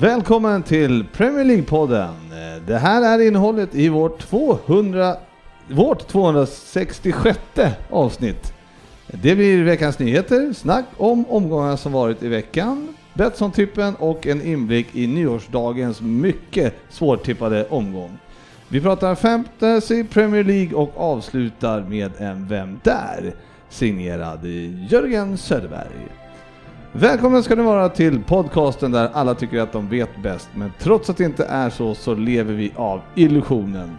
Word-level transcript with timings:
Välkommen 0.00 0.62
till 0.62 1.04
Premier 1.12 1.44
League-podden. 1.44 2.14
Eh, 2.32 2.62
det 2.66 2.78
här 2.78 3.02
är 3.02 3.26
innehållet 3.26 3.74
i 3.74 3.88
vårt 3.88 4.18
200, 4.18 5.16
vårt 5.68 6.08
266 6.08 7.38
avsnitt. 7.90 8.52
Det 9.06 9.34
blir 9.34 9.64
veckans 9.64 9.98
nyheter, 9.98 10.52
snack 10.52 10.84
om 10.96 11.24
omgångarna 11.28 11.76
som 11.76 11.92
varit 11.92 12.22
i 12.22 12.28
veckan, 12.28 12.94
Betsson-tippen 13.14 13.94
och 13.94 14.26
en 14.26 14.42
inblick 14.42 14.86
i 14.96 15.06
nyårsdagens 15.06 16.00
mycket 16.00 16.74
svårtippade 16.88 17.66
omgång. 17.68 18.18
Vi 18.68 18.80
pratar 18.80 19.14
Fantasy 19.14 20.04
Premier 20.04 20.44
League 20.44 20.74
och 20.74 20.92
avslutar 20.96 21.80
med 21.80 22.10
en 22.18 22.48
Vem 22.48 22.80
där? 22.82 23.34
Signerad 23.68 24.44
Jörgen 24.90 25.38
Söderberg. 25.38 26.08
Välkomna 26.92 27.42
ska 27.42 27.54
ni 27.54 27.62
vara 27.62 27.88
till 27.88 28.20
podcasten 28.22 28.92
där 28.92 29.10
alla 29.12 29.34
tycker 29.34 29.60
att 29.60 29.72
de 29.72 29.88
vet 29.88 30.22
bäst, 30.22 30.48
men 30.54 30.72
trots 30.78 31.10
att 31.10 31.16
det 31.16 31.24
inte 31.24 31.44
är 31.44 31.70
så, 31.70 31.94
så 31.94 32.14
lever 32.14 32.54
vi 32.54 32.72
av 32.76 33.00
illusionen. 33.14 33.96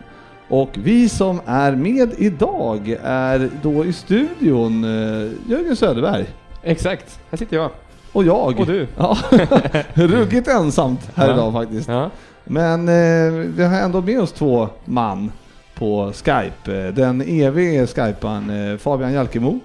Och 0.50 0.70
vi 0.74 1.10
som 1.10 1.42
är 1.46 1.72
med 1.76 2.10
idag 2.18 2.98
är 3.04 3.50
då 3.62 3.86
i 3.86 3.94
studion 3.94 4.84
eh, 4.84 5.32
Jörgen 5.52 5.76
Söderberg 5.76 6.26
Exakt, 6.64 7.20
här 7.30 7.38
sitter 7.38 7.58
jag. 7.58 7.70
och 8.12 8.24
jag. 8.24 8.60
Och 8.60 8.66
du. 8.68 8.88
Ja, 8.98 9.18
ruggigt 9.94 10.48
ensamt 10.48 11.10
här 11.16 11.28
Ja. 11.28 11.34
idag 11.34 11.54
faktiskt. 11.54 11.90
Ja. 11.90 12.10
Men 12.44 12.88
eh, 12.90 13.32
vi 13.56 13.64
har 13.64 13.80
ändå 13.80 14.02
med 14.02 14.22
oss 14.22 14.32
två 14.32 14.68
man 14.86 15.32
på 15.76 16.12
Skype. 16.14 16.86
Eh, 16.88 16.94
Den 16.94 17.22
eviga 17.22 17.88
skyparen 17.88 18.72
eh, 18.72 18.78
Fabian 18.78 19.14
Jalkemo. 19.14 19.60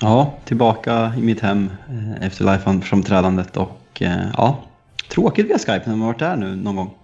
Ja, 0.00 0.34
tillbaka 0.44 1.12
i 1.18 1.20
mitt 1.22 1.40
hem 1.40 1.70
eh, 1.90 2.26
efter 2.26 2.44
live-framträdandet 2.44 3.56
och 3.56 4.02
eh, 4.02 4.26
ja, 4.36 4.64
tråkigt 5.10 5.46
via 5.46 5.58
Skype 5.58 5.82
när 5.86 5.96
man 5.96 6.06
varit 6.06 6.18
där 6.18 6.36
nu 6.36 6.56
någon 6.56 6.76
gång. 6.76 6.94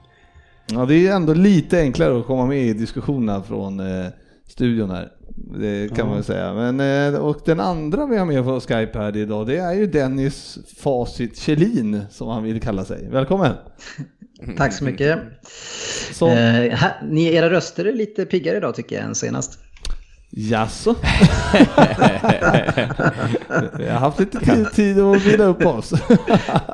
Ja, 0.66 0.84
det 0.86 1.06
är 1.08 1.12
ändå 1.16 1.34
lite 1.34 1.80
enklare 1.80 2.18
att 2.18 2.26
komma 2.26 2.46
med 2.46 2.58
i 2.66 2.72
diskussionerna 2.72 3.42
från 3.42 3.80
eh, 3.80 4.06
studion 4.48 4.90
här. 4.90 5.08
Det 5.58 5.88
kan 5.88 5.98
Ja. 5.98 6.04
man 6.04 6.14
väl 6.14 6.24
säga. 6.24 6.54
Men, 6.54 6.80
eh, 7.14 7.20
och 7.20 7.40
den 7.44 7.60
andra 7.60 8.06
vi 8.06 8.16
har 8.16 8.26
med 8.26 8.44
på 8.44 8.60
Skype 8.60 8.98
här 8.98 9.16
idag, 9.16 9.46
det 9.46 9.56
är 9.56 9.72
ju 9.72 9.86
Dennis 9.86 10.58
Facit 10.78 11.38
Kjellin 11.38 12.02
som 12.10 12.28
han 12.28 12.42
vill 12.42 12.60
kalla 12.60 12.84
sig. 12.84 13.08
Välkommen! 13.10 13.52
Tack 14.56 14.72
så 14.72 14.84
mycket. 14.84 15.18
Så, 16.12 16.28
Eh, 16.28 16.70
här, 16.70 17.02
ni, 17.08 17.34
era 17.34 17.50
röster 17.50 17.84
är 17.84 17.92
lite 17.92 18.24
piggare 18.24 18.56
idag 18.56 18.74
tycker 18.74 18.96
jag 18.96 19.04
än 19.04 19.14
senast. 19.14 19.58
Jaså? 20.36 20.94
vi 23.78 23.88
har 23.88 23.98
haft 23.98 24.20
lite 24.20 24.38
tid, 24.40 24.72
tid 24.72 25.00
att 25.00 25.22
vila 25.26 25.44
upp 25.44 25.66
oss. 25.66 25.92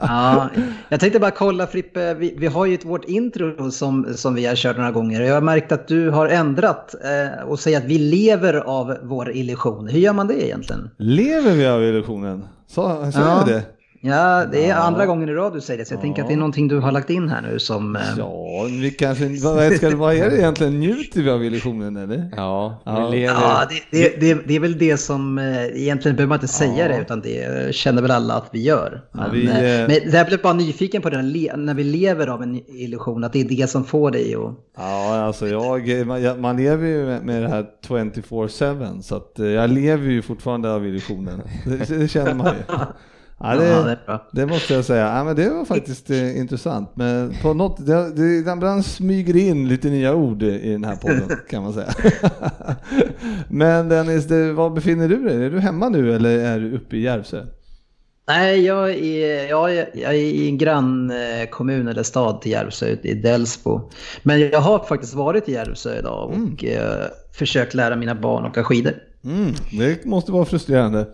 Ja, 0.02 0.48
jag 0.88 1.00
tänkte 1.00 1.18
bara 1.20 1.30
kolla 1.30 1.66
Frippe, 1.66 2.14
vi, 2.14 2.34
vi 2.38 2.46
har 2.46 2.66
ju 2.66 2.74
ett, 2.74 2.84
vårt 2.84 3.04
intro 3.04 3.70
som, 3.70 4.06
som 4.14 4.34
vi 4.34 4.46
har 4.46 4.54
kört 4.56 4.76
några 4.76 4.90
gånger. 4.90 5.20
Jag 5.20 5.34
har 5.34 5.40
märkt 5.40 5.72
att 5.72 5.88
du 5.88 6.10
har 6.10 6.28
ändrat 6.28 6.94
eh, 7.04 7.42
och 7.44 7.58
säger 7.60 7.78
att 7.78 7.84
vi 7.84 7.98
lever 7.98 8.54
av 8.54 8.96
vår 9.02 9.30
illusion. 9.32 9.88
Hur 9.88 9.98
gör 10.00 10.12
man 10.12 10.26
det 10.26 10.46
egentligen? 10.46 10.90
Lever 10.96 11.50
vi 11.52 11.66
av 11.66 11.82
illusionen? 11.84 12.44
Så, 12.66 12.82
så 13.12 13.20
Ja. 13.20 13.42
är 13.42 13.46
det. 13.52 13.62
Ja, 14.02 14.46
det 14.52 14.64
är 14.64 14.68
Ja. 14.68 14.74
andra 14.76 15.06
gången 15.06 15.28
i 15.28 15.32
rad 15.32 15.52
du 15.52 15.60
säger 15.60 15.78
det, 15.78 15.84
så 15.84 15.94
jag 15.94 16.00
tänker 16.00 16.22
att 16.22 16.28
det 16.28 16.34
är 16.34 16.38
någonting 16.38 16.68
du 16.68 16.78
har 16.78 16.92
lagt 16.92 17.10
in 17.10 17.28
här 17.28 17.42
nu 17.42 17.58
som... 17.58 17.96
Eh, 17.96 18.02
Ja, 18.18 18.66
vi 18.80 18.90
kanske, 18.90 19.28
vad, 19.44 19.72
ska, 19.72 19.96
vad 19.96 20.14
är 20.14 20.30
det 20.30 20.36
egentligen? 20.38 20.80
Njuter 20.80 21.22
vi 21.22 21.30
av 21.30 21.44
illusionen 21.44 21.96
eller? 21.96 22.30
Ja, 22.36 22.82
Ja. 22.84 23.08
vi 23.10 23.16
lever... 23.16 23.34
Ja, 23.34 23.62
det, 23.90 23.98
det, 23.98 24.20
det, 24.20 24.40
det 24.48 24.56
är 24.56 24.60
väl 24.60 24.78
det 24.78 24.96
som, 24.96 25.38
eh, 25.38 25.64
egentligen 25.64 26.16
behöver 26.16 26.28
man 26.28 26.36
inte 26.36 26.48
säga 26.48 26.72
Ja. 26.78 26.88
det, 26.88 27.00
utan 27.02 27.20
det 27.20 27.74
känner 27.74 28.02
väl 28.02 28.10
alla 28.10 28.34
att 28.34 28.48
vi 28.52 28.62
gör. 28.62 29.02
Ja, 29.12 29.18
Men, 29.20 29.30
vi, 29.32 29.46
eh, 29.46 29.52
men 29.88 30.12
jag 30.12 30.26
blev 30.26 30.42
bara 30.42 30.52
nyfiken 30.52 31.02
på 31.02 31.10
den, 31.10 31.30
le- 31.32 31.56
när 31.56 31.74
vi 31.74 31.84
lever 31.84 32.26
av 32.26 32.42
en 32.42 32.54
illusion, 32.68 33.24
att 33.24 33.32
det 33.32 33.40
är 33.40 33.48
det 33.48 33.70
som 33.70 33.84
får 33.84 34.10
dig 34.10 34.34
att... 34.34 34.54
Ja, 34.76 35.14
alltså 35.20 35.48
jag, 35.48 36.38
man, 36.40 36.56
lever 36.56 36.86
ju 36.88 37.06
med, 37.06 37.22
med 37.24 37.42
det 37.42 37.48
här 37.48 37.66
24-7 37.88 39.00
så 39.02 39.16
att 39.16 39.32
jag 39.36 39.70
lever 39.70 40.10
ju 40.10 40.22
fortfarande 40.22 40.72
av 40.74 40.86
illusionen. 40.86 41.42
Det, 41.64 41.98
det 41.98 42.08
känner 42.08 42.34
man 42.34 42.46
ju. 42.46 42.74
Ja, 43.42 43.54
det 43.54 43.64
det, 43.64 43.90
är 43.90 43.98
bra. 44.06 44.28
det 44.32 44.46
måste 44.46 44.74
jag 44.74 44.84
säga. 44.84 45.16
Ja, 45.16 45.24
men 45.24 45.36
det 45.36 45.50
var 45.50 45.64
faktiskt 45.64 46.10
eh, 46.10 46.38
intressant. 46.38 46.90
Men 46.94 47.34
på 47.42 47.54
något, 47.54 47.86
det, 47.86 48.12
det, 48.14 48.52
ibland 48.52 48.86
smyger 48.86 49.36
in 49.36 49.68
lite 49.68 49.88
nya 49.88 50.14
ord 50.14 50.42
i 50.42 50.72
den 50.72 50.84
här 50.84 50.96
podden 50.96 51.28
kan 51.50 51.62
man 51.62 51.72
säga. 51.72 51.94
men 53.48 53.88
Dennis, 53.88 54.24
det, 54.24 54.52
var 54.52 54.70
befinner 54.70 55.08
du 55.08 55.24
dig? 55.24 55.44
Är 55.44 55.50
du 55.50 55.58
hemma 55.58 55.88
nu 55.88 56.14
eller 56.14 56.38
är 56.38 56.60
du 56.60 56.76
uppe 56.76 56.96
i 56.96 57.00
Järvsö? 57.00 57.46
Nej, 58.28 58.60
jag 58.60 58.90
är, 58.90 59.48
jag 59.48 59.74
är, 59.74 59.90
jag 59.94 60.10
är 60.10 60.18
i 60.18 60.48
en 60.48 60.58
grannkommun 60.58 61.88
eller 61.88 62.02
stad 62.02 62.40
till 62.40 62.52
Järvsö, 62.52 62.96
i 63.02 63.14
Delsbo. 63.14 63.90
Men 64.22 64.40
jag 64.40 64.60
har 64.60 64.78
faktiskt 64.78 65.14
varit 65.14 65.48
i 65.48 65.52
Järvsö 65.52 65.98
idag 65.98 66.28
och 66.30 66.64
eh, 66.64 67.06
försökt 67.32 67.74
lära 67.74 67.96
mina 67.96 68.14
barn 68.14 68.46
åka 68.46 68.64
skidor. 68.64 68.94
Mm, 69.24 69.54
det 69.78 70.04
måste 70.04 70.32
vara 70.32 70.44
frustrerande. 70.44 71.06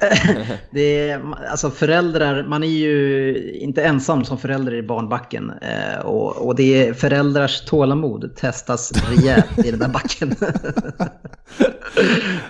Det 0.70 1.08
är, 1.08 1.22
alltså 1.50 1.70
föräldrar, 1.70 2.46
man 2.48 2.62
är 2.62 2.68
ju 2.68 3.36
inte 3.52 3.84
ensam 3.84 4.24
som 4.24 4.38
förälder 4.38 4.74
i 4.74 4.82
barnbacken. 4.82 5.52
Eh, 5.62 5.98
och, 6.06 6.46
och 6.46 6.54
det 6.54 6.88
är 6.88 6.94
föräldrars 6.94 7.64
tålamod 7.64 8.36
testas 8.36 8.92
rejält 9.10 9.58
i 9.66 9.70
den 9.70 9.80
där 9.80 9.88
backen. 9.88 10.34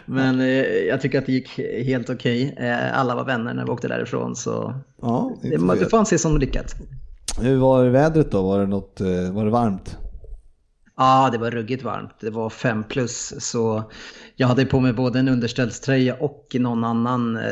Men 0.05 0.41
eh, 0.41 0.65
jag 0.65 1.01
tycker 1.01 1.19
att 1.19 1.27
det 1.27 1.33
gick 1.33 1.59
helt 1.87 2.11
okej. 2.11 2.55
Eh, 2.59 2.99
alla 2.99 3.15
var 3.15 3.25
vänner 3.25 3.55
när 3.55 3.65
vi 3.65 3.71
åkte 3.71 3.89
därifrån 3.89 4.37
så 4.37 4.75
Ja, 5.03 5.37
det, 5.43 5.49
fel. 5.51 5.67
det 5.79 5.91
får 5.91 5.99
anses 5.99 6.23
som 6.23 6.39
lyckat. 6.39 6.75
Hur 7.41 7.57
var 7.57 7.85
vädret 7.85 8.31
då? 8.31 8.43
Var 8.43 8.61
det, 8.61 8.67
något, 8.67 9.01
eh, 9.01 9.33
var 9.33 9.45
det 9.45 9.51
varmt? 9.51 9.97
Ja, 10.97 11.29
det 11.33 11.39
var 11.39 11.51
ruggigt 11.51 11.85
varmt. 11.85 12.15
Det 12.21 12.31
var 12.31 12.51
fem 12.51 12.85
plus. 12.85 13.35
Så 13.39 13.91
jag 14.39 14.49
hade 14.49 14.65
på 14.65 14.81
mig 14.81 14.93
både 14.93 15.19
en 15.19 15.29
underställströja 15.29 16.15
och 16.15 16.57
någon 16.59 16.85
annan 16.85 17.37
eh, 17.37 17.43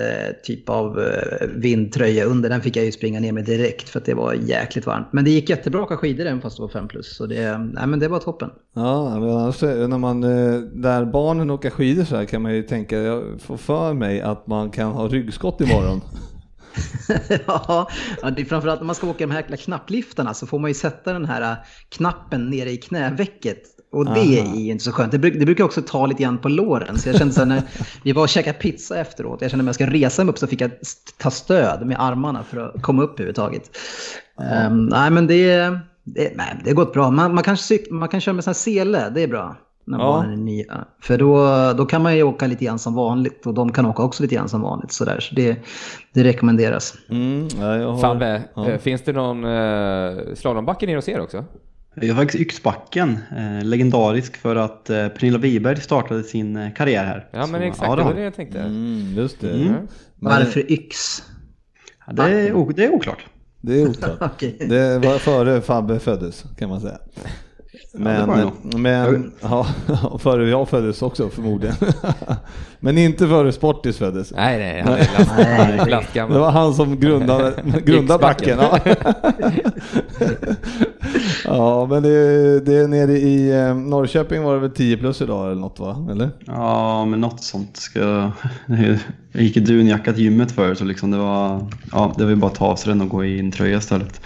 typ 0.45 0.69
av 0.69 1.01
eh, 1.01 1.47
vindtröja 1.55 2.25
under. 2.25 2.49
Den 2.49 2.61
fick 2.61 2.77
jag 2.77 2.85
ju 2.85 2.93
springa 2.93 3.21
ner 3.21 3.33
med 3.33 3.45
direkt 3.45 3.89
för 3.89 3.99
att 4.01 4.05
det 4.05 4.15
var 4.15 4.35
jäkligt 4.35 4.87
varmt. 4.87 5.09
Men 5.13 5.25
det 5.25 5.31
gick 5.31 5.51
jättebra 5.51 5.81
att 5.81 5.87
åka 5.87 5.97
skidor 5.97 6.27
även 6.27 6.41
fast 6.41 6.57
det 6.57 6.63
var 6.63 6.69
fem 6.69 6.89
plus. 6.89 7.17
Så 7.17 7.27
det, 7.27 7.59
nej, 7.59 7.87
men 7.87 7.99
det 7.99 8.09
var 8.09 8.19
toppen. 8.19 8.51
Ja, 8.75 9.21
men 9.21 9.31
annars, 9.31 9.63
är- 9.63 9.89
när 9.89 9.99
man, 9.99 10.25
eh, 10.25 10.61
där 10.61 11.05
barnen 11.05 11.51
åker 11.51 11.71
skidor 11.71 12.05
så 12.05 12.17
här 12.17 12.25
kan 12.25 12.43
man 12.43 12.55
ju 12.55 12.63
tänka, 12.63 12.99
jag 12.99 13.41
får 13.41 13.57
för 13.57 13.95
mig 13.95 14.21
att 14.21 14.47
man 14.47 14.71
kan 14.71 14.93
ha 14.93 15.09
ryggskott 15.09 15.61
imorgon. 15.61 16.01
ja, 17.47 17.89
det 18.37 18.43
är 18.43 18.45
framförallt 18.45 18.81
när 18.81 18.87
man 18.87 18.95
ska 18.95 19.07
åka 19.07 19.27
de 19.27 19.33
här 19.33 19.57
knappliftarna 19.57 20.35
så 20.35 20.47
får 20.47 20.59
man 20.59 20.71
ju 20.71 20.75
sätta 20.75 21.13
den 21.13 21.25
här 21.25 21.43
eh, 21.53 21.57
knappen 21.89 22.51
nere 22.51 22.71
i 22.71 22.77
knävecket. 22.77 23.63
Och 23.95 24.05
det 24.05 24.11
Aha. 24.11 24.21
är 24.21 24.61
ju 24.61 24.71
inte 24.73 24.85
så 24.85 24.93
skönt. 24.93 25.13
Det, 25.13 25.19
bruk, 25.19 25.35
det 25.39 25.45
brukar 25.45 25.65
också 25.65 25.83
ta 25.83 26.07
lite 26.07 26.23
grann 26.23 26.39
på 26.39 26.49
låren. 26.49 26.99
Så 26.99 27.09
jag 27.09 27.17
kände 27.19 27.35
så 27.35 27.45
när 27.45 27.63
vi 28.03 28.13
var 28.13 28.23
och 28.23 28.29
käkade 28.29 28.59
pizza 28.59 28.99
efteråt. 29.01 29.43
Jag 29.43 29.51
kände 29.51 29.61
att 29.63 29.65
om 29.65 29.67
jag 29.67 29.75
ska 29.75 29.87
resa 29.87 30.25
mig 30.25 30.33
upp 30.33 30.39
så 30.39 30.47
fick 30.47 30.61
jag 30.61 30.71
ta 31.19 31.31
stöd 31.31 31.87
med 31.87 31.97
armarna 32.01 32.43
för 32.43 32.57
att 32.59 32.83
komma 32.83 33.03
upp 33.03 33.13
överhuvudtaget. 33.13 33.71
Ehm, 34.53 34.87
nej 34.87 35.11
men 35.11 35.27
det, 35.27 35.57
det, 36.05 36.33
nej, 36.37 36.61
det 36.65 36.71
har 36.71 36.75
gått 36.75 36.93
bra. 36.93 37.11
Man, 37.11 37.35
man, 37.35 37.45
kan, 37.45 37.55
cyk- 37.55 37.91
man 37.93 38.09
kan 38.09 38.21
köra 38.21 38.33
med 38.35 38.45
sån 38.45 38.51
här 38.51 38.55
sele, 38.55 39.11
det 39.15 39.23
är 39.23 39.29
bra. 39.29 39.57
När 39.87 39.99
Ja. 39.99 40.05
barnen 40.05 40.33
är 40.33 40.37
nya. 40.37 40.85
För 41.03 41.19
då, 41.19 41.47
då 41.79 41.87
kan 41.87 42.03
man 42.03 42.17
ju 42.17 42.23
åka 42.23 42.47
lite 42.47 42.65
grann 42.65 42.79
som 42.79 42.95
vanligt 42.95 43.47
och 43.47 43.55
de 43.55 43.73
kan 43.73 43.87
åka 43.87 44.03
också 44.03 44.23
lite 44.23 44.35
grann 44.35 44.49
som 44.49 44.61
vanligt. 44.61 44.93
Så, 44.93 45.05
där. 45.05 45.21
så 45.21 45.35
det, 45.35 45.57
det 46.15 46.25
rekommenderas. 46.25 46.95
Mm, 47.11 47.49
ja, 47.61 47.77
jag 47.77 47.93
har, 47.93 47.99
Fabbe, 48.01 48.43
ja. 48.55 48.69
eh, 48.71 48.79
finns 48.79 49.03
det 49.03 49.13
någon 49.13 49.45
uh, 49.45 50.35
slalombacke 50.35 50.87
nere 50.87 50.97
hos 50.97 51.09
er 51.09 51.21
också? 51.21 51.45
Vi 51.95 52.09
har 52.09 52.17
faktiskt 52.17 52.43
Yxbacken, 52.43 53.19
eh, 53.37 53.65
legendarisk 53.65 54.37
för 54.37 54.57
att 54.57 54.91
eh, 54.91 55.09
Pernilla 55.09 55.39
Wiberg 55.39 55.81
startade 55.81 56.23
sin 56.23 56.57
eh, 56.57 56.73
karriär 56.73 57.05
här. 57.05 57.29
Ja 57.31 57.47
men 57.47 57.61
Så, 57.61 57.67
exakt, 57.67 57.89
ja, 57.89 57.97
det 57.97 58.03
var 58.03 58.15
det 58.15 58.23
jag 58.23 58.35
tänkte. 58.35 58.61
Mm, 58.61 59.15
just 59.17 59.41
det. 59.41 59.51
Mm. 59.51 59.73
Men 59.73 59.87
Varför 60.19 60.73
yx? 60.73 61.23
Ja, 62.07 62.13
det, 62.13 62.23
är, 62.23 62.73
det 62.75 62.85
är 62.85 62.91
oklart. 62.91 63.27
Det 63.61 63.81
är 63.81 63.89
oklart. 63.89 64.19
Okej. 64.21 64.57
Det 64.69 64.99
var 64.99 65.19
före 65.19 65.61
Fabbe 65.61 65.99
föddes 65.99 66.45
kan 66.59 66.69
man 66.69 66.81
säga. 66.81 66.99
Men, 67.93 68.29
nog. 68.29 68.81
men 68.81 69.33
ja, 69.41 69.67
före 70.19 70.49
jag 70.49 70.69
föddes 70.69 71.03
också 71.03 71.29
förmodligen. 71.29 71.77
men 72.81 72.99
inte 72.99 73.29
före 73.29 73.53
Sportis 73.53 73.99
föddes. 73.99 74.33
Nej, 74.33 74.59
nej, 74.59 74.81
han 74.81 74.93
är 74.93 75.87
last, 75.87 76.15
Nej. 76.15 76.29
Det 76.29 76.39
var 76.39 76.51
han 76.51 76.75
som 76.75 77.01
grundade, 77.01 77.55
grundade 77.85 78.23
backen. 78.23 78.59
Ja. 78.59 78.79
ja, 81.45 81.87
men 81.87 82.03
det, 82.03 82.61
det 82.61 82.75
är 82.75 82.89
nere 82.89 83.13
i 83.13 83.51
eh, 83.51 83.75
Norrköping 83.75 84.43
var 84.43 84.55
det 84.55 84.61
väl 84.61 84.71
10 84.71 84.97
plus 84.97 85.23
idag 85.23 85.47
eller 85.47 85.61
något 85.61 85.79
va? 85.79 86.09
Eller? 86.11 86.31
Ja, 86.47 87.05
men 87.05 87.21
något 87.21 87.43
sånt. 87.43 87.77
Ska 87.77 88.01
jag... 88.01 88.33
gick 89.33 89.57
i 89.57 89.61
dunjacka 89.61 90.13
till 90.13 90.23
gymmet 90.23 90.53
förut 90.53 90.79
så 90.79 90.85
liksom 90.85 91.11
det 91.11 91.19
var... 91.19 91.71
Ja, 91.93 92.15
det 92.19 92.25
var 92.25 92.35
bara 92.35 92.51
att 92.51 92.59
ta 92.59 92.67
av 92.67 92.77
sig 92.77 92.89
den 92.93 93.01
och 93.01 93.09
gå 93.09 93.25
i 93.25 93.41
en 93.41 93.51
tröja 93.53 93.79
istället. 93.79 94.21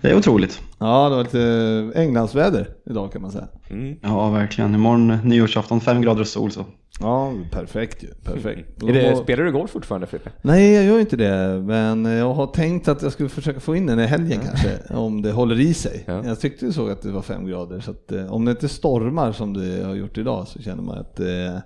Det 0.00 0.10
är 0.10 0.16
otroligt. 0.16 0.60
Ja, 0.84 1.08
det 1.08 1.16
var 1.16 1.22
lite 1.22 1.98
Englandsväder 2.00 2.68
idag 2.90 3.12
kan 3.12 3.22
man 3.22 3.30
säga. 3.30 3.48
Mm. 3.70 3.96
Ja, 4.02 4.30
verkligen. 4.30 4.74
Imorgon 4.74 5.18
nyårsafton, 5.24 5.80
fem 5.80 6.02
grader 6.02 6.20
och 6.20 6.26
sol 6.26 6.50
så. 6.50 6.64
Ja, 7.00 7.32
perfekt 7.50 8.02
ju. 8.02 8.08
Perfekt. 8.24 8.82
Är 8.82 8.92
det, 8.92 9.16
spelar 9.16 9.44
du 9.44 9.52
golf 9.52 9.70
fortfarande 9.70 10.06
Frippe? 10.06 10.30
Nej, 10.42 10.72
jag 10.74 10.84
gör 10.84 11.00
inte 11.00 11.16
det, 11.16 11.62
men 11.62 12.04
jag 12.04 12.34
har 12.34 12.46
tänkt 12.46 12.88
att 12.88 13.02
jag 13.02 13.12
skulle 13.12 13.28
försöka 13.28 13.60
få 13.60 13.76
in 13.76 13.86
den 13.86 14.00
i 14.00 14.06
helgen 14.06 14.40
kanske, 14.40 14.94
om 14.94 15.22
det 15.22 15.32
håller 15.32 15.60
i 15.60 15.74
sig. 15.74 16.04
Ja. 16.06 16.24
Jag 16.24 16.40
tyckte 16.40 16.72
såg 16.72 16.90
att 16.90 17.02
det 17.02 17.10
var 17.10 17.22
fem 17.22 17.46
grader, 17.46 17.80
så 17.80 17.90
att, 17.90 18.12
eh, 18.12 18.32
om 18.32 18.44
det 18.44 18.50
inte 18.50 18.68
stormar 18.68 19.32
som 19.32 19.54
det 19.54 19.84
har 19.84 19.94
gjort 19.94 20.18
idag 20.18 20.48
så 20.48 20.62
känner 20.62 20.82
man 20.82 20.98
att 20.98 21.16
det 21.16 21.62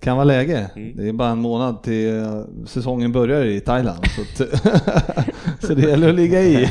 kan 0.00 0.16
vara 0.16 0.24
läge. 0.24 0.70
Det 0.94 1.08
är 1.08 1.12
bara 1.12 1.28
en 1.28 1.38
månad 1.38 1.82
till 1.82 2.18
eh, 2.18 2.42
säsongen 2.66 3.12
börjar 3.12 3.44
i 3.44 3.60
Thailand, 3.60 4.04
så, 4.06 4.44
så 5.66 5.74
det 5.74 5.82
gäller 5.82 6.08
att 6.08 6.14
ligga 6.14 6.40
i. 6.40 6.64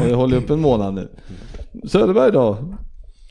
Och 0.00 0.08
jag 0.08 0.16
håller 0.16 0.36
upp 0.36 0.50
en 0.50 0.60
månad 0.60 0.94
nu. 0.94 1.08
Söderberg 1.84 2.32
då? 2.32 2.58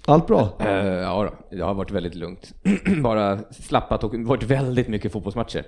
Allt 0.08 0.28
bra? 0.28 0.58
Uh, 0.62 0.68
ja, 0.86 1.24
då. 1.24 1.56
det 1.58 1.64
har 1.64 1.74
varit 1.74 1.92
väldigt 1.92 2.16
lugnt. 2.16 2.54
Bara 3.04 3.40
slappat 3.52 4.04
och 4.04 4.16
varit 4.16 4.44
väldigt 4.44 4.88
mycket 4.88 5.12
fotbollsmatcher. 5.12 5.66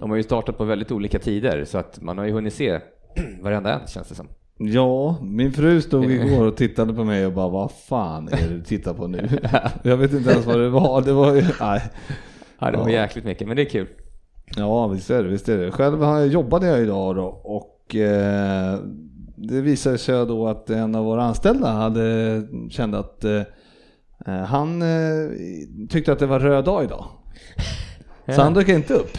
De 0.00 0.10
har 0.10 0.16
ju 0.16 0.22
startat 0.22 0.58
på 0.58 0.64
väldigt 0.64 0.92
olika 0.92 1.18
tider 1.18 1.64
så 1.64 1.78
att 1.78 2.00
man 2.00 2.18
har 2.18 2.24
ju 2.24 2.32
hunnit 2.32 2.54
se 2.54 2.80
varenda 3.40 3.72
en 3.72 3.86
känns 3.86 4.08
det 4.08 4.14
som. 4.14 4.28
Ja, 4.58 5.16
min 5.22 5.52
fru 5.52 5.80
stod 5.80 6.04
igår 6.10 6.46
och 6.46 6.56
tittade 6.56 6.94
på 6.94 7.04
mig 7.04 7.26
och 7.26 7.32
bara 7.32 7.48
vad 7.48 7.70
fan 7.72 8.28
är 8.28 8.48
det 8.48 8.54
du 8.54 8.62
tittar 8.62 8.94
på 8.94 9.06
nu? 9.06 9.28
Jag 9.82 9.96
vet 9.96 10.12
inte 10.12 10.30
ens 10.30 10.46
vad 10.46 10.58
det 10.60 10.68
var. 10.68 11.02
Det 11.02 11.12
var 11.12 11.32
nej. 11.60 11.82
Ja, 12.58 12.70
det 12.70 12.76
var 12.76 12.88
Ja. 12.88 12.94
jäkligt 12.94 13.24
mycket, 13.24 13.46
men 13.48 13.56
det 13.56 13.62
är 13.62 13.70
kul. 13.70 13.86
Ja, 14.56 14.86
visst 14.88 15.10
är 15.10 15.22
det. 15.22 15.28
Visst 15.28 15.48
är 15.48 15.58
det. 15.58 15.70
Själv 15.70 16.26
jobbade 16.32 16.66
jag 16.66 16.80
idag 16.80 17.16
då 17.16 17.24
och 17.44 17.96
eh, 17.96 18.78
det 19.36 19.60
visade 19.60 19.98
sig 19.98 20.26
då 20.26 20.48
att 20.48 20.70
en 20.70 20.94
av 20.94 21.04
våra 21.04 21.22
anställda 21.22 21.68
hade 21.68 22.42
kände 22.70 22.98
att 22.98 23.24
eh, 23.24 23.42
han 24.46 24.82
eh, 24.82 25.28
tyckte 25.88 26.12
att 26.12 26.18
det 26.18 26.26
var 26.26 26.40
röd 26.40 26.64
dag 26.64 26.84
idag. 26.84 27.04
Så 28.34 28.42
han 28.42 28.54
dök 28.54 28.68
inte 28.68 28.94
upp. 28.94 29.18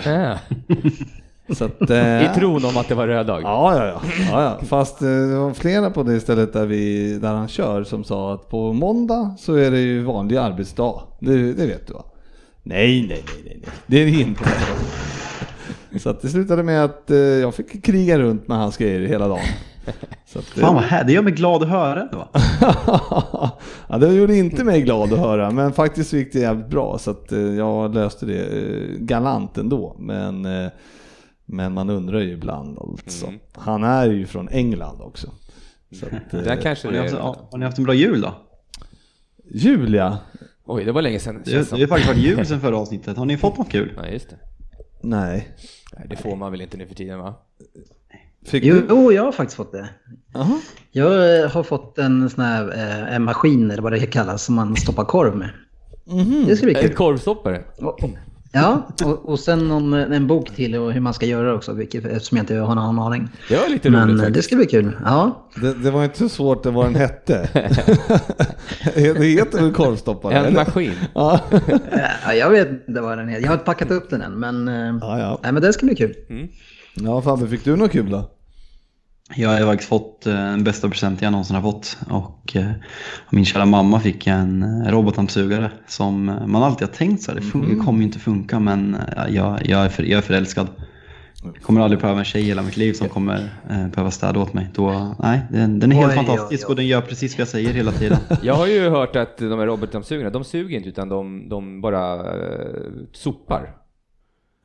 Att, 1.50 1.90
eh, 1.90 2.24
I 2.24 2.30
tron 2.36 2.66
om 2.66 2.78
att 2.78 2.88
det 2.88 2.96
var 2.96 3.08
röd 3.08 3.28
dag. 3.28 3.42
Ja, 3.44 3.78
ja, 3.78 3.86
ja. 3.86 4.02
ja, 4.32 4.44
ja. 4.44 4.66
Fast 4.66 5.02
eh, 5.02 5.08
det 5.08 5.36
var 5.36 5.54
flera 5.54 5.90
på 5.90 6.04
det 6.04 6.20
stället 6.20 6.54
där, 6.54 6.66
vi, 6.66 7.14
där 7.22 7.34
han 7.34 7.48
kör 7.48 7.84
som 7.84 8.04
sa 8.04 8.34
att 8.34 8.50
på 8.50 8.74
måndag 8.74 9.36
så 9.40 9.56
är 9.56 9.72
det 9.72 9.80
ju 9.80 10.04
vanlig 10.04 10.38
arbetsdag. 10.38 11.02
Det, 11.20 11.54
det 11.54 11.68
vet 11.68 11.88
du 11.88 11.94
va? 11.94 12.04
Nej, 12.64 13.08
nej, 13.10 13.24
nej, 13.26 13.44
nej, 13.46 13.60
nej. 13.62 13.72
det 13.88 14.02
är 14.02 14.06
det 14.06 14.12
inte. 14.12 14.44
Så 16.00 16.10
att 16.10 16.22
det 16.22 16.30
slutade 16.30 16.64
med 16.64 16.84
att 16.84 17.12
eh, 17.12 17.18
jag 17.18 17.56
fick 17.56 17.84
kriga 17.84 18.20
runt 18.20 18.48
med 18.48 18.58
hans 18.58 18.78
grejer 18.78 19.00
hela 19.00 19.28
dagen. 19.28 19.46
Så 20.26 20.40
att, 20.40 20.58
eh, 20.58 20.62
Fan 20.62 20.76
vad 20.76 20.84
här, 20.84 21.04
det 21.04 21.14
gör 21.14 21.22
mig 21.22 21.34
glad 21.34 21.64
att 21.64 21.70
höra 21.70 22.02
ändå. 22.02 22.28
ja, 23.88 23.98
det 23.98 24.14
gjorde 24.14 24.36
inte 24.36 24.64
mig 24.64 24.82
glad 24.82 25.14
att 25.14 25.20
höra, 25.20 25.52
men 25.52 25.74
faktiskt 25.74 26.14
gick 26.14 26.34
det 26.34 26.40
jävligt 26.40 26.68
bra 26.68 26.98
så 26.98 27.12
att 27.12 27.32
eh, 27.32 27.40
jag 27.40 27.96
löste 27.96 28.26
det 28.26 28.42
eh, 28.42 28.98
galant 29.00 29.58
ändå. 29.58 29.96
Men, 30.00 30.46
eh, 30.46 30.72
men 31.50 31.74
man 31.74 31.90
undrar 31.90 32.20
ju 32.20 32.32
ibland 32.32 32.80
alltså. 32.80 33.26
Mm. 33.28 33.40
Han 33.54 33.84
är 33.84 34.06
ju 34.10 34.26
från 34.26 34.50
England 34.50 35.02
också. 35.02 35.32
Så 36.00 36.06
att, 36.06 36.12
eh, 36.34 36.42
Där 36.42 36.56
kanske 36.62 36.88
Har 36.88 36.92
ni, 36.92 36.98
det 36.98 37.04
haft, 37.04 37.14
är... 37.14 37.18
ja, 37.20 37.48
har 37.52 37.58
ni 37.58 37.66
haft 37.66 37.78
en 37.78 37.84
bra 37.84 37.94
jul 37.94 38.22
då? 38.22 38.34
Julia? 39.54 40.18
Oj, 40.66 40.84
det 40.86 40.92
var 40.92 41.02
länge 41.02 41.20
sedan. 41.20 41.42
Det, 41.46 41.70
det 41.72 41.78
ju 41.78 41.88
faktiskt 41.88 42.10
varit 42.10 42.24
jul 42.24 42.46
sedan 42.46 42.62
förra 42.62 42.78
avsnittet. 42.78 43.18
Har 43.18 43.26
ni 43.26 43.38
fått 43.38 43.58
något 43.58 43.70
kul? 43.72 43.94
Ja, 43.98 44.08
just 44.08 44.30
det. 44.30 44.38
Nej. 45.02 45.48
Nej, 45.98 46.08
det 46.10 46.16
får 46.16 46.36
man 46.36 46.52
väl 46.52 46.62
inte 46.62 46.78
nu 46.78 46.88
för 46.88 46.96
tiden 46.96 47.20
va? 47.20 47.36
Fick 48.46 48.64
Jo, 48.64 48.76
du? 48.76 48.86
jo, 48.90 49.12
jag 49.12 49.24
har 49.24 49.32
faktiskt 49.32 49.58
fått 49.58 49.72
det. 49.72 49.90
Aha. 50.36 50.60
Jag 50.92 51.42
eh, 51.44 51.50
har 51.52 51.64
fått 51.64 51.98
en 51.98 52.30
sån 52.30 52.44
här 52.44 52.78
eh, 52.78 53.16
en 53.16 53.24
maskin, 53.24 53.72
eller 53.72 53.82
vad 53.82 53.92
det 53.92 54.06
kallas, 54.06 54.44
som 54.44 54.56
man 54.56 54.76
stoppar 54.76 55.06
korv 55.06 55.36
med. 55.36 55.50
Det 56.48 56.56
ska 56.56 56.66
bli 56.66 56.76
En 56.76 56.82
kul. 56.82 56.94
korvstoppare? 56.96 57.64
Och- 57.78 58.00
Ja, 58.52 58.88
och, 59.06 59.30
och 59.30 59.40
sen 59.40 59.68
någon, 59.68 59.94
en 59.94 60.28
bok 60.28 60.50
till 60.56 60.76
och 60.76 60.94
hur 60.94 61.02
man 61.02 61.14
ska 61.14 61.26
göra 61.26 61.54
också, 61.54 61.74
vilket, 61.74 62.06
eftersom 62.06 62.38
jag 62.38 62.44
inte 62.44 62.56
har 62.56 62.76
någon 62.76 63.00
aning. 63.00 63.30
Det 63.50 63.58
var 63.58 63.70
lite 63.70 63.90
Men 63.90 64.02
roligt 64.08 64.16
eh, 64.16 64.18
det 64.22 64.26
faktiskt. 64.28 64.48
ska 64.48 64.56
bli 64.56 64.66
kul. 64.66 64.92
Ja, 65.06 65.48
Det, 65.62 65.74
det 65.74 65.92
var 65.92 66.04
inte 66.04 66.18
så 66.18 66.30
svårt 66.30 66.64
det 66.64 66.72
vad 66.72 66.86
den 66.86 66.96
hette. 66.96 67.50
det 68.96 69.24
heter 69.26 69.62
väl 69.62 69.74
korvstoppare? 69.74 70.34
En 70.34 70.46
eller? 70.46 70.56
maskin. 70.66 70.94
Ja. 71.14 71.40
Eh, 72.28 72.34
jag 72.36 72.50
vet 72.50 72.70
inte 72.88 73.02
vad 73.02 73.18
den 73.18 73.28
heter. 73.30 73.42
Jag 73.42 73.48
har 73.50 73.54
inte 73.54 73.66
packat 73.66 73.92
upp 73.92 74.10
den 74.10 74.22
än, 74.22 74.34
men, 74.40 74.68
eh, 74.68 74.98
Ja, 75.02 75.20
ja. 75.20 75.40
Nej, 75.44 75.52
men 75.52 75.62
det 75.62 75.74
ska 75.74 75.86
bli 75.86 75.96
kul. 75.96 76.16
ja, 76.94 77.22
Fabbe, 77.22 77.48
fick 77.48 77.64
du 77.66 77.76
något 77.76 77.92
kul 77.92 78.10
då? 78.10 78.32
Jag 79.36 79.50
har 79.50 79.66
faktiskt 79.66 79.90
fått 79.90 80.26
eh, 80.28 80.34
den 80.34 80.64
bästa 80.64 80.90
present 80.90 81.22
jag 81.22 81.32
någonsin 81.32 81.56
har 81.56 81.64
fått. 81.64 81.98
Och 82.10 82.56
eh, 82.56 82.72
min 83.30 83.46
kära 83.46 83.66
mamma 83.66 84.00
fick 84.00 84.28
en 84.28 84.64
eh, 84.64 84.92
robotdammsugare 84.92 85.72
som 85.88 86.26
man 86.26 86.64
alltid 86.64 86.88
har 86.88 86.96
tänkt 86.96 87.24
så 87.24 87.32
här, 87.32 87.40
det, 87.40 87.76
det 87.76 87.76
kommer 87.76 88.00
ju 88.00 88.06
inte 88.06 88.20
funka 88.20 88.60
men 88.60 88.98
jag, 89.30 89.66
jag, 89.66 89.86
är 89.86 89.90
för, 89.90 90.04
jag 90.04 90.18
är 90.18 90.22
förälskad. 90.22 90.68
Jag 91.44 91.64
kommer 91.64 91.82
aldrig 91.82 92.00
pröva 92.00 92.20
en 92.20 92.26
tjej 92.26 92.42
i 92.42 92.46
hela 92.46 92.62
mitt 92.62 92.78
liv 92.78 92.94
som 92.94 93.10
kommer 93.10 93.50
eh, 93.70 93.88
behöva 93.88 94.12
städa 94.12 94.40
åt 94.40 94.54
mig. 94.54 94.70
Då, 94.74 95.16
nej, 95.20 95.42
den, 95.52 95.80
den 95.80 95.92
är 95.92 95.96
helt 95.96 96.12
Oj, 96.12 96.20
oj, 96.20 96.26
fantastisk 96.26 96.68
oj. 96.68 96.72
och 96.72 96.76
den 96.76 96.88
gör 96.88 97.02
precis 97.02 97.34
vad 97.34 97.42
jag 97.42 97.48
säger 97.48 97.74
hela 97.74 97.92
tiden. 97.92 98.18
Jag 98.44 98.54
har 98.54 98.68
ju 98.68 98.90
hört 98.90 99.16
att 99.16 99.38
de 99.38 99.60
här 99.60 99.66
robotdammsugarna, 99.66 100.30
de 100.30 100.44
suger 100.44 100.78
inte 100.78 100.90
utan 100.90 101.10
de, 101.10 101.50
de 101.50 101.82
bara 101.82 102.16
eh, 102.16 102.92
sopar. 103.14 103.76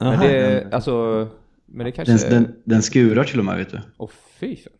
Men 0.01 0.09
Aha. 0.09 0.25
det, 0.25 0.67
alltså, 0.73 1.29
men 1.75 1.87
det 1.87 1.93
kanske... 1.93 2.13
Den, 2.29 2.43
den, 2.43 2.55
den 2.65 2.83
skurar 2.83 3.25
till 3.25 3.39
och 3.39 3.45
med 3.45 3.57
vet 3.59 3.71
du. 3.71 3.81
Åh 3.99 4.11
fy 4.41 4.57
fan. 4.57 4.73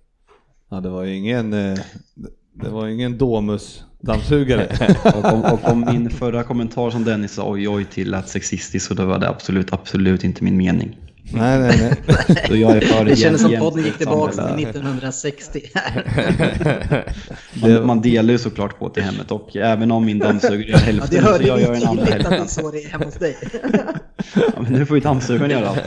Ja, 0.71 0.81
det 0.81 0.89
var 0.89 1.03
ju 1.05 1.15
ingen, 1.17 1.53
eh, 1.53 1.79
det 2.63 2.69
var 2.69 2.89
ingen 2.89 3.19
Domus-dammsugare. 3.19 4.69
Och 5.15 5.25
om, 5.33 5.45
och 5.45 5.65
om 5.73 5.81
min 5.81 6.11
förra 6.11 6.43
kommentar 6.43 6.91
som 6.91 7.05
Dennis 7.05 7.33
sa 7.33 7.51
oj 7.51 7.69
oj 7.69 7.85
till 7.85 8.11
lät 8.11 8.29
sexistisk 8.29 8.87
så 8.87 8.95
då 8.95 9.05
var 9.05 9.19
det 9.19 9.29
absolut, 9.29 9.73
absolut 9.73 10.25
inte 10.25 10.45
min 10.45 10.57
mening. 10.57 10.97
nej, 11.33 11.59
nej, 11.59 11.79
nej. 11.81 12.17
Så 12.49 12.57
jag 12.57 12.77
är 12.77 12.81
för 12.81 13.05
Det 13.05 13.17
kändes 13.17 13.43
som 13.43 13.57
podden 13.59 13.85
gick 13.85 13.99
tillbaka 13.99 14.33
till 14.57 14.67
1960. 14.67 15.61
Man, 17.63 17.87
man 17.87 18.01
delar 18.01 18.33
ju 18.33 18.39
såklart 18.39 18.79
på 18.79 18.89
till 18.89 19.03
hemmet 19.03 19.31
och 19.31 19.57
även 19.57 19.91
om 19.91 20.05
min 20.05 20.19
dammsugare 20.19 20.63
gör 20.63 20.71
Ja, 20.71 20.79
hälften 20.79 21.11
det 21.11 21.23
så 21.23 21.33
hörde 21.33 21.47
jag 21.47 21.61
gör 21.61 21.73
den 21.73 21.87
andra 21.87 22.05
tydligt 22.07 22.27
att 22.27 22.33
han 22.33 22.39
hälften. 22.39 22.65
såg 22.65 22.73
det 22.73 22.89
hemma 22.89 23.05
hos 23.05 23.15
dig. 23.15 23.37
Ja, 24.35 24.63
men 24.63 24.73
nu 24.73 24.87
får 24.87 24.97
ju 24.97 25.01
dammsugaren 25.01 25.51
göra 25.51 25.69
allt. 25.69 25.83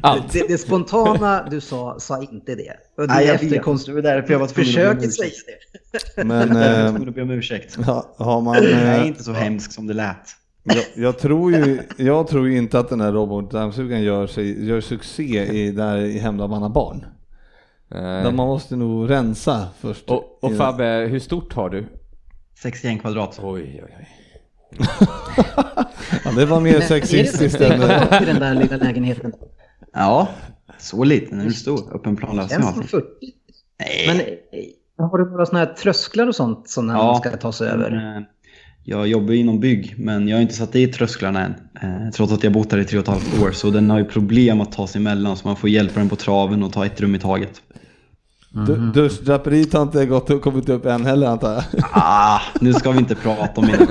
Allt. 0.00 0.32
Det, 0.32 0.48
det 0.48 0.58
spontana 0.58 1.46
du 1.50 1.60
sa, 1.60 1.96
sa 2.00 2.22
inte 2.22 2.54
det. 2.54 2.72
Och 2.96 3.02
det 3.08 3.14
Nej, 3.14 3.26
jag 3.26 3.34
efter 3.34 3.46
vet. 3.46 3.86
Det 3.86 3.92
var 3.92 4.02
därför 4.02 4.32
jag 4.32 4.38
var 4.38 4.46
tvungen 4.46 4.70
att 4.70 4.76
be 4.76 4.90
om 4.90 5.00
försöker 5.00 5.06
ursäkt. 5.08 5.36
säga 5.36 5.56
det. 6.16 6.24
Men 6.24 6.48
Jag 6.56 6.70
var 6.70 6.84
eh, 6.84 6.90
tvungen 6.90 7.08
att 7.08 7.14
be 7.14 7.22
om 7.22 7.30
ursäkt. 7.30 7.76
ha- 7.76 8.14
har 8.18 8.40
man... 8.40 8.54
Jag 8.54 8.64
är 8.64 9.00
Eh, 9.00 9.06
inte 9.06 9.22
så 9.24 9.32
hemsk 9.32 9.72
som 9.72 9.86
det 9.86 9.94
lät. 9.94 10.16
jag, 10.62 10.84
jag, 10.94 11.18
tror 11.18 11.52
ju, 11.52 11.80
jag 11.96 12.28
tror 12.28 12.48
ju 12.48 12.56
inte 12.56 12.78
att 12.78 12.88
den 12.88 13.00
här 13.00 13.12
robotdammsugaren 13.12 14.02
gör, 14.02 14.26
sig, 14.26 14.66
gör 14.68 14.80
succé 14.80 15.44
i, 15.46 15.70
där 15.70 15.96
i 15.98 16.18
hem 16.18 16.36
där 16.36 16.48
man. 16.48 16.72
Där 17.88 18.32
man 18.32 18.46
måste 18.46 18.76
nog 18.76 19.10
rensa 19.10 19.68
först. 19.80 20.10
Och, 20.10 20.44
och 20.44 20.56
Fabbe, 20.56 20.84
hur 21.10 21.18
stort 21.20 21.52
har 21.52 21.70
du? 21.70 21.86
61 22.62 23.00
kvadrat. 23.00 23.40
Oj, 23.42 23.82
oj, 23.84 23.94
oj. 23.98 24.08
Ja, 26.24 26.30
det 26.36 26.46
var 26.46 26.60
mer 26.60 26.74
Är 26.74 26.78
det 26.80 26.86
sexistiskt 26.86 27.58
så 27.58 27.64
än... 27.64 27.82
eh, 27.82 28.22
i 28.22 28.24
den 28.24 28.40
där 28.40 28.54
lilla 28.54 28.76
lägenheten? 28.76 29.32
Ja, 29.94 30.28
så 30.78 31.04
liten. 31.04 31.38
Den 31.38 31.46
är 31.46 31.50
stor. 31.50 31.94
Öppen 31.96 32.16
planlösning 32.16 32.62
allting. 32.66 32.82
40. 32.88 33.04
Men 34.06 34.20
eh, 34.20 34.26
har 35.10 35.18
du 35.18 35.30
några 35.30 35.46
sådana 35.46 35.64
här 35.64 35.72
trösklar 35.74 36.26
och 36.28 36.34
sånt 36.34 36.68
som 36.70 36.86
när 36.86 36.94
man 36.94 37.16
ska 37.20 37.30
ta 37.36 37.52
sig 37.52 37.68
över? 37.68 38.16
eh, 38.16 38.22
Jag 38.84 39.06
jobbar 39.06 39.34
inom 39.34 39.60
bygg, 39.60 39.94
men 39.98 40.28
jag 40.28 40.36
har 40.36 40.42
inte 40.42 40.54
satt 40.54 40.72
dit 40.72 40.92
trösklarna 40.92 41.44
än. 41.44 41.54
Eh, 41.82 42.10
Trots 42.14 42.32
att 42.32 42.44
jag 42.44 42.52
bott 42.52 42.72
här 42.72 42.78
i 42.78 42.84
tre 42.84 42.98
och 42.98 43.02
ett 43.02 43.08
halvt 43.08 43.42
år, 43.42 43.50
så 43.52 43.70
den 43.70 43.90
har 43.90 43.98
ju 43.98 44.04
problem 44.04 44.60
att 44.60 44.72
ta 44.72 44.86
sig 44.86 44.98
emellan. 45.00 45.36
Så 45.36 45.46
man 45.48 45.56
får 45.56 45.70
hjälpa 45.70 46.00
den 46.00 46.08
på 46.08 46.16
traven 46.16 46.62
och 46.62 46.72
ta 46.72 46.86
ett 46.86 47.00
rum 47.00 47.14
i 47.14 47.18
taget. 47.18 47.62
Du- 48.66 48.90
Duschdraperiet 48.94 49.72
har 49.72 49.82
inte 49.82 50.06
gått 50.06 50.30
och 50.30 50.42
kommit 50.42 50.68
upp 50.68 50.86
än 50.86 51.06
heller 51.06 51.26
antar 51.26 51.52
jag. 51.52 51.62
Ah, 51.92 52.40
nu 52.60 52.72
ska 52.72 52.90
vi 52.90 52.98
inte 52.98 53.14
prata 53.14 53.60
om 53.60 53.64
här. 53.66 53.86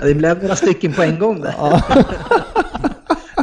Det 0.06 0.14
blev 0.14 0.42
några 0.42 0.56
stycken 0.56 0.92
på 0.92 1.02
en 1.02 1.18
gång 1.18 1.40
där. 1.40 1.54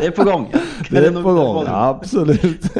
Det 0.03 0.07
är 0.07 0.11
på 0.11 0.23
gång. 0.23 0.51
Det 0.89 0.97
är 1.07 1.11
på 1.23 1.33
gång, 1.33 1.63
ja, 1.65 1.87
absolut. 2.01 2.61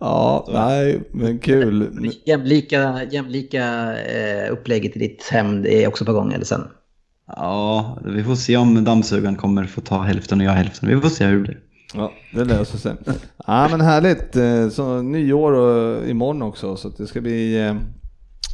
Ja, 0.00 0.46
nej, 0.52 1.00
men 1.12 1.38
kul. 1.38 1.88
Jämlika, 2.26 3.04
jämlika 3.10 3.92
eh, 3.98 4.52
upplägget 4.52 4.96
i 4.96 4.98
ditt 4.98 5.28
hem 5.32 5.64
är 5.66 5.88
också 5.88 6.04
på 6.04 6.12
gång 6.12 6.32
eller 6.32 6.44
sen? 6.44 6.60
Ja, 7.26 7.98
vi 8.04 8.24
får 8.24 8.34
se 8.34 8.56
om 8.56 8.84
dammsugaren 8.84 9.36
kommer 9.36 9.64
få 9.64 9.80
ta 9.80 9.98
hälften 10.02 10.40
och 10.40 10.46
jag 10.46 10.52
hälften. 10.52 10.88
Vi 10.88 11.00
får 11.00 11.08
se 11.08 11.24
hur 11.24 11.36
det 11.36 11.42
blir. 11.42 11.58
Ja, 11.94 12.12
det 12.34 12.44
löser 12.44 12.78
sig. 12.78 12.92
Ja, 13.46 13.68
men 13.70 13.80
härligt. 13.80 14.36
Eh, 14.36 14.68
så 14.68 15.02
nyår 15.02 15.52
och 15.52 16.08
imorgon 16.08 16.42
också, 16.42 16.76
så 16.76 16.88
att 16.88 16.96
det 16.96 17.06
ska 17.06 17.20
bli... 17.20 17.66
eh, 17.66 17.74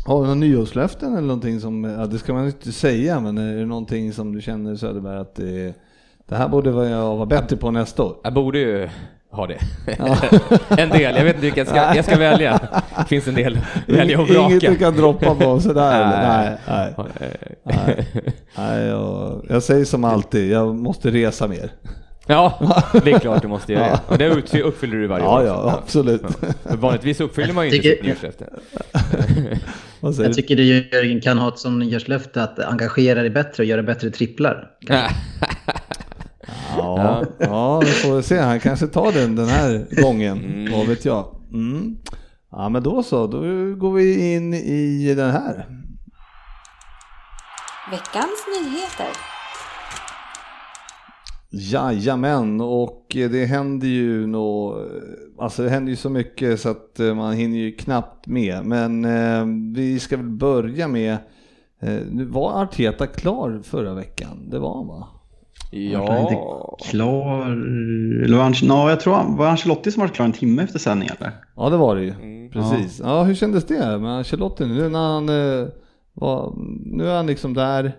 Har 0.06 0.14
du 0.21 0.23
några 0.23 0.35
nyårslöften 0.35 1.12
eller 1.12 1.26
någonting 1.26 1.61
som... 1.61 1.85
Ja, 1.85 2.06
det 2.06 2.18
ska 2.18 2.33
man 2.33 2.47
inte 2.47 2.73
säga, 2.73 3.21
men 3.21 3.38
är 3.38 3.56
det 3.56 3.66
någonting 3.66 4.12
som 4.12 4.35
du 4.35 4.40
känner 4.40 4.76
Söderberg 4.76 5.18
att 5.18 5.35
det, 5.35 5.75
det 6.28 6.37
här 6.37 6.49
borde 6.49 6.71
jag 6.71 7.16
vara 7.16 7.26
bättre 7.26 7.57
på 7.57 7.71
nästa 7.71 8.02
år? 8.02 8.16
Jag 8.25 8.33
borde 8.35 8.59
ju 8.59 8.88
ha 9.31 9.47
det. 9.47 9.59
en 10.83 10.88
del, 10.88 11.16
jag 11.16 11.25
vet 11.25 11.35
inte 11.35 11.40
vilken 11.47 11.66
jag 11.66 11.69
ska, 11.69 11.97
jag 11.97 12.04
ska 12.04 12.19
välja. 12.19 12.61
Det 12.99 13.04
finns 13.09 13.28
en 13.28 13.35
del, 13.35 13.59
välja 13.87 14.21
och 14.21 14.28
vraka. 14.28 14.50
Inget 14.50 14.61
du 14.61 14.76
kan 14.76 14.97
droppa 14.97 15.35
på 15.35 15.61
sådär 15.61 15.95
eller? 16.00 16.57
Nej. 16.69 16.95
Nej, 17.64 18.07
nej. 18.57 18.87
jag, 18.87 19.47
jag 19.49 19.62
säger 19.62 19.85
som 19.85 20.04
alltid, 20.04 20.50
jag 20.50 20.75
måste 20.75 21.11
resa 21.11 21.49
mer. 21.49 21.71
Ja, 22.26 22.59
det 23.04 23.12
är 23.12 23.19
klart 23.19 23.43
du 23.43 23.49
måste 23.49 23.73
göra 23.73 24.00
det. 24.19 24.31
Och 24.31 24.43
det 24.50 24.62
uppfyller 24.62 24.97
du 24.97 25.07
varje 25.07 25.25
Ja, 25.25 25.40
år. 25.40 25.47
ja, 25.47 25.81
absolut. 25.83 26.23
För 26.64 26.76
vanligtvis 26.76 27.21
uppfyller 27.21 27.52
man 27.52 27.69
ju 27.69 27.76
inte 27.76 27.88
sitt 27.88 28.02
nyårslöfte. 28.02 28.49
Jag 30.23 30.35
tycker 30.35 30.57
du 30.57 30.64
Jörgen 30.64 31.21
kan 31.21 31.38
ha 31.38 31.49
ett 31.49 31.59
som 31.59 31.78
nyårslöfte 31.78 32.43
att 32.43 32.59
engagera 32.59 33.21
dig 33.21 33.31
bättre 33.31 33.62
och 33.62 33.64
göra 33.64 33.83
bättre 33.83 34.11
tripplar. 34.11 34.71
Ja, 36.76 37.24
ja, 37.38 37.80
vi 37.80 37.86
får 37.86 38.22
se. 38.22 38.38
Han 38.38 38.60
kanske 38.60 38.86
tar 38.86 39.12
den 39.12 39.36
den 39.36 39.48
här 39.48 40.02
gången. 40.02 40.68
Vad 40.72 40.86
vet 40.86 41.04
jag. 41.04 41.26
Mm. 41.52 41.96
Ja, 42.50 42.68
men 42.68 42.82
då 42.82 43.02
så. 43.02 43.26
Då 43.26 43.40
går 43.74 43.92
vi 43.92 44.34
in 44.34 44.54
i 44.54 45.14
den 45.14 45.30
här. 45.30 45.66
Veckans 47.90 48.46
nyheter. 48.56 49.34
Jajamän, 51.50 52.60
och 52.60 53.06
det 53.08 53.44
händer 53.44 53.88
ju 53.88 54.26
nå, 54.26 54.80
alltså 55.38 55.62
det 55.62 55.68
händer 55.68 55.90
ju 55.90 55.96
så 55.96 56.10
mycket 56.10 56.60
så 56.60 56.68
att 56.70 57.00
eh, 57.00 57.14
man 57.14 57.32
hinner 57.32 57.58
ju 57.58 57.72
knappt 57.72 58.26
med. 58.26 58.64
Men 58.64 59.04
eh, 59.04 59.46
vi 59.74 59.98
ska 59.98 60.16
väl 60.16 60.28
börja 60.28 60.88
med, 60.88 61.12
eh, 61.80 61.98
nu 62.10 62.24
var 62.24 62.62
Arteta 62.62 63.06
klar 63.06 63.60
förra 63.64 63.94
veckan? 63.94 64.50
Det 64.50 64.58
var 64.58 64.76
han 64.76 64.86
va? 64.86 65.08
Var 65.73 66.12
han 66.12 66.21
inte 66.23 66.37
klar? 66.90 67.50
Eller 68.25 68.37
var 68.37 68.42
han, 68.42 68.54
no, 68.62 68.90
jag 68.90 69.00
tror 69.00 69.14
han, 69.14 69.37
var 69.37 69.47
Ancelotti 69.47 69.90
som 69.90 70.00
var 70.00 70.09
klar 70.09 70.26
en 70.26 70.33
timme 70.33 70.62
efter 70.62 70.78
sändning 70.78 71.09
eller? 71.18 71.33
Ja 71.56 71.71
det 71.71 71.76
var 71.76 71.97
det 71.97 72.02
ju, 72.02 72.14
precis. 72.50 73.00
Ja. 73.04 73.23
hur 73.23 73.35
kändes 73.35 73.64
det 73.64 73.99
med 73.99 74.11
Ancelotti 74.11 74.66
nu 74.66 74.88
när 74.88 75.12
han 75.12 75.28
eh, 75.28 75.68
var, 76.12 76.52
nu 76.85 77.09
är 77.09 77.16
han 77.16 77.26
liksom 77.26 77.54
där. 77.54 77.92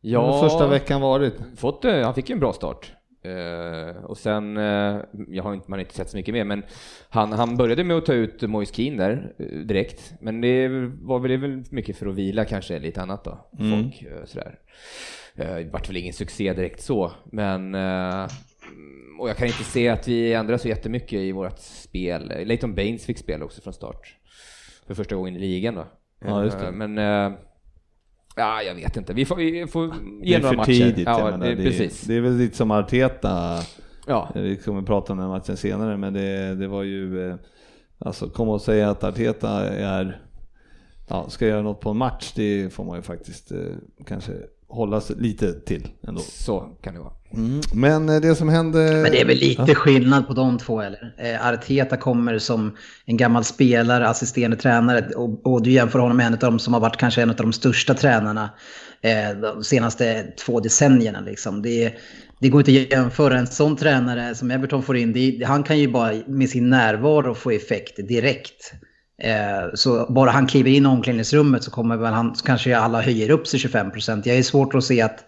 Ja, 0.00 0.40
första 0.40 0.66
veckan 0.66 1.00
varit? 1.00 1.34
fått, 1.56 1.84
eh, 1.84 2.00
han 2.00 2.14
fick 2.14 2.30
ju 2.30 2.32
en 2.32 2.40
bra 2.40 2.52
start. 2.52 2.92
Eh, 3.24 4.04
och 4.04 4.16
sen, 4.16 4.56
eh, 4.56 4.96
jag 5.28 5.42
har 5.42 5.54
inte, 5.54 5.70
man 5.70 5.78
har 5.78 5.80
inte 5.84 5.94
sett 5.94 6.10
så 6.10 6.16
mycket 6.16 6.34
mer, 6.34 6.44
men 6.44 6.62
han, 7.08 7.32
han 7.32 7.56
började 7.56 7.84
med 7.84 7.96
att 7.96 8.06
ta 8.06 8.12
ut 8.12 8.42
Moise 8.42 8.74
Keane 8.74 8.96
där 8.96 9.32
eh, 9.38 9.46
direkt. 9.46 10.12
Men 10.20 10.40
det 10.40 10.68
var 11.02 11.18
väl, 11.18 11.30
det 11.30 11.36
väl 11.36 11.64
mycket 11.70 11.96
för 11.96 12.06
att 12.06 12.14
vila 12.14 12.44
kanske, 12.44 12.78
lite 12.78 13.02
annat 13.02 13.24
då. 13.24 13.38
Folk 13.58 14.02
eh, 14.02 14.24
sådär. 14.24 14.58
Eh, 15.38 15.54
det 15.54 15.70
vart 15.72 15.88
väl 15.88 15.96
ingen 15.96 16.12
succé 16.12 16.52
direkt 16.52 16.82
så, 16.82 17.12
men 17.32 17.74
eh, 17.74 18.26
och 19.20 19.28
jag 19.28 19.36
kan 19.36 19.46
inte 19.46 19.64
se 19.64 19.88
att 19.88 20.08
vi 20.08 20.32
ändrar 20.32 20.56
så 20.56 20.68
jättemycket 20.68 21.12
i 21.18 21.32
vårt 21.32 21.58
spel. 21.58 22.28
Leighton 22.28 22.74
Baines 22.74 23.04
fick 23.04 23.18
spela 23.18 23.44
också 23.44 23.60
från 23.60 23.72
start. 23.72 24.16
För 24.86 24.94
första 24.94 25.14
gången 25.16 25.36
i 25.36 25.38
ligan 25.38 25.74
då. 25.74 25.86
Ja. 26.20 26.44
Eh, 26.46 26.72
Men 26.72 26.98
Ja, 28.36 28.62
jag 28.62 28.74
vet 28.74 28.96
inte. 28.96 29.12
Vi 29.12 29.24
får, 29.24 29.36
vi 29.36 29.66
får 29.66 29.86
Det 29.86 30.28
ge 30.28 30.34
är 30.34 30.40
några 30.40 30.50
för 30.50 30.56
matcher. 30.56 30.72
tidigt. 30.72 31.06
Ja, 31.06 31.24
menar, 31.30 31.46
det, 31.46 31.54
det, 31.54 31.62
precis. 31.64 32.00
det 32.00 32.14
är 32.14 32.20
väl 32.20 32.36
lite 32.36 32.56
som 32.56 32.70
Arteta. 32.70 33.58
Ja. 34.06 34.30
Vi 34.34 34.56
kommer 34.56 34.82
prata 34.82 35.12
om 35.12 35.18
den 35.18 35.28
matchen 35.28 35.56
senare, 35.56 35.96
men 35.96 36.12
det, 36.12 36.54
det 36.54 36.68
var 36.68 36.82
ju, 36.82 37.36
alltså 37.98 38.28
komma 38.30 38.52
och 38.52 38.60
säga 38.60 38.90
att 38.90 39.04
Arteta 39.04 39.68
är, 39.68 40.22
ja, 41.08 41.28
ska 41.28 41.46
göra 41.46 41.62
något 41.62 41.80
på 41.80 41.90
en 41.90 41.96
match, 41.96 42.32
det 42.36 42.72
får 42.72 42.84
man 42.84 42.96
ju 42.96 43.02
faktiskt 43.02 43.52
kanske 44.06 44.32
hålla 44.68 45.00
sig 45.00 45.16
lite 45.18 45.52
till 45.52 45.88
ändå. 46.08 46.20
Så 46.20 46.76
kan 46.82 46.94
det 46.94 47.00
vara. 47.00 47.12
Men 47.72 48.08
eh, 48.08 48.20
det 48.20 48.34
som 48.34 48.48
hände... 48.48 48.78
Men 48.78 49.12
det 49.12 49.20
är 49.20 49.24
väl 49.24 49.36
lite 49.36 49.74
skillnad 49.74 50.26
på 50.26 50.34
de 50.34 50.58
två 50.58 50.80
eller? 50.80 51.14
Eh, 51.18 51.46
Arteta 51.46 51.96
kommer 51.96 52.38
som 52.38 52.76
en 53.04 53.16
gammal 53.16 53.44
spelare, 53.44 54.08
assisterande 54.08 54.56
tränare 54.56 55.08
och, 55.16 55.46
och 55.46 55.62
du 55.62 55.70
jämför 55.70 55.98
honom 55.98 56.16
med 56.16 56.26
en 56.26 56.32
av 56.32 56.38
de 56.38 56.58
som 56.58 56.74
har 56.74 56.80
varit 56.80 56.96
kanske 56.96 57.22
en 57.22 57.30
av 57.30 57.36
de 57.36 57.52
största 57.52 57.94
tränarna 57.94 58.50
eh, 59.02 59.38
de 59.40 59.64
senaste 59.64 60.26
två 60.46 60.60
decennierna. 60.60 61.20
Liksom. 61.20 61.62
Det, 61.62 61.94
det 62.40 62.48
går 62.48 62.60
inte 62.60 62.82
att 62.82 62.98
jämföra 62.98 63.38
en 63.38 63.46
sån 63.46 63.76
tränare 63.76 64.34
som 64.34 64.50
Everton 64.50 64.82
får 64.82 64.96
in. 64.96 65.12
Det, 65.12 65.44
han 65.46 65.62
kan 65.62 65.78
ju 65.78 65.88
bara 65.88 66.12
med 66.26 66.48
sin 66.48 66.70
närvaro 66.70 67.34
få 67.34 67.50
effekt 67.50 67.96
direkt. 68.08 68.72
Eh, 69.18 69.74
så 69.74 70.06
bara 70.08 70.30
han 70.30 70.46
kliver 70.46 70.70
in 70.70 70.84
i 70.84 70.88
omklädningsrummet 70.88 71.64
så 71.64 71.70
kommer 71.70 71.96
väl 71.96 72.12
han, 72.12 72.36
så 72.36 72.44
kanske 72.44 72.78
alla 72.78 73.02
höjer 73.02 73.30
upp 73.30 73.46
sig 73.46 73.60
25 73.60 73.90
procent. 73.90 74.26
Jag 74.26 74.36
är 74.36 74.42
svårt 74.42 74.74
att 74.74 74.84
se 74.84 75.02
att, 75.02 75.24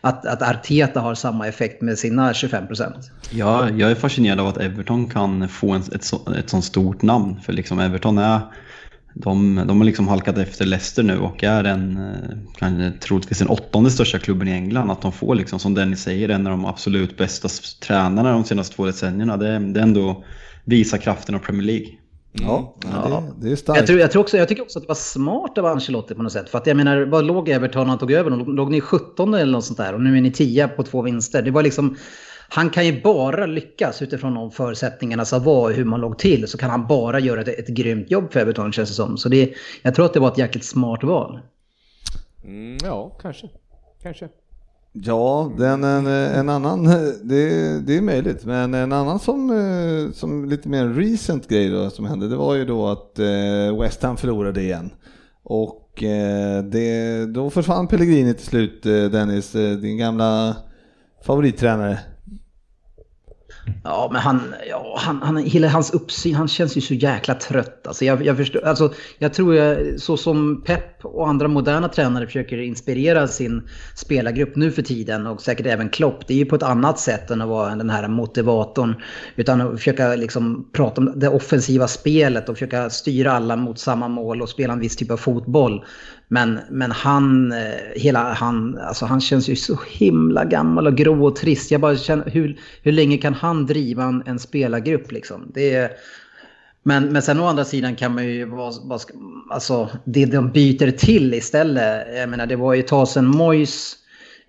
att, 0.00 0.26
att 0.26 0.42
Arteta 0.42 1.00
har 1.00 1.14
samma 1.14 1.48
effekt 1.48 1.82
med 1.82 1.98
sina 1.98 2.34
25 2.34 2.66
procent. 2.66 3.10
Ja, 3.30 3.70
jag 3.70 3.90
är 3.90 3.94
fascinerad 3.94 4.40
av 4.40 4.46
att 4.46 4.56
Everton 4.56 5.06
kan 5.06 5.48
få 5.48 5.72
en, 5.72 5.82
ett, 5.92 6.04
så, 6.04 6.32
ett 6.38 6.50
sånt 6.50 6.64
stort 6.64 7.02
namn. 7.02 7.40
För 7.40 7.52
liksom 7.52 7.78
Everton 7.78 8.18
är, 8.18 8.40
de, 9.14 9.62
de 9.66 9.78
har 9.78 9.84
liksom 9.84 10.08
halkat 10.08 10.38
efter 10.38 10.66
Leicester 10.66 11.02
nu 11.02 11.18
och 11.18 11.44
är 11.44 11.64
en, 11.64 11.96
eh, 11.96 12.38
kanske 12.58 12.98
troligtvis 13.00 13.38
den 13.38 13.48
åttonde 13.48 13.90
största 13.90 14.18
klubben 14.18 14.48
i 14.48 14.52
England. 14.52 14.90
Att 14.90 15.02
de 15.02 15.12
får, 15.12 15.34
liksom, 15.34 15.58
som 15.58 15.74
Dennis 15.74 16.02
säger, 16.02 16.28
en 16.28 16.46
av 16.46 16.50
de 16.50 16.64
absolut 16.64 17.16
bästa 17.16 17.48
tränarna 17.80 18.32
de 18.32 18.44
senaste 18.44 18.76
två 18.76 18.86
decennierna. 18.86 19.36
Det, 19.36 19.58
det 19.58 19.80
är 19.80 19.82
ändå 19.82 20.24
visar 20.64 20.98
kraften 20.98 21.34
av 21.34 21.38
Premier 21.38 21.62
League. 21.62 21.88
Ja, 22.42 22.74
ja. 22.82 23.22
Det, 23.38 23.46
det 23.46 23.52
är 23.52 23.56
starkt. 23.56 23.78
Jag, 23.78 23.86
tror, 23.86 24.00
jag, 24.00 24.10
tror 24.10 24.22
också, 24.22 24.36
jag 24.36 24.48
tycker 24.48 24.62
också 24.62 24.78
att 24.78 24.82
det 24.82 24.88
var 24.88 24.94
smart 24.94 25.58
av 25.58 25.66
Ancelotti 25.66 26.14
på 26.14 26.22
något 26.22 26.32
sätt. 26.32 26.48
För 26.48 26.58
att 26.58 26.66
jag 26.66 26.76
menar, 26.76 27.00
vad 27.00 27.24
låg 27.24 27.48
Everton 27.48 27.82
när 27.82 27.88
han 27.88 27.98
tog 27.98 28.12
över? 28.12 28.30
Låg, 28.30 28.48
låg 28.48 28.70
ni 28.70 28.80
17 28.80 29.34
eller 29.34 29.52
något 29.52 29.64
sånt 29.64 29.78
där? 29.78 29.94
Och 29.94 30.00
nu 30.00 30.16
är 30.16 30.20
ni 30.20 30.32
10 30.32 30.68
på 30.68 30.82
två 30.82 31.02
vinster. 31.02 31.42
Det 31.42 31.50
var 31.50 31.62
liksom, 31.62 31.96
han 32.48 32.70
kan 32.70 32.86
ju 32.86 33.02
bara 33.02 33.46
lyckas 33.46 34.02
utifrån 34.02 34.34
de 34.34 34.50
förutsättningarna 34.50 35.24
som 35.24 35.44
var 35.44 35.70
hur 35.70 35.84
man 35.84 36.00
låg 36.00 36.18
till. 36.18 36.48
Så 36.48 36.58
kan 36.58 36.70
han 36.70 36.86
bara 36.86 37.20
göra 37.20 37.40
ett, 37.40 37.48
ett 37.48 37.68
grymt 37.68 38.10
jobb 38.10 38.32
för 38.32 38.40
Everton 38.40 38.72
känns 38.72 38.88
det 38.88 38.94
som. 38.94 39.16
Så 39.16 39.28
det, 39.28 39.54
jag 39.82 39.94
tror 39.94 40.04
att 40.04 40.14
det 40.14 40.20
var 40.20 40.28
ett 40.28 40.38
jäkligt 40.38 40.64
smart 40.64 41.04
val. 41.04 41.40
Mm, 42.44 42.78
ja, 42.82 43.18
kanske. 43.22 43.48
Kanske. 44.02 44.28
Ja, 44.92 45.52
den, 45.58 45.84
en, 45.84 46.06
en 46.06 46.48
annan, 46.48 46.84
det, 47.22 47.80
det 47.80 47.96
är 47.96 48.00
möjligt, 48.00 48.44
men 48.44 48.74
en 48.74 48.92
annan 48.92 49.18
som, 49.18 49.50
eh, 49.50 50.12
som 50.12 50.44
lite 50.44 50.68
mer 50.68 50.86
recent 50.86 51.48
grej 51.48 51.70
då, 51.70 51.90
som 51.90 52.04
hände, 52.04 52.28
det 52.28 52.36
var 52.36 52.54
ju 52.54 52.64
då 52.64 52.88
att 52.88 53.18
eh, 53.18 53.80
West 53.80 54.02
Ham 54.02 54.16
förlorade 54.16 54.62
igen. 54.62 54.90
Och 55.42 56.02
eh, 56.02 56.64
det, 56.64 57.26
då 57.26 57.50
försvann 57.50 57.86
Pellegrini 57.86 58.34
till 58.34 58.46
slut, 58.46 58.82
Dennis, 58.82 59.52
din 59.52 59.98
gamla 59.98 60.56
favorittränare. 61.26 61.98
Ja, 63.84 64.08
men 64.12 64.20
han, 64.20 64.54
ja, 64.70 64.98
han, 64.98 65.22
han, 65.22 65.36
hela 65.36 65.68
hans 65.68 65.94
uppsyn, 65.94 66.34
han 66.34 66.48
känns 66.48 66.76
ju 66.76 66.80
så 66.80 66.94
jäkla 66.94 67.34
trött. 67.34 67.86
Alltså 67.86 68.04
jag, 68.04 68.26
jag, 68.26 68.36
förstår, 68.36 68.64
alltså 68.64 68.92
jag 69.18 69.34
tror 69.34 69.54
jag, 69.54 70.00
så 70.00 70.16
som 70.16 70.62
Pep 70.62 71.04
och 71.04 71.28
andra 71.28 71.48
moderna 71.48 71.88
tränare 71.88 72.26
försöker 72.26 72.58
inspirera 72.58 73.28
sin 73.28 73.68
spelargrupp 73.94 74.56
nu 74.56 74.70
för 74.70 74.82
tiden 74.82 75.26
och 75.26 75.40
säkert 75.40 75.66
även 75.66 75.88
Klopp, 75.88 76.26
det 76.26 76.34
är 76.34 76.38
ju 76.38 76.44
på 76.44 76.56
ett 76.56 76.62
annat 76.62 76.98
sätt 76.98 77.30
än 77.30 77.42
att 77.42 77.48
vara 77.48 77.76
den 77.76 77.90
här 77.90 78.08
motivatorn. 78.08 78.94
Utan 79.36 79.60
att 79.60 79.76
försöka 79.78 80.14
liksom 80.14 80.70
prata 80.72 81.00
om 81.00 81.12
det 81.16 81.28
offensiva 81.28 81.88
spelet 81.88 82.48
och 82.48 82.56
försöka 82.56 82.90
styra 82.90 83.32
alla 83.32 83.56
mot 83.56 83.78
samma 83.78 84.08
mål 84.08 84.42
och 84.42 84.48
spela 84.48 84.72
en 84.72 84.80
viss 84.80 84.96
typ 84.96 85.10
av 85.10 85.16
fotboll. 85.16 85.84
Men, 86.28 86.60
men 86.70 86.90
han, 86.90 87.52
eh, 87.52 87.58
hela 87.96 88.32
han, 88.32 88.78
alltså 88.78 89.06
han 89.06 89.20
känns 89.20 89.48
ju 89.48 89.56
så 89.56 89.78
himla 89.88 90.44
gammal 90.44 90.86
och 90.86 90.96
grå 90.96 91.26
och 91.26 91.36
trist. 91.36 91.70
Jag 91.70 91.80
bara 91.80 91.96
känner, 91.96 92.30
hur, 92.30 92.60
hur 92.82 92.92
länge 92.92 93.18
kan 93.18 93.34
han 93.34 93.66
driva 93.66 94.04
en, 94.04 94.22
en 94.26 94.38
spelargrupp 94.38 95.12
liksom? 95.12 95.50
Det 95.54 95.74
är, 95.74 95.90
men, 96.82 97.12
men 97.12 97.22
sen 97.22 97.40
å 97.40 97.46
andra 97.46 97.64
sidan 97.64 97.96
kan 97.96 98.14
man 98.14 98.26
ju, 98.26 98.44
vad, 98.44 98.74
vad 98.82 99.00
ska, 99.00 99.14
alltså 99.50 99.88
det 100.04 100.26
de 100.26 100.50
byter 100.50 100.90
till 100.90 101.34
istället. 101.34 102.06
Jag 102.16 102.28
menar 102.28 102.46
det 102.46 102.56
var 102.56 102.74
ju 102.74 102.82
Tasen 102.82 103.26
Mois 103.26 103.96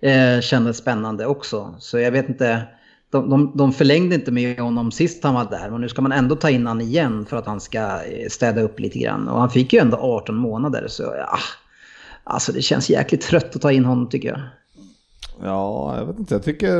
eh, 0.00 0.40
kändes 0.40 0.76
spännande 0.76 1.26
också. 1.26 1.74
Så 1.78 1.98
jag 1.98 2.12
vet 2.12 2.28
inte, 2.28 2.62
de, 3.10 3.30
de, 3.30 3.52
de 3.54 3.72
förlängde 3.72 4.14
inte 4.14 4.32
med 4.32 4.58
honom 4.58 4.92
sist 4.92 5.24
han 5.24 5.34
var 5.34 5.50
där. 5.50 5.70
Men 5.70 5.80
nu 5.80 5.88
ska 5.88 6.02
man 6.02 6.12
ändå 6.12 6.36
ta 6.36 6.50
in 6.50 6.66
han 6.66 6.80
igen 6.80 7.26
för 7.26 7.36
att 7.36 7.46
han 7.46 7.60
ska 7.60 7.78
eh, 7.78 8.28
städa 8.28 8.60
upp 8.60 8.80
lite 8.80 8.98
grann. 8.98 9.28
Och 9.28 9.40
han 9.40 9.50
fick 9.50 9.72
ju 9.72 9.78
ändå 9.78 9.96
18 9.96 10.36
månader. 10.36 10.86
Så 10.88 11.02
ja, 11.02 11.38
alltså 12.24 12.52
det 12.52 12.62
känns 12.62 12.90
jäkligt 12.90 13.20
trött 13.20 13.56
att 13.56 13.62
ta 13.62 13.72
in 13.72 13.84
honom 13.84 14.08
tycker 14.08 14.28
jag. 14.28 14.40
Ja, 15.42 15.98
jag 15.98 16.06
vet 16.06 16.18
inte. 16.18 16.34
Jag 16.34 16.42
tycker 16.42 16.76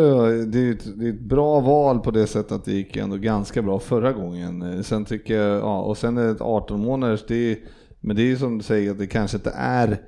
det 0.47 0.59
är, 0.59 0.73
ett, 0.73 0.99
det 0.99 1.07
är 1.07 1.13
ett 1.13 1.21
bra 1.21 1.61
val 1.61 2.01
på 2.01 2.11
det 2.11 2.27
sättet 2.27 2.53
att 2.53 2.65
det 2.65 2.73
gick 2.73 2.97
ändå 2.97 3.17
ganska 3.17 3.63
bra 3.63 3.79
förra 3.79 4.13
gången. 4.13 4.85
Sen 4.85 5.05
tycker 5.05 5.35
jag, 5.35 5.59
ja, 5.61 5.81
och 5.81 5.99
sen 5.99 6.19
är 6.19 6.25
det 6.25 6.31
ett 6.31 6.41
18 6.41 6.81
månaders, 6.81 7.25
det 7.29 7.53
är, 7.53 7.59
men 8.01 8.17
det 8.17 8.23
är 8.23 8.27
ju 8.27 8.37
som 8.37 8.59
du 8.59 8.65
säger 8.65 8.91
att 8.91 8.99
det 8.99 9.07
kanske 9.07 9.37
inte 9.37 9.53
är 9.57 10.01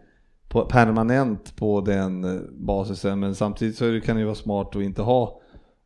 på, 0.48 0.64
permanent 0.64 1.56
på 1.56 1.80
den 1.80 2.24
eh, 2.24 2.40
basisen, 2.52 3.20
men 3.20 3.34
samtidigt 3.34 3.76
så 3.76 4.00
kan 4.00 4.16
det 4.16 4.20
ju 4.20 4.26
vara 4.26 4.34
smart 4.34 4.76
att 4.76 4.82
inte 4.82 5.02
ha 5.02 5.40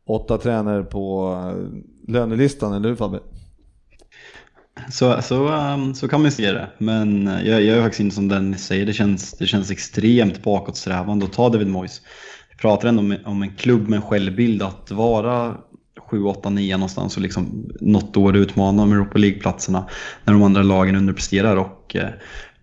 åtta 0.07 0.37
tränare 0.37 0.83
på 0.83 1.31
eh, 1.31 2.13
lönelistan, 2.13 2.73
eller 2.73 2.89
hur 2.89 2.95
Fabbe? 2.95 3.19
Så, 4.89 5.21
så, 5.21 5.47
um, 5.47 5.95
så 5.95 6.07
kan 6.07 6.21
man 6.21 6.31
se 6.31 6.51
det. 6.51 6.69
Men 6.77 7.27
eh, 7.27 7.47
jag, 7.47 7.61
jag 7.61 7.77
är 7.77 7.81
faktiskt 7.81 7.99
inte 7.99 8.15
som 8.15 8.27
den 8.27 8.57
säger, 8.57 8.85
det 8.85 8.93
känns, 8.93 9.31
det 9.31 9.47
känns 9.47 9.71
extremt 9.71 10.43
bakåtsträvande 10.43 11.25
att 11.25 11.33
ta 11.33 11.49
David 11.49 11.67
Moyes. 11.67 12.01
Vi 12.49 12.57
pratar 12.57 12.87
ändå 12.87 12.99
om, 12.99 13.17
om 13.25 13.43
en 13.43 13.55
klubb 13.55 13.87
med 13.87 13.97
en 13.97 14.03
självbild 14.03 14.61
att 14.61 14.91
vara 14.91 15.55
7, 16.09 16.23
8, 16.23 16.49
9 16.49 16.77
någonstans 16.77 17.15
och 17.15 17.21
liksom 17.21 17.69
något 17.81 18.17
år 18.17 18.35
utmana 18.37 18.83
om 18.83 18.91
Europa 18.91 19.17
League-platserna 19.17 19.87
när 20.23 20.33
de 20.33 20.43
andra 20.43 20.63
lagen 20.63 20.95
underpresterar. 20.95 21.55
Och, 21.55 21.95
eh, 21.95 22.09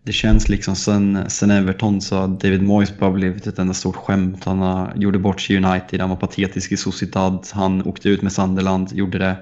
det 0.02 0.12
känns 0.12 0.48
liksom 0.48 0.76
sen, 0.76 1.30
sen 1.30 1.50
Everton 1.50 2.00
så 2.00 2.16
har 2.16 2.28
David 2.28 2.62
Moyes 2.62 2.98
bara 2.98 3.10
blivit 3.10 3.46
ett 3.46 3.58
enda 3.58 3.74
stort 3.74 3.96
skämt. 3.96 4.44
Han 4.44 4.88
gjorde 4.94 5.18
bort 5.18 5.40
sig 5.40 5.56
i 5.56 5.58
United, 5.58 6.00
han 6.00 6.10
var 6.10 6.16
patetisk 6.16 6.72
i 6.72 6.76
Sociedad, 6.76 7.46
han 7.52 7.86
åkte 7.86 8.08
ut 8.08 8.22
med 8.22 8.32
Sunderland, 8.32 8.92
gjorde 8.92 9.18
det 9.18 9.36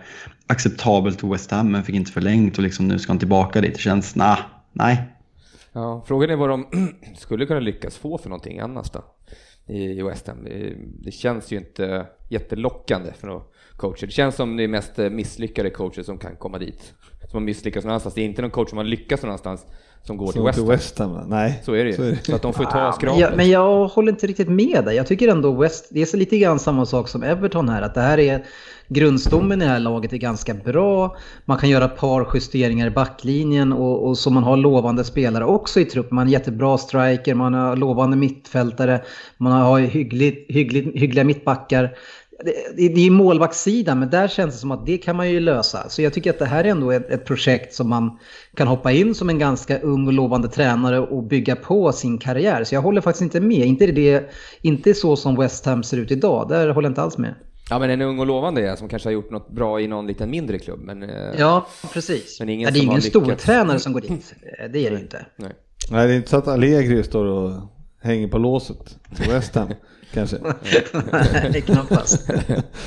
acceptabelt 0.47 1.19
till 1.19 1.29
West 1.29 1.51
Ham 1.51 1.73
men 1.73 1.83
fick 1.83 1.95
inte 1.95 2.13
förlängt 2.13 2.59
och 2.59 2.65
liksom 2.65 2.89
nu 2.89 2.99
ska 2.99 3.13
han 3.13 3.19
tillbaka 3.19 3.61
dit. 3.61 3.75
Det 3.75 3.81
känns, 3.81 4.17
nah, 4.17 4.39
nej. 4.73 5.03
Ja, 5.73 6.05
frågan 6.07 6.31
är 6.31 6.37
vad 6.37 6.49
de 6.49 6.67
skulle 7.17 7.47
kunna 7.47 7.61
lyckas 7.61 7.97
få 7.97 8.19
för 8.19 8.29
någonting 8.29 8.59
annars 8.59 8.91
då 8.91 9.05
i 9.67 10.03
West 10.03 10.27
Ham. 10.27 10.45
Det, 11.05 11.11
känns 11.11 11.53
ju 11.53 11.57
inte 11.57 12.07
jättelockande 12.29 13.13
för 13.13 13.27
några 13.27 13.43
coacher. 13.77 14.07
Det 14.07 14.13
känns 14.13 14.35
som 14.35 14.57
det 14.57 14.63
är 14.63 14.69
mest 14.69 14.99
misslyckade 14.99 15.71
coacher 15.71 16.03
som 16.03 16.19
kan 16.19 16.37
komma 16.37 16.59
dit. 16.59 16.95
Som 17.31 17.39
har 17.39 17.41
misslyckats 17.41 17.85
någon 17.85 17.91
annanstans. 17.91 18.15
Det 18.15 18.21
är 18.21 18.25
inte 18.25 18.43
någon 18.43 18.51
coach 18.51 18.69
som 18.69 18.79
har 18.79 18.85
lyckats 18.85 19.23
någonstans 19.23 19.67
som 20.07 20.17
går 20.17 20.33
till 20.33 20.43
West 20.43 20.59
Ham. 20.59 20.69
West 20.69 20.99
Ham. 20.99 21.19
Nej, 21.29 21.63
så 21.65 21.73
är 21.73 21.85
det 21.85 21.91
ju. 21.91 21.97
Så, 22.17 22.23
så 22.23 22.35
att 22.35 22.43
de 22.43 22.53
får 22.53 22.65
ta 22.65 22.93
skrapet. 22.93 23.21
Ja, 23.21 23.31
men 23.37 23.51
jag 23.51 23.89
håller 23.89 24.13
inte 24.13 24.27
riktigt 24.27 24.49
med 24.49 24.85
dig. 24.85 24.97
Jag 24.97 25.07
tycker 25.07 25.29
ändå 25.29 25.53
West, 25.53 25.89
det 25.91 26.03
är 26.03 26.07
så 26.07 26.17
lite 26.17 26.39
grann 26.39 26.59
samma 26.59 26.87
sak 26.87 27.09
som 27.09 27.23
Everton 27.23 27.69
här. 27.69 27.83
Att 27.83 27.95
det 27.95 28.01
här 28.01 28.19
är 28.19 28.45
grundstommen 28.89 29.63
i 29.63 29.65
det 29.65 29.71
här 29.71 29.79
laget 29.79 30.13
är 30.13 30.17
ganska 30.17 30.55
bra. 30.55 31.17
Man 31.45 31.59
kan 31.59 31.69
göra 31.69 31.85
ett 31.85 31.97
par 31.97 32.29
justeringar 32.35 32.87
i 32.87 32.91
backlinjen 32.91 33.73
och, 33.73 34.09
och 34.09 34.19
så 34.19 34.31
man 34.31 34.43
har 34.43 34.57
lovande 34.57 35.05
spelare 35.05 35.45
också 35.45 35.81
i 35.81 35.85
truppen. 35.85 36.15
Man 36.15 36.27
har 36.27 36.33
jättebra 36.33 36.79
striker, 36.79 37.35
man 37.35 37.55
har 37.55 37.77
lovande 37.77 38.17
mittfältare, 38.17 39.01
man 39.37 39.53
har 39.53 39.81
hyggligt, 39.81 40.51
hyggligt, 40.51 40.99
hyggliga 40.99 41.25
mittbackar 41.25 41.97
det, 42.45 42.89
det 42.89 43.07
är 43.07 43.11
målvaktssidan, 43.11 43.99
men 43.99 44.11
där 44.11 44.29
känns 44.29 44.55
det 44.55 44.61
som 44.61 44.71
att 44.71 44.87
det 44.87 44.99
kan 44.99 45.17
man 45.17 45.31
ju 45.31 45.41
lösa. 45.41 45.89
Så 45.89 46.03
jag 46.03 46.13
tycker 46.13 46.31
att 46.31 46.39
det 46.39 46.47
här 46.47 46.65
är 46.65 46.69
ändå 46.69 46.91
ett, 46.91 47.11
ett, 47.11 47.25
projekt 47.25 47.75
som 47.75 47.89
man 47.89 48.19
kan 48.57 48.69
hoppa 48.69 48.93
in 48.93 49.15
som 49.15 49.29
en 49.29 49.39
ganska 49.39 49.79
ung 49.79 50.07
och 50.07 50.13
lovande 50.13 50.49
tränare 50.49 51.01
och 51.01 51.23
bygga 51.23 51.57
på 51.57 51.93
sin 51.93 52.19
karriär. 52.19 52.65
Så 52.65 52.75
jag 52.75 52.83
håller 52.83 53.01
faktiskt 53.01 53.23
inte 53.23 53.41
med. 53.41 53.67
Inte, 53.67 53.87
det, 53.87 54.33
inte 54.61 54.95
så 54.95 55.17
som 55.17 55.37
West 55.37 55.67
Ham 55.67 55.83
ser 55.83 55.97
ut 55.97 56.11
idag, 56.11 56.49
där 56.49 56.69
håller 56.69 56.87
jag 56.87 56.91
inte 56.91 57.03
alls 57.03 57.19
med. 57.19 57.35
Ja, 57.71 57.79
men 57.79 57.91
en 57.91 58.03
ung 58.03 58.19
och 58.19 58.27
lovande 58.27 58.69
är 58.69 58.77
som 58.77 58.89
kanske 58.89 59.09
har 59.09 59.13
gjort 59.13 59.31
något 59.31 59.51
bra 59.51 59.81
i 59.81 59.89
någon 59.89 60.07
liten 60.07 60.31
mindre 60.31 60.59
klubb. 60.59 60.81
Men, 60.83 61.03
eh, 61.03 61.11
ja, 61.39 61.67
precis. 61.93 62.41
Men 62.41 62.49
ingen 62.49 62.69
ja, 62.69 62.71
det 62.71 62.79
är 62.79 62.83
ingen 62.83 63.03
stor 63.03 63.35
tränare 63.35 63.79
som 63.79 63.93
går 63.93 64.01
dit. 64.01 64.35
Det 64.73 64.87
är 64.87 64.91
det 64.91 65.01
inte. 65.01 65.27
Nej. 65.37 65.53
Nej, 65.91 66.07
det 66.07 66.13
är 66.13 66.17
inte 66.17 66.31
så 66.31 66.37
att 66.37 66.49
Allegri 66.49 67.03
står 67.03 67.25
och 67.25 67.53
hänger 68.01 68.29
på 68.29 68.39
låset 68.39 68.99
till 69.17 69.31
West 69.31 69.55
Ham. 69.55 69.69
Kanske? 70.13 70.37
Nej, 71.13 71.63
knappast. 71.63 72.31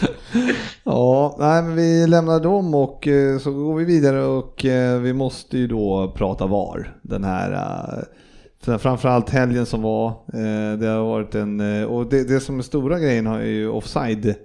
ja, 0.84 1.36
nej, 1.40 1.64
men 1.64 1.76
vi 1.76 2.08
lämnar 2.08 2.40
dem 2.40 2.76
och 2.76 3.08
eh, 3.08 3.40
så 3.40 3.52
går 3.52 3.76
vi 3.76 3.86
vidare 3.86 4.26
och 4.26 4.66
eh, 4.66 5.00
vi 5.00 5.14
måste 5.14 5.58
ju 5.58 5.68
då 5.68 6.14
prata 6.18 6.48
VAR. 6.48 6.98
Den 7.02 7.24
här 7.24 7.52
eh, 8.66 8.78
framförallt 8.78 9.30
helgen 9.30 9.66
som 9.66 9.82
var. 9.82 10.14
Det 10.78 10.88
har 10.88 11.06
varit 11.06 11.36
en, 11.36 11.86
och 11.86 12.10
det, 12.10 12.24
det 12.24 12.40
som 12.40 12.60
är 12.60 12.64
stora 12.64 13.00
grejen 13.00 13.28
är 13.28 13.44
ju 13.44 13.70
offside. 13.70 14.36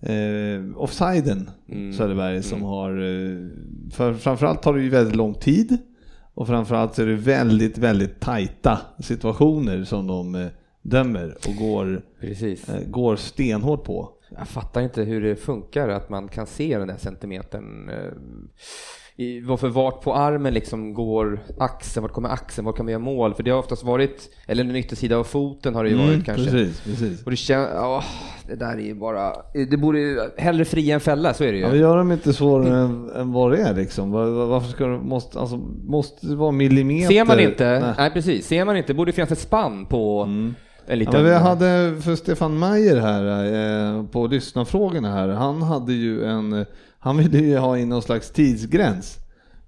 Eh, 0.00 0.76
offsiden 0.76 1.50
mm. 1.68 1.92
Söderberg 1.92 2.42
som 2.42 2.58
mm. 2.58 2.68
har, 2.68 2.90
för 3.90 4.14
framförallt 4.14 4.62
tar 4.62 4.74
det 4.74 4.82
ju 4.82 4.88
väldigt 4.88 5.16
lång 5.16 5.34
tid 5.34 5.78
och 6.34 6.46
framförallt 6.46 6.94
så 6.94 7.02
är 7.02 7.06
det 7.06 7.14
väldigt, 7.14 7.78
väldigt 7.78 8.20
tajta 8.20 8.78
situationer 8.98 9.84
som 9.84 10.06
de 10.06 10.48
dömer 10.88 11.36
och 11.48 11.56
går. 11.56 12.02
Eh, 12.20 12.80
går 12.86 13.16
stenhårt 13.16 13.84
på. 13.84 14.12
Jag 14.38 14.48
fattar 14.48 14.80
inte 14.80 15.02
hur 15.02 15.22
det 15.22 15.36
funkar 15.36 15.88
att 15.88 16.08
man 16.08 16.28
kan 16.28 16.46
se 16.46 16.78
den 16.78 16.88
där 16.88 16.96
centimetern. 16.96 17.88
Eh, 17.88 18.12
i, 19.18 19.40
varför 19.40 19.68
vart 19.68 20.02
på 20.02 20.14
armen 20.14 20.54
liksom 20.54 20.94
går 20.94 21.40
axeln, 21.58 22.02
vart 22.02 22.12
kommer 22.12 22.28
axeln, 22.28 22.64
var 22.64 22.72
kan 22.72 22.86
man 22.86 22.92
göra 22.92 23.02
mål? 23.02 23.34
För 23.34 23.42
det 23.42 23.50
har 23.50 23.58
oftast 23.58 23.84
varit, 23.84 24.30
eller 24.46 24.64
den 24.64 24.76
yttersida 24.76 25.16
av 25.16 25.24
foten 25.24 25.74
har 25.74 25.84
det 25.84 25.90
ju 25.90 25.96
mm, 25.96 26.06
varit 26.06 26.24
kanske. 26.24 26.50
Precis, 26.50 26.80
precis. 26.80 27.24
Och 27.24 27.30
det 27.30 27.36
känns, 27.36 27.68
åh, 27.74 28.04
det 28.48 28.54
där 28.54 28.72
är 28.72 28.80
ju 28.80 28.94
bara, 28.94 29.32
det 29.70 29.76
borde 29.76 30.30
hellre 30.36 30.64
fria 30.64 30.94
än 30.94 31.00
fälla, 31.00 31.34
så 31.34 31.44
är 31.44 31.52
det 31.52 31.58
ju. 31.58 31.62
Ja, 31.64 31.68
men 31.68 31.78
gör 31.78 31.96
de 31.96 32.12
inte 32.12 32.32
svårare 32.32 32.78
än, 32.78 33.10
än 33.10 33.32
vad 33.32 33.52
det 33.52 33.58
är 33.58 33.74
liksom? 33.74 34.10
Varför 34.10 34.68
ska 34.68 34.86
det, 34.86 34.98
måste, 34.98 35.40
alltså, 35.40 35.56
måste 35.84 36.26
det 36.26 36.36
vara 36.36 36.52
millimeter? 36.52 37.08
Ser 37.08 37.24
man 37.24 37.40
inte, 37.40 37.80
nej. 37.80 37.94
nej 37.96 38.10
precis, 38.10 38.46
ser 38.46 38.64
man 38.64 38.76
inte, 38.76 38.94
borde 38.94 39.08
det 39.08 39.14
finnas 39.14 39.32
ett 39.32 39.38
spann 39.38 39.86
på 39.86 40.22
mm 40.22 40.54
en 40.86 40.98
liten... 40.98 41.14
Ja, 41.14 41.22
vi 41.22 41.34
hade 41.34 41.96
för 42.00 42.16
Stefan 42.16 42.58
Mayer 42.58 42.96
här 42.96 43.44
eh, 43.96 44.06
på 44.06 44.26
lyssnarfrågorna 44.26 45.12
här. 45.12 45.28
Han 45.28 45.62
hade 45.62 45.92
ju 45.92 46.24
en, 46.24 46.66
han 46.98 47.16
ville 47.16 47.38
ju 47.38 47.56
ha 47.56 47.78
in 47.78 47.88
någon 47.88 48.02
slags 48.02 48.30
tidsgräns 48.30 49.18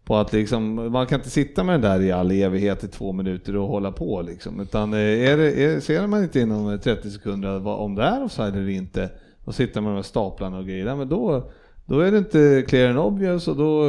på 0.04 0.16
att 0.16 0.32
liksom, 0.32 0.92
man 0.92 1.06
kan 1.06 1.18
inte 1.18 1.30
sitta 1.30 1.64
med 1.64 1.74
den 1.74 1.90
där 1.90 2.00
i 2.00 2.12
all 2.12 2.30
evighet 2.30 2.84
i 2.84 2.88
två 2.88 3.12
minuter 3.12 3.56
och 3.56 3.68
hålla 3.68 3.92
på 3.92 4.22
liksom. 4.22 4.60
Utan 4.60 4.94
eh, 4.94 5.00
är 5.00 5.36
det, 5.36 5.64
är, 5.64 5.80
ser 5.80 6.06
man 6.06 6.22
inte 6.22 6.40
inom 6.40 6.78
30 6.78 7.10
sekunder 7.10 7.66
om 7.66 7.94
det 7.94 8.02
är 8.02 8.24
offside 8.24 8.56
eller 8.56 8.68
inte 8.68 9.10
och 9.44 9.54
sitta 9.54 9.80
med 9.80 9.90
de 9.90 9.94
här 9.94 10.02
staplarna 10.02 10.58
och 10.58 10.66
grejer, 10.66 10.96
men 10.96 11.08
då, 11.08 11.50
då 11.86 12.00
är 12.00 12.12
det 12.12 12.18
inte 12.18 12.64
clear 12.68 12.88
and 12.88 12.98
obvious 12.98 13.48
och 13.48 13.56
då 13.56 13.84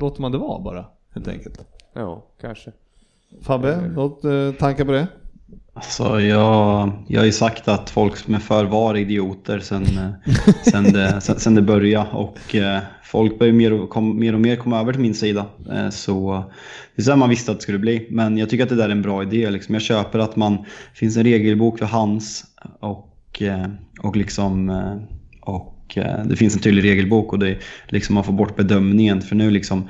låter 0.00 0.20
man 0.20 0.32
det 0.32 0.38
vara 0.38 0.60
bara 0.60 0.84
helt 1.14 1.28
enkelt. 1.28 1.66
Ja, 1.92 2.26
kanske. 2.40 2.72
Fabbe, 3.40 3.88
något 3.88 4.24
eh, 4.24 4.52
tankar 4.52 4.84
på 4.84 4.92
det? 4.92 5.06
Alltså 5.76 6.20
jag, 6.20 6.92
jag 7.08 7.20
har 7.20 7.26
ju 7.26 7.32
sagt 7.32 7.68
att 7.68 7.90
folk 7.90 8.16
som 8.16 8.34
är 8.34 8.38
för 8.38 8.64
var 8.64 8.96
idioter 8.96 9.58
sen, 9.58 9.82
eh, 9.82 10.34
sen, 10.70 10.92
det, 10.92 11.20
sen, 11.20 11.40
sen 11.40 11.54
det 11.54 11.62
började 11.62 12.10
och 12.10 12.54
eh, 12.54 12.78
folk 13.04 13.38
börjar 13.38 13.52
mer 13.52 13.72
och, 13.72 13.90
kom, 13.90 14.18
mer 14.18 14.34
och 14.34 14.40
mer 14.40 14.56
komma 14.56 14.80
över 14.80 14.92
till 14.92 15.02
min 15.02 15.14
sida. 15.14 15.46
Eh, 15.72 15.90
så 15.90 16.44
det 16.96 17.02
är 17.02 17.04
så 17.04 17.16
man 17.16 17.28
visste 17.28 17.50
att 17.50 17.58
det 17.58 17.62
skulle 17.62 17.78
bli. 17.78 18.06
Men 18.10 18.38
jag 18.38 18.50
tycker 18.50 18.64
att 18.64 18.70
det 18.70 18.76
där 18.76 18.88
är 18.88 18.92
en 18.92 19.02
bra 19.02 19.22
idé. 19.22 19.50
Liksom. 19.50 19.74
Jag 19.74 19.82
köper 19.82 20.18
att 20.18 20.36
man 20.36 20.64
finns 20.94 21.16
en 21.16 21.24
regelbok 21.24 21.78
för 21.78 21.86
hands 21.86 22.44
och, 22.80 23.42
och, 24.02 24.16
liksom, 24.16 24.70
och 25.40 25.98
det 26.24 26.36
finns 26.36 26.54
en 26.54 26.60
tydlig 26.60 26.84
regelbok 26.84 27.32
och 27.32 27.38
det, 27.38 27.58
liksom 27.88 28.14
man 28.14 28.24
får 28.24 28.32
bort 28.32 28.56
bedömningen. 28.56 29.22
För 29.22 29.36
nu 29.36 29.50
liksom 29.50 29.88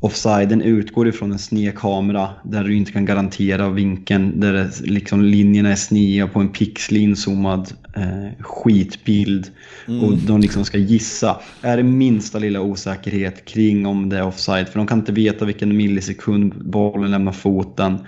offsiden 0.00 0.62
utgår 0.62 1.08
ifrån 1.08 1.32
en 1.32 1.38
sned 1.38 1.78
kamera 1.78 2.30
där 2.42 2.64
du 2.64 2.76
inte 2.76 2.92
kan 2.92 3.04
garantera 3.04 3.70
vinkeln, 3.70 4.40
där 4.40 4.52
det, 4.52 4.80
liksom, 4.80 5.22
linjerna 5.22 5.70
är 5.70 5.76
sneda 5.76 6.28
på 6.28 6.40
en 6.40 6.48
pixlig 6.48 7.02
inzoomad 7.02 7.72
eh, 7.96 8.42
skitbild 8.44 9.50
mm. 9.88 10.04
och 10.04 10.16
de 10.16 10.40
liksom 10.40 10.64
ska 10.64 10.78
gissa. 10.78 11.40
Är 11.62 11.76
det 11.76 11.82
minsta 11.82 12.38
lilla 12.38 12.60
osäkerhet 12.60 13.44
kring 13.44 13.86
om 13.86 14.08
det 14.08 14.18
är 14.18 14.26
offside, 14.26 14.68
för 14.68 14.78
de 14.78 14.86
kan 14.86 14.98
inte 14.98 15.12
veta 15.12 15.44
vilken 15.44 15.76
millisekund 15.76 16.70
bollen 16.70 17.10
lämnar 17.10 17.32
foten. 17.32 17.98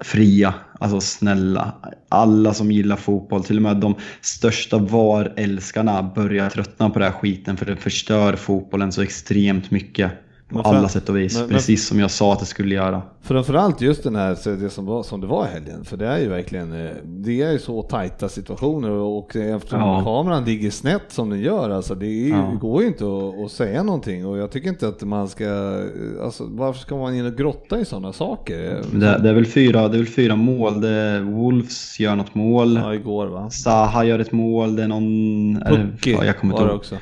Fria, 0.00 0.54
alltså 0.80 1.00
snälla. 1.00 1.74
Alla 2.08 2.54
som 2.54 2.72
gillar 2.72 2.96
fotboll, 2.96 3.44
till 3.44 3.56
och 3.56 3.62
med 3.62 3.76
de 3.76 3.94
största 4.20 4.78
VAR-älskarna 4.78 6.12
börjar 6.14 6.50
tröttna 6.50 6.90
på 6.90 6.98
den 6.98 7.12
här 7.12 7.18
skiten 7.18 7.56
för 7.56 7.66
det 7.66 7.76
förstör 7.76 8.36
fotbollen 8.36 8.92
så 8.92 9.02
extremt 9.02 9.70
mycket. 9.70 10.12
På 10.48 10.60
alla 10.60 10.88
sätt 10.88 11.08
och 11.08 11.16
vis, 11.16 11.38
men, 11.38 11.48
precis 11.48 11.86
som 11.86 11.98
jag 11.98 12.10
sa 12.10 12.32
att 12.32 12.40
det 12.40 12.46
skulle 12.46 12.74
göra. 12.74 13.02
Framförallt 13.22 13.80
just 13.80 14.02
den 14.02 14.16
här, 14.16 14.56
det 14.56 14.70
som, 14.70 14.86
var, 14.86 15.02
som 15.02 15.20
det 15.20 15.26
var 15.26 15.46
i 15.46 15.48
helgen, 15.48 15.84
för 15.84 15.96
det 15.96 16.06
är 16.06 16.18
ju 16.18 16.28
verkligen, 16.28 16.86
eh, 16.86 16.90
det 17.04 17.42
är 17.42 17.52
ju 17.52 17.58
så 17.58 17.82
tajta 17.82 18.28
situationer 18.28 18.90
och 18.90 19.36
eftersom 19.36 19.80
ja. 19.80 20.02
kameran 20.04 20.44
ligger 20.44 20.70
snett 20.70 21.02
som 21.08 21.30
den 21.30 21.40
gör, 21.40 21.70
alltså 21.70 21.94
det, 21.94 22.06
är, 22.06 22.28
ja. 22.28 22.50
det 22.52 22.56
går 22.56 22.82
ju 22.82 22.88
inte 22.88 23.04
att, 23.04 23.44
att, 23.44 23.50
säga 23.50 23.82
någonting 23.82 24.26
och 24.26 24.38
jag 24.38 24.50
tycker 24.50 24.68
inte 24.68 24.88
att 24.88 25.02
man 25.02 25.28
ska, 25.28 25.44
eh, 25.44 26.24
alltså 26.24 26.44
varför 26.50 26.80
ska 26.80 26.96
man 26.96 27.14
in 27.14 27.26
och 27.26 27.36
grotta 27.36 27.80
i 27.80 27.84
sådana 27.84 28.12
saker? 28.12 28.82
Det, 28.92 29.18
det, 29.18 29.28
är 29.28 29.34
väl 29.34 29.46
fyra, 29.46 29.88
det 29.88 29.96
är 29.96 30.02
väl 30.02 30.06
fyra 30.06 30.36
mål, 30.36 30.80
det 30.80 31.20
Wolves 31.20 32.00
gör 32.00 32.16
något 32.16 32.34
mål, 32.34 32.76
ja, 32.76 32.94
igår 32.94 33.26
va? 33.26 33.50
Saha 33.50 34.04
gör 34.04 34.18
ett 34.18 34.32
mål, 34.32 34.76
det 34.76 34.82
är 34.82 34.88
någon... 34.88 35.62
Pucki 35.68 36.14
var 36.42 36.66
det 36.66 36.72
också. 36.72 36.96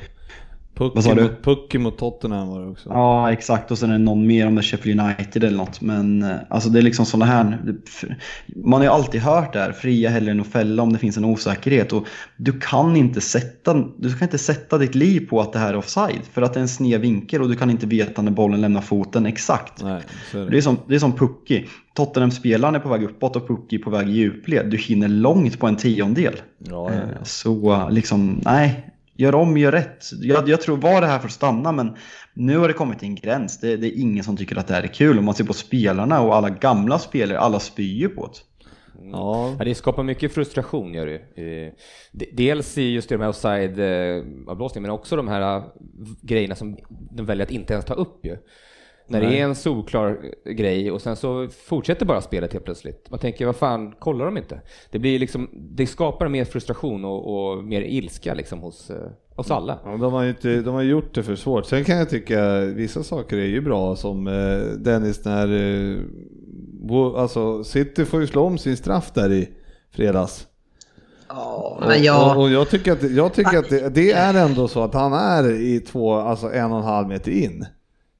Vad 0.79 1.03
sa 1.03 1.09
Pucky 1.09 1.21
du? 1.21 1.29
mot, 1.29 1.43
Pucky 1.43 1.77
mot 1.77 1.97
Tottenham 1.97 2.47
var 2.47 2.61
det 2.61 2.67
också. 2.67 2.89
Ja, 2.89 3.31
exakt. 3.31 3.71
Och 3.71 3.77
sen 3.77 3.89
är 3.89 3.93
det 3.93 3.99
någon 4.03 4.27
mer 4.27 4.47
om 4.47 4.55
det 4.55 4.61
Sheffield 4.61 5.01
United 5.01 5.43
eller 5.43 5.57
något. 5.57 5.81
Men 5.81 6.23
eh, 6.23 6.35
alltså 6.49 6.69
det 6.69 6.79
är 6.79 6.81
liksom 6.81 7.05
sådana 7.05 7.25
här... 7.25 7.57
Man 8.55 8.73
har 8.73 8.83
ju 8.83 8.89
alltid 8.89 9.21
hört 9.21 9.53
det 9.53 9.59
här, 9.59 9.71
fria 9.71 10.09
hellre 10.09 10.31
än 10.31 10.41
att 10.41 10.47
fälla 10.47 10.83
om 10.83 10.93
det 10.93 10.99
finns 10.99 11.17
en 11.17 11.25
osäkerhet. 11.25 11.93
Och 11.93 12.07
du 12.37 12.59
kan 12.59 12.95
inte 12.95 13.21
sätta, 13.21 13.73
du 13.97 14.13
kan 14.13 14.25
inte 14.25 14.37
sätta 14.37 14.77
ditt 14.77 14.95
liv 14.95 15.27
på 15.29 15.41
att 15.41 15.53
det 15.53 15.59
här 15.59 15.69
är 15.73 15.77
offside. 15.77 16.21
För 16.31 16.41
att 16.41 16.53
det 16.53 16.59
är 16.59 16.61
en 16.61 16.67
sned 16.67 17.01
vinkel 17.01 17.41
och 17.41 17.49
du 17.49 17.55
kan 17.55 17.69
inte 17.69 17.85
veta 17.85 18.21
när 18.21 18.31
bollen 18.31 18.61
lämnar 18.61 18.81
foten 18.81 19.25
exakt. 19.25 19.83
Nej, 19.83 20.01
är 20.33 20.37
det. 20.37 20.49
Det 20.49 20.57
är 20.57 20.61
som, 20.61 20.77
det 20.87 20.95
är 20.95 20.99
som 20.99 21.13
Pucky. 21.13 21.65
Tottenham-spelaren 21.93 22.75
är 22.75 22.79
på 22.79 22.89
väg 22.89 23.03
uppåt 23.03 23.35
och 23.35 23.47
Pucky 23.47 23.75
är 23.75 23.79
på 23.79 23.89
väg 23.89 24.09
i 24.09 24.11
djupled. 24.11 24.69
Du 24.69 24.77
hinner 24.77 25.07
långt 25.07 25.59
på 25.59 25.67
en 25.67 25.75
tiondel. 25.75 26.33
Ja, 26.57 26.91
ja, 26.93 26.93
Eh, 26.93 26.99
ja. 27.19 27.25
Så 27.25 27.87
liksom, 27.89 28.41
nej. 28.45 28.93
Gör 29.17 29.35
om, 29.35 29.57
gör 29.57 29.71
rätt. 29.71 30.05
Jag, 30.21 30.49
jag 30.49 30.61
tror 30.61 30.77
var 30.77 31.01
det 31.01 31.07
här 31.07 31.19
för 31.19 31.27
att 31.27 31.33
stanna 31.33 31.71
men 31.71 31.95
nu 32.33 32.57
har 32.57 32.67
det 32.67 32.73
kommit 32.73 32.99
till 32.99 33.07
en 33.07 33.15
gräns. 33.15 33.59
Det, 33.59 33.77
det 33.77 33.87
är 33.87 34.01
ingen 34.01 34.23
som 34.23 34.37
tycker 34.37 34.55
att 34.55 34.67
det 34.67 34.73
här 34.73 34.83
är 34.83 34.87
kul. 34.87 35.19
Om 35.19 35.25
man 35.25 35.33
ser 35.35 35.43
på 35.43 35.53
spelarna 35.53 36.21
och 36.21 36.35
alla 36.35 36.49
gamla 36.49 36.99
spelare, 36.99 37.39
alla 37.39 37.59
spyr 37.59 37.93
ju 37.93 38.09
på 38.09 38.27
det. 38.27 38.39
ja. 39.11 39.55
Ja, 39.59 39.65
det 39.65 39.75
skapar 39.75 40.03
mycket 40.03 40.33
frustration 40.33 40.93
gör 40.93 41.05
det. 41.05 41.43
Eh, 41.43 41.73
dels 42.33 42.77
i 42.77 42.91
just 42.91 43.09
de 43.09 43.21
här 43.21 43.29
offside-avblåsningarna, 43.29 44.87
eh, 44.87 44.91
men 44.91 44.99
också 44.99 45.15
de 45.15 45.27
här 45.27 45.57
eh, 45.57 45.63
grejerna 46.21 46.55
som 46.55 46.77
de 47.11 47.25
väljer 47.25 47.45
att 47.45 47.51
inte 47.51 47.73
ens 47.73 47.85
ta 47.85 47.93
upp 47.93 48.25
ju. 48.25 48.37
När 49.07 49.21
det 49.21 49.27
Nej. 49.27 49.39
är 49.39 49.43
en 49.43 49.55
solklar 49.55 50.17
eh, 50.45 50.51
grej 50.51 50.91
och 50.91 51.01
sen 51.01 51.15
så 51.15 51.47
fortsätter 51.47 52.05
bara 52.05 52.21
spelet 52.21 52.53
helt 52.53 52.65
plötsligt. 52.65 53.09
Man 53.09 53.19
tänker, 53.19 53.45
vad 53.45 53.55
fan, 53.55 53.91
kollar 53.91 54.25
de 54.25 54.37
inte? 54.37 54.61
Det 54.91 54.99
blir 54.99 55.19
liksom, 55.19 55.49
det 55.53 55.87
skapar 55.87 56.27
mer 56.27 56.45
frustration 56.45 57.05
och, 57.05 57.51
och 57.51 57.63
mer 57.63 57.81
ilska 57.81 58.33
liksom 58.33 58.59
hos, 58.59 58.89
eh, 58.89 59.09
hos 59.35 59.51
alla. 59.51 59.79
Ja, 59.83 59.97
de, 59.97 60.13
har 60.13 60.23
ju 60.23 60.29
inte, 60.29 60.61
de 60.61 60.75
har 60.75 60.81
gjort 60.81 61.15
det 61.15 61.23
för 61.23 61.35
svårt. 61.35 61.65
Sen 61.65 61.83
kan 61.83 61.97
jag 61.97 62.09
tycka 62.09 62.59
vissa 62.59 63.03
saker 63.03 63.37
är 63.37 63.45
ju 63.45 63.61
bra 63.61 63.95
som 63.95 64.27
eh, 64.27 64.77
Dennis 64.77 65.25
när 65.25 65.97
alltså 67.17 67.63
City 67.63 68.05
får 68.05 68.21
ju 68.21 68.27
slå 68.27 68.43
om 68.43 68.57
sin 68.57 68.77
straff 68.77 69.11
där 69.13 69.31
i 69.31 69.49
fredags. 69.91 70.47
Och, 71.29 71.83
men 71.87 72.03
jag... 72.03 72.37
och, 72.37 72.43
och 72.43 72.49
jag 72.49 72.69
tycker 72.69 72.91
att, 72.91 73.11
jag 73.11 73.33
tycker 73.33 73.57
att 73.57 73.69
det, 73.69 73.89
det 73.89 74.11
är 74.11 74.33
ändå 74.45 74.67
så 74.67 74.83
att 74.83 74.93
han 74.93 75.13
är 75.13 75.61
i 75.61 75.79
två, 75.79 76.13
alltså 76.13 76.53
en 76.53 76.71
och 76.71 76.77
en 76.77 76.83
halv 76.83 77.07
meter 77.07 77.31
in. 77.31 77.65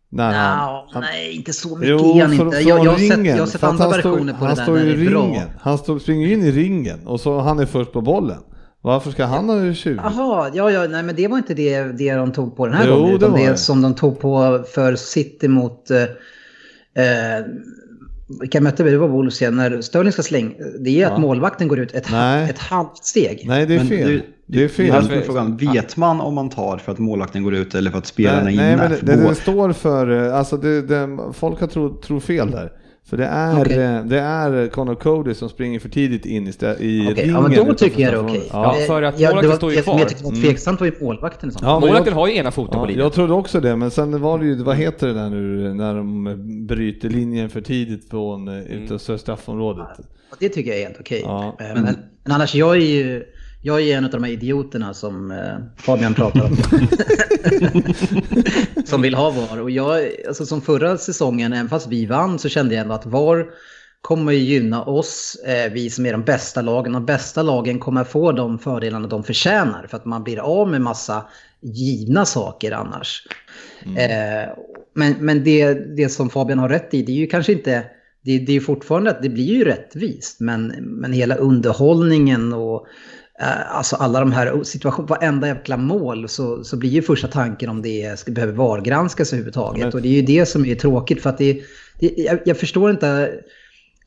När 0.10 0.32
Nå, 0.58 0.88
han, 0.92 1.02
nej, 1.02 1.32
inte 1.36 1.54
så 1.54 1.76
mycket 1.78 1.90
Jo, 1.90 2.00
från, 2.00 2.34
inte. 2.34 2.36
från 2.38 2.52
Jag, 2.52 2.86
jag, 2.86 2.92
har 2.92 2.98
sett, 2.98 3.18
ringen. 3.18 3.36
jag 3.36 3.42
har 3.44 3.48
sett 3.48 3.64
andra 3.64 3.88
versioner 3.88 4.34
på 4.34 4.46
han 4.46 4.50
det 4.56 4.62
där 4.62 4.64
står 4.64 4.80
i 4.80 5.06
är 5.06 5.10
bra. 5.10 5.22
ringen. 5.24 5.48
Han 5.60 5.78
står, 5.78 6.00
springer 6.00 6.28
in 6.28 6.44
i 6.44 6.52
ringen 6.52 7.08
och 7.08 7.20
så 7.22 7.40
han 7.40 7.60
är 7.60 7.66
först 7.66 7.92
på 7.92 8.02
bollen. 8.02 8.40
Varför 8.82 9.12
ska 9.12 9.26
han 9.26 9.50
ha 9.50 9.74
20? 9.74 9.96
Jaha, 10.04 10.52
ja, 10.54 10.72
ja, 10.72 10.88
nej 10.88 11.04
men 11.04 11.16
det 11.16 11.28
var 11.28 11.38
inte 11.38 11.54
det, 11.54 11.84
det 11.84 12.14
de 12.14 12.32
tog 12.32 12.58
på 12.58 12.66
den 12.66 12.76
här 12.76 12.88
Jo, 12.88 12.96
gången. 12.96 13.16
Utan 13.16 13.34
det, 13.34 13.50
det. 13.50 13.58
som 13.58 13.82
de 13.82 13.96
tog 13.96 14.20
på 14.20 14.64
för 14.74 14.96
City 14.96 15.48
mot... 15.48 15.92
Eh, 15.92 16.02
eh, 17.04 17.46
vilka 18.42 18.62
mötte 18.62 18.84
vi? 18.84 18.92
Det 18.92 18.98
var 18.98 19.08
Wolves 19.08 19.42
igen. 19.42 19.56
När 19.56 19.82
Sterling 19.82 20.12
ska 20.12 20.24
slänga, 20.24 20.52
det 20.80 21.02
är 21.02 21.06
att 21.06 21.12
Ja. 21.12 21.18
målvakten 21.20 21.68
går 21.68 21.80
ut 21.80 21.94
ett, 21.94 22.12
Nej. 22.12 22.50
ett 22.50 22.60
halvt 22.60 22.98
steg. 23.06 23.44
Nej, 23.48 23.66
det 23.66 23.74
är 23.74 23.78
Men 23.78 23.88
fel. 23.88 24.08
du- 24.08 24.24
det 24.50 24.64
är 24.64 24.68
fel. 24.68 24.92
Här 24.92 25.12
är 25.14 25.22
frågan, 25.22 25.58
vet 25.58 25.98
man 25.98 26.22
om 26.22 26.34
man 26.36 26.50
tar 26.50 26.78
för 26.78 26.92
att 26.92 27.00
målvakten 27.00 27.44
går 27.44 27.56
ut 27.56 27.76
eller 27.76 27.92
för 27.92 27.98
att 27.98 28.06
spelaren 28.06 28.46
Nej, 28.46 28.54
är 28.54 28.58
nej 28.58 28.74
inne? 28.74 28.82
men 28.82 28.92
det, 29.06 29.16
det, 29.16 29.28
det 29.30 29.36
står 29.36 29.74
för, 29.74 30.28
eh, 30.28 30.36
alltså 30.38 30.58
det, 30.58 30.82
det, 30.82 31.18
folk 31.34 31.60
har 31.60 31.68
tro, 31.68 32.02
tror 32.02 32.20
fel 32.20 32.52
där. 32.52 32.72
För 33.10 33.18
det 33.18 33.26
är, 33.26 33.62
Okej. 33.62 33.78
eh, 33.84 34.04
det 34.06 34.20
är 34.20 34.68
Connor 34.68 34.96
Cody 34.96 35.34
som 35.34 35.50
springer 35.50 35.80
för 35.80 35.90
tidigt 35.90 36.26
in 36.26 36.48
i, 36.48 36.52
Okej, 36.52 37.24
ringen. 37.24 37.36
ja, 37.36 37.42
men 37.42 37.66
då 37.68 37.74
tycker 37.74 38.02
jag 38.04 38.14
det 38.14 38.18
är 38.20 38.24
okej. 38.24 38.50
straffområdet. 38.52 38.76
Ja, 38.80 38.86
för 38.88 39.02
att 39.02 39.20
jag, 39.20 39.30
målvakten 39.30 39.52
det 39.52 39.58
står 39.58 39.72
ju 39.72 39.76
det 39.78 39.84
kvar. 39.84 40.00
Jag 40.00 40.10
tyckte 40.10 40.24
var 40.24 40.32
tveksamt 40.32 40.80
var 40.80 40.88
ju 40.88 40.94
målvakten 41.02 41.52
sånt 41.52 41.64
Ja, 41.64 41.80
Målvakten 41.80 42.14
har 42.14 42.28
ju 42.28 42.36
ena 42.36 42.52
foten 42.52 42.74
på 42.74 42.80
ja, 42.80 42.86
linjen. 42.86 43.04
jag 43.04 43.14
trodde 43.14 43.34
också 43.34 43.60
det, 43.62 43.76
men 43.76 43.92
sen 43.92 44.22
var 44.22 44.40
det 44.40 44.46
ju, 44.46 44.64
vad 44.64 44.76
heter 44.76 45.08
det 45.08 45.14
där 45.14 45.30
nu 45.30 45.74
när 45.74 45.96
de 45.96 46.36
bryter 46.68 47.10
linjen 47.10 47.50
för 47.50 47.62
tidigt 47.62 48.10
från 48.10 48.48
mm. 48.48 48.66
utanför 48.68 49.18
straffområdet? 49.18 49.88
Och 50.32 50.38
Det 50.40 50.50
tycker 50.50 50.72
jag 50.72 50.80
är 50.80 50.86
helt 50.86 51.00
okej. 51.00 51.22
Ja, 51.26 51.58
Eh, 51.60 51.66
men- 51.74 51.84
men, 51.84 51.96
men 52.24 52.32
annars, 52.36 52.56
jag 52.56 52.76
är 52.76 52.82
ju 52.82 53.24
jag 53.62 53.82
är 53.82 53.98
en 53.98 54.06
av 54.06 54.12
de 54.12 54.24
här 54.24 54.32
idioterna 54.32 54.94
som 54.94 55.32
eh, 55.32 55.58
Fabian 55.78 56.14
pratar 56.14 56.44
om. 56.46 56.58
som 58.86 59.02
vill 59.02 59.16
ha 59.16 59.30
VAR. 59.30 59.62
Och 59.62 59.72
jag, 59.72 60.10
alltså 60.28 60.46
som 60.46 60.62
förra 60.62 60.98
säsongen, 60.98 61.54
även 61.54 61.70
fast 61.70 61.88
vi 61.88 62.06
vann, 62.06 62.40
så 62.40 62.50
kände 62.50 62.76
jag 62.76 62.82
ändå 62.82 62.96
att 62.96 63.06
VAR 63.06 63.46
kommer 64.02 64.32
ju 64.32 64.40
gynna 64.40 64.84
oss, 64.84 65.36
eh, 65.46 65.72
vi 65.72 65.90
som 65.90 66.06
är 66.06 66.12
de 66.12 66.24
bästa 66.24 66.62
lagen. 66.62 66.94
De 66.94 67.06
bästa 67.06 67.44
lagen 67.44 67.80
kommer 67.80 68.04
få 68.04 68.32
de 68.32 68.60
fördelarna 68.60 69.08
de 69.08 69.24
förtjänar. 69.24 69.88
För 69.90 69.98
att 69.98 70.06
man 70.06 70.24
blir 70.24 70.40
av 70.40 70.70
med 70.70 70.82
massa 70.82 71.26
givna 71.62 72.26
saker 72.26 72.72
annars. 72.72 73.28
Eh, 73.86 74.54
men 74.94 75.14
men 75.20 75.44
det, 75.44 75.74
det 75.74 76.10
som 76.10 76.30
Fabian 76.30 76.60
har 76.60 76.70
rätt 76.70 76.94
i, 76.94 77.02
det 77.02 77.12
är 77.12 77.16
ju 77.16 77.28
kanske 77.28 77.52
inte... 77.52 77.84
Det, 78.22 78.40
det 78.40 78.56
är 78.56 78.60
fortfarande 78.60 79.10
att 79.10 79.22
det 79.22 79.30
blir 79.30 79.56
ju 79.56 79.64
rättvist, 79.64 80.40
men, 80.40 80.68
men 80.80 81.14
hela 81.14 81.36
underhållningen 81.36 82.54
och 82.54 82.88
alltså 83.70 83.96
alla 83.96 84.20
de 84.20 84.32
här 84.32 84.64
situationerna, 84.64 85.08
varenda 85.16 85.48
jäkla 85.48 85.78
mål 85.78 86.30
så, 86.30 86.64
så 86.64 86.78
blir 86.78 86.90
ju 86.90 87.02
första 87.02 87.28
tanken 87.28 87.70
om 87.70 87.82
det 87.82 88.20
ska, 88.20 88.32
behöver 88.32 88.54
VAR-granskas 88.54 89.34
överhuvudtaget. 89.34 89.84
Men- 89.86 89.94
Och 89.94 90.02
det 90.02 90.08
är 90.08 90.14
ju 90.14 90.22
det 90.22 90.46
som 90.46 90.66
är 90.66 90.76
tråkigt 90.76 91.22
för 91.22 91.30
att 91.30 91.38
det, 91.38 91.54
det 92.00 92.14
jag, 92.18 92.40
jag 92.46 92.58
förstår 92.58 92.90
inte, 92.92 93.32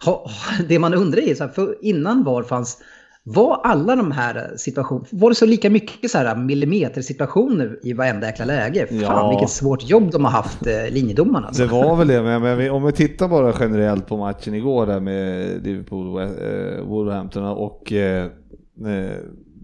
ha, 0.05 0.31
det 0.69 0.79
man 0.79 0.95
undrar 0.95 1.21
är 1.29 1.35
så 1.35 1.45
här, 1.45 1.51
för 1.51 1.75
innan 1.83 2.25
VAR 2.25 2.43
fanns 2.43 2.79
var 3.23 3.61
alla 3.65 3.97
de 3.97 4.13
här 4.13 4.51
situationerna, 4.57 5.07
var 5.11 5.29
det 5.29 5.35
så 5.35 5.47
lika 5.47 5.71
mycket 5.71 6.11
så 6.11 6.19
här 6.19 6.37
millimetersituationer 6.37 7.79
i 7.83 7.93
varenda 7.93 8.27
jäkla 8.27 8.45
läge? 8.45 8.87
Fan 8.87 8.99
Ja. 9.01 9.31
vilket 9.31 9.51
svårt 9.51 9.91
jobb 9.91 10.11
de 10.13 10.25
har 10.25 10.33
haft, 10.33 10.67
eh, 10.67 10.91
linjedomarna. 10.91 11.47
Alltså. 11.47 11.63
Det 11.63 11.69
var 11.73 11.97
väl 11.97 12.09
det, 12.09 12.23
men, 12.23 12.71
om 12.71 12.85
vi 12.85 12.93
tittar 12.93 13.29
bara 13.29 13.55
generellt 13.61 14.07
på 14.07 14.17
matchen 14.17 14.55
igår 14.55 14.87
där 14.87 15.01
med 15.01 15.47
Liverpool, 15.67 16.21
eh, 16.23 16.85
Wolverhampton 16.85 17.45
och 17.45 17.93
eh, 17.93 18.25
eh, 18.25 18.31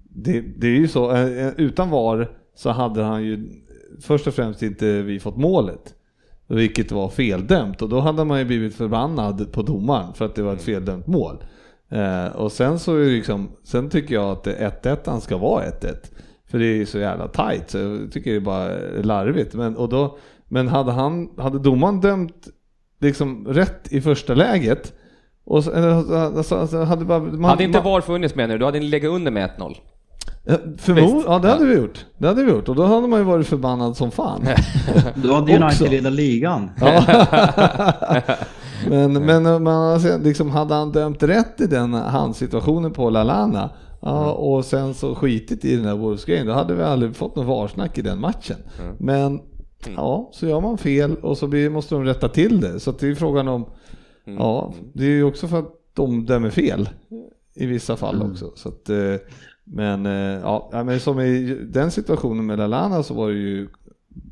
det, 0.09 0.41
det 0.41 0.67
är 0.67 0.77
ju 0.77 0.89
så, 0.89 1.13
eh, 1.13 1.49
utan 1.57 1.91
VAR 1.91 2.31
så 2.55 2.71
hade 2.71 3.03
han 3.03 3.25
ju 3.25 3.63
först 4.01 4.27
och 4.27 4.35
främst 4.35 4.63
inte 4.63 5.03
vi 5.03 5.21
fått 5.21 5.37
målet. 5.37 5.95
Vilket 6.49 6.93
var 6.93 7.09
feldömt 7.09 7.83
och 7.83 7.89
då 7.89 8.01
hade 8.01 8.25
man 8.25 8.39
ju 8.39 8.45
blivit 8.45 8.75
förbannad 8.75 9.53
på 9.53 9.63
domaren 9.63 10.15
för 10.15 10.25
att 10.25 10.35
det 10.35 10.43
var 10.43 10.53
ett 10.53 10.63
feldömt 10.63 11.07
mål. 11.07 11.45
Eh, 11.89 12.27
och 12.27 12.53
sen 12.53 12.79
så 12.79 12.97
är 12.97 12.99
det 12.99 13.11
liksom, 13.11 13.49
sen 13.65 13.91
tycker 13.91 14.15
jag 14.15 14.31
att 14.31 14.47
1-1 14.47 15.21
ska 15.21 15.37
vara 15.37 15.65
1-1. 15.65 15.95
För 16.47 16.59
det 16.59 16.67
är 16.67 16.75
ju 16.75 16.87
så 16.87 16.99
jävla 16.99 17.29
tight 17.29 17.71
så 17.71 17.79
jag 17.79 18.13
tycker 18.13 18.31
det 18.31 18.37
är 18.37 18.41
bara 18.41 18.69
larvigt. 19.03 19.55
Men, 19.55 19.77
och 19.77 19.89
då, 19.89 20.19
men 20.49 20.69
hade, 20.69 20.93
han, 20.93 21.31
hade 21.37 21.59
domaren 21.59 22.01
dömt 22.01 22.49
liksom 23.01 23.47
rätt 23.47 23.93
i 23.93 24.01
första 24.01 24.35
läget 24.35 24.93
och 25.47 25.65
så, 25.65 25.73
alltså, 26.37 26.57
alltså, 26.57 26.83
hade 26.83 27.05
bara, 27.05 27.21
man, 27.21 27.45
Hade 27.45 27.65
inte 27.65 27.81
VAR 27.81 28.01
funnits 28.01 28.35
med 28.35 28.49
nu, 28.49 28.59
då 28.59 28.67
hade 28.67 28.81
ni 28.81 28.87
legat 28.87 29.11
under 29.11 29.31
med 29.31 29.51
1-0. 29.59 29.77
Ja, 30.45 30.57
förmod, 30.79 31.15
Visst. 31.15 31.27
ja 31.27 31.39
det 31.39 31.49
hade 31.49 31.65
vi 31.65 31.75
gjort. 31.75 32.05
Det 32.19 32.29
hade 32.29 32.45
vi 32.45 32.51
gjort 32.51 32.69
och 32.69 32.75
då 32.75 32.85
hade 32.85 33.09
man 33.09 33.19
ju 33.19 33.25
varit 33.25 33.47
förbannad 33.47 33.97
som 33.97 34.11
fan. 34.11 34.47
Då 35.15 35.35
hade 35.35 35.57
United 35.57 35.91
ledat 35.91 36.13
ligan. 36.13 36.71
men 38.89 39.13
men 39.13 39.47
eh, 39.47 39.59
man, 39.59 39.93
alltså, 39.93 40.19
liksom, 40.19 40.51
hade 40.51 40.75
han 40.75 40.93
dömt 40.93 41.23
rätt 41.23 41.61
i 41.61 41.67
den 41.67 41.95
handsituationen 41.95 42.93
på 42.93 43.11
Lalana 43.11 43.71
ja, 44.01 44.33
och 44.33 44.65
sen 44.65 44.95
så 44.95 45.15
skitit 45.15 45.65
i 45.65 45.77
den 45.77 45.85
här 45.85 45.95
Wolves-grejen, 45.95 46.47
då 46.47 46.53
hade 46.53 46.75
vi 46.75 46.83
aldrig 46.83 47.17
fått 47.17 47.37
något 47.37 47.47
varsnack 47.47 47.99
i 47.99 48.03
den 48.03 48.21
matchen. 48.21 48.57
Men 48.99 49.41
ja, 49.97 50.31
så 50.33 50.47
gör 50.47 50.61
man 50.61 50.79
fel 50.79 51.17
och 51.17 51.39
så 51.39 51.47
blir, 51.47 51.71
måste 51.71 51.95
de 51.95 52.05
rätta 52.05 52.29
till 52.29 52.61
det. 52.61 52.81
Så 52.81 52.93
det 52.93 53.09
är 53.09 53.15
frågan 53.15 53.49
om, 53.49 53.67
ja, 54.39 54.75
det 54.93 55.05
är 55.05 55.11
ju 55.11 55.25
också 55.25 55.49
för 55.49 55.59
att 55.59 55.73
de 55.95 56.27
dömer 56.27 56.51
fel 56.51 56.89
i 57.55 57.67
vissa 57.67 57.97
fall 57.97 58.23
också. 58.23 58.53
Så 58.55 58.69
att, 58.69 58.91
eh, 58.91 59.15
men 59.65 60.07
eh, 60.07 60.41
ja, 60.43 60.71
men 60.73 61.01
som 61.01 61.21
i 61.21 61.59
den 61.69 61.91
situationen 61.91 62.47
med 62.47 62.59
Lalana 62.59 63.03
så 63.03 63.15
var 63.15 63.29
det 63.29 63.35
ju 63.35 63.69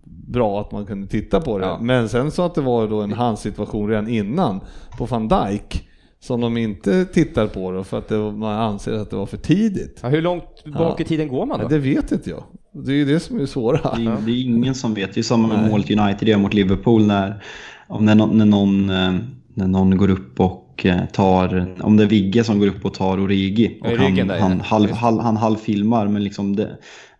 bra 0.05 0.61
att 0.61 0.73
man 0.73 0.87
kunde 0.87 1.07
titta 1.07 1.41
på 1.41 1.59
det. 1.59 1.67
Ja. 1.67 1.79
Men 1.81 2.09
sen 2.09 2.31
så 2.31 2.43
att 2.43 2.55
det 2.55 2.61
var 2.61 2.89
då 2.89 3.01
en 3.01 3.13
handsituation 3.13 3.89
redan 3.89 4.09
innan 4.09 4.61
på 4.99 5.07
van 5.07 5.29
Dijk 5.29 5.89
som 6.21 6.41
de 6.41 6.57
inte 6.57 7.05
tittar 7.05 7.47
på 7.47 7.73
då 7.73 7.85
för 7.85 7.99
att 7.99 8.09
det, 8.09 8.19
man 8.19 8.59
anser 8.59 8.93
att 8.93 9.11
det 9.11 9.17
var 9.17 9.27
för 9.27 9.37
tidigt. 9.37 10.01
Ja, 10.03 10.09
hur 10.09 10.23
långt 10.23 10.65
bak 10.65 11.01
Ja. 11.01 11.03
i 11.03 11.05
tiden 11.05 11.29
går 11.29 11.47
man 11.47 11.61
då? 11.61 11.69
Det 11.69 11.79
vet 11.79 12.13
inte 12.13 12.31
jag. 12.31 12.45
Det 12.73 12.93
är 12.93 12.97
ju 12.97 13.05
det 13.05 13.21
som 13.21 13.41
är 13.41 13.47
svåra. 13.47 13.97
Det 13.97 14.03
är, 14.03 14.17
det 14.27 14.33
är 14.33 14.43
ingen 14.43 14.75
som 14.75 14.95
vet. 14.95 15.15
Det 15.15 15.21
är 15.21 15.23
samma 15.23 15.49
med 15.49 15.71
målet 15.71 15.91
United 15.91 16.29
gör 16.29 16.39
mot 16.39 16.55
Liverpool 16.55 17.07
när, 17.07 17.43
om 17.89 18.05
när, 18.05 18.15
någon, 18.15 18.39
när, 18.39 18.45
någon, 18.45 18.91
eh, 18.91 19.15
när 19.55 19.67
någon 19.67 19.97
går 19.97 20.11
upp 20.11 20.41
och 20.41 20.87
eh, 20.87 21.05
tar, 21.07 21.75
om 21.81 21.97
det 21.97 22.03
är 22.03 22.09
Vigge 22.09 22.45
som 22.45 22.59
går 22.59 22.67
upp 22.67 22.85
och 22.85 22.95
tar 22.95 23.21
Origi 23.21 23.79
och 23.83 23.91
han, 23.91 24.15
där 24.15 24.39
han, 24.39 24.61
halv, 24.61 24.91
halv, 24.91 25.21
han 25.21 25.37
halvfilmar 25.37 26.09
men 26.09 26.25
liksom 26.25 26.57
det, 26.57 26.79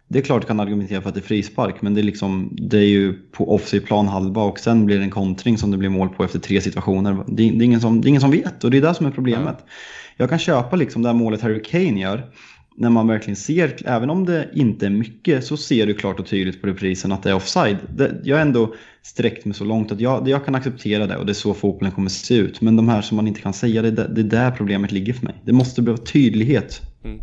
det 0.09 0.19
är 0.19 0.23
klart 0.23 0.43
du 0.43 0.47
kan 0.47 0.61
argumentera 0.61 1.01
för 1.01 1.09
att 1.09 1.15
det 1.15 1.21
är 1.21 1.23
frispark 1.23 1.83
men 1.83 1.95
det 1.95 2.01
är, 2.01 2.03
liksom, 2.03 2.49
det 2.53 2.79
är 2.79 2.89
ju 2.89 3.13
på 3.13 3.55
offside 3.55 3.85
plan 3.87 4.09
halva 4.09 4.43
och 4.43 4.59
sen 4.59 4.87
blir 4.87 4.99
det 4.99 5.05
en 5.05 5.11
kontring 5.11 5.59
som 5.59 5.71
det 5.71 5.77
blir 5.77 5.89
mål 5.89 6.09
på 6.09 6.25
efter 6.25 6.39
tre 6.39 6.61
situationer. 6.61 7.25
Det, 7.27 7.49
är- 7.49 7.53
det, 7.53 7.65
är, 7.65 7.67
ingen 7.67 7.81
som, 7.81 8.01
det 8.01 8.07
är 8.07 8.09
ingen 8.09 8.21
som 8.21 8.31
vet 8.31 8.65
och 8.65 8.71
det 8.71 8.77
är 8.77 8.83
det 8.83 8.95
som 8.95 9.07
är 9.07 9.11
problemet. 9.11 9.59
Jag 10.17 10.31
kan 10.31 10.39
köpa 10.39 10.77
liksom 10.77 11.03
det 11.03 11.09
här 11.09 11.15
målet 11.17 11.41
Harry 11.41 11.63
Kane 11.63 12.01
gör 12.01 12.31
när 12.77 12.91
man 12.91 13.07
verkligen 13.09 13.37
ser, 13.37 13.77
även 13.85 14.11
om 14.11 14.25
det 14.27 14.49
inte 14.55 14.87
är 14.87 14.91
mycket, 14.91 15.45
så 15.45 15.57
ser 15.57 15.87
du 15.87 15.95
klart 15.95 16.21
och 16.21 16.27
tydligt 16.27 16.61
på 16.61 16.67
reprisen 16.67 17.13
att 17.13 17.23
det 17.23 17.31
är 17.31 17.35
offside. 17.35 17.77
Det, 17.97 18.15
jag 18.25 18.37
har 18.37 18.43
ändå 18.43 18.75
sträckt 19.03 19.45
mig 19.45 19.55
så 19.55 19.65
långt 19.65 19.93
att 19.93 20.01
jag, 20.01 20.29
jag 20.29 20.45
kan 20.45 20.55
acceptera 20.55 21.07
det 21.07 21.17
och 21.17 21.27
det 21.27 21.33
är 21.33 21.35
så 21.35 21.55
fotbollen 21.55 21.93
kommer 21.93 22.09
se 22.09 22.37
ut. 22.37 22.61
Men 22.61 22.77
de 22.77 22.89
här 22.89 23.03
som 23.03 23.17
man 23.17 23.27
inte 23.29 23.41
kan 23.41 23.53
säga, 23.53 23.83
det, 23.83 23.89
är- 23.89 24.09
det 24.09 24.21
är 24.21 24.25
där 24.25 24.51
problemet 24.51 24.93
ligger 24.93 25.13
för 25.13 25.25
mig. 25.25 25.35
Det 25.45 25.53
måste 25.53 25.83
bli 25.83 25.97
tydlighet. 25.97 26.81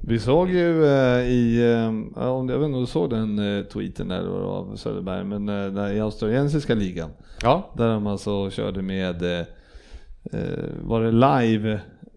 Vi 0.08 0.20
såg 0.20 0.50
ju 0.50 0.86
eh, 0.86 1.20
i, 1.32 1.58
eh, 1.62 2.22
jag 2.22 2.44
vet 2.46 2.54
inte 2.54 2.56
om 2.66 2.80
du 2.82 2.86
såg 2.86 3.10
den 3.10 3.58
eh, 3.58 3.64
tweeten 3.64 4.08
där 4.08 4.28
av 4.46 4.76
Söderberg, 4.76 5.24
men 5.26 5.46
där 5.46 5.94
i 5.94 6.00
australiensiska 6.00 6.76
ligan. 6.76 7.10
Ja, 7.42 7.74
Där 7.78 7.88
de 7.88 8.08
alltså 8.08 8.50
körde 8.50 8.82
med, 8.82 9.16
var 10.82 11.02
det 11.02 11.12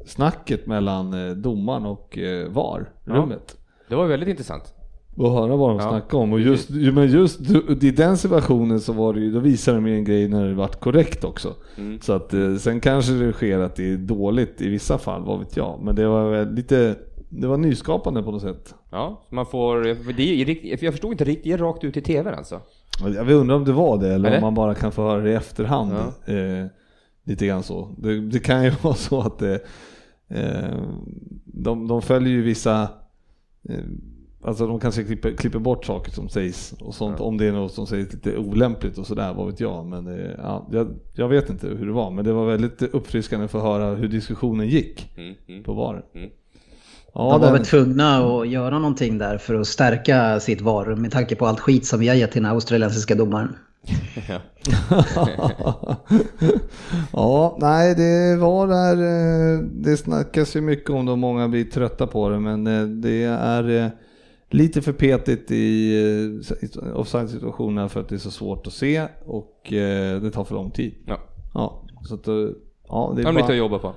live-snacket 0.05 0.67
mellan 0.67 1.29
eh, 1.29 1.35
domaren 1.35 1.87
och 1.87 2.19
eh, 2.19 2.49
VAR, 2.49 2.91
rummet. 3.05 3.57
det 3.89 3.95
var 3.95 4.07
väldigt 4.07 4.29
intressant. 4.29 4.75
Och 5.17 5.31
höra 5.33 5.57
vad 5.57 5.71
de 5.71 5.79
Ja. 5.79 5.89
snackade 5.91 6.23
om. 6.23 6.33
Och 6.33 6.41
just, 6.41 6.71
ju- 6.71 6.93
men 6.93 7.09
just 7.13 7.41
i 7.83 7.91
den 7.91 8.17
situationen 8.17 8.81
så 8.81 8.93
var 8.93 9.13
det 9.15 9.21
ju, 9.21 9.31
då 9.33 9.39
visade 9.41 9.77
de 9.77 9.87
ju 9.87 9.95
en 9.95 10.05
grej 10.05 10.29
när 10.29 10.49
det 10.49 10.55
vart 10.55 10.81
korrekt 10.81 11.25
också. 11.25 11.55
Mm. 11.79 12.01
Så 12.01 12.13
att 12.13 12.35
eh, 12.35 12.55
sen 12.57 12.81
kanske 12.81 13.13
det 13.13 13.33
sker 13.33 13.59
att 13.59 13.77
det 13.77 13.93
är 13.93 13.97
dåligt 13.97 14.61
i 14.61 14.69
vissa 14.69 14.99
fall, 14.99 15.23
vad 15.25 15.39
vet 15.39 15.57
jag. 15.57 15.81
Men 15.83 15.95
det 15.95 16.07
var 16.09 16.45
lite, 16.57 16.95
det 17.29 17.47
var 17.47 17.57
nyskapande 17.57 18.23
på 18.23 18.31
något 18.31 18.43
sätt. 18.43 18.75
Ja, 18.91 19.23
man 19.31 19.47
får, 19.47 19.81
det 20.73 20.79
jag 20.83 20.93
förstod 20.93 21.13
inte 21.13 21.25
riktigt, 21.25 21.45
det 21.45 21.53
är 21.53 21.59
rakt 21.59 21.85
ut 21.85 21.97
i 21.97 22.01
TV 22.01 22.31
alltså. 22.31 22.61
Jag 23.15 23.31
undrar 23.31 23.57
om 23.57 23.65
det 23.65 23.73
var 23.73 23.99
det 23.99 24.15
eller 24.15 24.31
det? 24.31 24.37
om 24.37 24.43
man 24.43 24.55
bara 24.55 24.75
kan 24.75 24.93
få 24.93 25.03
höra 25.03 25.21
det 25.21 25.31
i 25.31 25.35
efterhand. 25.35 25.93
Ja. 26.27 26.33
Eh, 26.35 26.67
lite 27.27 27.47
grann 27.47 27.63
så. 27.63 27.89
Det, 27.99 28.21
det 28.21 28.39
kan 28.39 28.65
ju 28.65 28.71
vara 28.83 28.95
så 28.95 29.21
att 29.21 29.39
det, 29.39 29.61
de, 31.45 31.89
de 31.89 32.03
följer 32.03 32.33
ju 32.33 32.43
vissa 32.43 32.83
eh, 33.69 33.79
Alltså 34.47 34.67
de 34.67 34.81
kanske 34.81 35.05
klipper, 35.05 35.33
klipper 35.37 35.59
bort 35.59 35.85
saker 35.85 36.13
som 36.13 36.29
sägs 36.29 36.73
och 36.81 36.95
sånt 36.95 37.21
om 37.21 37.39
det 37.39 37.47
är 37.47 37.53
något 37.53 37.73
som 37.73 37.87
sägs 37.87 38.13
lite 38.13 38.37
olämpligt 38.37 38.99
och 38.99 39.07
sådär, 39.07 39.35
vad 39.35 39.47
vet 39.47 39.61
jag. 39.61 39.87
Men 39.87 40.07
eh, 40.07 40.31
ja, 40.39 40.69
jag, 40.73 40.89
jag 41.15 41.29
vet 41.29 41.51
inte 41.51 41.67
hur 41.69 41.87
det 41.87 41.93
var, 41.93 42.11
men 42.11 42.25
det 42.25 42.33
var 42.33 42.47
väldigt 42.47 42.83
uppfriskande 42.83 43.49
för 43.49 43.59
att 43.59 43.65
höra 43.65 43.95
hur 43.95 44.09
diskussionen 44.09 44.69
gick 44.69 45.11
Mm, 45.17 45.35
mm. 45.49 45.63
på 45.65 45.73
VAR. 45.73 46.05
Mm. 46.15 46.31
Ja, 47.15 47.21
De 47.23 47.41
var 47.41 47.41
den- 47.41 47.53
väl 47.53 47.65
tvungna 47.65 48.17
att 48.19 48.49
göra 48.49 48.79
någonting 48.79 49.19
där 49.19 49.39
för 49.39 49.55
att 49.55 49.67
stärka 49.67 50.41
sitt 50.41 50.61
varum 50.61 51.03
med 51.03 51.11
tanke 51.13 51.37
på 51.37 51.47
allt 51.47 51.61
skit 51.61 51.87
som 51.87 52.01
vi 52.01 52.09
har 52.09 52.15
gett 52.15 52.33
till 52.33 52.43
den 52.43 52.51
australiensiska 52.53 53.15
domaren. 53.15 53.57
ja, 57.13 57.57
nej 57.61 57.95
det 57.95 58.37
var 58.37 58.67
där, 58.67 58.97
eh, 58.97 59.59
det 59.61 59.97
snackas 59.97 60.57
ju 60.57 60.61
mycket 60.61 60.91
om 60.91 61.07
det 61.07 61.13
och 61.13 61.19
många 61.19 61.49
blir 61.49 61.65
trötta 61.65 62.07
på 62.07 62.29
det 62.29 62.41
men 62.41 62.67
eh, 62.67 62.83
det 62.83 63.25
är 63.25 63.85
eh, 63.85 63.89
lite 64.51 64.83
för 64.83 64.93
petigt 64.93 65.51
i 65.51 66.43
offside-situationerna 66.95 67.89
för 67.89 68.01
att 68.01 68.09
det 68.09 68.15
är 68.15 68.19
så 68.19 68.31
svårt 68.31 68.67
att 68.67 68.73
se 68.73 69.07
och 69.27 69.67
det 70.23 70.31
tar 70.31 70.45
för 70.45 70.55
lång 70.55 70.71
tid. 70.71 70.95
Ja, 71.07 71.19
Ja, 71.55 71.83
så 72.03 72.15
att, 72.15 72.27
ja, 72.27 73.13
det 73.17 73.23
det 73.23 73.23
är 73.23 73.27
har 73.27 73.33
de 73.33 73.37
lite 73.37 73.47
bara, 73.47 73.53
att 73.53 73.57
jobba 73.57 73.79
på. 73.79 73.93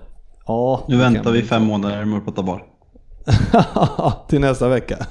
ja, 0.47 0.85
Nu 0.87 0.95
det 0.95 1.01
väntar 1.01 1.31
vi 1.31 1.41
fem 1.41 1.63
månader 1.63 2.05
med 2.05 2.17
att 2.17 2.25
prata 2.25 2.43
bar. 2.43 2.65
till 4.29 4.41
nästa 4.41 4.69
vecka. 4.69 4.97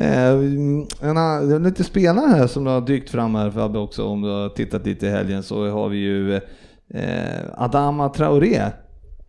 Eh, 0.00 0.30
en 0.30 1.14
det 1.48 1.54
är 1.54 1.64
lite 1.64 1.84
spelare 1.84 2.26
här 2.26 2.46
som 2.46 2.66
har 2.66 2.80
dykt 2.80 3.10
fram 3.10 3.34
här 3.34 3.50
Fabbe 3.50 3.78
också 3.78 4.04
om 4.04 4.22
du 4.22 4.28
har 4.28 4.48
tittat 4.48 4.86
lite 4.86 5.06
i 5.06 5.10
helgen 5.10 5.42
så 5.42 5.70
har 5.70 5.88
vi 5.88 5.98
ju 5.98 6.34
eh, 6.94 7.42
Adama 7.56 8.08
Traoré. 8.08 8.62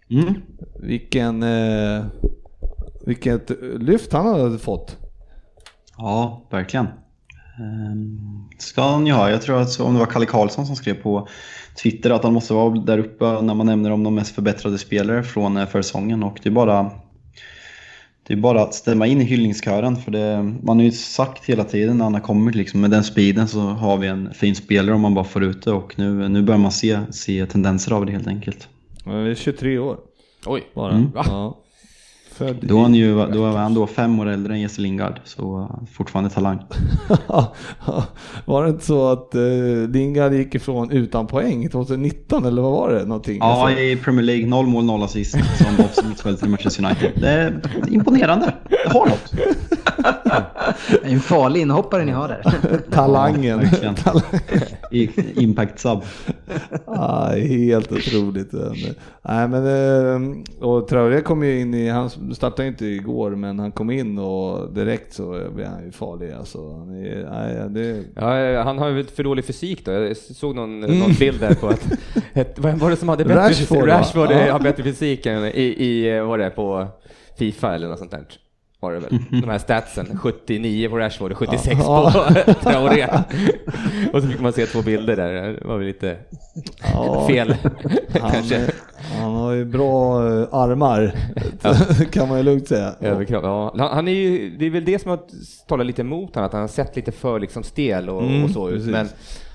Mm. 0.10 0.34
Vilken, 0.80 1.44
eh, 1.44 2.06
vilket 3.06 3.52
lyft 3.80 4.14
han 4.14 4.26
har 4.26 4.58
fått. 4.58 4.98
Ja, 5.98 6.48
verkligen. 6.52 6.88
Ehm, 7.60 8.20
Ska 8.58 8.82
han 8.82 9.08
ju 9.08 9.14
ha. 9.14 9.30
Jag 9.30 9.42
tror 9.42 9.62
att 9.62 9.80
om 9.80 9.94
det 9.94 10.00
var 10.00 10.06
Kalle 10.06 10.26
Karlsson 10.26 10.66
som 10.66 10.76
skrev 10.76 10.94
på 10.94 11.28
Twitter 11.84 12.10
att 12.10 12.24
han 12.24 12.34
måste 12.34 12.54
vara 12.54 12.76
där 12.80 12.98
uppe 12.98 13.42
när 13.42 13.54
man 13.54 13.66
nämner 13.66 13.92
om 13.92 14.04
de 14.04 14.16
mest 14.16 14.36
förbättrade 14.36 14.78
spelare 14.78 15.24
från 15.24 15.58
eh, 15.58 15.66
försäsongen 15.66 16.24
och 16.24 16.40
det 16.44 16.50
är 16.50 16.54
bara 16.54 16.92
det 18.30 18.36
är 18.36 18.38
bara 18.38 18.62
att 18.62 18.74
stämma 18.74 19.08
in 19.08 19.22
i 19.22 19.24
hyllningskören 19.24 19.96
för 19.96 20.12
det, 20.12 20.56
man 20.64 20.78
har 20.78 20.84
ju 20.84 20.92
sagt 20.92 21.46
hela 21.46 21.64
tiden 21.64 21.98
när 21.98 22.04
han 22.04 22.14
har 22.14 22.22
kommit 22.22 22.56
liksom, 22.56 22.82
med 22.82 22.92
den 22.92 23.04
speeden 23.04 23.48
så 23.48 23.60
har 23.60 23.98
vi 23.98 24.08
en 24.08 24.34
fin 24.34 24.56
spelare 24.56 24.96
om 24.96 25.02
man 25.02 25.14
bara 25.14 25.26
får 25.26 25.44
ut 25.44 25.64
det 25.64 25.72
och 25.72 26.00
nu, 26.00 26.30
nu 26.30 26.42
börjar 26.42 26.60
man 26.60 26.72
se, 26.72 27.00
se 27.12 27.46
tendenser 27.46 27.92
av 27.92 28.06
det 28.06 28.12
helt 28.12 28.28
enkelt. 28.28 28.68
Han 29.06 29.14
är 29.14 29.36
23 29.36 29.80
år 29.80 29.98
Oj, 30.46 30.64
bara. 30.74 30.92
Mm. 30.92 31.12
Ja. 31.16 31.58
Född 32.40 32.58
Då 32.62 32.78
är 32.78 32.82
han, 32.82 32.96
ju, 32.96 33.16
då 33.16 33.46
är 33.46 33.58
han 33.58 33.74
då 33.74 33.88
fem 33.88 34.20
år 34.20 34.30
äldre 34.30 34.54
än 34.54 34.62
Jesse 34.62 34.82
Lingard 34.82 35.20
så 35.24 35.72
fortfarande 35.94 36.30
talang. 36.30 36.60
var 38.46 38.64
det 38.64 38.70
inte 38.70 38.86
så 38.86 39.12
att 39.12 39.36
eh, 39.36 39.42
Lingard 39.90 40.34
gick 40.34 40.56
ifrån 40.56 40.92
utan 40.92 41.28
poäng 41.28 41.70
2019 41.70 42.46
eller 42.46 42.62
vad 42.62 42.72
var 42.72 42.92
det? 42.92 43.06
Någonting? 43.06 43.38
Ja, 43.38 43.46
Alltså- 43.68 43.80
i 43.80 43.96
Premier 43.96 44.24
League, 44.26 44.48
noll 44.48 44.68
mål, 44.68 44.84
noll 44.84 45.04
assist 45.04 45.32
som 45.32 46.10
mittfältare 46.10 46.48
i 46.48 46.50
Manchester 46.50 46.86
United. 46.86 47.12
Det 47.16 47.30
är 47.30 47.62
imponerande. 47.90 48.54
Det 48.70 48.90
har 48.94 49.06
något. 49.06 49.34
En 51.04 51.20
farlig 51.20 51.62
inhoppare 51.62 52.06
ni 52.06 52.12
har 52.12 52.28
där. 52.28 52.44
Talangen. 52.92 53.70
Ja. 53.82 54.22
I 54.92 55.10
Impact 55.36 55.80
sub. 55.80 56.00
Ah, 56.86 57.30
helt 57.36 57.92
otroligt. 57.92 58.54
Nej, 59.22 59.48
men, 59.48 59.66
eh, 59.66 60.38
och 60.68 60.88
Traoré 60.88 61.22
kom 61.22 61.44
ju 61.44 61.60
in 61.60 61.74
i, 61.74 61.90
han 61.90 62.10
startade 62.36 62.68
inte 62.68 62.86
igår, 62.86 63.32
men 63.32 63.60
han 63.60 63.72
kom 63.72 63.90
in 63.92 64.18
och 64.18 64.74
direkt 64.74 65.14
så 65.14 65.40
blev 65.56 65.68
han 65.68 65.86
ju 65.86 65.92
farlig. 65.92 66.32
Alltså, 66.32 66.74
han 66.74 66.90
är, 67.06 67.28
nej, 67.30 67.70
det, 67.70 68.04
Ja, 68.16 68.64
han 68.64 68.78
har 68.78 68.90
ju 68.90 69.04
för 69.04 69.24
dålig 69.24 69.46
fysik 69.46 69.86
då. 69.86 69.92
Jag 69.92 70.18
såg 70.18 70.56
någon, 70.56 70.80
någon 70.80 71.14
bild 71.20 71.40
där 71.40 71.56
på 71.56 71.68
att, 71.68 71.88
ett, 72.34 72.60
vad 72.60 72.74
var 72.80 72.90
det 72.90 72.96
som 72.96 73.10
hade 73.10 73.26
bättre 73.26 73.50
Rashford? 73.50 73.88
Rashford 73.88 74.32
Ja. 74.32 74.52
har 74.52 74.60
bättre 74.60 74.84
fysik 74.84 75.26
än 75.26 75.46
i, 75.46 75.76
i, 75.86 76.20
vad 76.20 76.28
var 76.28 76.38
det, 76.38 76.50
på 76.50 76.88
Fifa 77.38 77.76
eller 77.76 77.88
något 77.88 78.00
sånt 78.00 78.12
där. 78.12 78.26
Var 78.82 78.94
det 78.94 79.00
väl? 79.00 79.20
De 79.30 79.50
här 79.50 79.58
statsen, 79.58 80.18
79 80.18 80.90
på 80.90 80.98
Rashford 80.98 81.32
och 81.32 81.38
76 81.38 81.82
Ja. 81.84 82.12
på 82.46 82.54
Traoré. 82.64 83.08
och 84.14 84.22
så 84.22 84.28
fick 84.28 84.40
man 84.40 84.54
se 84.54 84.66
två 84.66 84.82
bilder 84.82 85.16
där, 85.16 85.34
det 85.34 85.68
var 85.68 85.78
väl 85.78 85.88
lite 85.88 86.18
ja, 86.94 87.28
fel 87.28 87.56
han, 88.22 88.32
kanske. 88.32 88.72
han 89.20 89.32
har 89.36 89.52
ju 89.52 89.66
bra 89.66 90.18
eh, 90.28 90.48
armar, 90.52 91.16
kan 92.12 92.28
man 92.28 92.38
ju 92.38 92.44
lugnt 92.44 92.68
säga. 92.68 92.94
Överkropp, 93.02 93.44
ja. 93.44 93.90
Han, 93.92 94.08
är 94.08 94.12
ju, 94.12 94.50
det 94.50 94.66
är 94.66 94.70
väl 94.70 94.86
det 94.86 95.00
som 95.00 95.10
har 95.10 95.20
talat 95.68 95.86
lite 95.86 96.02
emot 96.02 96.36
honom, 96.36 96.46
att 96.48 96.54
han 96.54 96.62
har 96.62 96.68
sett 96.68 96.96
lite 96.96 97.12
för 97.12 97.40
liksom 97.40 97.64
stel 97.64 98.10
och, 98.10 98.24
Mm, 98.24 98.44
och 98.44 98.50
så 98.50 98.70
ut. 98.70 98.86
Men 98.86 99.08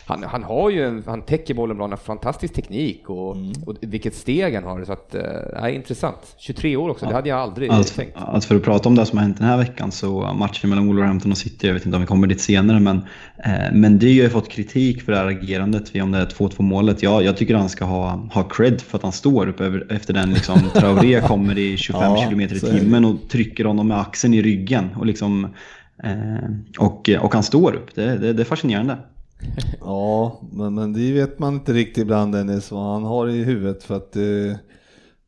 han, 0.06 0.22
han 0.22 0.42
har 0.42 0.70
ju 0.70 0.84
en, 0.84 1.02
han 1.06 1.22
täcker 1.22 1.54
bollen 1.54 1.76
bra, 1.76 1.84
han 1.84 1.90
har 1.90 1.96
fantastisk 1.96 2.54
teknik 2.54 3.02
och, 3.10 3.36
Mm. 3.36 3.52
och 3.66 3.76
vilket 3.80 4.14
steg 4.14 4.54
han 4.54 4.64
har. 4.64 4.84
Så 4.84 4.92
att, 4.92 5.14
eh, 5.14 5.20
det 5.22 5.56
är 5.60 5.68
intressant. 5.68 6.34
23 6.38 6.76
år 6.76 6.88
också, 6.90 7.06
det 7.06 7.14
hade 7.14 7.28
jag 7.28 7.38
aldrig 7.38 7.70
Alltså, 7.70 7.94
tänkt. 8.00 8.16
alltså 8.16 8.48
för 8.48 8.56
att 8.56 8.62
prata 8.62 8.88
om 8.88 8.94
det 8.94 9.06
som 9.06 9.18
har 9.18 9.22
hänt 9.24 9.38
den 9.38 9.46
här 9.46 9.56
veckan 9.58 9.92
så 9.92 10.32
matchen 10.38 10.70
mellan 10.70 10.86
Wolverhampton 10.86 11.30
och 11.32 11.38
City, 11.38 11.66
jag 11.66 11.74
vet 11.74 11.86
inte 11.86 11.96
om 11.96 12.02
vi 12.02 12.06
kommer 12.06 12.26
dit 12.26 12.40
senare, 12.40 12.80
men, 12.80 12.96
eh, 13.44 13.52
men 13.72 13.98
det 13.98 14.06
har 14.06 14.12
ju 14.12 14.28
fått 14.30 14.48
kritik 14.48 15.02
för 15.02 15.12
det 15.12 15.18
här 15.18 15.26
agerandet 15.26 16.02
om 16.02 16.10
det 16.12 16.18
är 16.18 16.26
2-2 16.26 16.62
målet. 16.62 17.02
Jag, 17.02 17.22
jag 17.24 17.36
tycker 17.36 17.54
han 17.54 17.68
ska 17.68 17.84
ha, 17.84 18.28
ha 18.32 18.42
cred 18.42 18.80
för 18.80 18.98
att 18.98 19.02
han 19.02 19.12
står 19.12 19.46
upp 19.48 19.60
över, 19.60 19.86
efter 19.92 20.14
den 20.14 20.30
liksom, 20.32 20.58
Traoré 20.74 21.20
kommer 21.20 21.58
i 21.58 21.76
25 21.76 22.02
Ja, 22.02 22.26
km 22.28 22.40
i 22.40 22.48
timmen 22.48 23.04
och 23.04 23.28
trycker 23.30 23.64
honom 23.64 23.88
med 23.88 24.00
axeln 24.00 24.34
i 24.34 24.42
ryggen 24.42 24.88
och 24.96 25.06
liksom 25.06 25.44
eh, 26.04 26.50
och, 26.78 27.10
och 27.20 27.34
han 27.34 27.42
står 27.42 27.74
upp. 27.74 27.94
Det, 27.94 28.16
det, 28.18 28.32
det 28.32 28.42
är 28.42 28.44
fascinerande. 28.44 28.96
Ja, 29.80 30.40
men, 30.52 30.74
men 30.74 30.92
det 30.92 31.12
vet 31.12 31.38
man 31.38 31.54
inte 31.54 31.72
riktigt 31.72 32.02
ibland 32.02 32.32
Dennis 32.34 32.70
vad 32.70 32.92
han 32.92 33.04
har 33.04 33.28
i 33.28 33.44
huvudet 33.44 33.84
för 33.84 33.96
att 33.96 34.12
det, 34.12 34.58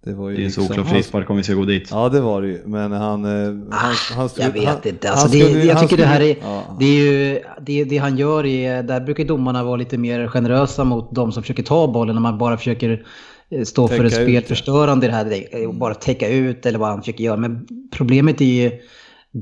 det 0.04 0.14
var 0.14 0.28
ju 0.30 0.36
Det 0.36 0.40
är 0.40 0.42
en 0.42 0.46
liksom, 0.46 0.64
solklar 0.64 0.84
frispark 0.84 1.30
om 1.30 1.36
vi 1.36 1.42
ska 1.42 1.54
gå 1.54 1.64
dit. 1.64 1.88
Ja 1.90 2.08
det 2.08 2.20
var 2.20 2.42
det 2.42 2.48
ju, 2.48 2.62
men 2.66 2.92
han... 2.92 3.24
eh, 3.24 3.54
han, 3.70 3.94
han 4.16 4.28
Jag 4.38 4.50
vet 4.50 4.64
han, 4.64 4.76
inte. 4.84 5.08
han 5.08 5.18
Alltså 5.18 5.28
det, 5.38 5.44
skulle- 5.44 5.64
jag 5.64 5.74
han 5.74 5.88
tycker 5.88 6.02
det 6.02 6.08
här 6.08 6.20
är, 6.20 6.36
ja. 6.42 6.62
det 6.80 6.84
är 6.84 7.04
ju, 7.04 7.40
det, 7.66 7.84
det 7.84 7.98
han 7.98 8.18
gör 8.18 8.46
är, 8.46 8.82
där 8.82 9.00
brukar 9.00 9.24
domarna 9.24 9.64
vara 9.64 9.76
lite 9.76 9.98
mer 9.98 10.28
generösa 10.28 10.84
mot 10.84 11.14
de 11.14 11.32
som 11.32 11.42
försöker 11.42 11.62
ta 11.62 11.86
bollen 11.92 12.14
när 12.14 12.22
man 12.22 12.38
bara 12.38 12.56
försöker 12.56 13.06
eh, 13.50 13.62
stå 13.62 13.88
för 13.88 13.96
Täcka 13.96 14.06
ett 14.06 14.12
ut, 14.20 14.28
spelförstörande 14.28 15.06
i 15.06 15.08
det 15.08 15.14
här, 15.14 15.72
bara 15.72 15.94
täcka 15.94 16.28
ut 16.28 16.66
eller 16.66 16.78
vad 16.78 16.88
han 16.88 17.00
försöker 17.00 17.24
göra. 17.24 17.36
Men 17.36 17.66
problemet 17.90 18.40
är 18.40 18.44
ju, 18.44 18.70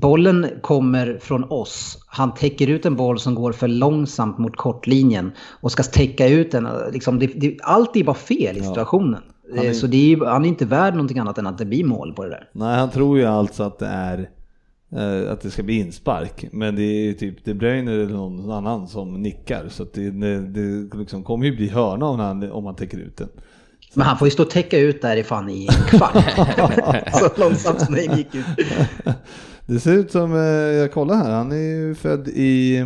bollen 0.00 0.46
kommer 0.60 1.18
från 1.22 1.44
oss. 1.44 1.98
Han 2.06 2.34
täcker 2.34 2.66
ut 2.66 2.86
en 2.86 2.96
boll 2.96 3.18
som 3.18 3.34
går 3.34 3.52
för 3.52 3.68
långsamt 3.68 4.38
mot 4.38 4.56
kortlinjen 4.56 5.32
och 5.60 5.72
ska 5.72 5.82
täcka 5.82 6.28
ut 6.28 6.50
den. 6.50 6.68
Liksom, 6.92 7.18
det, 7.18 7.26
det, 7.26 7.56
allt 7.62 7.96
är 7.96 8.04
bara 8.04 8.14
fel 8.16 8.56
i 8.56 8.62
situationen. 8.62 9.22
Han 9.56 9.64
är- 9.64 9.68
Eh, 9.68 9.72
Så 9.72 9.86
det 9.86 10.12
är, 10.12 10.24
han 10.26 10.44
är 10.44 10.48
inte 10.48 10.64
värd 10.64 10.94
någonting 10.94 11.18
annat 11.18 11.38
än 11.38 11.46
att 11.46 11.58
det 11.58 11.64
blir 11.64 11.84
mål 11.84 12.12
på 12.12 12.24
det 12.24 12.30
där. 12.30 12.48
Nej, 12.52 12.78
han 12.78 12.90
tror 12.90 13.18
ju 13.18 13.24
alltså 13.24 13.62
att 13.62 13.78
det 13.78 13.86
är 13.86 14.28
eh, 14.96 15.32
att 15.32 15.40
det 15.40 15.50
ska 15.50 15.62
bli 15.62 15.78
inspark, 15.78 16.44
men 16.52 16.76
det 16.76 16.82
är 16.82 17.02
ju 17.04 17.12
typ 17.14 17.44
De 17.44 17.54
Bruyne 17.54 17.92
eller 17.92 18.06
någon 18.06 18.50
annan 18.50 18.88
som 18.88 19.22
nickar 19.22 19.64
så 19.68 19.84
det, 19.94 20.10
det, 20.40 20.96
liksom 20.98 21.24
kommer 21.24 21.46
ju 21.46 21.56
bli 21.56 21.68
hörna 21.68 22.06
om 22.06 22.18
han, 22.20 22.50
om 22.52 22.66
han 22.66 22.74
täcker 22.76 22.98
ut 22.98 23.16
den. 23.16 23.28
Men 23.94 24.06
han 24.06 24.18
får 24.18 24.26
ju 24.26 24.30
stå 24.32 24.42
och 24.42 24.50
täcka 24.50 24.78
ut 24.78 25.02
där 25.02 25.16
i 25.16 25.24
fan 25.24 25.48
i 25.50 25.66
en 25.66 25.98
kvart. 25.98 26.14
så 27.12 27.40
långsamt 27.40 27.80
som 27.80 27.94
det 27.94 28.02
gick 28.16 28.34
ut. 28.34 28.44
Det 29.66 29.80
ser 29.80 29.92
ut 29.92 30.10
som, 30.10 30.32
eh, 30.34 30.38
jag 30.40 30.92
kollar 30.92 31.14
här, 31.16 31.30
han 31.30 31.52
är 31.52 31.56
ju 31.56 31.94
född 31.94 32.28
i 32.28 32.84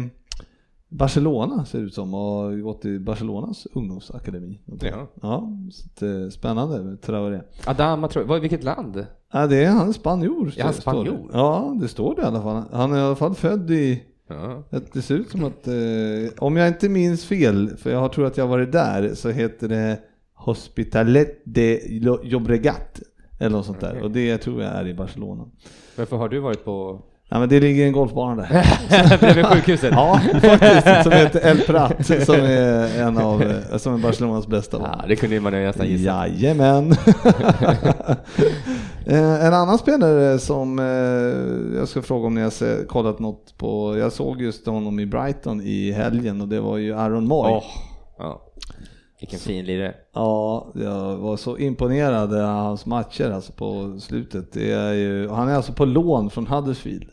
Barcelona 0.89 1.65
ser 1.65 1.79
det 1.79 1.85
ut 1.85 1.95
som 1.95 2.15
och 2.15 2.61
gått 2.61 2.85
i 2.85 2.99
Barcelonas 2.99 3.67
ungdomsakademi. 3.75 4.61
Ja. 4.81 5.09
Ja, 5.23 5.49
så 5.97 6.07
eh, 6.07 6.29
spännande 6.29 6.97
Traoré. 6.97 7.41
Adama. 7.67 8.09
Vad- 8.27 8.41
Vilket 8.41 8.65
land? 8.65 9.07
Ja, 9.33 9.47
det 9.47 9.65
är 9.65 9.71
han 9.71 9.89
är 9.89 9.93
spanjor. 9.93 10.53
Är 10.57 10.63
han 10.65 10.73
spanjor? 10.75 11.31
Ja, 11.33 11.77
det 11.81 11.89
står 11.89 12.15
det 12.17 12.23
i 12.23 12.25
alla 12.25 12.43
fall. 12.43 12.63
Han 12.73 12.93
är 12.93 12.97
i 12.99 13.01
alla 13.01 13.17
fall 13.17 13.35
född 13.35 13.71
i, 13.71 14.03
Ja. 14.29 14.63
det 14.93 15.03
ser 15.03 15.15
ut 15.15 15.31
som 15.31 15.45
att, 15.45 15.67
eh, 15.69 15.75
om 16.39 16.57
jag 16.57 16.69
inte 16.69 16.89
minns 16.89 17.25
fel, 17.25 17.77
för 17.77 17.91
jag 17.91 18.13
tror 18.13 18.27
att 18.27 18.37
jag 18.37 18.47
varit 18.47 18.73
där, 18.73 19.15
så 19.15 19.31
heter 19.31 19.69
det 19.69 19.99
Hospitalet 20.35 21.43
de 21.45 21.81
Lo- 22.01 22.21
Llobregat. 22.25 23.01
Eller 23.41 23.51
något 23.57 23.67
sånt 23.67 23.81
där. 23.81 23.91
Okej. 23.91 24.03
Och 24.03 24.11
det 24.11 24.39
tror 24.39 24.63
jag 24.63 24.73
är 24.73 24.87
i 24.89 24.95
Barcelona. 24.95 25.45
Varför 25.99 26.17
har 26.17 26.29
du 26.29 26.39
varit 26.39 26.65
på... 26.65 27.01
Ja 27.31 27.39
men 27.39 27.49
det 27.49 27.61
ligger 27.61 27.87
en 27.87 27.93
golfbana 27.93 28.43
där. 28.43 29.19
Bredvid 29.21 29.47
sjukhuset? 29.47 29.93
Ja, 29.93 30.21
faktiskt. 30.43 31.03
Som 31.03 31.13
heter 31.13 31.51
El 31.51 31.61
Prat, 31.61 32.07
som 32.07 32.35
är 32.35 33.01
en 33.03 33.19
av, 33.19 33.43
som 33.79 33.95
är 33.95 33.99
Barcelonas 33.99 34.47
bästa 34.47 34.79
Ja, 34.81 35.05
det 35.09 35.17
kunde 35.17 35.41
man 35.41 35.53
ju 35.53 35.67
nästan 35.67 35.87
gissa. 35.87 36.29
Jajamän. 36.29 36.95
Eh, 39.07 39.47
en 39.47 39.55
annan 39.55 39.79
spelare 39.79 40.39
som 40.39 40.79
eh, 40.79 41.79
jag 41.79 41.89
ska 41.89 42.03
fråga 42.03 42.27
om 42.27 42.35
ni 42.35 42.41
har 42.41 42.87
kollat 42.87 43.19
något 43.19 43.59
på. 43.59 43.99
Jag 43.99 44.13
såg 44.13 44.43
just 44.43 44.67
honom 44.67 45.01
i 45.01 45.07
Brighton 45.07 45.61
i 45.61 45.93
helgen 45.93 46.41
och 46.41 46.49
det 46.49 46.61
var 46.61 46.77
ju 46.77 46.95
Aaron 46.95 47.29
Moy. 47.29 47.51
Åh, 47.51 47.65
ja. 48.19 48.43
Vilken 49.21 49.39
fin 49.39 49.65
lirare. 49.65 49.95
Ja, 50.15 50.73
jag 50.75 51.17
var 51.17 51.37
så 51.37 51.59
imponerad 51.59 52.35
av 52.35 52.47
hans 52.47 52.87
matcher 52.87 53.31
alltså 53.31 53.53
på 53.53 53.97
slutet. 54.01 54.53
Det 54.53 54.73
är 54.73 54.93
ju, 54.93 55.29
han 55.29 55.49
är 55.49 55.55
alltså 55.55 55.73
på 55.73 55.85
lån 55.85 56.31
från 56.31 56.47
Huddersfield. 56.47 57.09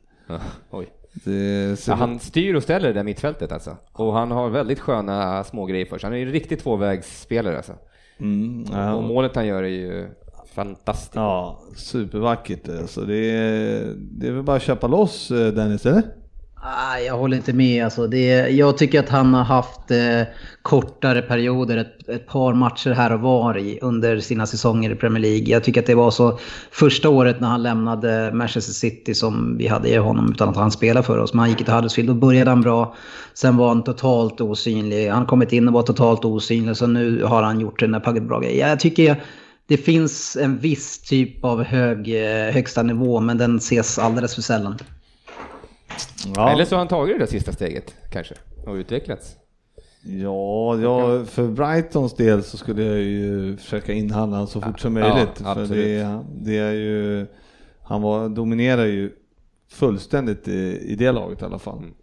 Oj. 0.72 0.88
Det 1.24 1.88
Ja, 1.88 1.94
han 1.94 2.20
styr 2.20 2.56
och 2.56 2.64
ställer 2.64 2.88
det 2.88 2.94
där 2.94 3.04
mittfältet 3.04 3.52
alltså. 3.52 3.78
Och 3.94 4.14
han 4.14 4.32
har 4.32 4.50
väldigt 4.50 4.80
sköna 4.80 5.44
små 5.44 5.66
grejer 5.66 5.86
för 5.86 5.98
sig. 5.98 6.08
Han 6.08 6.14
är 6.14 6.18
ju 6.18 6.26
en 6.26 6.32
riktig 6.32 6.60
tvåvägsspelare 6.60 7.58
alltså. 7.58 7.74
mm, 8.20 8.66
ja, 8.72 8.94
Och 8.94 9.04
målet 9.04 9.36
han 9.36 9.48
gör 9.48 9.64
är 9.64 9.68
ju 9.68 10.08
fantastiskt. 10.54 11.16
Ja, 11.16 11.60
supervackert. 11.76 12.90
Så 12.90 13.02
det 13.02 13.32
är, 13.32 13.94
det 13.98 14.28
är 14.28 14.32
väl 14.32 14.44
bara 14.44 14.56
att 14.56 14.64
köpa 14.64 14.88
loss 14.88 15.32
eh, 15.32 15.54
Dennis, 15.54 15.86
eller? 15.86 16.04
Ah, 16.68 16.98
Jag 17.00 17.18
håller 17.18 17.38
inte 17.38 17.54
med. 17.54 17.84
Alltså 17.84 18.08
det, 18.08 18.50
jag 18.50 18.78
tycker 18.78 19.00
att 19.00 19.10
han 19.10 19.34
har 19.34 19.44
haft 19.44 19.92
eh, 19.92 20.22
kortare 20.62 21.22
perioder, 21.22 21.78
ett, 21.78 22.10
ett 22.10 22.28
par 22.28 22.54
matcher 22.54 22.92
här 22.92 23.14
och 23.14 23.20
var 23.20 23.58
i, 23.58 23.80
under 23.82 24.20
sina 24.20 24.46
säsonger 24.48 24.92
i 24.92 24.96
Premier 24.96 25.22
League. 25.22 25.48
Jag 25.48 25.64
tycker 25.64 25.82
att 25.82 25.88
det 25.88 25.96
var 25.96 26.12
så 26.12 26.40
första 26.72 27.10
året 27.10 27.40
när 27.40 27.48
han 27.48 27.64
lämnade 27.64 28.32
Manchester 28.34 28.74
City 28.74 29.14
som 29.14 29.58
vi 29.58 29.68
hade 29.68 29.90
i 29.90 29.96
honom 29.96 30.32
utan 30.32 30.50
att 30.50 30.56
han 30.56 30.72
spelade 30.72 31.06
för 31.06 31.18
oss. 31.18 31.34
Men 31.34 31.40
han 31.40 31.50
gick 31.50 31.58
till 31.58 31.74
Huddersfield, 31.74 32.10
då 32.10 32.14
började 32.14 32.50
han 32.50 32.62
bra. 32.62 32.96
Sen 33.34 33.58
var 33.58 33.68
han 33.68 33.84
totalt 33.84 34.42
osynlig. 34.42 35.10
Han 35.10 35.20
har 35.20 35.26
kommit 35.26 35.54
in 35.54 35.68
och 35.68 35.74
var 35.74 35.84
totalt 35.84 36.26
osynlig. 36.26 36.78
Så 36.78 36.88
nu 36.88 37.24
har 37.24 37.44
han 37.44 37.60
gjort 37.60 37.80
den 37.80 37.92
där 37.92 38.20
bra-grejen. 38.20 38.70
Jag 38.70 38.80
tycker 38.80 39.24
det 39.68 39.78
finns 39.78 40.38
en 40.42 40.58
viss 40.58 41.00
typ 41.00 41.44
av 41.46 41.64
hög, 41.64 42.16
eh, 42.16 42.54
högsta 42.54 42.84
nivå 42.84 43.20
men 43.20 43.38
den 43.38 43.58
ses 43.58 44.00
alldeles 44.00 44.36
för 44.36 44.42
sällan. 44.42 44.78
Ja, 46.36 46.50
Eller 46.52 46.66
så 46.66 46.76
har 46.76 46.78
han 46.78 46.88
tagit 46.88 47.16
det 47.16 47.20
där 47.20 47.32
sista 47.32 47.52
steget 47.52 47.96
kanske 48.12 48.36
och 48.66 48.74
utvecklats. 48.74 49.36
ja, 50.04 50.78
ja, 50.80 51.26
för 51.26 51.48
Brightons 51.48 52.14
del 52.14 52.44
så 52.44 52.58
skulle 52.58 52.84
jag 52.84 52.98
ju 53.00 53.58
försöka 53.58 53.94
inhandla 53.94 54.38
honom 54.38 54.48
så 54.48 54.62
fort 54.62 54.80
som 54.80 54.96
Ja, 54.98 55.10
möjligt. 55.14 55.38
för 55.38 55.46
absolut. 55.62 55.70
det, 55.86 56.20
det 56.42 56.58
är 56.58 56.72
ju, 56.74 57.28
han 57.84 58.02
var, 58.02 58.30
dominerar 58.30 58.86
ju 58.86 59.12
fullständigt 59.70 60.48
i, 60.48 60.78
i 60.92 60.96
det 60.96 61.12
laget 61.12 61.42
i 61.42 61.46
alla 61.46 61.60
fall. 61.60 61.78
Mm. 61.78 61.94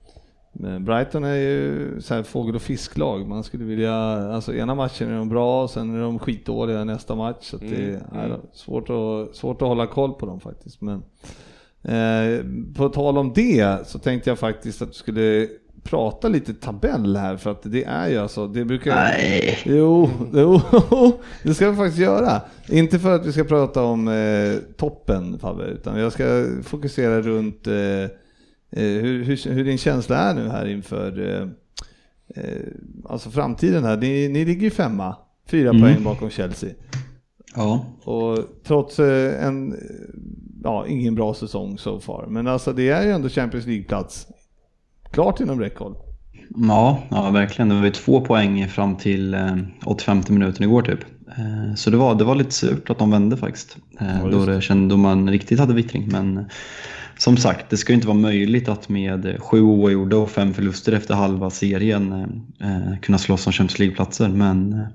Men 0.54 0.84
Brighton 0.84 1.24
är 1.24 1.34
ju 1.34 1.96
så 2.00 2.14
här 2.14 2.22
fågel 2.22 2.54
och 2.54 2.62
fisklag. 2.62 3.28
Man 3.28 3.44
skulle 3.44 3.64
vilja, 3.64 3.94
alltså 4.34 4.54
ena 4.54 4.74
matchen 4.74 5.10
är 5.10 5.16
de 5.18 5.28
bra 5.28 5.68
sen 5.68 5.94
är 5.96 6.00
de 6.02 6.18
skitdåliga 6.18 6.84
nästa 6.84 7.14
match. 7.14 7.36
Så 7.50 7.56
att 7.56 7.62
det 7.62 7.76
Mm, 7.76 8.00
är 8.12 8.26
mm. 8.26 8.40
svårt, 8.52 8.90
att, 8.90 9.36
svårt 9.36 9.62
att 9.62 9.68
hålla 9.68 9.86
koll 9.86 10.12
på 10.12 10.26
dem 10.26 10.40
faktiskt. 10.40 10.80
Men, 10.80 11.02
eh, 11.84 12.44
på 12.76 12.88
tal 12.88 13.18
om 13.18 13.32
det 13.34 13.86
så 13.88 13.98
tänkte 13.98 14.30
jag 14.30 14.38
faktiskt 14.38 14.82
att 14.82 14.88
du 14.88 14.94
skulle 14.94 15.48
prata 15.82 16.28
lite 16.28 16.54
tabell 16.54 17.16
här 17.16 17.36
för 17.36 17.50
att 17.50 17.62
det 17.62 17.84
är 17.84 18.08
ju 18.08 18.18
alltså, 18.18 18.46
det 18.48 18.64
brukar... 18.64 18.94
Nej. 18.94 19.58
Jo, 19.64 20.10
jo, 20.34 20.60
det 21.42 21.54
ska 21.54 21.70
vi 21.70 21.76
faktiskt 21.76 21.98
göra. 21.98 22.40
Inte 22.68 22.98
för 22.98 23.14
att 23.14 23.26
vi 23.26 23.32
ska 23.32 23.44
prata 23.44 23.82
om 23.82 24.08
eh, 24.08 24.54
toppen 24.76 25.38
Fabbe, 25.38 25.64
utan 25.64 25.98
jag 25.98 26.12
ska 26.12 26.46
fokusera 26.62 27.20
runt 27.20 27.66
eh, 27.66 27.74
eh, 27.74 28.08
hur, 28.70 29.24
hur, 29.24 29.50
hur 29.50 29.64
din 29.64 29.78
känsla 29.78 30.16
är 30.16 30.34
nu 30.34 30.48
här 30.48 30.66
inför 30.66 31.28
eh, 31.28 31.48
eh, 32.44 32.60
alltså 33.04 33.30
framtiden 33.30 33.84
här. 33.84 33.96
Ni, 33.96 34.28
ni 34.28 34.44
ligger 34.44 34.62
ju 34.62 34.70
femma, 34.70 35.16
fyra 35.46 35.70
Mm. 35.70 35.82
poäng 35.82 36.04
bakom 36.04 36.30
Chelsea. 36.30 36.70
Ja, 37.54 37.86
Och 38.04 38.38
trots 38.66 38.98
en, 38.98 39.76
ja, 40.64 40.86
ingen 40.86 41.14
bra 41.14 41.34
säsong 41.34 41.78
so 41.78 42.00
far. 42.00 42.26
Men 42.28 42.46
alltså 42.46 42.72
det 42.72 42.88
är 42.88 43.02
ju 43.02 43.10
ändå 43.10 43.28
Champions 43.28 43.66
League-plats. 43.66 44.26
Klart 45.10 45.40
inom 45.40 45.60
räckhåll. 45.60 45.94
Ja, 46.56 47.02
ja, 47.10 47.30
verkligen. 47.30 47.68
Det 47.68 47.74
var 47.74 47.84
ju 47.84 47.90
två 47.90 48.20
poäng 48.20 48.68
fram 48.68 48.96
till 48.96 49.34
eh, 49.34 49.56
85 49.86 50.22
minuten 50.28 50.62
igår 50.62 50.82
typ. 50.82 51.00
Eh, 51.28 51.74
så 51.74 51.90
det 51.90 51.96
var, 51.96 52.14
det 52.14 52.24
var 52.24 52.34
lite 52.34 52.50
surt 52.52 52.90
att 52.90 52.98
de 52.98 53.10
vände 53.10 53.36
faktiskt. 53.36 53.76
Eh, 54.00 54.06
Ja, 54.22 54.30
då, 54.30 54.46
det 54.46 54.60
kände, 54.60 54.94
då 54.94 54.96
man 54.98 55.30
riktigt 55.30 55.58
hade 55.58 55.74
vittring. 55.74 56.08
Men 56.08 56.38
eh, 56.38 56.44
som 57.18 57.36
sagt, 57.36 57.70
det 57.70 57.76
ska 57.76 57.92
ju 57.92 57.94
inte 57.94 58.06
vara 58.06 58.18
möjligt 58.18 58.68
att 58.68 58.88
med 58.88 59.36
sju 59.40 59.62
oavgjorda 59.62 60.16
och 60.16 60.30
fem 60.30 60.54
förluster 60.54 60.92
efter 60.92 61.14
halva 61.14 61.50
serien 61.50 62.12
eh, 62.60 62.76
eh, 62.76 62.98
kunna 63.00 63.18
slåss 63.18 63.46
om 63.46 63.52
Champions 63.52 63.78
League-platser. 63.78 64.28
Men 64.28 64.72
eh, 64.72 64.86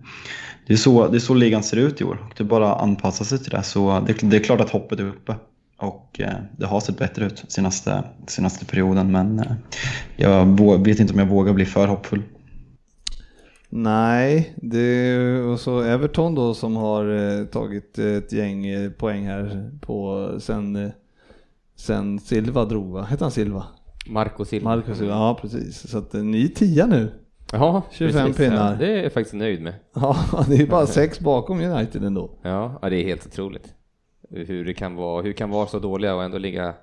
det 0.67 0.73
är, 0.73 0.77
så, 0.77 1.07
det 1.07 1.17
är 1.17 1.19
så 1.19 1.33
ligan 1.33 1.63
ser 1.63 1.77
ut 1.77 2.01
i 2.01 2.03
år. 2.03 2.31
Det 2.37 2.43
är 2.43 2.45
bara 2.45 2.73
att 2.75 2.81
anpassa 2.81 3.23
sig 3.23 3.39
till 3.39 3.51
det. 3.51 3.63
Så 3.63 4.03
det, 4.07 4.13
det 4.21 4.37
är 4.37 4.43
klart 4.43 4.61
att 4.61 4.69
hoppet 4.69 4.99
är 4.99 5.07
uppe. 5.07 5.35
Och 5.77 6.19
eh, 6.19 6.35
det 6.57 6.65
har 6.65 6.79
sett 6.79 6.97
bättre 6.97 7.25
ut 7.25 7.43
senaste, 7.47 8.03
senaste 8.27 8.65
perioden. 8.65 9.11
Men 9.11 9.39
eh, 9.39 9.51
jag 10.17 10.59
vet 10.85 10.99
inte 10.99 11.13
om 11.13 11.19
jag 11.19 11.27
vågar 11.27 11.53
bli 11.53 11.65
för 11.65 11.87
hoppfull. 11.87 12.23
Nej, 13.69 14.53
det 14.55 15.39
och 15.41 15.59
så 15.59 15.81
Everton 15.81 16.35
då 16.35 16.53
som 16.53 16.75
har 16.75 17.09
eh, 17.39 17.45
tagit 17.45 17.99
ett 17.99 18.31
gäng 18.33 18.65
poäng 18.97 19.25
här 19.25 19.71
på 19.81 20.29
sen, 20.39 20.91
sen 21.75 22.19
Silva 22.19 22.65
drog 22.65 22.91
va? 22.91 23.01
Hette 23.01 23.23
han 23.23 23.31
Silva? 23.31 23.65
Marco 24.07 24.45
Silva. 24.45 24.75
Marcus 24.75 24.97
Silva, 24.97 25.13
ja 25.13 25.37
precis. 25.41 25.89
Så 25.89 25.97
att 25.97 26.13
ni 26.13 26.43
är 26.43 26.47
tia 26.47 26.85
nu. 26.85 27.11
Ja, 27.51 27.81
25 27.91 28.25
precis. 28.25 28.37
pinnar. 28.37 28.71
Ja, 28.71 28.77
det 28.79 28.99
är 28.99 29.03
jag 29.03 29.13
faktiskt 29.13 29.35
nöjd 29.35 29.61
med. 29.61 29.73
Ja, 29.95 30.17
det 30.47 30.55
är 30.55 30.67
bara 30.67 30.87
sex 30.87 31.19
bakom 31.19 31.61
United 31.61 32.03
ändå. 32.03 32.31
Ja, 32.41 32.79
ja, 32.81 32.89
det 32.89 33.03
är 33.03 33.03
helt 33.03 33.25
otroligt. 33.25 33.73
Hur 34.29 34.65
det 34.65 34.73
kan 34.73 34.95
vara, 34.95 35.21
hur 35.21 35.29
det 35.29 35.33
kan 35.37 35.49
vara 35.49 35.67
så 35.67 35.79
dåliga 35.79 36.15
och 36.15 36.23
ändå 36.23 36.37
ligga 36.37 36.73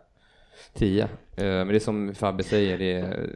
tia. 0.75 1.05
Eh, 1.37 1.45
Men 1.45 1.69
det 1.69 1.75
är 1.77 1.81
som 1.81 2.15
Fabbe 2.15 2.43
säger, 2.43 2.79
det 2.79 2.93
är, 2.93 3.31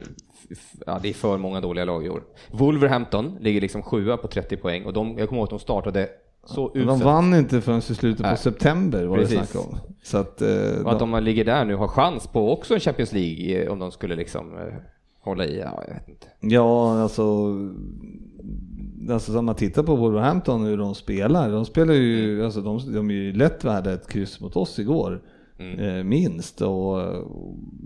ja, 0.85 0.99
det 1.03 1.09
är 1.09 1.13
för 1.13 1.37
många 1.37 1.61
dåliga 1.61 1.85
lag 1.85 2.05
i 2.05 2.09
år. 2.09 2.23
Wolverhampton 2.51 3.37
ligger 3.41 3.61
liksom 3.61 3.81
sjua 3.81 4.17
på 4.17 4.27
30 4.27 4.57
poäng 4.57 4.85
och 4.85 4.93
de, 4.93 5.17
jag 5.17 5.29
kommer 5.29 5.39
ihåg 5.39 5.45
att 5.45 5.49
de 5.49 5.59
startade 5.59 6.09
så 6.45 6.71
Men 6.75 6.85
de 6.87 6.89
uselt. 6.93 7.03
vann 7.05 7.33
inte 7.33 7.61
förrän 7.61 7.77
i 7.79 7.81
slutet 7.81 8.21
på 8.21 8.27
Nej. 8.27 8.37
september 8.37 9.05
var 9.05 9.17
det 9.17 9.23
Precis. 9.23 9.49
snack 9.51 9.65
om. 9.65 9.77
Så 10.03 10.17
att, 10.17 10.41
eh, 10.41 10.81
Och 10.85 10.91
att 10.91 10.99
de 10.99 11.23
ligger 11.23 11.45
där 11.45 11.65
nu 11.65 11.75
har 11.75 11.87
chans 11.87 12.27
på 12.27 12.53
också 12.53 12.73
en 12.73 12.79
Champions 12.79 13.11
League 13.13 13.63
eh, 13.63 13.71
om 13.71 13.79
de 13.79 13.91
skulle 13.91 14.15
liksom 14.15 14.57
eh, 14.57 14.73
hålla 15.19 15.45
i, 15.45 15.59
ja 15.59 15.83
jag 15.87 15.93
vet 15.93 16.09
inte. 16.09 16.27
Ja, 16.39 17.01
alltså, 17.01 17.23
alltså 19.11 19.39
om 19.39 19.45
man 19.45 19.55
tittar 19.55 19.83
på 19.83 19.95
Wolverhampton 19.95 20.63
hur 20.65 20.77
de 20.77 20.95
spelar. 20.95 21.51
De 21.51 21.65
spelar 21.65 21.93
ju, 21.93 22.33
Mm. 22.33 22.45
alltså 22.45 22.61
de, 22.61 22.93
de 22.93 23.09
är 23.09 23.13
ju 23.13 23.33
lätt 23.33 23.63
värda 23.65 23.93
ett 23.93 24.07
kryss 24.07 24.39
mot 24.41 24.55
oss 24.55 24.79
igår. 24.79 25.21
Mm. 25.59 25.79
Eh, 25.79 26.03
minst. 26.03 26.61
Och, 26.61 26.95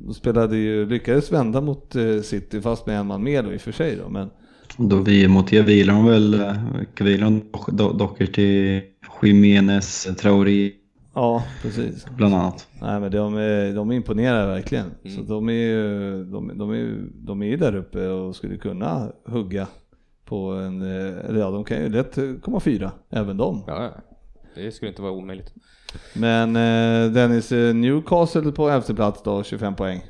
och 0.07 0.15
spelade 0.15 0.57
ju, 0.57 0.85
lyckades 0.85 1.31
vända 1.31 1.61
mot 1.61 1.95
eh, 1.95 2.19
City 2.21 2.61
fast 2.61 2.85
med 2.87 2.99
en 2.99 3.07
man 3.07 3.23
mer 3.23 3.43
då 3.43 3.53
i 3.53 3.57
och 3.57 3.61
för 3.61 3.71
sig 3.71 3.95
då. 4.03 4.09
Men 4.09 4.29
Då 4.77 4.95
vi, 4.95 5.27
mot 5.27 5.53
er 5.53 5.63
vilar 5.63 5.93
de 5.93 6.05
väl, 6.05 6.33
eh, 6.33 6.55
vilar 6.99 7.25
de? 7.25 7.41
Do- 7.67 7.97
Doherty, 7.97 8.81
Jiménez, 9.23 10.07
Traoré 10.19 10.71
ja, 11.13 11.43
precis. 11.61 12.05
bland 12.17 12.35
annat. 12.35 12.67
Nej 12.81 12.99
men 12.99 13.11
de, 13.11 13.37
är, 13.37 13.75
de 13.75 13.91
imponerar 13.91 14.47
verkligen. 14.47 14.85
Mm. 15.03 15.17
Så 15.17 15.23
de 15.33 15.49
är 15.49 15.53
ju 15.53 16.23
de, 16.23 16.51
de 16.57 16.71
är, 16.71 16.97
de 17.13 17.41
är 17.41 17.45
ju 17.47 17.57
där 17.57 17.75
uppe 17.75 18.07
och 18.07 18.35
skulle 18.35 18.57
kunna 18.57 19.07
hugga 19.25 19.67
på 20.25 20.51
en, 20.51 20.81
eh, 20.81 21.37
ja 21.37 21.51
de 21.51 21.63
kan 21.63 21.77
ju 21.77 21.89
lätt 21.89 22.17
komma 22.41 22.59
fyra, 22.59 22.91
även 23.09 23.37
de. 23.37 23.63
Ja, 23.67 23.91
det 24.55 24.71
skulle 24.71 24.89
inte 24.89 25.01
vara 25.01 25.11
omöjligt. 25.11 25.53
Men 26.13 26.55
eh, 26.55 27.11
Dennis, 27.11 27.51
eh, 27.51 27.75
Newcastle 27.75 28.51
på 28.51 28.69
elfte 28.69 28.93
plats 28.93 29.23
då, 29.23 29.43
25 29.43 29.75
poäng. 29.75 30.01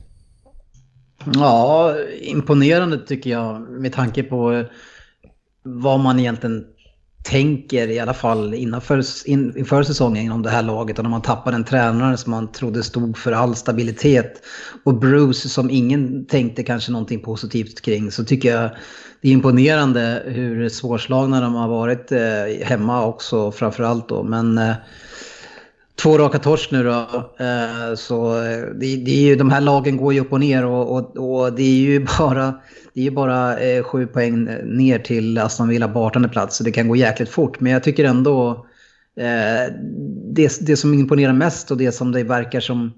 Ja, 1.34 1.96
imponerande 2.22 2.98
tycker 2.98 3.30
jag 3.30 3.62
med 3.62 3.94
tanke 3.94 4.24
på 4.24 4.66
vad 5.64 6.00
man 6.00 6.20
egentligen 6.20 6.66
tänker 7.24 7.88
i 7.88 8.00
alla 8.00 8.14
fall 8.14 8.54
innanför, 8.54 9.04
in, 9.26 9.58
inför 9.58 9.84
säsongen 9.84 10.32
om 10.32 10.42
det 10.42 10.50
här 10.50 10.64
laget. 10.64 10.98
Och 10.98 11.04
när 11.04 11.10
man 11.10 11.22
tappar 11.22 11.54
en 11.54 11.64
tränare 11.64 12.18
som 12.18 12.32
man 12.32 12.52
trodde 12.52 12.84
stod 12.84 13.18
för 13.18 13.32
all 13.32 13.56
stabilitet 13.56 14.42
och 14.84 15.00
Bruce 15.00 15.50
som 15.50 15.70
ingen 15.70 16.26
tänkte 16.26 16.64
kanske 16.64 16.92
någonting 16.92 17.20
positivt 17.20 17.82
kring 17.82 18.12
så 18.12 18.26
tycker 18.26 18.50
jag 18.50 18.70
det 19.22 19.30
är 19.30 19.34
imponerande 19.34 20.24
hur 20.26 20.70
svårslagna 20.70 21.42
de 21.42 21.56
har 21.56 21.68
varit 21.68 22.12
eh, 22.12 22.66
hemma 22.68 23.06
också 23.06 23.52
framförallt 23.52 24.10
då. 24.10 24.24
Men 24.24 24.58
eh, 24.58 24.74
två 26.04 26.18
raka 26.18 26.40
torsk 26.40 26.72
nu 26.72 26.84
då. 26.84 27.32
Eh, 27.40 27.96
så 27.96 28.36
eh, 28.44 28.62
det, 28.76 28.96
det, 28.96 29.12
är 29.12 29.22
ju, 29.22 29.36
de 29.36 29.50
här 29.50 29.62
lagen 29.62 29.98
går 29.98 30.14
ju 30.14 30.20
upp 30.20 30.34
och 30.34 30.40
ner 30.40 30.66
och, 30.66 30.98
och, 30.98 31.18
och 31.18 31.54
det 31.54 31.64
är 31.64 31.76
ju 31.76 32.06
bara, 32.20 32.54
det 32.94 33.00
är 33.00 33.04
ju 33.04 33.12
bara 33.12 33.60
eh, 33.60 33.84
sju 33.84 34.08
poäng 34.08 34.46
ner 34.64 35.00
till 35.00 35.38
Aston 35.38 35.70
Villa 35.70 35.88
på 35.88 36.00
18 36.00 36.30
plats. 36.30 36.58
Så 36.58 36.64
det 36.64 36.72
kan 36.72 36.88
gå 36.88 36.96
jäkligt 36.96 37.30
fort. 37.30 37.60
Men 37.60 37.72
jag 37.72 37.84
tycker 37.84 38.06
ändå 38.06 38.66
det, 40.36 40.58
det 40.62 40.78
som 40.78 40.94
imponerar 40.94 41.34
mest 41.34 41.72
och 41.72 41.78
det 41.78 41.92
som 41.92 42.12
det 42.12 42.24
verkar 42.24 42.60
som 42.60 42.92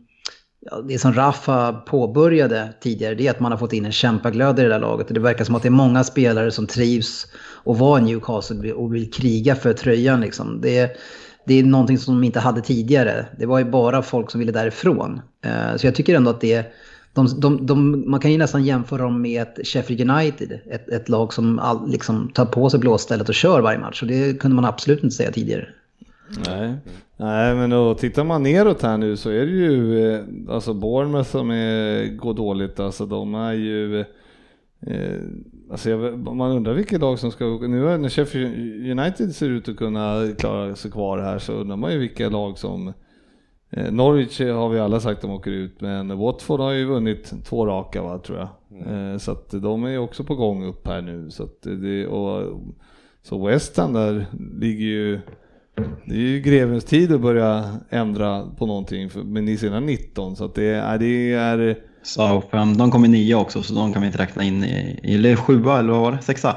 det 0.88 1.00
som 1.00 1.14
Rafa 1.14 1.74
påbörjade 1.74 2.74
tidigare 2.82 3.16
det 3.16 3.28
är 3.28 3.32
att 3.32 3.40
man 3.40 3.52
har 3.52 3.60
fått 3.60 3.74
in 3.74 3.86
en 3.86 3.92
kämpaglöd 3.92 4.60
i 4.60 4.62
det 4.62 4.70
där 4.70 4.80
laget. 4.80 5.08
Och 5.08 5.14
det 5.14 5.20
verkar 5.20 5.46
som 5.46 5.56
att 5.56 5.62
det 5.62 5.68
är 5.68 5.72
många 5.72 6.04
spelare 6.04 6.52
som 6.52 6.68
trivs 6.68 7.28
och 7.64 7.78
var 7.78 8.00
Newcastle 8.00 8.74
och 8.74 8.96
vill 8.96 9.12
kriga 9.12 9.56
för 9.56 9.74
tröjan. 9.74 10.22
Liksom. 10.22 10.62
Det, 10.62 10.98
det 11.46 11.60
är 11.60 11.64
någonting 11.64 11.98
som 11.98 12.16
de 12.16 12.24
inte 12.24 12.40
hade 12.40 12.62
tidigare. 12.62 13.26
Det 13.38 13.46
var 13.46 13.60
ju 13.60 13.66
bara 13.66 14.02
folk 14.02 14.32
som 14.32 14.40
ville 14.40 14.52
därifrån. 14.52 15.22
Eh, 15.42 15.76
så 15.78 15.88
jag 15.88 15.96
tycker 15.96 16.16
ändå 16.16 16.32
att 16.32 16.42
det 16.42 16.74
de, 17.14 17.28
de, 17.40 17.66
de, 17.66 18.04
man 18.12 18.20
kan 18.20 18.32
ju 18.32 18.38
nästan 18.38 18.64
jämföra 18.64 19.02
dem 19.02 19.22
med 19.22 19.42
ett 19.42 19.68
Sheffield 19.68 20.12
United. 20.12 20.60
Ett, 20.72 20.90
ett 20.90 21.10
lag 21.10 21.34
som 21.34 21.60
all, 21.60 21.92
liksom 21.92 22.32
tar 22.34 22.46
på 22.46 22.70
sig 22.70 22.80
blåstället 22.80 23.30
och 23.30 23.36
kör 23.36 23.62
varje 23.62 23.80
match. 23.80 24.02
Och 24.02 24.08
det 24.08 24.40
kunde 24.40 24.56
man 24.56 24.66
absolut 24.66 25.04
inte 25.04 25.16
säga 25.16 25.32
tidigare. 25.32 25.68
Nej, 26.48 26.74
Nej 27.18 27.56
men 27.56 27.70
då 27.70 27.94
tittar 27.94 28.24
man 28.24 28.44
neråt 28.44 28.82
här 28.82 28.98
nu 28.98 29.18
så 29.18 29.30
är 29.30 29.46
det 29.46 29.52
ju 29.52 30.10
eh, 30.14 30.22
alltså 30.50 30.74
Bournemouth 30.74 31.30
som 31.30 31.52
är, 31.52 32.16
går 32.16 32.34
dåligt. 32.34 32.80
Alltså 32.80 33.06
de 33.06 33.36
är 33.36 33.54
ju 33.54 34.06
eh, 34.88 35.20
Alltså 35.72 35.90
jag, 35.90 36.20
man 36.36 36.52
undrar 36.52 36.74
vilket 36.74 37.02
lag 37.02 37.20
som 37.20 37.32
ska 37.32 37.46
Nu 37.46 37.98
när 37.98 38.10
Sheffield 38.10 39.00
United 39.00 39.36
ser 39.36 39.50
ut 39.50 39.70
att 39.70 39.78
kunna 39.78 40.28
klara 40.38 40.76
sig 40.76 40.92
kvar 40.92 41.18
här 41.18 41.40
så 41.40 41.54
undrar 41.54 41.78
man 41.78 41.92
ju 41.92 41.98
vilka 41.98 42.30
lag 42.30 42.58
som 42.58 42.94
eh, 43.70 43.92
Norwich 43.92 44.40
har 44.40 44.70
vi 44.70 44.80
alla 44.80 45.00
sagt 45.00 45.18
att 45.18 45.22
de 45.22 45.32
åker 45.32 45.52
ut 45.52 45.82
men 45.82 46.18
Watford 46.18 46.60
har 46.60 46.72
ju 46.72 46.86
vunnit 46.86 47.34
två 47.46 47.66
raka 47.66 48.02
va, 48.02 48.20
tror 48.20 48.38
jag. 48.38 48.48
Mm. 48.72 49.12
Eh, 49.12 49.18
så 49.18 49.32
att 49.32 49.52
de 49.52 49.84
är 49.84 49.90
ju 49.90 49.98
också 49.98 50.24
på 50.24 50.36
gång 50.36 50.66
upp 50.66 50.88
här 50.88 51.02
nu. 51.02 51.32
Så, 51.32 51.44
att 51.44 51.62
det, 51.62 52.08
och, 52.08 52.62
så 53.24 53.46
West 53.46 53.78
Ham 53.78 53.94
där 53.94 54.26
ligger 54.60 54.86
ju 54.86 55.20
det 56.06 56.16
är 56.16 56.20
ju 56.20 56.40
grevens 56.40 56.86
tid 56.86 57.12
att 57.12 57.22
börja 57.22 57.78
ändra 57.90 58.48
på 58.58 58.66
någonting 58.66 59.10
för, 59.10 59.24
men 59.24 59.48
i 59.48 59.58
sina 59.58 59.80
19 59.80 60.36
så 60.36 60.46
att 60.46 60.56
det 60.56 60.66
är, 60.66 60.98
det 60.98 61.34
är 61.34 61.78
Southam, 62.06 62.78
de 62.78 62.92
kommer 62.92 63.08
nia 63.08 63.38
också 63.38 63.64
så 63.64 63.74
de 63.74 63.94
kan 63.94 64.02
vi 64.02 64.08
inte 64.08 64.20
räkna 64.20 64.44
in 64.44 64.64
i, 64.64 65.00
eller 65.04 65.36
sjua 65.36 65.80
eller 65.80 65.92
vad 65.92 66.02
var 66.02 66.12
det? 66.12 66.22
Sexa? 66.22 66.56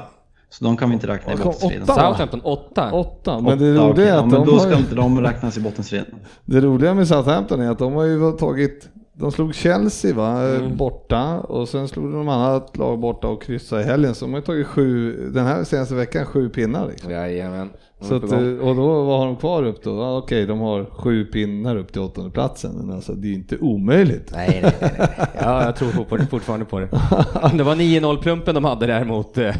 Så 0.49 0.63
de 0.63 0.77
kan 0.77 0.89
vi 0.89 0.93
inte 0.93 1.07
räkna 1.07 1.33
i 1.33 1.35
bottenstriden. 1.35 1.87
Southampton 1.87 2.41
åtta? 2.41 2.91
Åtta, 2.91 3.39
men 3.39 3.59
det 3.59 3.73
roliga 3.73 4.15
är 4.15 4.17
att 4.17 4.17
ja, 4.17 4.21
de 4.21 4.29
men 4.31 4.45
då 4.45 4.59
ska 4.59 4.69
har, 4.69 4.77
inte 4.77 4.95
de 4.95 5.21
räknas 5.21 5.57
i 5.57 5.61
bottenstriden. 5.61 6.05
Det 6.45 6.61
roliga 6.61 6.93
med 6.93 7.07
Southampton 7.07 7.61
är 7.61 7.71
att 7.71 7.79
de 7.79 7.93
har 7.93 8.03
ju 8.03 8.31
tagit 8.31 8.89
de 9.19 9.31
slog 9.31 9.55
Chelsea 9.55 10.15
va, 10.15 10.41
mm. 10.41 10.77
borta 10.77 11.39
och 11.39 11.69
sen 11.69 11.87
slog 11.87 12.13
de 12.13 12.29
annat 12.29 12.77
lag 12.77 12.99
borta 12.99 13.27
och 13.27 13.43
kryssade 13.43 13.81
i 13.81 13.85
helgen. 13.85 14.15
Så 14.15 14.25
de 14.25 14.33
har 14.33 14.41
tagit 14.41 14.67
sju, 14.67 15.15
den 15.33 15.45
här 15.45 15.63
senaste 15.63 15.95
veckan 15.95 16.25
sju 16.25 16.49
pinnar. 16.49 16.87
Liksom. 16.87 17.11
Jajamän. 17.11 17.69
Så 18.01 18.15
att, 18.15 18.31
eh, 18.31 18.39
och 18.39 18.75
då, 18.75 19.03
vad 19.03 19.19
har 19.19 19.25
de 19.25 19.35
kvar 19.35 19.63
upp 19.63 19.83
då? 19.83 19.89
Ja, 19.89 20.17
okej, 20.17 20.45
de 20.45 20.59
har 20.59 20.85
sju 20.85 21.25
pinnar 21.25 21.75
upp 21.75 21.91
till 21.93 22.01
åttonde 22.01 22.31
platsen 22.31 22.71
men 22.75 22.95
alltså 22.95 23.13
det 23.13 23.27
är 23.27 23.33
inte 23.33 23.57
omöjligt. 23.57 24.31
Nej, 24.31 24.59
nej, 24.63 24.73
nej. 24.81 24.91
nej. 24.97 25.27
Ja, 25.41 25.63
jag 25.65 25.75
tror 25.75 26.25
fortfarande 26.25 26.65
på 26.65 26.79
det. 26.79 26.89
Det 27.53 27.63
var 27.63 27.75
9-0-plumpen 27.75 28.55
de 28.55 28.65
hade 28.65 28.87
där 28.87 29.05
mot, 29.05 29.37
eh, 29.37 29.55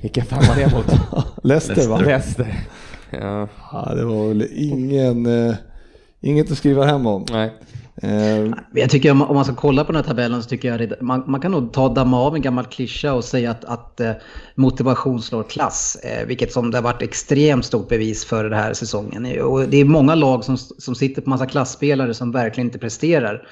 vilka 0.00 0.24
fan 0.24 0.42
var 0.48 0.56
det 0.56 0.74
mot? 0.74 0.86
Leicester 1.44 1.88
va? 1.88 1.98
Leicester. 1.98 2.54
Ja. 3.10 3.48
ja, 3.72 3.94
det 3.94 4.04
var 4.04 4.28
väl 4.28 4.46
ingen, 4.54 5.48
eh, 5.48 5.54
inget 6.20 6.50
att 6.50 6.58
skriva 6.58 6.84
hem 6.84 7.06
om. 7.06 7.24
Nej. 7.30 7.52
Eh, 8.02 8.46
jag 8.74 8.90
tycker 8.90 9.10
om, 9.10 9.18
man 9.18 9.44
ska 9.44 9.54
kolla 9.54 9.84
på 9.84 9.92
den 9.92 10.02
här 10.02 10.08
tabellen 10.08 10.42
så 10.42 10.48
tycker 10.48 10.68
jag 10.68 10.92
att 10.92 11.00
man, 11.00 11.24
man 11.26 11.40
kan 11.40 11.52
nog 11.52 11.72
ta 11.72 11.94
damma 11.94 12.20
av 12.20 12.34
en 12.34 12.42
gammal 12.42 12.64
klyscha 12.64 13.12
och 13.12 13.24
säga 13.24 13.50
att, 13.50 13.64
att 13.64 14.00
eh, 14.00 14.12
motivation 14.54 15.22
slår 15.22 15.42
klass. 15.42 15.96
Eh, 16.04 16.26
vilket 16.26 16.52
som 16.52 16.70
det 16.70 16.76
har 16.76 16.82
varit 16.82 17.02
extremt 17.02 17.64
stort 17.64 17.88
bevis 17.88 18.24
för 18.24 18.44
den 18.44 18.58
här 18.58 18.72
säsongen. 18.72 19.42
Och 19.42 19.68
det 19.68 19.76
är 19.76 19.84
många 19.84 20.14
lag 20.14 20.44
som, 20.44 20.56
som 20.56 20.94
sitter 20.94 21.22
på 21.22 21.30
massa 21.30 21.46
klassspelare 21.46 22.14
som 22.14 22.32
verkligen 22.32 22.66
inte 22.68 22.78
presterar. 22.78 23.48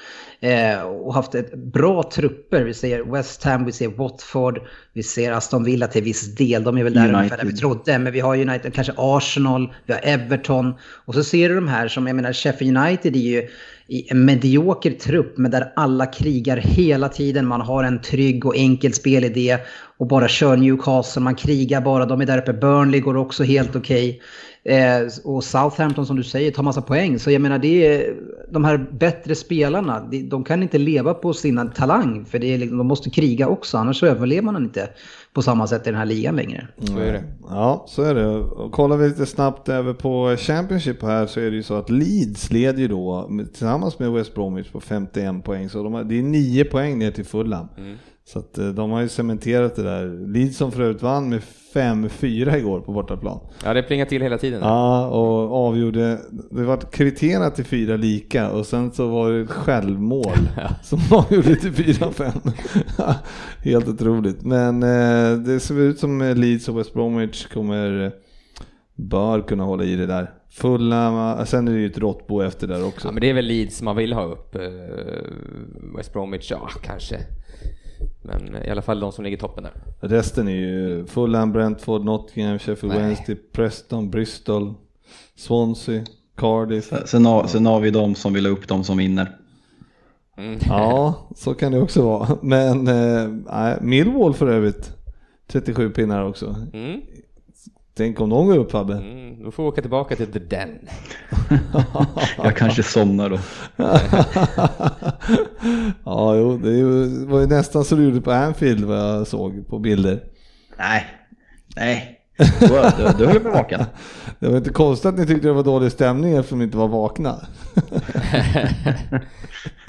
och 1.03 1.13
haft 1.13 1.35
ett 1.35 1.53
bra 1.57 2.03
trupper. 2.03 2.63
Vi 2.63 2.73
ser 2.73 3.03
West 3.11 3.43
Ham, 3.43 3.65
vi 3.65 3.71
ser 3.71 3.87
Watford, 3.87 4.59
vi 4.93 5.03
ser 5.03 5.31
Aston 5.31 5.63
Villa 5.63 5.87
till 5.87 6.03
viss 6.03 6.35
del. 6.35 6.63
De 6.63 6.77
är 6.77 6.83
väl 6.83 6.93
där 6.93 7.01
United. 7.01 7.17
ungefär 7.17 7.37
där 7.37 7.45
vi 7.45 7.57
trodde. 7.57 7.99
Men 7.99 8.13
vi 8.13 8.19
har 8.19 8.37
United, 8.37 8.73
kanske 8.73 8.93
Arsenal, 8.97 9.73
vi 9.85 9.93
har 9.93 10.01
Everton. 10.03 10.73
Och 11.05 11.13
så 11.13 11.23
ser 11.23 11.49
du 11.49 11.55
de 11.55 11.67
här 11.67 11.87
som, 11.87 12.07
jag 12.07 12.15
menar 12.15 12.33
Sheffield 12.33 12.77
United 12.77 13.15
är 13.15 13.19
ju 13.19 13.47
i 13.89 14.07
en 14.11 14.25
medioker 14.25 14.91
trupp 14.91 15.37
men 15.37 15.51
där 15.51 15.73
alla 15.75 16.05
krigar 16.05 16.57
hela 16.57 17.09
tiden. 17.09 17.47
Man 17.47 17.61
har 17.61 17.83
en 17.83 18.01
trygg 18.01 18.45
och 18.45 18.55
enkel 18.55 18.93
spelidé 18.93 19.57
och 19.97 20.07
bara 20.07 20.27
kör 20.27 20.57
Newcastle. 20.57 21.21
Man 21.21 21.35
krigar 21.35 21.81
bara. 21.81 22.05
De 22.05 22.21
är 22.21 22.25
där 22.25 22.37
uppe. 22.37 22.53
Burnley 22.53 22.99
går 22.99 23.17
också 23.17 23.43
helt 23.43 23.75
okej. 23.75 24.09
Okay. 24.09 24.21
Eh, 24.63 25.01
och 25.23 25.43
Southampton 25.43 26.05
som 26.05 26.15
du 26.15 26.23
säger 26.23 26.51
tar 26.51 26.63
massa 26.63 26.81
poäng. 26.81 27.19
Så 27.19 27.31
jag 27.31 27.41
menar, 27.41 27.59
det 27.59 27.87
är, 27.87 28.15
de 28.51 28.63
här 28.63 28.77
bättre 28.91 29.35
spelarna, 29.35 30.07
de, 30.11 30.23
de 30.23 30.43
kan 30.43 30.63
inte 30.63 30.77
leva 30.77 31.13
på 31.13 31.33
sin 31.33 31.71
talang. 31.75 32.25
För 32.25 32.39
det 32.39 32.53
är, 32.53 32.57
liksom, 32.57 32.77
de 32.77 32.87
måste 32.87 33.09
kriga 33.09 33.47
också, 33.47 33.77
annars 33.77 34.03
överlever 34.03 34.41
man 34.41 34.63
inte 34.63 34.89
på 35.33 35.41
samma 35.41 35.67
sätt 35.67 35.87
i 35.87 35.89
den 35.89 35.99
här 35.99 36.05
ligan 36.05 36.35
längre. 36.35 36.67
Så 36.77 36.97
är 36.97 37.13
det. 37.13 37.23
Ja, 37.49 37.85
så 37.87 38.01
är 38.01 38.15
det. 38.15 38.27
Och 38.27 38.71
kollar 38.71 38.97
vi 38.97 39.07
lite 39.07 39.25
snabbt 39.25 39.69
över 39.69 39.93
på 39.93 40.35
Championship 40.37 41.01
här 41.01 41.27
så 41.27 41.39
är 41.39 41.51
det 41.51 41.55
ju 41.55 41.63
så 41.63 41.75
att 41.75 41.89
Leeds 41.89 42.51
leder 42.51 42.79
ju 42.79 42.87
då 42.87 43.29
tillsammans 43.53 43.99
med 43.99 44.11
West 44.11 44.35
Bromwich 44.35 44.71
på 44.71 44.79
51 44.79 45.43
poäng. 45.43 45.69
Så 45.69 45.83
de 45.83 45.93
har, 45.93 46.03
det 46.03 46.19
är 46.19 46.23
9 46.23 46.65
poäng 46.65 46.99
ner 46.99 47.11
till 47.11 47.25
Fulham. 47.25 47.67
Mm. 47.77 47.97
Så 48.25 48.39
att 48.39 48.57
eh, 48.57 48.67
de 48.67 48.91
har 48.91 49.01
ju 49.01 49.09
cementerat 49.09 49.75
det 49.75 49.83
där. 49.83 50.27
Leeds 50.27 50.57
som 50.57 50.71
för 50.71 50.81
övrigt 50.81 51.01
vann 51.01 51.29
med 51.29 51.43
5-4 51.73 52.57
igår 52.57 52.79
på 52.79 52.91
bortaplan. 52.91 53.39
Ja, 53.63 53.73
det 53.73 53.83
plingar 53.83 54.05
till 54.05 54.21
hela 54.21 54.37
tiden. 54.37 54.61
Ja, 54.63 55.07
och 55.07 55.67
avgjorde. 55.67 56.19
Det 56.51 56.63
var 56.63 56.77
kriterierna 56.77 57.49
till 57.49 57.65
fyra 57.65 57.95
lika 57.95 58.51
och 58.51 58.65
sen 58.65 58.91
så 58.91 59.07
var 59.07 59.31
det 59.31 59.41
ett 59.41 59.49
självmål 59.51 60.37
som 60.83 60.99
avgjorde 61.11 61.55
till 61.55 61.71
4-5. 61.71 62.51
Helt 63.63 63.87
otroligt. 63.87 64.41
Men 64.43 64.83
eh, 64.83 65.37
det 65.37 65.59
ser 65.59 65.79
ut 65.79 65.99
som 65.99 66.33
Leeds 66.35 66.69
och 66.69 66.79
West 66.79 66.93
Bromwich 66.93 67.47
kommer, 67.47 68.11
bör 68.95 69.41
kunna 69.41 69.63
hålla 69.63 69.83
i 69.83 69.95
det 69.95 70.05
där. 70.05 70.31
Fulla, 70.51 71.45
sen 71.45 71.67
är 71.67 71.71
det 71.71 71.79
ju 71.79 71.85
ett 71.85 71.97
råttbo 71.97 72.41
efter 72.41 72.67
där 72.67 72.87
också. 72.87 73.07
Ja, 73.07 73.11
men 73.11 73.21
det 73.21 73.29
är 73.29 73.33
väl 73.33 73.45
Leeds 73.45 73.81
man 73.81 73.95
vill 73.95 74.13
ha 74.13 74.23
upp. 74.23 74.55
Eh, 74.55 74.61
West 75.97 76.13
Bromwich, 76.13 76.51
ja 76.51 76.69
kanske. 76.83 77.17
Men 78.21 78.55
i 78.65 78.69
alla 78.69 78.81
fall 78.81 78.99
de 78.99 79.11
som 79.11 79.23
ligger 79.23 79.37
i 79.37 79.39
toppen 79.39 79.63
där. 79.63 79.73
Resten 79.99 80.47
är 80.47 80.51
ju 80.51 81.05
Fulham, 81.05 81.51
Brentford, 81.51 82.05
Nottingham, 82.05 82.59
Sheffield 82.59 82.95
Nej. 82.95 83.03
Wednesday, 83.03 83.35
Preston, 83.35 84.09
Bristol, 84.09 84.73
Swansea, 85.35 86.03
Cardiff. 86.35 86.93
Sen 87.05 87.25
har, 87.25 87.47
sen 87.47 87.65
har 87.65 87.79
vi 87.79 87.91
de 87.91 88.15
som 88.15 88.33
vill 88.33 88.45
ha 88.45 88.53
upp 88.53 88.67
de 88.67 88.83
som 88.83 88.97
vinner. 88.97 89.37
Mm. 90.37 90.59
Ja, 90.67 91.27
så 91.35 91.53
kan 91.53 91.71
det 91.71 91.81
också 91.81 92.01
vara. 92.01 92.37
Men 92.41 92.87
eh, 92.87 93.81
Millwall 93.81 94.33
för 94.33 94.47
övrigt, 94.47 94.93
37 95.47 95.89
pinnar 95.89 96.25
också. 96.25 96.55
Mm. 96.73 97.01
Tänk 97.99 98.21
om 98.21 98.29
de 98.29 98.47
går 98.47 98.57
upp 98.57 98.71
Fabbe? 98.71 98.93
Mm, 98.93 99.43
då 99.43 99.51
får 99.51 99.63
vi 99.63 99.69
åka 99.69 99.81
tillbaka 99.81 100.15
till 100.15 100.31
The 100.31 100.39
Den. 100.39 100.69
jag 102.37 102.57
kanske 102.57 102.83
somnar 102.83 103.29
då. 103.29 103.39
ja, 106.03 106.35
jo, 106.35 106.57
det 106.57 106.83
var 107.25 107.39
ju 107.39 107.47
nästan 107.47 107.85
så 107.85 107.95
du 107.95 108.03
gjorde 108.03 108.21
på 108.21 108.31
Anfield 108.31 108.85
vad 108.85 108.97
jag 108.97 109.27
såg 109.27 109.67
på 109.67 109.79
bilder. 109.79 110.23
Nej, 110.77 111.05
nej. 111.75 112.19
Du, 112.37 112.67
du, 112.67 113.17
du 113.17 113.25
höll 113.25 113.39
på 113.39 113.49
vaken. 113.49 113.85
Det 114.39 114.47
var 114.47 114.57
inte 114.57 114.69
konstigt 114.69 115.05
att 115.05 115.17
ni 115.17 115.25
tyckte 115.25 115.47
det 115.47 115.53
var 115.53 115.63
dålig 115.63 115.91
stämning 115.91 116.33
eftersom 116.33 116.57
ni 116.57 116.63
inte 116.65 116.77
var 116.77 116.87
vakna. 116.87 117.47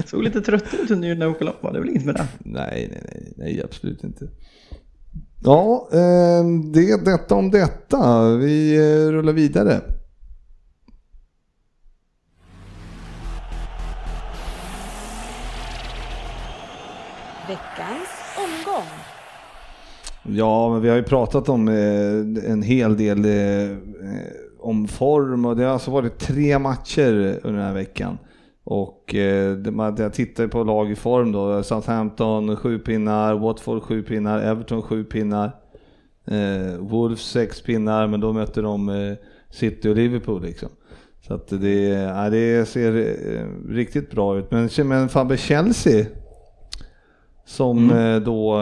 Såg 0.07 0.23
lite 0.23 0.41
trött 0.41 0.75
ut 0.83 0.91
under 0.91 1.15
när 1.15 1.27
jag 1.27 1.33
åkte 1.33 1.45
lopp, 1.45 1.63
det 1.63 1.69
är 1.69 1.81
väl 1.81 1.91
inget 1.91 2.05
med 2.05 2.15
det? 2.15 2.27
Nej, 2.39 2.89
nej, 2.91 3.03
nej, 3.05 3.33
nej, 3.37 3.63
absolut 3.65 4.05
inte. 4.05 4.29
Ja, 5.43 5.89
ehm, 5.93 6.73
det 6.73 7.05
detta 7.05 7.35
om 7.35 7.51
detta. 7.51 8.31
Vi 8.37 8.77
eh, 8.77 9.13
rullar 9.13 9.33
vidare. 9.33 9.81
Veckans 17.49 18.09
omgång. 18.37 18.89
Ja, 20.23 20.73
men 20.73 20.83
vi 20.83 20.89
har 20.89 20.97
ju 20.97 21.03
pratat 21.03 21.49
om 21.49 21.69
eh, 21.69 22.51
en 22.53 22.63
hel 22.63 22.97
del 22.97 23.25
eh, 23.25 23.77
om 24.59 24.89
form 24.89 25.45
och 25.45 25.57
det 25.57 25.65
har 25.65 25.73
alltså 25.73 25.91
varit 25.91 26.19
tre 26.19 26.59
matcher 26.59 27.41
under 27.43 27.59
den 27.59 27.67
här 27.67 27.75
veckan. 27.75 28.19
Och 28.73 29.15
eh, 29.15 29.59
jag 29.99 30.13
tittar 30.13 30.47
på 30.47 30.65
lag 30.65 30.91
i 30.91 30.95
form 30.95 31.33
då. 31.33 31.63
Southampton 31.63 32.57
sju 32.57 32.79
pinnar, 32.79 33.35
Watford 33.35 33.83
sju 33.83 34.03
pinnar, 34.03 34.41
Everton 34.41 34.83
sju 34.83 35.05
pinnar. 35.05 35.53
Eh, 36.27 36.79
Wolves 36.79 37.21
sex 37.21 37.63
pinnar, 37.63 38.07
men 38.07 38.21
då 38.21 38.33
möter 38.33 38.63
de 38.63 38.89
eh, 38.89 39.15
City 39.51 39.89
och 39.89 39.97
Liverpool 39.97 40.43
liksom. 40.43 40.69
Så 41.27 41.35
att 41.35 41.49
det, 41.49 41.85
ja, 41.89 42.31
det 42.31 42.69
ser 42.69 42.97
eh, 42.97 43.73
riktigt 43.73 44.11
bra 44.11 44.39
ut. 44.39 44.51
Men, 44.51 44.69
men 44.85 45.09
Fabbe 45.09 45.37
Chelsea 45.37 46.07
som 47.47 47.91
Mm. 47.91 48.25
då 48.25 48.61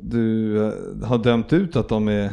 du 0.00 0.56
har 1.04 1.18
dömt 1.18 1.52
ut 1.52 1.76
att 1.76 1.88
de 1.88 2.08
är 2.08 2.30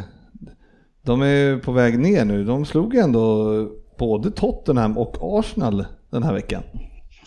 de 1.02 1.22
är 1.22 1.58
på 1.58 1.72
väg 1.72 2.00
ner 2.00 2.26
nu. 2.26 2.44
De 2.44 2.66
slog 2.66 2.96
ändå 2.96 3.68
både 3.98 4.32
Tottenham 4.32 4.98
och 4.98 5.40
Arsenal 5.40 5.86
den 6.12 6.24
här 6.24 6.34
veckan. 6.34 6.64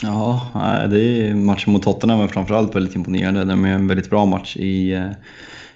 Ja, 0.03 0.41
det 0.91 1.01
är 1.01 1.35
matchen 1.35 1.73
mot 1.73 1.83
Tottenham 1.83 2.21
är 2.21 2.29
framförallt 2.29 2.75
väldigt 2.75 2.95
imponerande. 2.95 3.45
De 3.45 3.65
är 3.65 3.69
en 3.69 3.87
väldigt 3.87 4.11
bra 4.11 4.27
match. 4.27 4.57
I, 4.57 4.93
eh, 4.93 5.11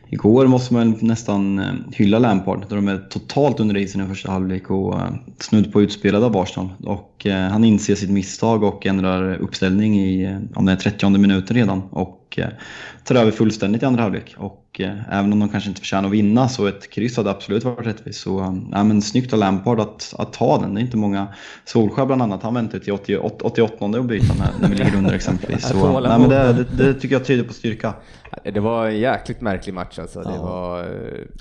igår 0.08 0.46
måste 0.46 0.74
man 0.74 0.98
nästan 1.00 1.58
eh, 1.58 1.72
hylla 1.92 2.18
Lampard 2.18 2.66
då 2.68 2.74
de 2.76 2.88
är 2.88 2.98
totalt 2.98 3.60
under 3.60 3.76
isen 3.76 4.04
i 4.04 4.06
första 4.06 4.32
halvlek 4.32 4.70
och 4.70 4.94
eh, 4.94 5.10
snudd 5.38 5.72
på 5.72 5.82
utspelade 5.82 6.26
av 6.26 6.36
Arsenal. 6.36 6.68
Och 6.84 7.26
han 7.50 7.64
inser 7.64 7.94
sitt 7.94 8.10
misstag 8.10 8.62
och 8.62 8.86
ändrar 8.86 9.34
uppställning 9.34 10.00
i 10.00 10.38
om 10.54 10.66
det 10.66 10.72
är 10.72 10.76
30 10.76 11.08
minuten 11.08 11.56
redan 11.56 11.82
och 11.90 12.19
eh, 12.38 12.48
tar 13.04 13.14
över 13.14 13.30
fullständigt 13.30 13.82
i 13.82 13.86
andra 13.86 14.02
halvlek. 14.02 14.34
Och 14.38 14.80
eh, 14.80 15.18
även 15.18 15.32
om 15.32 15.38
de 15.40 15.48
kanske 15.48 15.68
inte 15.68 15.80
förtjänar 15.80 16.08
att 16.08 16.14
vinna 16.14 16.48
så 16.48 16.66
ett 16.66 16.90
kryss 16.90 17.16
hade 17.16 17.30
absolut 17.30 17.64
varit 17.64 17.86
rättvist. 17.86 18.20
Så 18.20 18.40
eh, 18.40 18.52
ja, 18.72 18.84
men 18.84 19.02
snyggt 19.02 19.32
av 19.32 19.38
Lampard 19.38 19.80
att, 19.80 20.14
att 20.18 20.32
ta 20.32 20.58
den. 20.58 20.74
Det 20.74 20.80
är 20.80 20.82
inte 20.82 20.96
många. 20.96 21.26
Solskjaer 21.64 22.06
bland 22.06 22.22
annat, 22.22 22.42
han 22.42 22.54
väntar 22.54 22.78
till 22.78 22.92
88, 22.92 23.34
88 23.44 23.86
att 23.86 24.04
byta 24.04 24.34
när 24.60 24.68
vi 24.68 24.74
ligger 24.74 24.96
under 24.96 25.12
exempelvis. 25.14 25.68
Så, 25.68 26.00
nej, 26.00 26.18
men 26.18 26.28
det, 26.28 26.52
det, 26.52 26.84
det 26.84 26.94
tycker 26.94 27.14
jag 27.16 27.24
tyder 27.24 27.44
på 27.44 27.52
styrka. 27.52 27.94
Det 28.54 28.60
var 28.60 28.86
en 28.86 28.98
jäkligt 28.98 29.40
märklig 29.40 29.74
match 29.74 29.98
alltså. 29.98 30.20
Det 30.20 30.32
Ja. 30.34 30.42
var... 30.42 30.84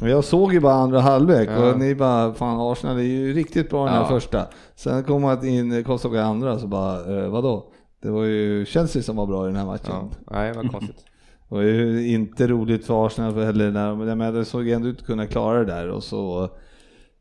Och 0.02 0.10
jag 0.10 0.24
såg 0.24 0.54
ju 0.54 0.60
bara 0.60 0.74
andra 0.74 1.00
halvlek 1.02 1.50
Ja. 1.56 1.58
och 1.72 1.80
ni 1.80 1.96
bara, 1.96 2.34
fan 2.34 2.72
Arsenal 2.72 2.98
är 2.98 3.04
ju 3.04 3.34
riktigt 3.34 3.70
bra 3.70 3.86
den 3.86 3.94
här 3.94 4.06
första. 4.06 4.46
Sen 4.76 5.04
kom 5.04 5.22
man 5.22 5.48
in, 5.48 5.84
Kosovo 5.84 6.16
i 6.16 6.20
andra 6.20 6.60
så 6.60 6.68
bara, 6.68 7.24
eh, 7.24 7.30
vadå? 7.30 7.66
Det 8.02 8.10
var 8.10 8.24
ju 8.24 8.66
Chelsea 8.66 9.04
som 9.04 9.16
var 9.16 9.26
bra 9.26 9.44
i 9.44 9.48
den 9.48 9.56
här 9.56 9.66
matchen. 9.66 9.90
Ja, 9.90 10.10
nej, 10.32 10.54
vad 10.54 10.72
konstigt. 10.72 11.06
Det 11.50 11.56
var 11.56 11.62
ju 11.62 12.08
inte 12.08 12.48
roligt 12.48 12.86
för 12.86 13.06
Arsenal 13.06 13.34
för 13.34 13.46
heller, 13.46 13.72
när, 13.72 14.16
men 14.16 14.34
det 14.34 14.46
såg 14.46 14.68
ändå 14.70 14.88
ut 14.88 15.00
att 15.00 15.06
kunna 15.06 15.28
klara 15.28 15.60
det 15.60 15.66
där 15.66 15.90
och 15.90 16.04
så 16.04 16.50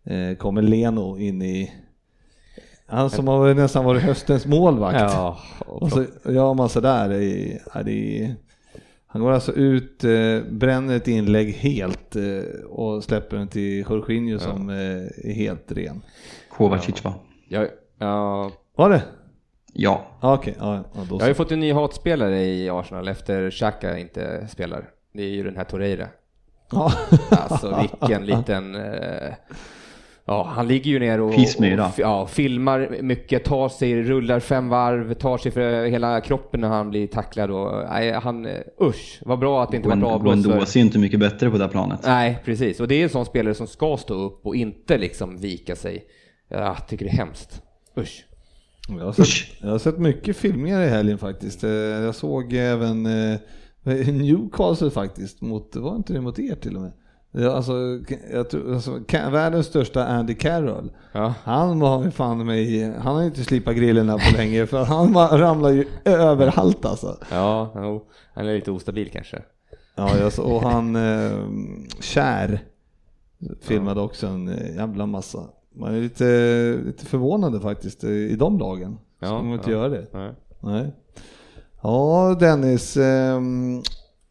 eh, 0.04 0.36
kommer 0.36 0.62
Leno 0.62 1.18
in 1.18 1.42
i 1.42 1.72
han 2.86 3.10
som 3.10 3.28
har 3.28 3.54
nästan 3.54 3.84
varit 3.84 4.02
höstens 4.02 4.46
målvakt. 4.46 5.00
Ja, 5.00 5.38
Och 5.66 5.92
så 5.92 6.04
gör 6.24 6.54
man 6.54 6.68
sådär. 6.68 7.10
Ja, 7.74 7.82
det 7.82 8.22
är, 8.22 8.34
han 9.06 9.22
går 9.22 9.32
alltså 9.32 9.52
ut, 9.52 10.04
eh, 10.04 10.40
bränner 10.50 10.96
ett 10.96 11.08
inlägg 11.08 11.52
helt 11.54 12.16
eh, 12.16 12.64
och 12.68 13.04
släpper 13.04 13.36
den 13.36 13.48
till 13.48 13.78
Jorginho 13.78 14.38
som 14.38 14.70
eh, 14.70 14.76
är 15.30 15.32
helt 15.32 15.72
ren. 15.72 16.02
Kovacic 16.50 17.04
va? 17.04 17.14
jag, 17.48 17.68
ja, 17.98 18.50
Var 18.76 18.90
det? 18.90 19.02
Ja. 19.80 20.06
Okej, 20.20 20.54
ja, 20.58 20.84
ja, 20.94 21.00
då 21.08 21.16
jag 21.16 21.20
har 21.20 21.28
ju 21.28 21.34
fått 21.34 21.52
en 21.52 21.60
ny 21.60 21.72
hatspelare 21.72 22.44
i 22.44 22.70
Arsenal 22.70 23.08
efter 23.08 23.50
Xhaka 23.50 23.98
inte 23.98 24.48
spelar. 24.48 24.84
Det 25.12 25.22
är 25.22 25.28
ju 25.28 25.44
den 25.44 25.56
här 25.56 25.64
Torreira. 25.64 26.08
Ja. 26.70 26.92
Alltså 27.30 27.88
vilken 28.00 28.26
liten... 28.26 28.74
Eh, 28.74 29.32
ja, 30.24 30.52
han 30.54 30.68
ligger 30.68 30.90
ju 30.90 30.98
ner 30.98 31.20
och, 31.20 31.28
och 31.28 31.92
ja, 31.96 32.26
filmar 32.26 32.96
mycket, 33.02 33.44
tar 33.44 33.68
sig, 33.68 34.02
rullar 34.02 34.40
fem 34.40 34.68
varv, 34.68 35.14
tar 35.14 35.38
sig 35.38 35.52
för 35.52 35.86
hela 35.86 36.20
kroppen 36.20 36.60
när 36.60 36.68
han 36.68 36.90
blir 36.90 37.06
tacklad. 37.06 37.50
Och, 37.50 37.84
nej, 37.90 38.12
han, 38.12 38.46
eh, 38.46 38.60
usch, 38.80 39.20
vad 39.24 39.38
bra 39.38 39.62
att 39.62 39.70
det 39.70 39.76
inte 39.76 39.88
var 39.88 39.96
ett 39.96 40.04
avblås 40.04 40.34
Guendouzi 40.34 40.72
för... 40.72 40.78
är 40.78 40.84
inte 40.84 40.98
mycket 40.98 41.20
bättre 41.20 41.50
på 41.50 41.58
det 41.58 41.64
här 41.64 41.70
planet. 41.70 42.00
Nej, 42.04 42.38
precis. 42.44 42.80
Och 42.80 42.88
det 42.88 42.94
är 42.94 43.02
en 43.02 43.08
sån 43.08 43.26
spelare 43.26 43.54
som 43.54 43.66
ska 43.66 43.96
stå 43.96 44.14
upp 44.14 44.46
och 44.46 44.56
inte 44.56 44.98
liksom 44.98 45.36
vika 45.36 45.76
sig. 45.76 46.04
Jag 46.48 46.88
tycker 46.88 47.04
det 47.04 47.10
är 47.10 47.16
hemskt. 47.16 47.62
Usch. 47.96 48.24
Jag 48.88 49.04
har, 49.04 49.12
sett, 49.12 49.26
jag 49.60 49.68
har 49.70 49.78
sett 49.78 49.98
mycket 49.98 50.36
filmningar 50.36 50.82
i 50.82 50.88
helgen 50.88 51.18
faktiskt. 51.18 51.64
Eh, 51.64 51.70
Jag 51.70 52.14
såg 52.14 52.52
även 52.52 53.06
eh, 53.06 53.38
Newcastle 54.12 54.90
faktiskt, 54.90 55.40
mot, 55.40 55.76
var 55.76 55.96
inte 55.96 56.12
det 56.12 56.20
mot 56.20 56.38
er 56.38 56.54
till 56.54 56.76
och 56.76 56.82
med? 56.82 56.92
Alltså, 57.52 57.72
jag 58.32 58.50
tror, 58.50 58.74
alltså, 58.74 59.00
världens 59.10 59.66
största 59.66 60.06
Andy 60.06 60.34
Carroll. 60.34 60.90
Ja. 61.12 61.34
Han 61.44 61.80
var 61.80 62.04
ju 62.04 62.10
fan 62.10 62.46
mig, 62.46 62.92
han 62.98 63.16
har 63.16 63.22
inte 63.22 63.44
slipat 63.44 63.76
grillerna 63.76 64.18
på 64.18 64.36
länge 64.36 64.66
för 64.66 64.84
han 64.84 65.14
ramlar 65.14 65.70
ju 65.70 65.84
överallt 66.04 66.84
alltså. 66.84 67.18
Ja, 67.30 67.70
han 68.34 68.46
är 68.46 68.54
lite 68.54 68.70
ostabil 68.70 69.10
kanske. 69.12 69.42
Ja, 69.94 70.18
jag 70.18 70.32
så, 70.32 70.42
och 70.42 70.62
han 70.62 70.96
eh, 70.96 71.38
Kär 72.00 72.60
filmade 73.60 74.00
också 74.00 74.26
en 74.26 74.48
eh, 74.48 74.76
jävla 74.76 75.06
massa. 75.06 75.38
Man 75.78 75.94
är 75.94 76.00
lite, 76.00 76.24
lite 76.86 77.06
förvånade 77.06 77.60
faktiskt 77.60 78.04
eh, 78.04 78.10
i 78.10 78.36
de 78.36 78.58
lagen. 78.58 78.98
Ja, 79.20 79.26
Ska 79.26 79.42
man 79.42 79.52
inte 79.52 79.70
ja. 79.70 79.76
göra 79.76 79.88
det? 79.88 80.06
Nej. 80.12 80.32
Nej. 80.60 80.92
Ja, 81.82 82.36
Dennis. 82.40 82.96
ehm, 82.96 83.82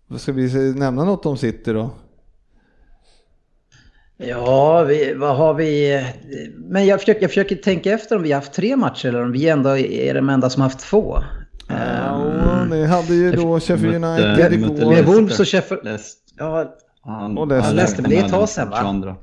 vad 0.07 0.21
ska 0.21 0.31
vi 0.31 0.73
nämna 0.73 1.03
något 1.03 1.25
om 1.25 1.37
City 1.37 1.73
då? 1.73 1.89
Ja, 4.17 4.83
vi, 4.83 5.13
vad 5.13 5.37
har 5.37 5.53
vi? 5.53 6.03
Men 6.57 6.85
jag 6.85 6.99
försöker, 6.99 7.21
jag 7.21 7.29
försöker 7.31 7.55
tänka 7.55 7.91
efter 7.91 8.15
om 8.15 8.23
vi 8.23 8.31
har 8.31 8.39
haft 8.39 8.53
tre 8.53 8.75
matcher 8.75 9.07
eller 9.09 9.23
om 9.23 9.31
vi 9.31 9.49
ändå 9.49 9.77
är 9.77 10.13
de 10.13 10.29
enda 10.29 10.49
som 10.49 10.61
haft 10.61 10.79
två. 10.79 11.17
Ja, 11.69 12.65
ni 12.69 12.85
hade 12.85 13.13
ju 13.15 13.31
då 13.31 13.59
Sheffield 13.59 14.01
Mötte- 14.01 14.23
United 14.31 14.53
igår. 14.53 14.89
Med. 14.89 15.05
Wolves 15.05 15.39
och 15.39 15.47
Sheffield. 15.47 15.99
Ja, 16.37 16.75
han, 17.01 17.37
Och 17.37 17.47
Leicester. 17.47 18.01
men 18.01 18.11
det 18.11 18.17
är 18.17 18.25
ett 18.25 18.31
tag 18.31 18.49
sedan, 18.49 18.69
va? 18.69 18.77
22. 18.81 19.15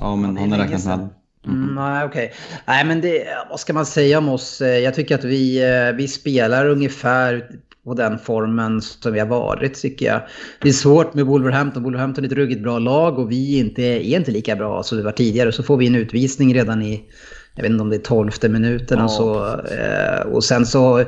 Ja, 0.00 0.16
men 0.16 0.36
är 0.36 0.40
han 0.40 0.52
har 0.52 0.58
räknat 0.58 0.84
med. 0.86 1.08
Mm, 1.46 1.74
nej, 1.74 2.04
okej. 2.04 2.32
Nej, 2.66 2.84
men 2.84 3.00
det, 3.00 3.24
vad 3.50 3.60
ska 3.60 3.72
man 3.72 3.86
säga 3.86 4.18
om 4.18 4.28
oss? 4.28 4.60
Eh, 4.60 4.78
Jag 4.78 4.94
tycker 4.94 5.14
att 5.14 5.24
vi, 5.24 5.62
eh, 5.62 5.96
vi 5.96 6.08
spelar 6.08 6.66
ungefär 6.66 7.50
på 7.84 7.94
den 7.94 8.18
formen 8.18 8.80
som 8.82 9.12
vi 9.12 9.18
har 9.20 9.26
varit, 9.26 9.74
tycker 9.74 10.06
jag. 10.06 10.20
Det 10.60 10.68
är 10.68 10.72
svårt 10.72 11.14
med 11.14 11.26
Wolverhampton. 11.26 11.82
Wolverhampton 11.82 12.24
är 12.24 12.28
ett 12.28 12.34
ruggigt 12.34 12.62
bra 12.62 12.78
lag 12.78 13.18
och 13.18 13.30
vi 13.30 13.58
inte, 13.58 13.82
är 13.82 14.16
inte 14.18 14.30
lika 14.30 14.56
bra 14.56 14.82
som 14.82 14.98
vi 14.98 15.04
var 15.04 15.12
tidigare. 15.12 15.52
Så 15.52 15.62
får 15.62 15.76
vi 15.76 15.86
en 15.86 15.94
utvisning 15.94 16.54
redan 16.54 16.82
i, 16.82 17.04
jag 17.54 17.62
vet 17.62 17.70
inte 17.70 17.82
om 17.82 17.90
det 17.90 17.96
är 17.96 18.00
tolfte 18.00 18.48
minuten 18.48 18.98
Ja, 18.98 19.04
och 19.04 19.10
så. 19.10 19.44
eh, 19.74 20.20
Och 20.32 20.44
sen 20.44 20.66
så 20.66 21.04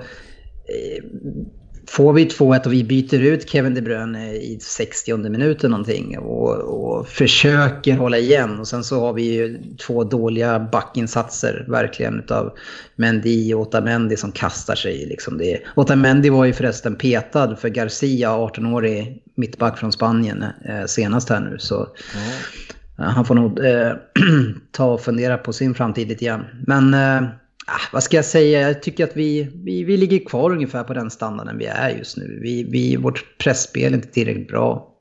får 1.88 2.12
vi 2.12 2.24
2-1 2.24 2.66
och 2.66 2.72
vi 2.72 2.84
byter 2.84 3.20
ut 3.20 3.50
Kevin 3.50 3.74
De 3.74 3.80
Bruyne 3.80 4.32
i 4.32 4.58
60 4.60 5.16
minuten 5.16 5.70
någonting 5.70 6.18
och, 6.18 6.54
och 6.54 7.08
försöker 7.08 7.96
hålla 7.96 8.18
igen. 8.18 8.60
Och 8.60 8.68
sen 8.68 8.84
så 8.84 9.00
har 9.00 9.12
vi 9.12 9.22
ju 9.22 9.62
två 9.86 10.04
dåliga 10.04 10.58
backinsatser 10.58 11.64
verkligen 11.68 12.18
utav 12.18 12.52
Mendy 12.96 13.54
och 13.54 13.60
Otamendi 13.60 14.16
som 14.16 14.32
kastar 14.32 14.74
sig. 14.74 15.06
Liksom 15.06 15.38
det. 15.38 15.60
Otamendi 15.74 16.30
var 16.30 16.44
ju 16.44 16.52
förresten 16.52 16.96
petad 16.96 17.56
för 17.56 17.68
Garcia, 17.68 18.30
18-årig 18.30 19.22
mittback 19.34 19.78
från 19.78 19.92
Spanien 19.92 20.42
eh, 20.42 20.84
senast 20.86 21.28
här 21.28 21.40
nu. 21.40 21.58
Så 21.58 21.88
Ja, 22.96 23.04
han 23.04 23.24
får 23.24 23.34
nog 23.34 23.64
eh, 23.64 23.92
ta 24.72 24.84
och 24.84 25.00
fundera 25.00 25.38
på 25.38 25.52
sin 25.52 25.74
framtid 25.74 26.08
lite 26.08 26.24
grann. 26.24 26.44
Men 26.66 26.94
eh, 26.94 27.28
vad 27.92 28.02
ska 28.02 28.16
jag 28.16 28.24
säga? 28.24 28.60
Jag 28.60 28.82
tycker 28.82 29.04
att 29.04 29.16
vi, 29.16 29.50
vi, 29.54 29.84
vi 29.84 29.96
ligger 29.96 30.24
kvar 30.24 30.50
ungefär 30.50 30.84
på 30.84 30.94
den 30.94 31.10
standarden 31.10 31.58
vi 31.58 31.66
är 31.66 31.90
just 31.90 32.16
nu. 32.16 32.38
Vi, 32.42 32.64
vi, 32.64 32.96
vårt 32.96 33.38
pressspel 33.38 33.92
är 33.92 33.96
inte 33.96 34.08
tillräckligt 34.08 34.48
bra. 34.48 34.92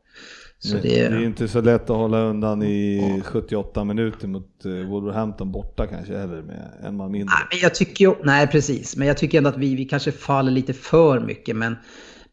Så 0.60 0.76
det, 0.76 0.82
det, 0.82 1.00
är 1.00 1.24
inte 1.24 1.48
så 1.48 1.62
lätt 1.62 1.82
att 1.82 1.98
hålla 1.98 2.22
undan 2.22 2.64
i 2.64 3.22
78 3.26 3.84
minuter 3.84 4.28
mot 4.28 4.66
eh, 4.66 4.72
Wolverhampton 4.72 5.52
borta 5.52 5.88
kanske 5.88 6.18
heller 6.18 6.42
med 6.42 6.72
en 6.84 6.96
man 6.96 7.12
mindre. 7.12 7.36
Nej, 7.36 7.48
men 7.52 7.60
jag 7.60 7.76
tycker 7.76 8.16
nej 8.24 8.48
precis, 8.48 8.96
men 8.96 9.08
jag 9.08 9.18
tycker 9.18 9.38
ändå 9.38 9.50
att 9.50 9.58
vi, 9.58 9.76
vi 9.76 9.86
kanske 9.86 10.12
faller 10.12 10.52
lite 10.52 10.74
för 10.74 11.20
mycket. 11.20 11.56
Men, 11.56 11.76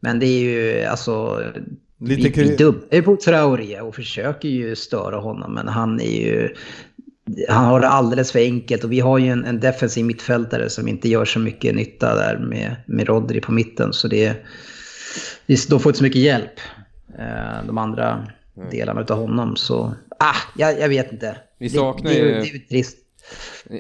men 0.01 0.19
det 0.19 0.27
är 0.27 0.41
ju 0.41 0.85
alltså, 0.85 1.43
Lite 2.05 2.41
vi, 2.41 2.49
vi 2.49 2.57
dubblar 2.57 2.89
ju 2.93 3.03
på 3.03 3.17
Traoré 3.17 3.81
och 3.81 3.95
försöker 3.95 4.49
ju 4.49 4.77
störa 4.77 5.17
honom. 5.17 5.55
Men 5.55 5.69
han 5.69 6.01
är 6.01 6.21
ju, 6.21 6.55
han 7.49 7.65
har 7.65 7.81
det 7.81 7.89
alldeles 7.89 8.33
för 8.33 8.39
enkelt 8.39 8.85
och 8.85 8.93
vi 8.93 9.01
har 9.01 9.19
ju 9.19 9.29
en, 9.29 9.45
en 9.45 9.61
defensiv 9.61 10.05
mittfältare 10.05 10.71
som 10.71 10.89
inte 10.89 11.09
gör 11.09 11.25
så 11.25 11.39
mycket 11.39 11.75
nytta 11.75 12.15
där 12.15 12.39
med, 12.39 12.77
med 12.87 13.07
Rodri 13.07 13.41
på 13.41 13.53
mitten. 13.53 13.93
Så 13.93 14.09
det, 14.09 14.37
de 15.47 15.81
får 15.81 15.91
inte 15.91 15.99
så 15.99 16.05
mycket 16.05 16.23
hjälp, 16.23 16.61
eh, 17.19 17.67
de 17.67 17.79
andra 17.79 18.27
delarna 18.71 19.01
av 19.01 19.19
honom. 19.19 19.57
Så, 19.57 19.95
ah, 20.19 20.37
jag, 20.57 20.81
jag 20.81 20.89
vet 20.89 21.13
inte. 21.13 21.37
Vi 21.59 21.71
saknar 21.71 22.11
det, 22.11 22.19
det, 22.19 22.25
det 22.25 22.49
är 22.49 22.53
ju 22.53 22.59
trist. 22.59 22.99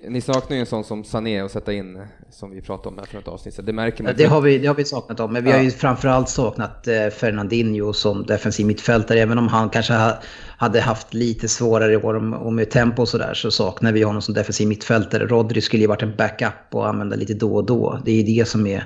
Ni, 0.09 0.21
saknar 0.21 0.57
ju 0.57 0.61
en 0.61 0.67
sån 0.67 0.85
som 0.85 1.05
Sané 1.05 1.41
att 1.41 1.51
sätta 1.53 1.73
in, 1.73 2.03
som 2.31 2.51
vi 2.51 2.61
pratade 2.61 2.89
om 2.89 2.99
här 2.99 3.05
för 3.07 3.19
ett 3.19 3.29
avsnitt. 3.29 3.59
Det 3.63 3.73
märker 3.73 4.05
man. 4.05 4.15
Det 4.17 4.25
har 4.25 4.41
vi, 4.41 4.59
det 4.59 4.67
har 4.67 4.75
vi 4.75 4.85
saknat 4.85 5.21
om, 5.21 5.33
men 5.33 5.45
vi 5.45 5.53
har 5.53 5.59
ju 5.63 5.71
framförallt 5.71 6.29
saknat 6.29 6.89
eh, 6.89 7.09
Fernandinho 7.09 7.93
som 7.93 8.27
defensiv 8.27 8.67
mittfältare. 8.67 9.21
Även 9.21 9.39
om 9.39 9.49
han 9.49 9.71
kanske 9.71 9.93
ha, 9.93 10.19
hade 10.57 10.81
haft 10.81 11.15
lite 11.15 11.49
svårare 11.49 11.93
i 11.93 11.97
år 11.97 12.15
om- 12.17 12.35
och 12.35 12.53
med 12.53 12.71
tempo 12.71 13.03
och 13.03 13.09
sådär 13.09 13.35
så 13.35 13.51
saknar 13.51 13.93
vi 13.93 14.03
honom 14.03 14.23
som 14.23 14.35
defensiv 14.35 14.69
mittfältare. 14.69 15.27
Rodri 15.27 15.61
skulle 15.61 15.83
ju 15.83 15.87
varit 15.89 16.03
en 16.03 16.17
backup 16.17 16.53
och 16.71 16.89
använda 16.89 17.17
lite 17.17 17.35
då 17.35 17.55
och 17.55 17.65
då. 17.67 17.99
Det 18.05 18.11
är 18.11 18.23
ju 18.23 18.39
det 18.39 18.49
som 18.49 18.67
är 18.67 18.85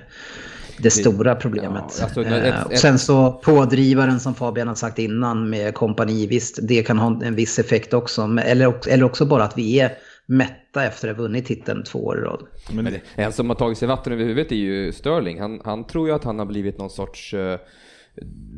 det 0.78 0.90
stora 0.90 1.34
problemet. 1.34 1.82
ja, 1.98 2.04
alltså, 2.04 2.22
Eh, 2.24 2.44
ett- 2.44 2.66
och 2.66 2.72
ett- 2.72 2.78
sen 2.80 2.98
så 2.98 3.32
pådrivaren 3.32 4.20
som 4.20 4.34
Fabian 4.34 4.68
har 4.68 4.74
sagt 4.74 4.98
innan 4.98 5.50
med 5.50 5.74
kompani, 5.74 6.26
visst 6.26 6.58
det 6.62 6.82
kan 6.82 6.98
ha 6.98 7.20
en 7.24 7.34
viss 7.34 7.58
effekt 7.58 7.94
också. 7.94 8.22
Eller, 8.44 8.88
eller 8.88 9.04
också 9.04 9.24
bara 9.26 9.44
att 9.44 9.58
vi 9.58 9.80
är 9.80 9.92
mätta 10.26 10.84
efter 10.84 11.08
att 11.08 11.16
ha 11.16 11.22
vunnit 11.22 11.46
titeln 11.46 11.84
två 11.84 12.04
år 12.04 12.18
i 12.18 12.22
rad. 12.22 12.46
Men 12.72 12.84
det, 12.84 13.00
en 13.14 13.32
som 13.32 13.48
har 13.48 13.56
tagit 13.56 13.78
sig 13.78 13.88
vatten 13.88 14.12
över 14.12 14.24
huvudet 14.24 14.52
är 14.52 14.56
ju 14.56 14.92
Sterling. 14.92 15.40
Han, 15.40 15.60
han 15.64 15.86
tror 15.86 16.08
ju 16.08 16.14
att 16.14 16.24
han 16.24 16.38
har 16.38 16.46
blivit 16.46 16.78
någon 16.78 16.90
sorts 16.90 17.34
eh, 17.34 17.60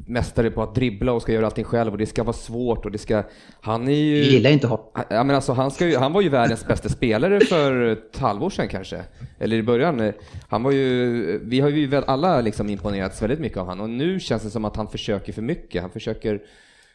mästare 0.07 0.51
på 0.51 0.63
att 0.63 0.75
dribbla 0.75 1.13
och 1.13 1.23
ska 1.23 1.33
göra 1.33 1.47
allting 1.47 1.65
själv 1.65 1.93
och 1.93 1.99
det 1.99 2.07
ska 2.07 2.23
vara 2.23 2.37
svårt 2.37 2.85
och 2.85 2.93
det 2.93 2.99
ska... 2.99 3.23
Han 3.61 3.89
är 3.89 3.93
ju... 3.93 4.15
Vi 4.15 4.33
gillar 4.33 4.51
inte 4.51 4.67
hopp. 4.67 4.99
Ja, 5.11 5.25
men 5.25 5.37
alltså, 5.37 5.53
han, 5.53 5.71
ska 5.71 5.87
ju, 5.87 5.97
han 5.97 6.13
var 6.13 6.21
ju 6.21 6.29
världens 6.29 6.67
bästa 6.67 6.89
spelare 6.89 7.41
för 7.41 7.83
ett 7.83 8.19
halvår 8.19 8.51
sedan 8.51 8.69
kanske. 8.69 9.05
Eller 9.39 9.57
i 9.57 9.63
början. 9.63 10.13
Han 10.49 10.63
var 10.63 10.73
ju, 10.73 11.39
vi 11.45 11.61
har 11.61 11.69
ju 11.69 11.87
väl 11.87 12.05
alla 12.05 12.41
liksom 12.41 12.69
imponerats 12.69 13.23
väldigt 13.23 13.41
mycket 13.41 13.59
av 13.59 13.67
han 13.67 13.81
och 13.81 13.91
nu 13.91 14.21
känns 14.21 14.43
det 14.43 14.51
som 14.51 14.65
att 14.65 14.77
han 14.77 14.89
försöker 14.89 15.33
för 15.33 15.43
mycket. 15.43 15.83
Han 15.83 15.91
försöker 15.91 16.41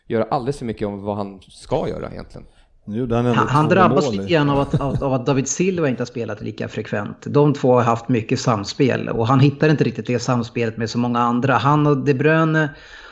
göra 0.08 0.24
alldeles 0.24 0.58
för 0.58 0.66
mycket 0.66 0.88
om 0.88 1.02
vad 1.02 1.18
han 1.18 1.42
ska 1.42 1.90
göra 1.90 2.12
egentligen. 2.12 2.48
Han 2.86 3.26
Han, 3.26 3.48
han 3.48 3.70
drabbas 3.70 4.06
mål. 4.06 4.16
lite 4.16 4.30
grann 4.30 4.50
av 4.50 4.60
att, 4.60 4.82
av, 4.82 5.04
av 5.04 5.14
att 5.14 5.26
David 5.26 5.48
Silva 5.48 5.90
inte 5.90 6.02
har 6.02 6.06
spelat 6.06 6.42
lika 6.42 6.68
frekvent. 6.68 7.18
De 7.26 7.54
två 7.54 7.74
har 7.74 7.82
haft 7.82 8.10
mycket 8.10 8.40
samspel 8.40 9.10
och 9.10 9.28
han 9.28 9.40
hittar 9.40 9.70
inte 9.70 9.84
riktigt 9.84 10.08
det 10.08 10.20
samspelet 10.20 10.78
med 10.78 10.90
så 10.90 10.98
många 10.98 11.20
andra. 11.20 11.54
Han 11.54 11.88
och 11.88 11.98
De 11.98 12.14
Bruyne 12.14 12.70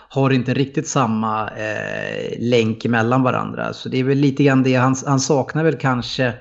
har 0.09 0.29
inte 0.29 0.53
riktigt 0.53 0.87
samma 0.87 1.49
eh, 1.49 2.39
länk 2.39 2.85
mellan 2.85 3.23
varandra. 3.23 3.73
Så 3.73 3.89
det 3.89 3.99
är 3.99 4.03
väl 4.03 4.17
lite 4.17 4.43
grann 4.43 4.63
det. 4.63 4.75
Han, 4.75 4.95
han 5.05 5.19
saknar 5.19 5.63
väl 5.63 5.77
kanske 5.77 6.33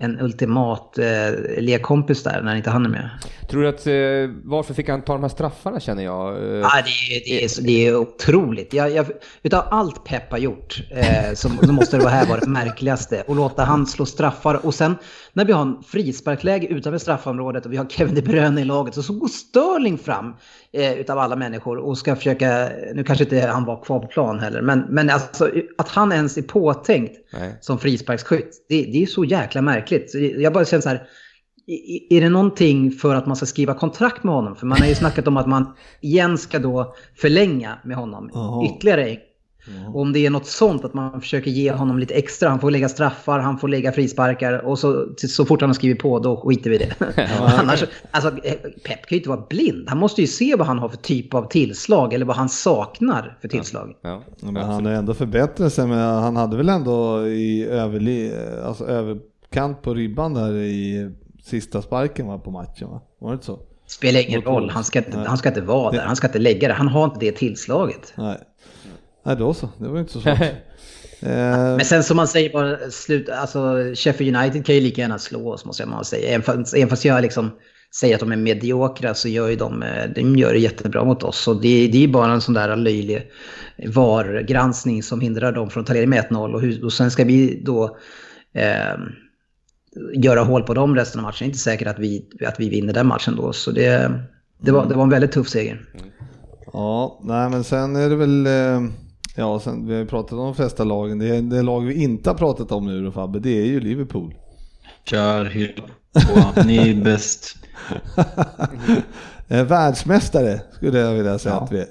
en 0.00 0.20
ultimat 0.20 0.98
eh, 0.98 1.62
lekkompis 1.62 2.22
där 2.22 2.42
när 2.42 2.56
inte 2.56 2.70
han 2.70 2.84
är 2.84 2.90
med. 2.90 3.10
Tror 3.50 3.62
du 3.62 3.68
att, 3.68 3.86
eh, 3.86 4.36
varför 4.44 4.74
fick 4.74 4.88
han 4.88 5.02
ta 5.02 5.12
de 5.12 5.22
här 5.22 5.28
straffarna 5.28 5.80
känner 5.80 6.04
jag? 6.04 6.36
Eh, 6.36 6.58
Ja, 6.58 6.70
det, 6.84 7.16
är, 7.16 7.22
det, 7.24 7.44
är, 7.44 7.62
det 7.62 7.86
är 7.86 7.96
otroligt. 7.96 8.74
Jag, 8.74 8.90
jag, 8.90 9.06
utav 9.42 9.64
allt 9.70 10.04
Pep 10.04 10.30
har 10.30 10.38
gjort 10.38 10.82
eh, 10.90 11.34
så, 11.34 11.48
så 11.62 11.72
måste 11.72 11.96
det 11.96 12.02
vara 12.02 12.12
här 12.12 12.26
vara 12.26 12.40
det 12.40 12.46
märkligaste. 12.50 13.22
Och 13.26 13.36
låta 13.36 13.64
han 13.64 13.86
slå 13.86 14.06
straffar. 14.06 14.66
Och 14.66 14.74
sen 14.74 14.96
när 15.32 15.44
vi 15.44 15.52
har 15.52 15.62
en 15.62 15.82
frisparkläge 15.82 16.66
utanför 16.66 16.98
straffområdet 16.98 17.66
och 17.66 17.72
vi 17.72 17.76
har 17.76 17.84
Kevin 17.84 18.14
De 18.14 18.22
Bruyne 18.22 18.60
i 18.60 18.64
laget 18.64 18.94
så, 18.94 19.02
så 19.02 19.12
går 19.12 19.28
Sterling 19.28 19.98
fram 19.98 20.34
eh, 20.72 20.92
utav 20.92 21.18
alla 21.18 21.36
människor 21.36 21.78
och 21.78 21.98
ska 21.98 22.16
försöka, 22.16 22.68
nu 22.94 23.04
kanske 23.04 23.24
inte 23.24 23.40
han 23.40 23.64
var 23.64 23.84
kvar 23.84 24.00
på 24.00 24.06
plan 24.06 24.38
heller, 24.38 24.62
men, 24.62 24.80
men 24.88 25.10
alltså, 25.10 25.50
att 25.78 25.88
han 25.88 26.12
ens 26.12 26.38
är 26.38 26.42
påtänkt 26.42 27.16
Nej. 27.32 27.58
som 27.60 27.78
frisparksskytt, 27.78 28.66
det, 28.68 28.82
det 28.82 29.02
är 29.02 29.06
så 29.06 29.24
jäkla 29.24 29.62
märkligt. 29.62 30.10
Så 30.10 30.18
jag 30.18 30.52
bara 30.52 30.64
känner 30.64 30.82
så 30.82 30.88
här, 30.88 31.06
är 32.10 32.20
det 32.20 32.28
någonting 32.28 32.90
för 32.90 33.14
att 33.14 33.26
man 33.26 33.36
ska 33.36 33.46
skriva 33.46 33.74
kontrakt 33.74 34.24
med 34.24 34.34
honom? 34.34 34.56
För 34.56 34.66
man 34.66 34.80
har 34.80 34.88
ju 34.88 34.94
snackat 34.94 35.28
om 35.28 35.36
att 35.36 35.48
man 35.48 35.74
igen 36.00 36.38
ska 36.38 36.58
då 36.58 36.94
förlänga 37.16 37.78
med 37.84 37.96
honom 37.96 38.30
Jaha. 38.34 38.66
ytterligare 38.66 39.16
och 39.94 40.00
om 40.00 40.12
det 40.12 40.26
är 40.26 40.30
något 40.30 40.46
sånt 40.46 40.84
att 40.84 40.94
man 40.94 41.20
försöker 41.20 41.50
ge 41.50 41.72
honom 41.72 41.98
lite 41.98 42.14
extra, 42.14 42.48
han 42.48 42.60
får 42.60 42.70
lägga 42.70 42.88
straffar, 42.88 43.38
han 43.38 43.58
får 43.58 43.68
lägga 43.68 43.92
frisparkar 43.92 44.58
och 44.58 44.78
så, 44.78 45.08
så 45.16 45.44
fort 45.44 45.60
han 45.60 45.70
har 45.70 45.74
skrivit 45.74 45.98
på 45.98 46.18
då 46.18 46.36
skiter 46.36 46.70
vi 46.70 46.76
i 46.76 46.78
det. 46.78 46.94
Annars, 47.58 47.84
alltså, 48.10 48.30
Pep 48.84 49.06
kan 49.06 49.08
ju 49.08 49.16
inte 49.16 49.28
vara 49.28 49.46
blind, 49.48 49.88
han 49.88 49.98
måste 49.98 50.20
ju 50.20 50.26
se 50.26 50.54
vad 50.56 50.66
han 50.66 50.78
har 50.78 50.88
för 50.88 50.96
typ 50.96 51.34
av 51.34 51.48
tillslag 51.48 52.14
eller 52.14 52.26
vad 52.26 52.36
han 52.36 52.48
saknar 52.48 53.38
för 53.40 53.48
tillslag. 53.48 53.94
Ja. 54.02 54.22
Ja, 54.40 54.50
men 54.50 54.56
han 54.56 54.86
har 54.86 54.92
ändå 54.92 55.14
förbättrat 55.14 55.72
sig, 55.72 55.86
men 55.86 55.98
han 55.98 56.36
hade 56.36 56.56
väl 56.56 56.68
ändå 56.68 57.26
i 57.26 57.64
överli, 57.64 58.32
alltså 58.64 58.84
överkant 58.86 59.82
på 59.82 59.94
ribban 59.94 60.34
där 60.34 60.54
i 60.54 61.10
sista 61.42 61.82
sparken 61.82 62.26
va, 62.26 62.38
på 62.38 62.50
matchen 62.50 62.88
va? 62.88 63.00
Var 63.18 63.30
det 63.30 63.34
inte 63.34 63.46
så? 63.46 63.58
Spelar 63.86 64.20
ingen 64.20 64.42
roll, 64.42 64.70
han 64.70 64.84
ska, 64.84 64.98
inte, 64.98 65.18
han 65.18 65.38
ska 65.38 65.48
inte 65.48 65.60
vara 65.60 65.90
där, 65.90 66.04
han 66.04 66.16
ska 66.16 66.26
inte 66.26 66.38
lägga 66.38 66.68
det, 66.68 66.74
han 66.74 66.88
har 66.88 67.04
inte 67.04 67.20
det 67.20 67.32
tillslaget. 67.32 68.12
Nej. 68.16 68.38
Nej, 69.22 69.36
då 69.36 69.54
så. 69.54 69.68
Det 69.78 69.88
var 69.88 70.00
inte 70.00 70.12
så 70.12 70.20
svårt. 70.20 70.40
eh, 71.20 71.28
Men 71.76 71.84
sen 71.84 72.02
som 72.04 72.16
man 72.16 72.28
säger 72.28 72.52
bara 72.52 72.90
slut, 72.90 73.28
alltså 73.28 73.74
Sheffield 73.94 74.36
United 74.36 74.66
kan 74.66 74.74
ju 74.74 74.80
lika 74.80 75.00
gärna 75.00 75.18
slå 75.18 75.52
oss 75.52 75.64
måste 75.64 75.86
man 75.86 76.04
säga. 76.04 76.28
Även 76.28 76.42
fast, 76.42 76.74
även 76.74 76.88
fast 76.88 77.04
jag 77.04 77.22
liksom 77.22 77.50
säger 78.00 78.14
att 78.14 78.20
de 78.20 78.32
är 78.32 78.36
mediokra 78.36 79.14
så 79.14 79.28
gör 79.28 79.48
ju 79.48 79.56
de, 79.56 79.82
eh, 79.82 80.10
de 80.14 80.36
gör 80.36 80.52
det 80.52 80.58
jättebra 80.58 81.04
mot 81.04 81.22
oss. 81.22 81.48
Och 81.48 81.60
det, 81.62 81.88
det 81.88 81.98
är 81.98 82.02
ju 82.02 82.08
bara 82.08 82.32
en 82.32 82.40
sån 82.40 82.54
där 82.54 82.76
löjlig 82.76 83.30
VAR-granskning 83.86 85.02
som 85.02 85.20
hindrar 85.20 85.52
dem 85.52 85.70
från 85.70 85.80
att 85.80 85.86
ta 85.86 85.92
ledning 85.92 86.10
med 86.10 86.24
1-0. 86.30 86.54
Och, 86.54 86.60
hur- 86.60 86.84
och 86.84 86.92
sen 86.92 87.10
ska 87.10 87.24
vi 87.24 87.62
då 87.64 87.96
eh, 88.54 88.98
göra 90.14 90.40
hål 90.40 90.62
på 90.62 90.74
dem 90.74 90.96
resten 90.96 91.18
av 91.20 91.22
matchen. 91.22 91.36
Det 91.38 91.44
är 91.44 91.46
inte 91.46 91.58
säkert 91.58 91.88
att 91.88 91.98
vi, 91.98 92.28
att 92.46 92.60
vi 92.60 92.68
vinner 92.68 92.92
den 92.92 93.06
matchen 93.06 93.36
då. 93.36 93.52
Så 93.52 93.70
det, 93.70 94.12
det, 94.60 94.70
var, 94.72 94.86
det 94.86 94.94
var 94.94 95.02
en 95.02 95.10
väldigt 95.10 95.32
tuff 95.32 95.48
seger. 95.48 95.80
ja, 96.72 97.20
nej 97.24 97.50
men 97.50 97.64
sen 97.64 97.96
är 97.96 98.08
det 98.10 98.16
väl, 98.16 98.46
eh, 98.46 98.80
ja 99.40 99.60
sen, 99.60 99.86
vi 99.86 99.92
har 99.92 100.00
ju 100.00 100.06
pratat 100.06 100.32
om 100.32 100.38
de 100.44 100.54
flesta 100.54 100.84
lagen. 100.84 101.18
Det, 101.18 101.40
det 101.40 101.62
lag 101.62 101.80
vi 101.80 102.02
inte 102.02 102.30
har 102.30 102.34
pratat 102.34 102.72
om 102.72 102.86
nu 102.86 103.04
då 103.04 103.12
Fabbe, 103.12 103.38
det 103.38 103.50
är 103.60 103.64
ju 103.66 103.80
Liverpool. 103.80 104.34
Kör, 105.04 105.44
hylla 105.44 105.82
på. 106.54 106.62
Ni 106.66 106.90
är 106.90 107.04
bäst. 107.04 107.56
eh, 109.48 109.64
världsmästare 109.64 110.60
skulle 110.72 110.98
jag 110.98 111.14
vilja 111.14 111.38
säga 111.38 111.54
Ja. 111.54 111.60
att 111.60 111.72
vi 111.72 111.78
är. 111.78 111.86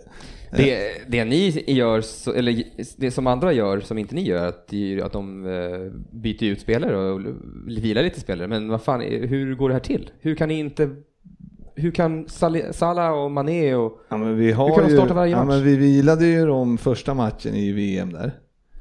Det, 0.52 0.92
det 1.08 1.26
ni 1.26 1.64
gör, 1.68 2.04
eller 2.36 2.64
det 2.98 3.12
som 3.12 3.28
andra 3.28 3.54
gör 3.54 3.80
som 3.80 3.98
inte 3.98 4.16
ni 4.16 4.26
gör, 4.26 4.48
att, 4.48 4.70
att 5.04 5.14
de 5.14 5.46
eh, 5.46 5.92
byter 6.12 6.44
ut 6.44 6.62
spelare 6.62 6.98
och 6.98 7.22
vilar 7.68 8.04
lite 8.04 8.20
spelare. 8.20 8.48
Men 8.48 8.70
vad 8.70 8.82
fan, 8.82 9.02
hur 9.02 9.56
går 9.56 9.70
det 9.70 9.76
här 9.76 9.80
till? 9.80 10.10
Hur 10.20 10.36
kan 10.36 10.50
ni 10.50 10.60
inte... 10.60 10.90
Hur 11.80 11.92
kan 11.92 12.28
Sal- 12.28 12.74
Salah 12.74 13.12
och 13.12 13.32
Mané 13.32 13.76
och... 13.76 14.00
Ja, 14.10 14.18
har 14.52 14.76
kan 14.76 14.88
de 14.88 14.96
starta 14.96 15.14
varje 15.14 15.32
ja, 15.32 15.44
match? 15.44 15.48
men 15.48 15.64
vi 15.64 15.76
vilade 15.76 16.26
ju 16.26 16.46
dem 16.46 16.78
första 16.78 17.14
matchen 17.14 17.56
i 17.56 17.72
VM 17.72 18.14
där. 18.14 18.32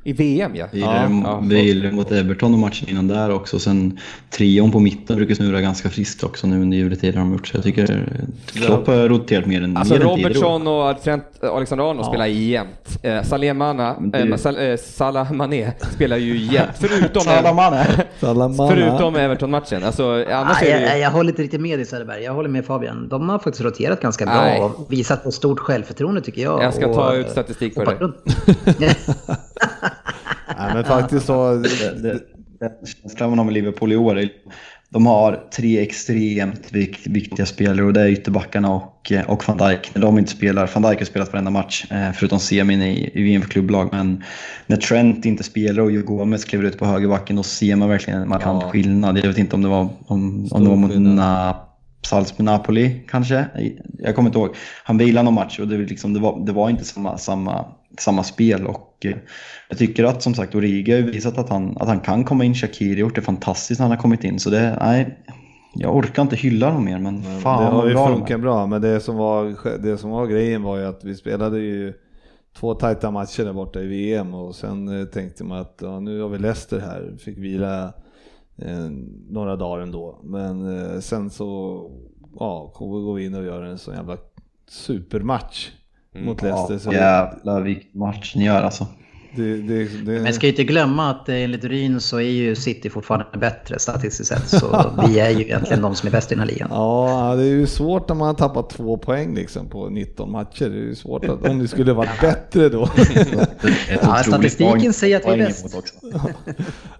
I 0.08 0.12
VM 0.12 0.56
ja. 0.56 0.66
Vi 0.72 0.80
Ja, 0.80 1.02
gillade 1.02 1.22
ja. 1.28 1.40
vi 1.44 1.62
gillade 1.62 1.92
mot 1.94 2.12
Everton 2.12 2.52
och 2.52 2.58
matchen 2.58 2.88
innan 2.88 3.08
där 3.08 3.30
också. 3.30 3.58
Sen 3.58 3.98
trion 4.30 4.70
på 4.72 4.80
mitten 4.80 5.16
brukar 5.16 5.34
snurra 5.34 5.60
ganska 5.60 5.88
friskt 5.90 6.24
också 6.24 6.46
nu 6.46 6.62
under 6.62 6.76
juletiden 6.76 7.18
har 7.18 7.24
de 7.24 7.32
gjort. 7.32 7.46
Så 7.46 7.56
jag 7.56 7.64
tycker 7.64 8.08
Klopp 8.52 8.86
har 8.86 9.08
roterat 9.08 9.46
mer 9.46 9.62
än 9.62 9.76
Alltså 9.76 9.94
mer 9.94 10.00
än. 10.00 10.08
Robertson 10.08 10.66
och 10.66 11.02
Trent 11.02 11.24
Alexander-Arnold 11.42 12.06
spelar 12.06 12.26
jämt. 12.26 12.98
Eh, 13.02 13.22
Saleh 13.22 13.54
Mana, 13.54 13.96
Men 14.00 14.10
det- 14.10 14.18
eh, 14.18 14.36
Sal, 14.36 14.56
eh, 14.70 14.76
Salah 14.76 15.32
Mané 15.32 15.72
spelar 15.94 16.16
ju 16.16 16.36
jämt. 16.36 16.70
Förutom, 16.80 17.22
förutom 18.68 19.16
Everton-matchen. 19.16 19.84
Alltså, 19.84 20.24
annars 20.32 20.60
det 20.60 20.68
jag, 20.68 20.96
ju... 20.96 21.02
jag 21.02 21.10
håller 21.10 21.30
inte 21.30 21.42
riktigt 21.42 21.60
med 21.60 21.78
dig 21.78 21.86
Söderberg. 21.86 22.22
Jag 22.22 22.34
håller 22.34 22.48
med 22.48 22.64
Fabian. 22.66 23.08
De 23.08 23.28
har 23.28 23.38
faktiskt 23.38 23.64
roterat 23.64 24.00
ganska 24.00 24.24
bra 24.26 24.34
Nej. 24.34 24.60
och 24.60 24.86
visat 24.92 25.24
på 25.24 25.30
stort 25.32 25.58
självförtroende 25.58 26.20
tycker 26.20 26.42
jag. 26.42 26.62
Jag 26.62 26.74
ska 26.74 26.86
och, 26.86 26.94
ta 26.94 27.14
ut 27.14 27.30
statistik 27.30 27.76
hoppat 27.76 27.98
det. 27.98 28.04
runt. 28.04 28.16
Nej, 30.58 30.74
men 30.74 30.84
faktiskt 30.84 31.26
så, 31.26 31.52
Den 32.02 32.70
känslan 33.02 33.30
man 33.30 33.38
har 33.38 33.44
med 33.44 33.54
Liverpool 33.54 33.92
i 33.92 33.96
år 33.96 34.18
är 34.18 34.28
de 34.90 35.06
har 35.06 35.40
tre 35.56 35.80
extremt 35.80 36.72
vik- 36.72 37.06
viktiga 37.06 37.46
spelare 37.46 37.86
och 37.86 37.92
det 37.92 38.00
är 38.00 38.08
ytterbackarna 38.08 38.70
och, 38.74 39.12
eh, 39.12 39.30
och 39.30 39.48
van 39.48 39.56
Dijk. 39.56 39.94
När 39.94 40.02
de 40.02 40.18
inte 40.18 40.30
spelar, 40.30 40.70
van 40.74 40.82
Dijk 40.82 40.98
har 40.98 41.04
spelat 41.06 41.32
varenda 41.32 41.50
match 41.50 41.86
eh, 41.90 42.12
förutom 42.14 42.38
semin 42.38 42.82
i, 42.82 43.10
i 43.14 43.22
VM 43.22 43.42
för 43.42 43.48
klubblag. 43.48 43.88
Men 43.92 44.24
när 44.66 44.76
Trent 44.76 45.24
inte 45.24 45.42
spelar 45.42 45.82
och 45.82 45.92
Joe 45.92 46.02
Gomez 46.02 46.44
kliver 46.44 46.64
ut 46.64 46.78
på 46.78 46.86
högerbacken 46.86 47.36
då 47.36 47.42
ser 47.42 47.76
man 47.76 47.88
verkligen 47.88 48.22
en 48.22 48.28
markant 48.28 48.62
Ja. 48.62 48.70
skillnad. 48.70 49.18
Jag 49.18 49.28
vet 49.28 49.38
inte 49.38 49.56
om 49.56 49.62
det 49.62 49.68
var, 49.68 49.88
om, 50.06 50.48
om 50.50 50.64
det 50.64 50.70
var 50.70 50.76
mot. 50.76 50.90
Na, 50.98 51.56
Salzburg 52.06 52.44
Napoli 52.44 53.00
kanske. 53.08 53.44
Jag 53.98 54.14
kommer 54.14 54.28
inte 54.28 54.38
ihåg. 54.38 54.54
Han 54.84 54.98
vilade 54.98 55.24
någon 55.24 55.34
match 55.34 55.58
och 55.58 55.68
det, 55.68 55.76
var 55.76 55.84
liksom, 55.84 56.14
det, 56.14 56.20
var, 56.20 56.46
det 56.46 56.52
var 56.52 56.70
inte 56.70 56.84
samma, 56.84 57.18
samma, 57.18 57.64
samma 58.00 58.22
spel. 58.22 58.66
Och 58.66 59.06
eh, 59.06 59.16
jag 59.68 59.78
tycker 59.78 60.04
att 60.04 60.22
som 60.22 60.34
sagt 60.34 60.54
Origi 60.54 60.92
har 60.92 61.00
visat 61.00 61.38
att 61.38 61.48
han, 61.48 61.76
att 61.76 61.88
han 61.88 62.00
kan 62.00 62.24
komma 62.24 62.44
in. 62.44 62.54
Shakiri 62.54 62.94
har 62.94 62.98
gjort 63.00 63.14
det 63.14 63.22
fantastiskt 63.22 63.80
när 63.80 63.84
han 63.84 63.96
har 63.96 64.02
kommit 64.02 64.24
in. 64.24 64.38
Så 64.38 64.50
det, 64.50 64.78
nej, 64.80 65.18
jag 65.74 65.96
orkar 65.96 66.22
inte 66.22 66.36
hylla 66.36 66.70
dem 66.70 66.84
mer 66.84 66.98
men 66.98 67.22
fan 67.22 67.64
det 67.64 67.70
har 67.70 67.88
ju 67.88 68.14
funkat 68.14 68.40
bra, 68.40 68.66
men 68.66 68.82
det 68.82 69.00
som, 69.00 69.16
var, 69.16 69.78
det 69.82 69.98
som 69.98 70.10
var 70.10 70.26
grejen 70.26 70.62
var 70.62 70.78
ju 70.78 70.84
att 70.84 71.04
vi 71.04 71.14
spelade 71.14 71.58
ju 71.58 71.94
två 72.56 72.74
tajta 72.74 73.10
matcher 73.10 73.44
där 73.44 73.52
borta 73.52 73.80
i 73.80 73.86
VM 73.86 74.34
och 74.34 74.54
sen 74.54 75.00
eh, 75.00 75.06
tänkte 75.06 75.44
man 75.44 75.58
att 75.58 75.78
ja, 75.82 76.00
nu 76.00 76.20
har 76.20 76.28
vi 76.28 76.38
Leicester 76.38 76.80
här, 76.80 77.16
fick 77.18 77.38
vila 77.38 77.92
eh, 78.56 78.90
några 79.28 79.56
dagar 79.56 79.82
ändå. 79.82 80.20
Men 80.22 80.78
eh, 80.78 81.00
sen 81.00 81.30
så 81.30 81.80
ja, 82.38 82.72
går 82.74 83.14
vi 83.14 83.24
in 83.24 83.34
och 83.34 83.44
gör 83.44 83.62
en 83.62 83.78
sån 83.78 83.94
jävla 83.94 84.16
supermatch 84.68 85.70
mot 86.24 86.42
Leicester. 86.42 86.78
Så 86.78 86.92
Ja, 86.92 86.94
jävlar 86.94 87.60
vilken 87.60 87.98
match 88.00 88.34
ni 88.36 88.44
gör 88.44 88.62
alltså. 88.62 88.86
Det, 89.36 89.56
det, 89.56 89.84
det... 89.84 90.20
Men 90.20 90.34
ska 90.34 90.46
ju 90.46 90.52
inte 90.52 90.64
glömma 90.64 91.10
att 91.10 91.28
eh, 91.28 91.42
enligt 91.42 91.64
Ryn 91.64 92.00
så 92.00 92.16
är 92.16 92.30
ju 92.30 92.56
City 92.56 92.90
fortfarande 92.90 93.38
bättre 93.38 93.78
statistiskt 93.78 94.28
sett. 94.28 94.48
Så 94.48 94.92
vi 95.08 95.20
är 95.20 95.30
ju 95.30 95.40
egentligen 95.40 95.82
de 95.82 95.94
som 95.94 96.06
är 96.06 96.10
bäst 96.10 96.32
i 96.32 96.34
den 96.34 96.40
här 96.40 96.48
ligan. 96.48 96.68
Ja, 96.72 97.34
det 97.36 97.42
är 97.42 97.46
ju 97.46 97.66
svårt 97.66 98.08
när 98.08 98.16
man 98.16 98.26
har 98.26 98.34
tappat 98.34 98.70
två 98.70 98.96
poäng 98.96 99.34
liksom 99.34 99.66
på 99.66 99.88
19 99.88 100.32
matcher. 100.32 100.68
Det 100.68 100.76
är 100.76 100.82
ju 100.82 100.94
svårt 100.94 101.24
att, 101.24 101.46
om 101.46 101.58
det 101.58 101.68
skulle 101.68 101.92
varit 101.92 102.20
bättre 102.20 102.68
då. 102.68 102.88
Ja, 104.02 104.22
statistiken 104.26 104.92
säger 104.92 105.16
att 105.16 105.26
vi 105.26 105.42
är 105.42 105.46
bäst. 105.46 105.76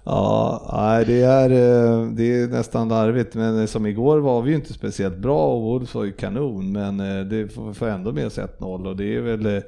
Ja, 0.05 0.71
nej, 0.73 1.05
det 1.05 1.23
är, 1.23 1.51
eh, 1.51 2.07
det 2.07 2.43
är 2.43 2.47
nästan 2.47 2.89
larvigt, 2.89 3.35
men 3.35 3.69
som 3.69 3.87
igår 3.87 4.19
var 4.19 4.43
vi 4.43 4.51
ju 4.51 4.57
inte 4.57 4.73
speciellt 4.73 5.19
bra 5.19 5.55
och 5.55 5.63
Wolves 5.63 5.95
var 5.95 6.05
ju 6.05 6.13
kanon, 6.13 6.73
men 6.73 7.01
eh, 7.01 7.25
det 7.25 7.49
får 7.75 7.89
ändå 7.89 8.13
med 8.13 8.33
sig 8.33 8.45
1-0 8.59 8.89
och 8.89 8.97
det 8.97 9.17
är 9.17 9.21
väl 9.21 9.47
eh, 9.47 9.63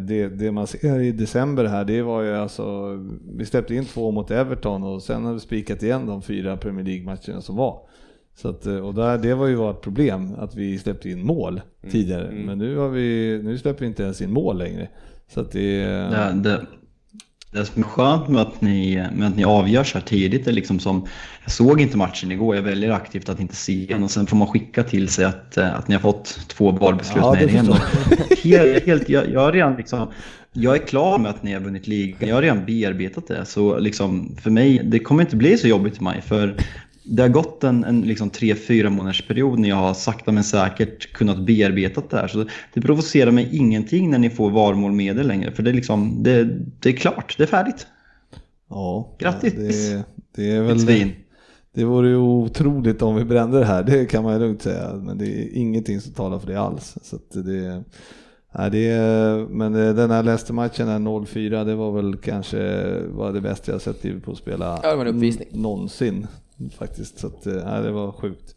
det, 0.00 0.28
det 0.28 0.52
man 0.52 0.66
ser 0.66 1.00
i 1.00 1.12
december 1.12 1.64
här, 1.64 1.84
det 1.84 2.02
var 2.02 2.22
ju 2.22 2.34
alltså, 2.34 2.98
vi 3.36 3.44
släppte 3.46 3.74
in 3.74 3.84
två 3.84 4.10
mot 4.10 4.30
Everton 4.30 4.82
och 4.82 5.02
sen 5.02 5.24
har 5.24 5.32
vi 5.34 5.40
spikat 5.40 5.82
igen 5.82 6.06
de 6.06 6.22
fyra 6.22 6.56
Premier 6.56 6.84
League-matcherna 6.84 7.40
som 7.40 7.56
var. 7.56 7.80
Så 8.34 8.48
att, 8.48 8.66
och 8.66 8.94
där, 8.94 9.18
det 9.18 9.34
var 9.34 9.46
ju 9.46 9.54
vårt 9.54 9.82
problem, 9.82 10.34
att 10.38 10.54
vi 10.54 10.78
släppte 10.78 11.10
in 11.10 11.26
mål 11.26 11.60
tidigare, 11.90 12.30
men 12.46 12.58
nu, 12.58 12.76
har 12.76 12.88
vi, 12.88 13.40
nu 13.44 13.58
släpper 13.58 13.80
vi 13.80 13.86
inte 13.86 14.02
ens 14.02 14.20
in 14.20 14.32
mål 14.32 14.58
längre. 14.58 14.88
Så 15.28 15.40
att 15.40 15.52
det, 15.52 15.84
Det, 16.42 16.50
det, 16.50 16.66
det 17.50 17.64
som 17.64 17.82
är 17.82 17.86
skönt 17.86 18.28
med 18.28 18.42
att 18.42 18.60
ni, 18.60 19.06
med 19.12 19.28
att 19.28 19.36
ni 19.36 19.44
avgör 19.44 19.84
så 19.84 19.98
här 19.98 20.04
tidigt 20.04 20.46
är 20.46 20.52
liksom 20.52 20.80
som, 20.80 21.06
jag 21.42 21.52
såg 21.52 21.80
inte 21.80 21.96
matchen 21.96 22.32
igår, 22.32 22.56
jag 22.56 22.62
väljer 22.62 22.90
aktivt 22.90 23.28
att 23.28 23.40
inte 23.40 23.56
se 23.56 23.86
den. 23.88 24.02
Och 24.02 24.10
sen 24.10 24.26
får 24.26 24.36
man 24.36 24.48
skicka 24.48 24.82
till 24.82 25.08
sig 25.08 25.24
att, 25.24 25.56
eh, 25.56 25.74
att 25.74 25.88
ni 25.88 25.94
har 25.94 26.00
fått 26.00 26.48
två 26.48 26.72
bollbeslut 26.72 27.16
Ja, 27.16 27.32
med 27.32 27.42
er 27.42 27.48
helt, 28.44 28.86
helt, 28.86 29.08
jag, 29.08 29.30
jag, 29.30 29.54
redan 29.54 29.76
liksom, 29.76 30.08
jag 30.52 30.74
är 30.74 30.86
klar 30.86 31.18
med 31.18 31.30
att 31.30 31.42
ni 31.42 31.52
har 31.52 31.60
vunnit 31.60 31.86
ligan, 31.86 32.28
jag 32.28 32.34
har 32.34 32.42
redan 32.42 32.64
bearbetat 32.64 33.26
det. 33.28 33.44
Så 33.44 33.78
liksom, 33.78 34.36
för 34.42 34.50
mig, 34.50 34.80
det 34.84 34.98
kommer 34.98 35.22
inte 35.22 35.36
bli 35.36 35.58
så 35.58 35.68
jobbigt 35.68 35.96
i 35.96 36.02
maj 36.02 36.20
för 36.20 36.54
det 37.08 37.22
har 37.22 37.28
gått 37.28 37.64
en, 37.64 37.84
en 37.84 38.00
liksom 38.00 38.30
tre, 38.30 38.54
fyra 38.54 38.90
månaders 38.90 39.26
period 39.28 39.58
när 39.58 39.68
jag 39.68 39.76
har 39.76 39.94
sakta 39.94 40.32
men 40.32 40.44
säkert 40.44 41.12
kunnat 41.12 41.38
bearbeta 41.38 42.02
det 42.10 42.16
här. 42.16 42.28
Så 42.28 42.44
det 42.74 42.80
provocerar 42.80 43.30
mig 43.30 43.48
ingenting 43.52 44.10
när 44.10 44.18
ni 44.18 44.30
får 44.30 44.50
varmål 44.50 44.92
med 44.92 45.18
er 45.18 45.24
längre. 45.24 45.52
För 45.52 45.62
det 45.62 45.70
är, 45.70 45.74
liksom, 45.74 46.22
det, 46.22 46.44
det 46.80 46.88
är 46.88 46.92
klart, 46.92 47.34
det 47.36 47.42
är 47.42 47.46
färdigt. 47.46 47.86
ja, 48.68 49.16
Grattis. 49.18 49.54
Det, 49.54 50.04
det 50.36 50.50
är 50.50 50.62
väl... 50.62 50.80
svin. 50.80 51.12
Det 51.74 51.84
vore 51.84 52.08
ju 52.08 52.16
otroligt 52.16 53.02
om 53.02 53.16
vi 53.16 53.24
brände 53.24 53.58
det 53.58 53.64
här, 53.64 53.82
det 53.82 54.06
kan 54.06 54.24
man 54.24 54.32
ju 54.32 54.38
lugnt 54.38 54.62
säga. 54.62 54.94
Men 54.94 55.18
det 55.18 55.26
är 55.26 55.56
ingenting 55.56 56.00
som 56.00 56.12
talar 56.12 56.38
för 56.38 56.46
det 56.46 56.60
alls. 56.60 56.96
Så 57.02 57.16
att 57.16 57.30
det, 57.30 57.84
nej, 58.54 58.70
det 58.70 58.88
är, 58.88 59.46
men 59.46 59.72
den 59.72 60.10
här 60.10 60.22
Leicester-matchen, 60.22 60.88
här 60.88 60.98
0-4, 60.98 61.64
det 61.64 61.74
var 61.74 61.92
väl 61.92 62.16
kanske 62.16 62.84
var 63.08 63.32
det 63.32 63.40
bästa 63.40 63.72
jag 63.72 63.80
sett 63.80 64.04
Liverpool 64.04 64.36
spela 64.36 64.80
Ja, 64.82 65.04
det 65.04 65.52
någonsin. 65.52 66.26
Faktiskt, 66.78 67.18
så 67.18 67.26
att, 67.26 67.44
nej, 67.44 67.82
det 67.82 67.90
var 67.90 68.12
sjukt. 68.12 68.54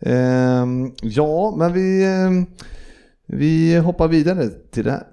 Ehm, 0.00 0.92
ja, 1.02 1.54
men 1.56 1.72
vi, 1.72 2.04
ehm, 2.06 2.46
vi 3.26 3.76
hoppar 3.76 4.08
vidare 4.08 4.48
till 4.48 4.84
det 4.84 4.90
här. 4.90 5.06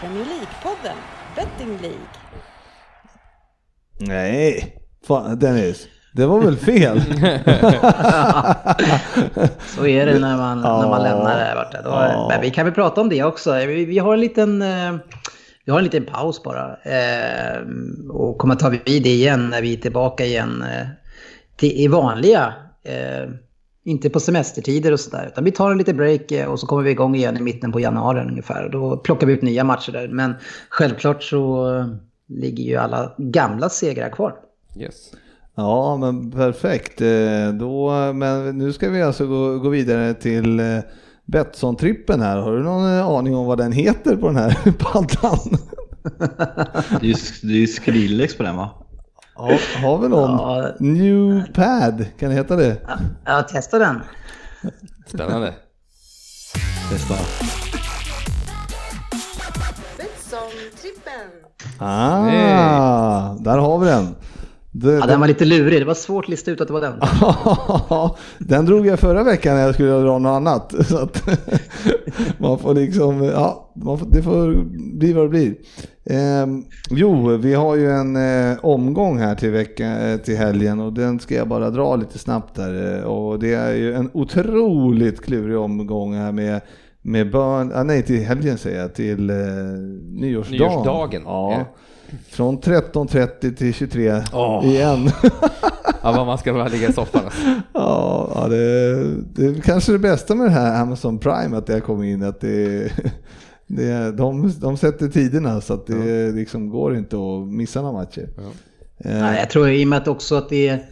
Premier 0.00 0.24
League-podden, 0.24 0.96
Betting 1.36 1.78
League. 1.82 1.98
Nej, 3.98 4.74
fan, 5.06 5.38
Dennis. 5.38 5.86
Det 6.14 6.26
var 6.26 6.40
väl 6.40 6.56
fel? 6.56 7.00
Så 9.76 9.86
är 9.86 10.06
det 10.06 10.18
när 10.18 10.36
man, 10.36 10.60
när 10.60 10.88
man 10.88 10.90
Ja. 10.90 10.98
lämnar 10.98 11.38
det 11.38 11.44
här 11.44 11.54
borta. 11.56 11.82
Då, 11.82 11.90
Ja. 11.90 12.26
Men 12.30 12.40
vi 12.40 12.50
kan 12.50 12.64
väl 12.64 12.74
prata 12.74 13.00
om 13.00 13.08
det 13.08 13.22
också. 13.24 13.54
Vi, 13.54 13.84
vi 13.84 13.98
har 13.98 14.14
en 14.14 14.20
liten... 14.20 14.62
Vi 15.64 15.72
har 15.72 15.78
en 15.78 15.84
liten 15.84 16.04
paus 16.04 16.42
bara. 16.42 16.76
Eh, 16.76 17.60
och 18.10 18.38
kommer 18.38 18.54
ta 18.54 18.68
vid 18.68 19.02
det 19.02 19.12
igen 19.12 19.48
när 19.50 19.62
vi 19.62 19.72
är 19.72 19.76
tillbaka 19.76 20.24
igen 20.24 20.62
eh, 20.62 20.86
till, 21.56 21.72
i 21.72 21.88
vanliga. 21.88 22.54
Eh, 22.84 23.30
inte 23.84 24.10
på 24.10 24.20
semestertider 24.20 24.92
och 24.92 25.00
sådär. 25.00 25.26
Utan 25.32 25.44
vi 25.44 25.50
tar 25.50 25.70
en 25.70 25.78
liten 25.78 25.96
break 25.96 26.32
eh, 26.32 26.46
och 26.46 26.60
så 26.60 26.66
kommer 26.66 26.82
vi 26.82 26.90
igång 26.90 27.14
igen 27.14 27.36
i 27.36 27.40
mitten 27.40 27.72
på 27.72 27.80
januari 27.80 28.20
ungefär. 28.20 28.68
Då 28.68 28.96
plockar 28.96 29.26
vi 29.26 29.32
ut 29.32 29.42
nya 29.42 29.64
matcher 29.64 29.92
där. 29.92 30.08
Men 30.08 30.34
självklart 30.68 31.22
så 31.22 31.74
eh, 31.76 31.86
ligger 32.28 32.64
ju 32.64 32.76
alla 32.76 33.14
gamla 33.18 33.68
segrar 33.68 34.10
kvar. 34.10 34.34
Yes. 34.78 35.12
Ja, 35.54 35.96
men 35.96 36.30
perfekt. 36.30 37.00
Eh, 37.00 37.52
Då, 37.60 38.12
men 38.12 38.58
nu 38.58 38.72
ska 38.72 38.90
vi 38.90 39.02
alltså 39.02 39.26
gå, 39.26 39.58
gå 39.58 39.68
vidare 39.68 40.14
till 40.14 40.60
eh, 40.60 40.78
Betsson-trippen 41.26 42.20
här. 42.20 42.36
Har 42.36 42.52
du 42.52 42.62
någon 42.62 42.98
eh, 42.98 43.06
aning 43.06 43.36
om 43.36 43.46
vad 43.46 43.58
den 43.58 43.72
heter 43.72 44.16
på 44.16 44.26
den 44.26 44.36
här 44.36 44.72
paddan? 44.78 45.58
Det 47.00 47.06
är 47.06 47.44
ju, 47.44 47.66
Skrillex 47.66 48.36
på 48.36 48.42
den 48.42 48.56
va? 48.56 48.70
Ja, 49.36 49.58
har 49.82 49.98
vi 49.98 50.08
någon? 50.08 50.30
Ja. 50.30 50.74
New 50.80 51.42
pad, 51.54 52.06
kan 52.18 52.28
det 52.28 52.34
heta 52.34 52.56
det? 52.56 52.76
Ja, 53.24 53.42
testa 53.42 53.78
den. 53.78 54.00
Spännande. 55.06 55.54
Testa. 56.90 57.14
Betsson-trippen. 59.98 61.30
Ah, 61.78 63.34
där 63.40 63.58
har 63.58 63.78
vi 63.78 63.86
den. 63.86 64.14
Det, 64.76 64.92
Ja, 64.92 65.06
den 65.06 65.20
var 65.20 65.28
lite 65.28 65.44
lurig. 65.44 65.80
Det 65.80 65.84
var 65.84 65.94
svårt 65.94 66.24
att 66.24 66.28
lista 66.28 66.50
ut 66.50 66.60
att 66.60 66.66
det 66.68 66.72
var 66.74 66.80
den. 66.80 67.00
den 68.48 68.64
drog 68.64 68.86
jag 68.86 68.98
förra 69.00 69.22
veckan 69.24 69.54
när 69.56 69.62
jag 69.62 69.74
skulle 69.74 69.90
dra 69.90 70.18
något 70.18 70.30
annat. 70.36 70.74
Så 70.88 70.98
att 70.98 71.28
man 72.38 72.58
får 72.58 72.74
liksom, 72.74 73.24
ja, 73.24 73.72
man 73.76 73.98
får, 73.98 74.06
det 74.10 74.22
får 74.22 74.64
bli 74.98 75.12
vad 75.12 75.24
det 75.24 75.28
blir. 75.28 75.54
Ehm, 76.06 76.64
jo, 76.90 77.36
vi 77.36 77.54
har 77.54 77.76
ju 77.76 77.90
en 77.90 78.16
eh, 78.16 78.56
omgång 78.64 79.18
här 79.18 79.34
till, 79.34 79.50
vecka, 79.50 79.86
eh, 79.86 80.16
till 80.16 80.36
helgen 80.36 80.80
och 80.80 80.92
den 80.92 81.20
ska 81.20 81.34
jag 81.34 81.48
bara 81.48 81.70
dra 81.70 81.96
lite 81.96 82.18
snabbt 82.18 82.54
där. 82.54 82.98
Eh, 82.98 83.04
Och 83.04 83.38
det 83.38 83.54
är 83.54 83.74
ju 83.74 83.94
en 83.94 84.10
otroligt 84.14 85.20
klurig 85.24 85.58
omgång 85.58 86.14
här 86.14 86.32
med 86.32 86.60
med 87.06 87.30
barn, 87.30 87.72
ah, 87.74 87.82
nej 87.82 88.02
till 88.02 88.24
helgen 88.24 88.58
säger 88.58 88.80
jag, 88.80 88.94
till 88.94 89.30
eh, 89.30 89.36
nyårsdagen. 90.12 90.58
Nyårsdagen, 90.72 91.22
Ja. 91.24 91.52
ja. 91.52 91.64
Från 92.28 92.58
13.30 92.58 93.56
till 93.56 93.74
23 93.74 94.22
Åh. 94.32 94.66
igen. 94.66 95.10
Ja, 96.02 96.12
vad 96.12 96.26
man 96.26 96.38
ska 96.38 96.52
bara 96.52 96.68
ligga 96.68 96.88
i 96.88 96.92
soffan. 96.92 97.24
Alltså. 97.24 97.40
Ja, 97.72 98.32
ja 98.34 98.48
det, 98.48 98.94
det 99.34 99.46
är 99.46 99.60
kanske 99.60 99.92
det 99.92 99.98
bästa 99.98 100.34
med 100.34 100.46
det 100.46 100.50
här 100.50 100.82
Amazon 100.82 101.18
Prime 101.18 101.56
att 101.56 101.66
det 101.66 101.72
har 101.72 101.80
kommit 101.80 102.14
in 102.14 102.22
att 102.22 102.40
det, 102.40 102.92
det 103.66 104.12
de, 104.12 104.52
de 104.60 104.76
sätter 104.76 105.08
tiderna 105.08 105.60
så 105.60 105.74
att 105.74 105.86
det 105.86 106.32
liksom 106.32 106.70
går 106.70 106.96
inte 106.96 107.16
att 107.16 107.48
missa 107.48 107.82
några 107.82 107.92
matcher. 107.92 108.28
Eh, 108.98 109.18
Nej, 109.20 109.38
jag 109.38 109.50
tror 109.50 109.70
i 109.70 109.84
och 109.84 109.88
med 109.88 109.98
att 109.98 110.08
också 110.08 110.34
att 110.34 110.48
det 110.48 110.68
är... 110.68 110.82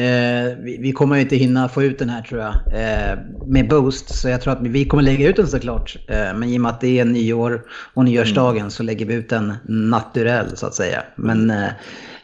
Eh, 0.00 0.56
vi, 0.58 0.78
vi 0.80 0.92
kommer 0.92 1.16
inte 1.16 1.36
hinna 1.36 1.68
få 1.68 1.82
ut 1.82 1.98
den 1.98 2.08
här 2.10 2.22
tror 2.22 2.40
jag. 2.40 2.54
Eh, 2.54 3.18
med 3.46 3.68
Boost. 3.68 4.14
Så 4.14 4.28
jag 4.28 4.40
tror 4.40 4.52
att 4.52 4.62
vi, 4.62 4.84
kommer 4.84 5.02
lägga 5.02 5.28
ut 5.28 5.36
den 5.36 5.46
såklart. 5.46 5.96
Eh, 6.08 6.16
men 6.16 6.44
i 6.44 6.56
och 6.56 6.60
med 6.60 6.70
att 6.70 6.80
det 6.80 6.98
är 7.00 7.04
nyår 7.04 7.62
och 7.94 8.04
nyårsdagen 8.04 8.70
så 8.70 8.82
lägger 8.82 9.06
vi 9.06 9.14
ut 9.14 9.28
den 9.28 9.54
naturell 9.68 10.56
så 10.56 10.66
att 10.66 10.74
säga. 10.74 11.02
Men 11.16 11.50
eh, 11.50 11.68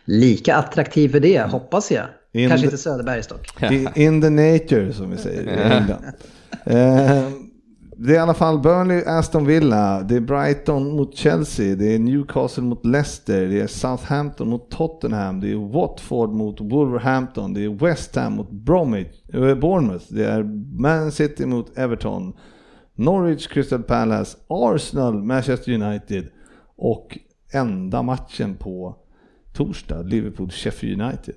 lika 0.04 0.54
attraktiv 0.56 1.08
för 1.08 1.20
det 1.20 1.42
hoppas 1.42 1.90
jag. 1.92 2.04
In 2.32 2.48
Kanske 2.48 2.66
the- 2.66 2.70
inte 2.70 2.82
Söderbergs 2.82 3.26
dock. 3.26 3.62
In 3.96 4.22
the 4.22 4.30
nature 4.30 4.92
som 4.92 5.10
vi 5.10 5.16
säger 5.16 5.42
i 5.42 5.48
England. 5.72 6.02
Det 7.98 8.12
är 8.12 8.14
i 8.14 8.18
alla 8.18 8.34
fall 8.34 8.58
Burnley, 8.58 9.02
Aston 9.06 9.46
Villa, 9.46 10.02
det 10.02 10.16
är 10.16 10.20
Brighton 10.20 10.96
mot 10.96 11.16
Chelsea, 11.16 11.76
det 11.76 11.94
är 11.94 11.98
Newcastle 11.98 12.62
mot 12.62 12.86
Leicester, 12.86 13.46
det 13.46 13.60
är 13.60 13.66
Southampton 13.66 14.48
mot 14.48 14.70
Tottenham, 14.70 15.40
det 15.40 15.50
är 15.50 15.72
Watford 15.72 16.30
mot 16.30 16.60
Wolverhampton, 16.60 17.54
det 17.54 17.64
är 17.64 17.68
West 17.68 18.16
Ham 18.16 18.32
mot 18.32 18.50
Bromwich, 18.50 19.06
eh, 19.32 19.54
Bournemouth, 19.54 20.04
det 20.08 20.24
är 20.24 20.42
Man 20.80 21.12
City 21.12 21.46
mot 21.46 21.78
Everton, 21.78 22.32
Norwich, 22.94 23.46
Crystal 23.48 23.82
Palace, 23.82 24.38
Arsenal, 24.48 25.22
Manchester 25.22 25.72
United 25.72 26.28
och 26.76 27.18
enda 27.52 28.02
matchen 28.02 28.54
på 28.54 28.96
torsdag, 29.52 30.02
Liverpool, 30.02 30.50
Sheffield 30.50 31.02
United. 31.02 31.34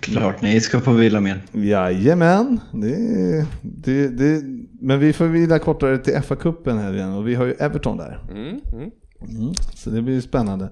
Klart 0.00 0.42
ni 0.42 0.60
ska 0.60 0.80
få 0.80 0.92
vila 0.92 1.20
mer. 1.20 1.42
Jajamän, 1.52 2.60
det, 2.72 3.46
det, 3.62 4.08
det, 4.08 4.42
men 4.80 4.98
vi 5.00 5.12
får 5.12 5.24
vila 5.26 5.58
kortare 5.58 5.98
till 5.98 6.14
FA-cupen 6.14 6.78
här 6.78 6.94
igen 6.94 7.12
och 7.12 7.28
vi 7.28 7.34
har 7.34 7.44
ju 7.44 7.52
Everton 7.52 7.96
där. 7.96 8.20
Mm, 8.30 8.60
mm. 8.72 8.90
Mm, 9.20 9.52
så 9.74 9.90
det 9.90 10.02
blir 10.02 10.20
spännande. 10.20 10.68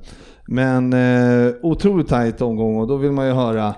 Men 0.47 0.93
eh, 0.93 1.55
otroligt 1.63 2.09
tajt 2.09 2.41
omgång 2.41 2.77
och 2.77 2.89
då 2.89 2.97
vill 2.97 3.13
man 3.13 3.27
ju 3.27 3.33
höra 3.33 3.75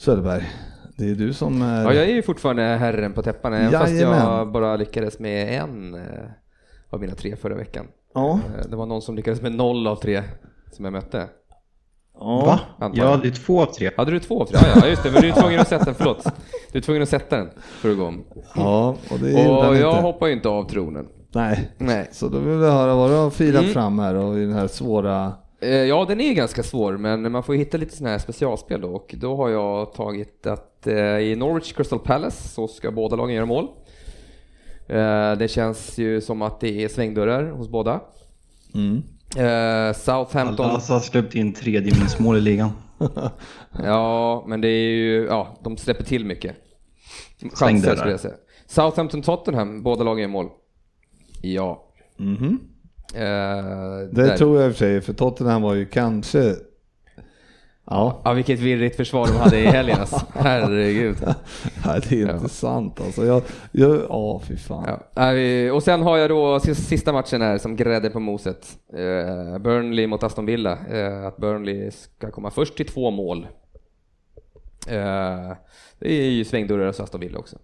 Söderberg. 0.00 0.48
Det 0.96 1.10
är 1.10 1.14
du 1.14 1.32
som 1.32 1.62
är... 1.62 1.82
Ja, 1.82 1.92
jag 1.92 2.04
är 2.04 2.14
ju 2.14 2.22
fortfarande 2.22 2.62
herren 2.62 3.12
på 3.12 3.22
täppan, 3.22 3.52
även 3.54 3.70
fast 3.70 3.92
jag 4.00 4.52
bara 4.52 4.76
lyckades 4.76 5.18
med 5.18 5.62
en 5.62 5.94
eh, 5.94 6.00
av 6.90 7.00
mina 7.00 7.14
tre 7.14 7.36
förra 7.36 7.54
veckan. 7.54 7.86
Ja. 8.14 8.40
Eh, 8.58 8.68
Det 8.70 8.76
var 8.76 8.86
någon 8.86 9.02
som 9.02 9.14
lyckades 9.16 9.42
med 9.42 9.52
noll 9.54 9.86
av 9.86 9.96
tre 9.96 10.22
som 10.72 10.84
jag 10.84 10.92
mötte. 10.92 11.28
Va? 12.18 12.60
Antar 12.78 12.98
Jag 12.98 13.10
hade 13.10 13.24
ju 13.28 13.34
två 13.34 13.62
av 13.62 13.66
tre. 13.66 13.90
Hade 13.96 14.10
du 14.10 14.20
två 14.20 14.42
av 14.42 14.46
tre? 14.46 14.58
Ja, 14.62 14.80
ja, 14.82 14.88
just 14.88 15.02
det. 15.02 15.10
Men 15.10 15.22
du 15.22 15.28
är 15.28 15.32
tvungen 15.32 15.60
att 15.60 15.68
sätta 15.68 15.84
den. 15.84 15.94
Förlåt. 15.94 16.24
Du 16.72 16.78
är 16.78 16.82
tvungen 16.82 17.02
att 17.02 17.08
sätta 17.08 17.36
den 17.36 17.50
för 17.80 17.90
att 17.90 17.96
gå 17.98 18.04
om. 18.04 18.24
Ja, 18.54 18.96
och 19.10 19.18
det 19.18 19.30
gjorde 19.30 19.68
Och 19.68 19.76
jag 19.76 19.90
inte. 19.92 20.02
hoppar 20.02 20.26
ju 20.26 20.32
inte 20.32 20.48
av 20.48 20.68
tronen. 20.68 21.08
Nej. 21.32 21.70
Nej. 21.78 22.08
Så 22.12 22.28
då 22.28 22.38
vill 22.38 22.60
jag 22.60 22.72
höra 22.72 22.94
vad 22.94 23.10
du 23.10 23.14
har 23.14 23.30
filat 23.30 23.62
Mm. 23.62 23.72
fram 23.74 23.98
här 23.98 24.14
och 24.14 24.36
i 24.38 24.40
den 24.40 24.52
här 24.52 24.66
svåra... 24.66 25.32
Eh, 25.60 25.68
Ja, 25.70 26.04
den 26.08 26.20
är 26.20 26.32
ganska 26.34 26.62
svår, 26.62 26.96
men 26.96 27.32
man 27.32 27.42
får 27.42 27.54
hitta 27.54 27.76
lite 27.78 27.96
sådana 27.96 28.10
här 28.10 28.18
specialspel 28.18 28.80
då. 28.80 28.88
Och 28.94 29.14
då 29.18 29.36
har 29.36 29.48
jag 29.48 29.92
tagit 29.94 30.46
att 30.46 30.86
eh, 30.86 30.94
i 31.18 31.36
Norwich 31.36 31.72
Crystal 31.72 31.98
Palace 31.98 32.48
så 32.48 32.68
ska 32.68 32.90
båda 32.90 33.16
lagen 33.16 33.34
göra 33.34 33.46
mål. 33.46 33.68
Eh, 34.88 35.32
det 35.38 35.50
känns 35.50 35.98
ju 35.98 36.20
som 36.20 36.42
att 36.42 36.60
det 36.60 36.84
är 36.84 36.88
svängdörrar 36.88 37.50
hos 37.50 37.68
båda. 37.68 38.00
Mm. 38.74 39.02
Eh, 39.36 39.92
Southampton, 39.94 40.66
Alltså 40.70 40.92
har 40.92 41.00
släppt 41.00 41.34
in 41.34 41.52
tredje 41.52 41.94
minst 41.98 42.20
i 42.36 42.40
ligan. 42.40 42.70
ja, 43.84 44.44
men 44.48 44.60
det 44.60 44.68
är 44.68 44.88
ju, 44.88 45.24
ja, 45.24 45.58
de 45.64 45.76
släpper 45.76 46.04
till 46.04 46.24
mycket. 46.24 46.56
Chanser 47.54 47.96
skulle 47.96 48.10
jag 48.10 48.20
säga. 48.20 48.34
Southampton 48.66 49.22
Tottenham, 49.22 49.82
båda 49.82 50.04
lagen 50.04 50.22
gör 50.22 50.28
mål. 50.28 50.48
Ja. 51.42 51.84
Mhm. 52.16 52.60
Eh, 53.14 53.20
Det 53.20 54.08
där. 54.12 54.36
tror 54.36 54.60
jag 54.60 54.68
i 54.68 54.70
och 54.72 54.76
för 54.76 54.78
sig, 54.78 55.00
för 55.00 55.12
Tottenham 55.12 55.62
var 55.62 55.74
ju 55.74 55.86
kanske... 55.86 56.54
Ja, 57.86 58.20
Ja, 58.24 58.32
vilket 58.32 58.58
virrigt 58.60 58.96
försvar 58.96 59.26
de 59.26 59.32
hade 59.36 59.58
i 59.58 59.66
helgen 59.66 60.00
alltså. 60.00 60.20
Herregud. 60.34 61.16
Nej, 61.86 62.00
det 62.08 62.22
är 62.22 62.34
inte 62.34 62.48
sant 62.48 63.00
alltså. 63.00 63.24
Jag, 63.26 63.42
jag, 63.72 64.00
ja, 64.08 64.40
fy 64.48 64.56
fan. 64.56 64.98
Ja. 65.14 65.72
Och 65.74 65.82
sen 65.82 66.02
har 66.02 66.16
jag 66.18 66.30
då 66.30 66.60
sis- 66.60 66.86
sista 66.88 67.12
matchen 67.12 67.42
här 67.42 67.58
som 67.58 67.76
grädde 67.76 68.10
på 68.10 68.20
moset. 68.20 68.66
Eh, 68.92 69.58
Burnley 69.58 70.06
mot 70.06 70.22
Aston 70.22 70.46
Villa. 70.46 70.78
Eh, 70.90 71.26
att 71.26 71.36
Burnley 71.36 71.90
ska 71.90 72.30
komma 72.30 72.50
först 72.50 72.76
till 72.76 72.86
två 72.86 73.10
mål. 73.10 73.46
Eh, 74.88 75.52
det 75.98 76.12
är 76.12 76.30
ju 76.30 76.44
svängdörrar 76.44 76.86
hos 76.86 77.00
Aston 77.00 77.20
Villa 77.20 77.38
också. 77.38 77.56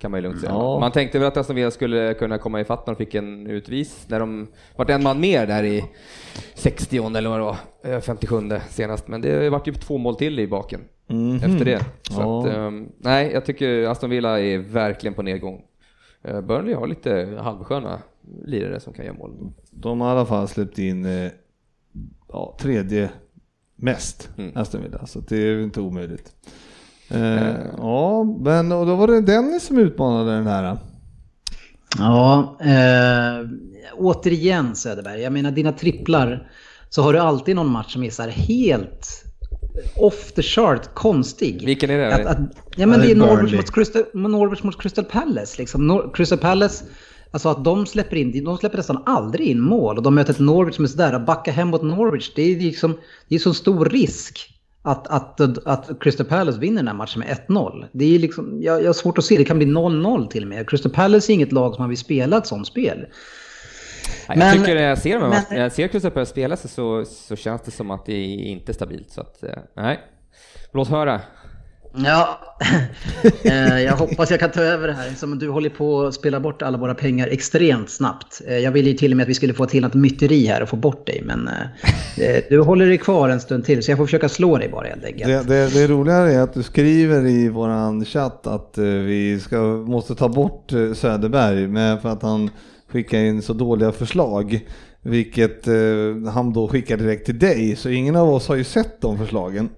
Kan 0.00 0.10
man 0.10 0.18
ju 0.18 0.22
lugnt 0.22 0.40
säga. 0.40 0.52
Ja. 0.52 0.80
Man 0.80 0.92
tänkte 0.92 1.18
väl 1.18 1.28
att 1.28 1.36
Aston 1.36 1.56
Villa 1.56 1.70
skulle 1.70 2.14
kunna 2.14 2.38
komma 2.38 2.60
ifatt 2.60 2.86
när 2.86 2.94
de 2.94 2.98
fick 3.04 3.14
en 3.14 3.46
utvis. 3.46 4.06
När 4.08 4.20
de 4.20 4.46
vart 4.76 4.90
en 4.90 5.02
man 5.02 5.20
mer 5.20 5.46
där 5.46 5.62
i 5.64 5.84
60 6.54 6.96
eller 7.16 7.28
vad 7.30 7.38
det 7.38 7.44
var. 7.44 7.56
eh, 7.96 8.00
57 8.00 8.36
senast. 8.68 9.08
Men 9.08 9.20
det 9.20 9.50
vart 9.50 9.68
ju 9.68 9.72
två 9.72 9.98
mål 9.98 10.16
till 10.16 10.38
i 10.38 10.46
baken 10.46 10.80
Mhm. 11.06 11.36
efter 11.36 11.64
det. 11.64 11.84
Så 12.02 12.20
Ja. 12.20 12.40
att, 12.40 12.54
ehm, 12.56 12.88
nej, 12.98 13.30
jag 13.32 13.44
tycker 13.44 13.82
Aston 13.88 14.10
Villa 14.10 14.40
är 14.40 14.58
verkligen 14.58 15.14
på 15.14 15.22
nedgång. 15.22 15.62
Eh, 16.22 16.40
Burnley 16.40 16.74
har 16.74 16.86
lite 16.86 17.38
halvsköna 17.42 17.98
lirare 18.44 18.80
som 18.80 18.92
kan 18.92 19.04
göra 19.04 19.16
mål. 19.16 19.52
De 19.70 20.00
har 20.00 20.08
i 20.08 20.12
alla 20.12 20.26
fall 20.26 20.48
släppt 20.48 20.78
in 20.78 21.04
eh, 21.04 21.30
ja, 22.28 22.56
tredje 22.60 23.10
mest, 23.76 24.30
Mm. 24.38 24.52
Aston 24.54 24.82
Villa, 24.82 25.06
så 25.06 25.20
det 25.20 25.36
är 25.36 25.46
ju 25.46 25.62
inte 25.64 25.80
omöjligt. 25.80 26.32
Eh, 27.10 27.56
ja, 27.76 28.24
men 28.24 28.72
och 28.72 28.86
då 28.86 28.94
var 28.96 29.06
det 29.06 29.20
Dennis 29.20 29.66
som 29.66 29.78
utmanade 29.78 30.32
den 30.32 30.46
här. 30.46 30.78
Ja, 31.98 32.56
eh, 32.60 33.48
återigen 33.96 34.76
Söderberg. 34.76 35.20
Jag 35.20 35.32
menar 35.32 35.50
dina 35.50 35.72
tripplar 35.72 36.50
så 36.90 37.02
har 37.02 37.12
du 37.12 37.18
alltid 37.18 37.56
någon 37.56 37.70
match 37.70 37.92
som 37.92 38.02
är 38.02 38.10
så 38.10 38.22
här 38.22 38.30
helt 38.30 39.24
off 39.96 40.32
the 40.32 40.42
chart 40.42 40.94
konstig. 40.94 41.62
Vilken 41.66 41.90
är 41.90 41.98
det? 41.98 42.14
Att, 42.14 42.26
att, 42.26 42.38
ja 42.76 42.86
men 42.86 43.00
Ja, 43.00 43.06
det 43.06 43.10
är 43.10 43.10
är 43.10 43.14
Norwich 43.14 43.54
mot, 43.54 43.74
Crystal, 43.74 44.04
Norwich 44.14 44.62
mot 44.62 44.82
Crystal 44.82 45.04
Palace. 45.04 45.58
Liksom. 45.58 45.86
Nor- 45.90 46.14
Crystal 46.14 46.38
Palace, 46.38 46.84
alltså 47.30 47.48
att 47.48 47.64
de 47.64 47.86
släpper 47.86 48.16
in, 48.16 48.44
de 48.44 48.58
släpper 48.58 48.76
nästan 48.76 49.02
aldrig 49.06 49.46
in 49.46 49.60
mål. 49.60 49.96
Och 49.96 50.02
de 50.02 50.14
möter 50.14 50.32
ett 50.32 50.38
Norwich 50.38 50.76
som 50.76 50.84
är 50.84 50.88
sådär, 50.88 51.12
att 51.12 51.26
backa 51.26 51.52
hem 51.52 51.68
mot 51.68 51.82
Norwich, 51.82 52.32
det 52.36 52.42
är 52.42 52.60
liksom, 52.60 52.98
det 53.28 53.34
är 53.34 53.38
så 53.38 53.54
stor 53.54 53.84
risk. 53.84 54.59
Att, 54.82 55.06
att, 55.06 55.40
att 55.66 55.90
Crystal 56.00 56.26
Palace 56.26 56.58
vinner 56.58 56.76
den 56.76 56.88
här 56.88 56.94
matchen 56.94 57.18
med 57.20 57.38
1-0. 57.48 57.86
Det 57.92 58.14
är 58.14 58.18
liksom, 58.18 58.62
jag, 58.62 58.80
jag 58.82 58.86
har 58.86 58.92
svårt 58.92 59.18
att 59.18 59.24
se, 59.24 59.36
det 59.36 59.44
kan 59.44 59.58
bli 59.58 59.66
0-0 59.66 60.28
till 60.28 60.42
och 60.42 60.48
med. 60.48 60.70
Crystal 60.70 60.92
Palace 60.92 61.32
är 61.32 61.34
inget 61.34 61.52
lag 61.52 61.74
som 61.74 61.82
man 61.82 61.88
vill 61.88 61.98
spela 61.98 62.36
ett 62.38 62.46
sånt 62.46 62.66
spel. 62.66 63.06
Jag 64.28 64.38
Men- 64.38 64.52
tycker 64.52 64.74
när 64.74 64.82
jag 64.82 64.98
ser 64.98 65.20
dem, 65.20 65.30
men- 65.50 65.60
jag 65.60 65.72
ser 65.72 65.88
Crystal 65.88 66.10
Palace 66.10 66.30
spela 66.30 66.56
sig 66.56 66.70
så, 66.70 67.04
så 67.04 67.36
känns 67.36 67.62
det 67.62 67.70
som 67.70 67.90
att 67.90 68.06
det 68.06 68.12
är 68.12 68.36
inte 68.38 68.74
stabilt. 68.74 69.10
Så 69.10 69.20
att, 69.20 69.42
eh, 69.42 69.50
nej. 69.76 70.00
Låt 70.72 70.88
höra. 70.88 71.20
Ja, 71.92 72.40
eh, 73.42 73.82
jag 73.82 73.96
hoppas 73.96 74.30
jag 74.30 74.40
kan 74.40 74.50
ta 74.50 74.60
över 74.60 74.88
det 74.88 74.94
här. 74.94 75.36
Du 75.36 75.48
håller 75.48 75.70
på 75.70 76.02
att 76.02 76.14
spela 76.14 76.40
bort 76.40 76.62
alla 76.62 76.78
våra 76.78 76.94
pengar 76.94 77.28
extremt 77.28 77.90
snabbt. 77.90 78.40
Eh, 78.46 78.58
jag 78.58 78.72
ville 78.72 78.90
ju 78.90 78.96
till 78.96 79.12
och 79.12 79.16
med 79.16 79.24
att 79.24 79.28
vi 79.28 79.34
skulle 79.34 79.54
få 79.54 79.66
till 79.66 79.82
något 79.82 79.94
myteri 79.94 80.46
här 80.46 80.62
och 80.62 80.68
få 80.68 80.76
bort 80.76 81.06
dig. 81.06 81.22
Men 81.24 81.48
eh, 81.48 82.42
du 82.50 82.60
håller 82.60 82.86
dig 82.86 82.98
kvar 82.98 83.28
en 83.28 83.40
stund 83.40 83.64
till 83.64 83.82
så 83.82 83.90
jag 83.90 83.98
får 83.98 84.06
försöka 84.06 84.28
slå 84.28 84.58
dig 84.58 84.68
bara 84.68 84.86
helt 84.86 85.04
enkelt. 85.04 85.48
Det, 85.48 85.54
det, 85.54 85.74
det 85.74 85.86
roliga 85.86 86.16
är 86.16 86.40
att 86.40 86.54
du 86.54 86.62
skriver 86.62 87.26
i 87.26 87.48
våran 87.48 88.04
chatt 88.04 88.46
att 88.46 88.78
vi 88.78 89.40
ska, 89.40 89.60
måste 89.86 90.14
ta 90.14 90.28
bort 90.28 90.70
Söderberg 90.94 91.66
med 91.66 92.02
för 92.02 92.08
att 92.08 92.22
han 92.22 92.50
skickar 92.92 93.18
in 93.18 93.42
så 93.42 93.52
dåliga 93.52 93.92
förslag. 93.92 94.66
Vilket 95.02 95.66
han 96.32 96.52
då 96.52 96.68
skickar 96.68 96.96
direkt 96.96 97.26
till 97.26 97.38
dig, 97.38 97.76
så 97.76 97.88
ingen 97.88 98.16
av 98.16 98.28
oss 98.28 98.48
har 98.48 98.56
ju 98.56 98.64
sett 98.64 99.00
de 99.00 99.18
förslagen. 99.18 99.68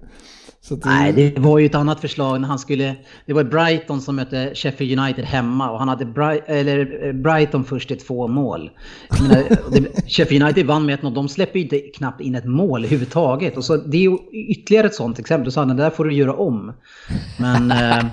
Så 0.65 0.75
det- 0.75 0.85
Nej, 0.89 1.13
det 1.13 1.39
var 1.39 1.59
ju 1.59 1.65
ett 1.65 1.75
annat 1.75 1.99
förslag 2.01 2.41
när 2.41 2.47
han 2.47 2.59
skulle... 2.59 2.95
Det 3.25 3.33
var 3.33 3.43
Brighton 3.43 4.01
som 4.01 4.15
mötte 4.15 4.51
Sheffield 4.55 4.99
United 4.99 5.25
hemma 5.25 5.71
och 5.71 5.79
han 5.79 5.87
hade 5.87 6.05
Bri- 6.05 6.41
eller 6.47 7.05
eh, 7.07 7.13
Brighton 7.13 7.63
först 7.65 7.91
i 7.91 7.95
två 7.95 8.27
mål. 8.27 8.69
Menar, 9.21 9.43
det, 9.71 10.09
Sheffield 10.11 10.43
United 10.43 10.65
vann 10.65 10.85
med 10.85 10.99
1-0. 10.99 11.13
De 11.15 11.29
släpper 11.29 11.59
ju 11.59 11.63
inte 11.63 11.79
knappt 11.79 12.21
in 12.21 12.35
ett 12.35 12.45
mål 12.45 12.79
överhuvudtaget. 12.85 13.57
Och 13.57 13.65
så, 13.65 13.77
det 13.77 13.97
är 13.97 14.01
ju 14.01 14.17
ytterligare 14.51 14.87
ett 14.87 14.95
sånt 14.95 15.19
exempel. 15.19 15.45
Då 15.45 15.51
sa 15.51 15.61
han 15.61 15.67
det 15.77 15.83
där 15.83 15.89
får 15.89 16.05
du 16.05 16.13
göra 16.13 16.33
om. 16.33 16.73
Men... 17.39 17.71
Eh, 17.71 18.05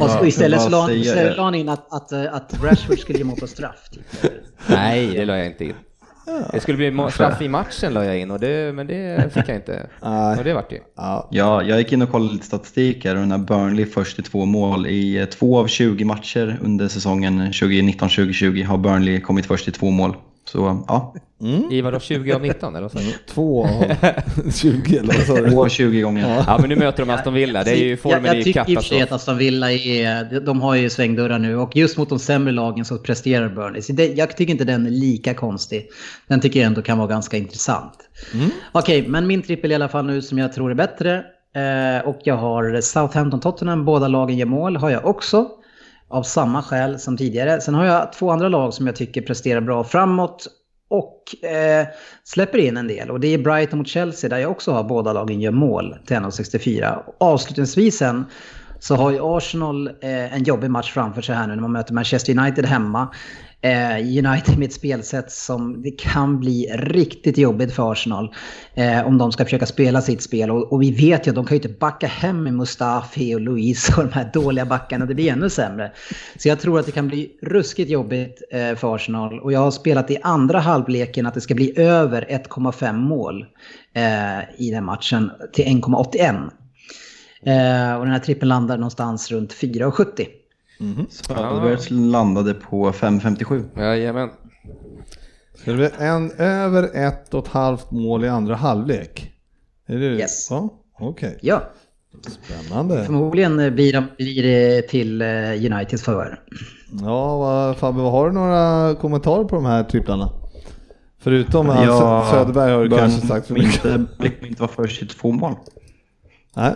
och 0.00 0.10
så 0.10 0.24
istället 0.26 0.60
så 0.62 0.68
han- 0.80 0.90
la 1.36 1.44
han 1.44 1.54
in 1.54 1.68
att, 1.68 1.92
att, 1.92 2.12
eh, 2.12 2.34
att 2.34 2.62
Rashford 2.62 2.98
skulle 2.98 3.18
ge 3.18 3.24
mål 3.24 3.36
på 3.40 3.46
straff. 3.46 3.88
Typ. 3.92 4.32
Nej, 4.66 5.06
det 5.06 5.24
la 5.24 5.36
jag 5.36 5.46
inte 5.46 5.64
in. 5.64 5.74
Det 6.52 6.60
skulle 6.60 6.76
bli 6.76 7.10
straff 7.10 7.42
i 7.42 7.48
matchen 7.48 7.94
la 7.94 8.04
jag 8.04 8.18
in, 8.18 8.30
och 8.30 8.40
det, 8.40 8.74
men 8.74 8.86
det 8.86 9.34
fick 9.34 9.48
jag 9.48 9.56
inte. 9.56 9.86
Och 10.38 10.44
det 10.44 10.54
vart 10.54 10.70
det 10.70 10.80
Ja, 11.30 11.62
jag 11.62 11.78
gick 11.78 11.92
in 11.92 12.02
och 12.02 12.10
kollade 12.10 12.32
lite 12.32 12.46
statistik 12.46 13.04
här 13.04 13.16
och 13.16 13.28
när 13.28 13.38
Burnley 13.38 13.86
först 13.86 14.18
i 14.18 14.22
två 14.22 14.44
mål 14.44 14.86
i 14.86 15.16
eh, 15.16 15.24
två 15.24 15.58
av 15.58 15.66
20 15.66 16.04
matcher 16.04 16.58
under 16.62 16.88
säsongen 16.88 17.40
2019-2020 17.52 18.64
har 18.64 18.78
Burnley 18.78 19.20
kommit 19.20 19.46
först 19.46 19.68
i 19.68 19.70
två 19.70 19.90
mål. 19.90 20.16
Så 20.48 20.84
ja, 20.88 21.14
I 21.70 21.80
vadå, 21.80 22.00
20 22.00 22.32
av 22.32 22.42
19 22.42 22.74
eller 22.76 22.82
vad 22.82 22.92
sa 22.92 22.98
du? 22.98 23.12
två 23.26 23.64
av 23.64 23.70
20 24.50 24.98
eller 24.98 25.14
vad 25.14 25.26
sa 25.26 25.34
du? 25.34 25.50
två 25.50 25.64
av 25.64 25.68
20 25.68 26.00
gånger. 26.00 26.44
Ja, 26.46 26.58
men 26.60 26.68
nu 26.68 26.76
möter 26.76 27.06
de 27.06 27.12
Aston 27.12 27.34
Villa. 27.34 27.64
Det 27.64 27.70
är 27.70 27.84
ju, 27.84 27.96
formen 27.96 28.24
jag, 28.24 28.36
jag 28.36 28.44
tycker 28.44 28.70
i 28.70 28.76
och 28.76 28.82
för 28.82 28.88
sig 28.88 29.02
att 29.02 29.08
katastrof. 29.08 29.12
Aston 29.12 29.38
Villa 29.38 29.72
är, 29.72 30.40
de 30.40 30.60
har 30.60 30.74
ju 30.74 30.90
svängdörrar 30.90 31.38
nu 31.38 31.56
och 31.56 31.76
just 31.76 31.98
mot 31.98 32.08
de 32.08 32.18
sämre 32.18 32.52
lagen 32.52 32.84
så 32.84 32.98
presterar 32.98 33.48
Burnley. 33.48 33.82
Så 33.82 33.92
det, 33.92 34.06
jag 34.06 34.36
tycker 34.36 34.52
inte 34.52 34.64
den 34.64 34.86
är 34.86 34.90
lika 34.90 35.34
konstig. 35.34 35.88
Den 36.28 36.40
tycker 36.40 36.60
jag 36.60 36.66
ändå 36.66 36.82
kan 36.82 36.98
vara 36.98 37.08
ganska 37.08 37.36
intressant. 37.36 37.98
Okej, 38.72 39.08
men 39.08 39.26
min 39.26 39.42
trippel 39.42 39.72
i 39.72 39.74
alla 39.74 39.88
fall 39.88 40.06
nu 40.06 40.22
som 40.22 40.38
jag 40.38 40.52
tror 40.52 40.70
är 40.70 40.74
bättre. 40.74 41.24
Eh, 41.56 42.08
och 42.08 42.18
jag 42.24 42.36
har 42.36 42.80
Southampton-Tottenham, 42.80 43.84
båda 43.84 44.08
lagen 44.08 44.36
gör 44.36 44.46
mål, 44.46 44.76
har 44.76 44.90
jag 44.90 45.06
också. 45.06 45.48
Av 46.08 46.22
samma 46.22 46.62
skäl 46.62 46.98
som 46.98 47.16
tidigare. 47.16 47.60
Sen 47.60 47.74
har 47.74 47.84
jag 47.84 48.12
två 48.12 48.30
andra 48.30 48.48
lag 48.48 48.74
som 48.74 48.86
jag 48.86 48.96
tycker 48.96 49.22
presterar 49.22 49.60
bra 49.60 49.84
framåt 49.84 50.46
och 50.88 51.44
eh, 51.44 51.86
släpper 52.24 52.58
in 52.58 52.76
en 52.76 52.88
del. 52.88 53.10
Och 53.10 53.20
det 53.20 53.34
är 53.34 53.38
Brighton 53.38 53.78
mot 53.78 53.88
Chelsea 53.88 54.30
där 54.30 54.38
jag 54.38 54.50
också 54.50 54.72
har 54.72 54.84
båda 54.84 55.12
lagen 55.12 55.40
gör 55.40 55.52
mål 55.52 55.96
till 56.06 56.16
1,64. 56.16 57.02
Avslutningsvis 57.18 57.98
sen 57.98 58.24
så 58.80 58.94
har 58.94 59.10
ju 59.10 59.18
Arsenal 59.22 59.86
eh, 59.86 60.34
en 60.34 60.44
jobbig 60.44 60.70
match 60.70 60.92
framför 60.92 61.22
sig 61.22 61.34
här 61.34 61.46
nu 61.46 61.54
när 61.54 61.62
man 61.62 61.72
möter 61.72 61.94
Manchester 61.94 62.38
United 62.38 62.66
hemma. 62.66 63.08
Eh, 63.66 63.98
United 63.98 64.58
med 64.58 64.66
ett 64.66 64.72
spelsätt 64.72 65.32
som 65.32 65.82
det 65.82 65.90
kan 65.90 66.40
bli 66.40 66.66
riktigt 66.74 67.38
jobbigt 67.38 67.72
för 67.72 67.92
Arsenal. 67.92 68.34
Eh, 68.74 69.06
om 69.06 69.18
de 69.18 69.32
ska 69.32 69.44
försöka 69.44 69.66
spela 69.66 70.02
sitt 70.02 70.22
spel. 70.22 70.50
Och, 70.50 70.72
och 70.72 70.82
vi 70.82 70.90
vet 70.90 71.26
ju 71.26 71.30
att 71.30 71.34
de 71.34 71.44
kan 71.44 71.56
ju 71.56 71.62
inte 71.62 71.78
backa 71.78 72.06
hem 72.06 72.42
med 72.42 72.54
Mustafi 72.54 73.34
och 73.34 73.40
Louise 73.40 73.92
och 73.96 74.04
de 74.04 74.12
här 74.12 74.30
dåliga 74.32 74.66
backarna. 74.66 75.06
Det 75.06 75.14
blir 75.14 75.32
ännu 75.32 75.50
sämre. 75.50 75.92
Så 76.36 76.48
jag 76.48 76.60
tror 76.60 76.78
att 76.78 76.86
det 76.86 76.92
kan 76.92 77.08
bli 77.08 77.30
ruskigt 77.42 77.90
jobbigt 77.90 78.42
eh, 78.50 78.74
för 78.74 78.94
Arsenal. 78.94 79.40
Och 79.40 79.52
jag 79.52 79.60
har 79.60 79.70
spelat 79.70 80.10
i 80.10 80.18
andra 80.22 80.58
halvleken 80.58 81.26
att 81.26 81.34
det 81.34 81.40
ska 81.40 81.54
bli 81.54 81.80
över 81.80 82.22
1,5 82.22 82.92
mål 82.92 83.46
eh, 83.94 84.62
i 84.66 84.70
den 84.70 84.84
matchen 84.84 85.30
till 85.52 85.64
1,81. 85.64 86.50
Eh, 87.42 87.96
och 87.96 88.04
den 88.04 88.12
här 88.12 88.18
trippen 88.18 88.48
landar 88.48 88.76
någonstans 88.76 89.30
runt 89.30 89.54
4,70. 89.54 90.26
Söderbergs 91.10 91.90
landade 91.90 92.54
på 92.54 92.92
5.57. 92.92 93.80
Jajamän. 93.80 94.30
Ska 95.54 95.70
det 95.70 95.76
bli 95.76 95.90
en 95.98 96.30
över 96.30 96.90
ett 96.94 97.34
och 97.34 97.46
ett 97.46 97.52
halvt 97.52 97.90
mål 97.90 98.24
i 98.24 98.28
andra 98.28 98.54
halvlek? 98.54 99.32
Är 99.86 99.98
det 99.98 100.06
Yes. 100.06 100.46
Ja, 100.50 100.68
okej. 100.98 101.38
Ja, 101.42 101.62
Spännande. 102.28 103.04
förmodligen 103.04 103.56
blir, 103.74 103.92
de, 103.92 104.04
blir 104.16 104.42
det 104.42 104.82
till 104.82 105.22
eh, 105.22 105.28
Uniteds 105.72 106.02
favör. 106.02 106.40
Ja, 107.02 107.38
vad, 107.38 107.76
Fabbe, 107.76 108.00
vad 108.02 108.12
har 108.12 108.26
du 108.26 108.32
några 108.34 108.94
kommentarer 108.94 109.44
på 109.44 109.56
de 109.56 109.64
här 109.64 109.84
tripplarna? 109.84 110.30
Förutom 111.18 111.70
att 111.70 111.84
Ja, 111.84 112.28
Söderberg 112.32 112.72
har 112.72 112.84
du 112.84 112.96
kanske 112.96 113.26
sagt 113.26 113.46
för 113.46 113.54
mycket. 113.54 113.84
inte, 113.84 114.46
inte 114.46 114.62
vara 114.62 114.70
först 114.72 115.02
i 115.02 115.06
två 115.06 115.32
mål. 115.32 115.54
Nej, 116.56 116.74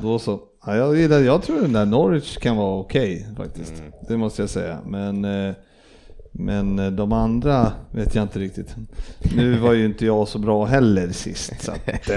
då 0.00 0.18
så. 0.18 0.40
Ja, 0.66 0.76
jag, 0.76 0.96
gillar, 0.96 1.20
jag 1.20 1.42
tror 1.42 1.60
den 1.60 1.72
där 1.72 1.86
Norwich 1.86 2.36
kan 2.36 2.56
vara 2.56 2.78
okej 2.80 3.26
faktiskt. 3.36 3.82
Det 4.08 4.16
måste 4.16 4.42
jag 4.42 4.50
säga. 4.50 4.78
Men, 4.86 5.24
eh, 5.24 5.54
men 6.32 6.78
eh, 6.78 6.90
de 6.90 7.12
andra 7.12 7.72
vet 7.90 8.14
jag 8.14 8.22
inte 8.24 8.38
riktigt. 8.38 8.74
Nu 9.36 9.58
var 9.58 9.72
ju 9.72 9.84
inte 9.84 10.06
jag 10.06 10.28
så 10.28 10.38
bra 10.38 10.64
heller 10.64 11.08
sist. 11.08 11.52
Så 11.64 11.72
att, 11.72 11.88
eh. 11.88 11.94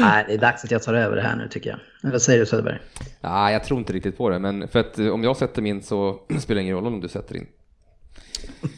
Nej, 0.00 0.24
det 0.28 0.34
är 0.34 0.38
dags 0.38 0.64
att 0.64 0.70
jag 0.70 0.82
tar 0.82 0.94
över 0.94 1.16
det 1.16 1.22
här 1.22 1.36
nu 1.36 1.48
tycker 1.48 1.70
jag. 1.70 2.10
Vad 2.12 2.22
säger 2.22 2.40
du 2.40 2.46
Söderberg? 2.46 2.78
Nej, 3.20 3.52
jag 3.52 3.64
tror 3.64 3.78
inte 3.78 3.92
riktigt 3.92 4.18
på 4.18 4.28
det, 4.30 4.38
men 4.38 4.68
för 4.68 4.78
att 4.78 4.98
om 4.98 5.24
jag 5.24 5.36
sätter 5.36 5.62
min 5.62 5.82
så 5.82 6.20
spelar 6.38 6.54
det 6.56 6.62
ingen 6.62 6.74
roll 6.76 6.86
om 6.86 7.00
du 7.00 7.08
sätter 7.08 7.36
in. 7.36 7.46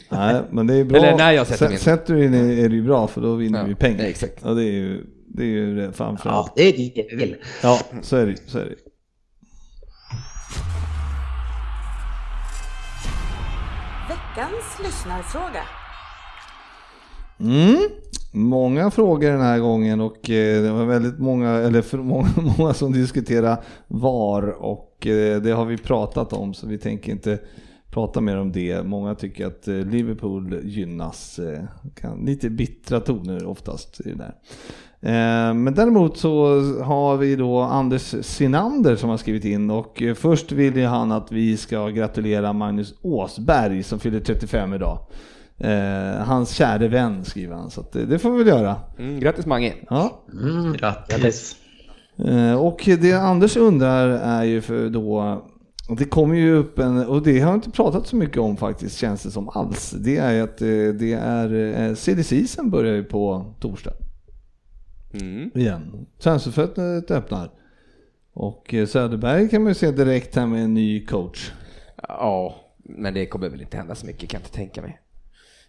Nej, 0.09 0.41
men 0.51 0.67
det 0.67 0.73
är 0.75 0.83
bra. 0.83 0.97
Eller 0.97 1.17
när 1.17 1.31
jag 1.31 1.47
sätter 1.47 1.65
Sä- 1.65 1.69
min. 1.69 1.79
Sätter 1.79 2.13
du 2.13 2.25
in 2.25 2.33
är 2.33 2.69
det 2.69 2.75
ju 2.75 2.83
bra 2.83 3.07
för 3.07 3.21
då 3.21 3.35
vinner 3.35 3.59
Ja, 3.59 3.65
vi 3.65 3.75
pengar. 3.75 4.05
exakt. 4.05 4.45
Och 4.45 4.55
det 4.55 4.63
är 4.63 4.71
ju, 4.71 5.03
det 5.33 5.43
är 5.43 5.47
ju 5.47 5.75
det 5.75 5.93
framförallt. 5.93 6.47
Ja, 6.47 6.53
det 6.55 6.69
är 6.69 6.73
det 6.95 7.07
vi 7.09 7.15
vill. 7.15 7.35
Ja, 7.63 7.79
så 8.01 8.17
är 8.17 8.25
det 8.25 8.37
så 8.45 8.59
är 8.59 8.65
det. 8.65 8.75
Veckans 14.09 14.79
lyssnarfråga. 14.83 15.63
Mm. 17.39 17.77
Många 18.33 18.91
frågor 18.91 19.29
den 19.29 19.41
här 19.41 19.59
gången 19.59 20.01
och 20.01 20.29
eh, 20.29 20.63
det 20.63 20.71
var 20.71 20.85
väldigt 20.85 21.19
många, 21.19 21.49
eller 21.49 21.81
för 21.81 21.97
många, 21.97 22.29
många 22.57 22.73
som 22.73 22.91
diskuterar 22.91 23.63
VAR 23.87 24.63
och 24.63 25.07
eh, 25.07 25.41
det 25.41 25.51
har 25.51 25.65
vi 25.65 25.77
pratat 25.77 26.33
om 26.33 26.53
så 26.53 26.67
vi 26.67 26.77
tänker 26.77 27.11
inte 27.11 27.39
prata 27.89 28.21
mer 28.21 28.37
om 28.37 28.51
det. 28.51 28.85
Många 28.85 29.15
tycker 29.15 29.45
att 29.45 29.67
eh, 29.67 29.75
Liverpool 29.75 30.59
gynnas, 30.63 31.39
lite 32.25 32.49
bittra 32.49 32.99
toner 32.99 33.45
oftast 33.45 34.01
i 34.01 34.09
det 34.09 34.15
där. 34.15 34.35
Eh, 35.03 35.53
Men 35.53 35.73
däremot 35.73 36.17
så 36.17 36.59
har 36.83 37.17
vi 37.17 37.35
då 37.35 37.59
Anders 37.59 38.15
Sinander 38.21 38.95
som 38.95 39.09
har 39.09 39.17
skrivit 39.17 39.45
in 39.45 39.71
och 39.71 40.01
eh, 40.01 40.13
först 40.13 40.51
vill 40.51 40.77
ju 40.77 40.85
han 40.85 41.11
att 41.11 41.31
vi 41.31 41.57
ska 41.57 41.87
gratulera 41.87 42.53
Magnus 42.53 42.93
Åsberg 43.01 43.83
som 43.83 43.99
fyller 43.99 44.19
35 44.19 44.73
idag. 44.73 44.99
Eh, 45.57 46.23
hans 46.23 46.51
käre 46.51 46.87
vän 46.87 47.25
skriver 47.25 47.55
han, 47.55 47.69
så 47.69 47.81
att 47.81 47.91
det, 47.91 48.05
det 48.05 48.19
får 48.19 48.31
vi 48.31 48.37
väl 48.37 48.47
göra. 48.47 48.75
Mm, 48.99 49.19
grattis 49.19 49.45
Mange! 49.45 49.73
Ja. 49.89 50.23
Mm. 50.33 50.73
Grattis. 50.73 51.55
Och 52.59 52.81
det 52.85 53.13
Anders 53.13 53.57
undrar 53.57 54.07
är 54.09 54.43
ju 54.43 54.61
för 54.61 54.89
då, 54.89 55.41
det 55.97 56.05
kommer 56.05 56.35
ju 56.35 56.55
upp 56.55 56.79
en, 56.79 57.05
och 57.05 57.23
det 57.23 57.39
har 57.39 57.49
jag 57.49 57.57
inte 57.57 57.71
pratat 57.71 58.07
så 58.07 58.15
mycket 58.15 58.37
om 58.37 58.57
faktiskt 58.57 58.97
känns 58.97 59.23
det 59.23 59.31
som 59.31 59.49
alls. 59.49 59.95
Det 59.99 60.17
är 60.17 60.43
att 60.43 60.57
det 60.99 61.13
är, 61.13 61.95
silly 61.95 62.23
season 62.23 62.69
börjar 62.69 62.95
ju 62.95 63.03
på 63.03 63.45
torsdag 63.59 63.91
Mm. 65.13 65.51
igen. 65.55 66.05
Transferfönstret 66.19 67.11
öppnar. 67.11 67.51
Och 68.33 68.73
eh, 68.73 68.85
Söderberg 68.85 69.49
kan 69.49 69.61
man 69.63 69.69
ju 69.69 69.75
se 69.75 69.91
direkt 69.91 70.35
här 70.35 70.45
med 70.47 70.63
en 70.63 70.73
ny 70.73 71.05
coach. 71.05 71.51
Ja, 72.07 72.55
men 72.83 73.13
det 73.13 73.25
kommer 73.25 73.49
väl 73.49 73.61
inte 73.61 73.77
hända 73.77 73.95
så 73.95 74.05
mycket 74.05 74.29
kan 74.29 74.39
jag 74.41 74.47
inte 74.47 74.55
tänka 74.57 74.81
mig. 74.81 74.99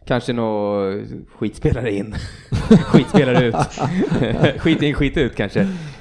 Kanske 0.07 0.33
nå 0.33 0.83
skitspelare 1.29 1.93
in, 1.93 2.15
skitspelare 2.85 3.45
ut. 3.45 3.55
skit 4.61 4.83
in, 4.83 4.95
skit 4.95 5.17
ut 5.17 5.35
kanske. 5.35 5.61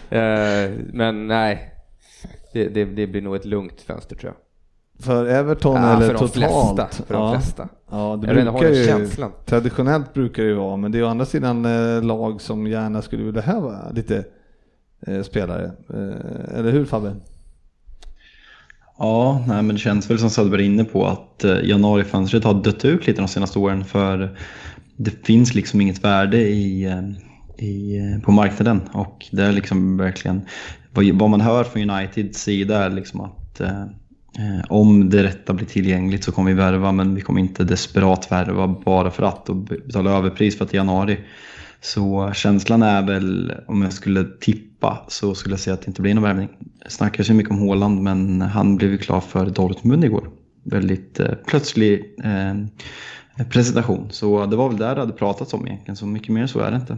Eh, 0.10 0.72
Men 0.94 1.28
nej, 1.28 1.74
det, 2.54 2.70
det, 2.70 2.86
det 2.86 3.08
blir 3.08 3.22
nog 3.22 3.36
ett 3.36 3.46
lugnt 3.46 3.82
fönster 3.82 4.16
tror 4.16 4.34
jag. 4.34 4.51
För 5.02 5.26
Everton 5.26 5.76
Ja, 5.76 5.96
eller 5.96 6.06
för 6.08 6.14
de 6.14 6.20
totalt. 6.30 6.34
flesta, 6.80 7.06
för 7.06 7.14
de 7.14 7.24
ja. 7.24 7.34
flesta. 7.40 7.68
Ja, 7.92 8.20
det 8.22 8.34
Jag 8.34 8.54
brukar 8.54 8.70
ju, 8.70 8.86
känslan. 8.86 9.32
traditionellt 9.46 10.14
brukar 10.14 10.44
det 10.44 10.50
ju 10.50 10.56
vara, 10.56 10.78
men 10.78 10.92
det 10.92 11.00
är 11.00 11.04
å 11.04 11.08
andra 11.08 11.26
sidan 11.26 11.66
eh, 11.66 12.04
lag 12.04 12.42
som 12.42 12.68
gärna 12.68 13.02
skulle 13.02 13.24
vilja 13.24 13.42
ha 13.42 13.90
lite 13.94 14.24
eh, 15.08 15.22
spelare. 15.24 15.72
Eh, 15.90 16.60
eller 16.60 16.72
hur 16.72 16.86
Fabbe? 16.86 17.16
Ja, 18.98 19.44
nej, 19.48 19.64
men 19.64 19.76
det 19.76 19.80
känns 19.80 20.10
väl 20.10 20.20
som 20.20 20.30
Söderberg 20.30 20.62
är 20.62 20.66
inne 20.66 20.84
på 20.84 21.06
att 21.08 21.44
eh, 21.44 21.58
januarifönstret 21.64 22.44
har 22.44 22.54
dött 22.54 22.86
ut 22.86 23.08
lite 23.08 23.22
de 23.22 23.28
senaste 23.28 23.60
åren 23.60 23.86
för 23.86 24.38
det 24.96 25.26
finns 25.26 25.56
liksom 25.56 25.82
inget 25.82 26.04
värde 26.04 26.38
i, 26.38 26.84
eh, 26.86 27.66
i, 27.66 28.00
på 28.24 28.32
marknaden 28.32 28.82
och 28.94 29.26
det 29.32 29.44
är 29.44 29.52
liksom 29.52 29.98
verkligen 29.98 30.42
vad, 30.94 31.06
vad 31.14 31.30
man 31.30 31.42
hör 31.42 31.64
från 31.64 31.90
Uniteds 31.90 32.42
sida 32.44 32.86
är 32.86 32.90
liksom 32.90 33.22
att 33.22 33.62
Eh, 34.40 34.66
om 34.70 35.10
det 35.10 35.24
rätta 35.24 35.54
blir 35.54 35.68
tillgängligt 35.68 36.24
så 36.24 36.32
kommer 36.32 36.52
vi 36.52 36.58
värva 36.58 36.92
men 36.92 37.16
vi 37.16 37.22
kommer 37.22 37.42
inte 37.42 37.64
desperat 37.64 38.32
värva 38.32 38.68
bara 38.68 39.12
för 39.12 39.24
att 39.24 39.50
och 39.50 39.56
betala 39.56 40.12
överpris 40.12 40.58
för 40.58 40.66
att 40.66 40.72
det 40.72 40.78
är 40.78 40.80
januari. 40.80 41.20
Så 41.82 42.32
känslan 42.34 42.84
är 42.84 43.02
väl, 43.02 43.54
om 43.68 43.82
jag 43.82 43.94
skulle 43.94 44.24
tippa, 44.40 45.06
så 45.08 45.36
skulle 45.36 45.54
jag 45.54 45.60
säga 45.60 45.74
att 45.74 45.82
det 45.82 45.88
inte 45.88 46.02
blir 46.02 46.14
någon 46.14 46.24
värvning. 46.24 46.50
Det 46.60 46.90
snackas 46.90 47.30
ju 47.30 47.34
mycket 47.34 47.52
om 47.52 47.68
Haaland, 47.68 48.02
men 48.02 48.42
han 48.42 48.78
blev 48.78 48.92
ju 48.92 48.98
klar 48.98 49.20
för 49.20 49.46
Dortmund 49.46 50.06
igår. 50.06 50.30
Väldigt 50.64 51.20
eh, 51.20 51.34
plötslig 51.48 52.16
eh, 52.24 53.46
presentation. 53.50 54.08
Så 54.12 54.46
det 54.46 54.56
var 54.56 54.70
väl 54.70 54.78
där 54.78 54.96
det 54.96 55.02
hade 55.02 55.14
pratats 55.14 55.54
om 55.54 55.68
egentligen, 55.68 55.96
så 55.96 56.06
mycket 56.06 56.30
mer 56.30 56.48
så 56.48 56.60
är 56.60 56.72
det 56.72 56.78
inte. 56.78 56.98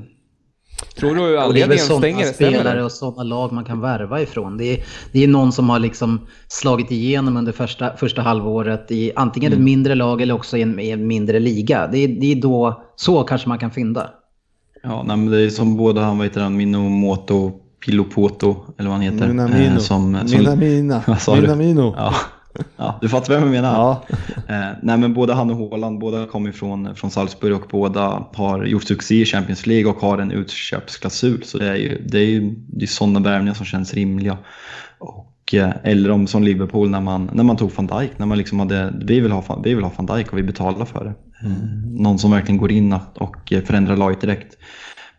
Tror 0.96 1.16
du 1.16 1.22
Och 1.22 1.28
det 1.54 1.62
är 1.62 1.68
väl 1.68 1.80
anledningen 1.80 1.86
sådana 1.86 2.24
spelare 2.24 2.84
och 2.84 2.92
sådana 2.92 3.24
lag 3.24 3.52
man 3.52 3.66
kan 3.66 3.82
värva 3.82 4.22
ifrån. 4.22 4.58
Det 4.58 4.66
är, 4.66 4.84
det 5.12 5.24
är 5.24 5.28
någon 5.28 5.52
som 5.52 5.70
har 5.70 5.80
liksom 5.80 6.22
slagit 6.48 6.92
igenom 6.92 7.38
under 7.38 7.52
första, 7.52 7.98
första 7.98 8.22
halvåret 8.22 8.92
i 8.92 9.12
antingen 9.16 9.52
Mm. 9.52 9.62
ett 9.62 9.66
mindre 9.66 9.96
lag 9.96 10.22
eller 10.22 10.34
också 10.34 10.58
i 10.58 10.62
en, 10.62 10.80
i 10.80 10.90
en 10.90 11.08
mindre 11.08 11.40
liga. 11.40 11.88
Det 11.92 11.98
är, 11.98 12.08
det 12.08 12.32
är 12.32 12.36
då, 12.36 12.84
så 12.96 13.24
kanske 13.24 13.50
man 13.50 13.60
kan 13.60 13.72
fynda. 13.72 14.10
Ja, 14.84 15.04
nej, 15.08 15.18
men 15.18 15.32
det 15.32 15.42
är 15.42 15.50
som 15.50 15.78
båda 15.78 16.02
han, 16.02 16.18
vad 16.18 16.28
heter 16.28 16.42
han, 16.42 16.58
Minomoto 16.58 17.52
Pilopoto, 17.86 18.56
eller 18.78 18.90
vad 18.90 18.98
han 18.98 19.02
heter. 19.02 19.28
Minamino. 19.28 19.74
eh, 19.74 19.78
som, 19.78 20.28
som, 20.28 20.38
Minamina. 20.40 21.02
Minamino. 21.42 21.94
Ja, 21.98 22.14
ja, 22.78 23.00
du 23.02 23.10
fattar 23.10 23.34
vem 23.34 23.44
jag 23.44 23.52
menar. 23.52 23.74
Ja. 23.74 24.04
Eh, 24.48 24.78
nej 24.82 24.98
men 24.98 25.14
både 25.14 25.34
han 25.34 25.50
och 25.50 25.58
Haaland, 25.58 26.00
båda 26.00 26.26
kommer 26.26 26.52
från, 26.52 26.96
från 26.96 27.12
Salzburg 27.12 27.56
och 27.56 27.68
båda 27.70 28.28
har 28.34 28.66
gjort 28.66 28.84
succé 28.84 29.16
i 29.22 29.26
Champions 29.26 29.68
League 29.68 29.92
och 29.92 29.98
har 29.98 30.18
en 30.18 30.32
utköpsklausul. 30.32 31.44
Så 31.44 31.58
det 31.58 31.70
är 31.70 31.76
ju, 31.76 32.02
det 32.08 32.18
är 32.18 32.26
ju 32.26 32.56
det 32.68 32.86
är 32.86 32.88
sådana 32.88 33.20
värvningar 33.20 33.54
som 33.54 33.66
känns 33.66 33.94
rimliga. 33.94 34.38
Och, 34.98 35.54
eh, 35.54 35.72
eller 35.84 36.12
om 36.12 36.28
som 36.28 36.44
Liverpool 36.44 36.90
när 36.90 37.02
man, 37.02 37.30
när 37.34 37.44
man 37.44 37.58
tog 37.58 37.72
van 37.76 37.88
Dijk, 37.88 38.12
när 38.18 38.26
man 38.26 38.38
liksom 38.38 38.60
hade, 38.60 38.94
vi 39.06 39.20
vill 39.20 39.32
ha, 39.32 39.62
vi 39.64 39.74
vill 39.74 39.84
ha 39.84 39.92
van 39.96 40.06
Dijk 40.18 40.32
och 40.32 40.38
vi 40.38 40.44
betalar 40.44 40.86
för 40.86 41.04
det. 41.04 41.14
Eh, 41.48 41.52
någon 41.86 42.20
som 42.20 42.32
verkligen 42.32 42.58
går 42.58 42.72
in 42.72 43.00
och 43.16 43.54
förändrar 43.66 43.98
laget 43.98 44.22
direkt. 44.22 44.58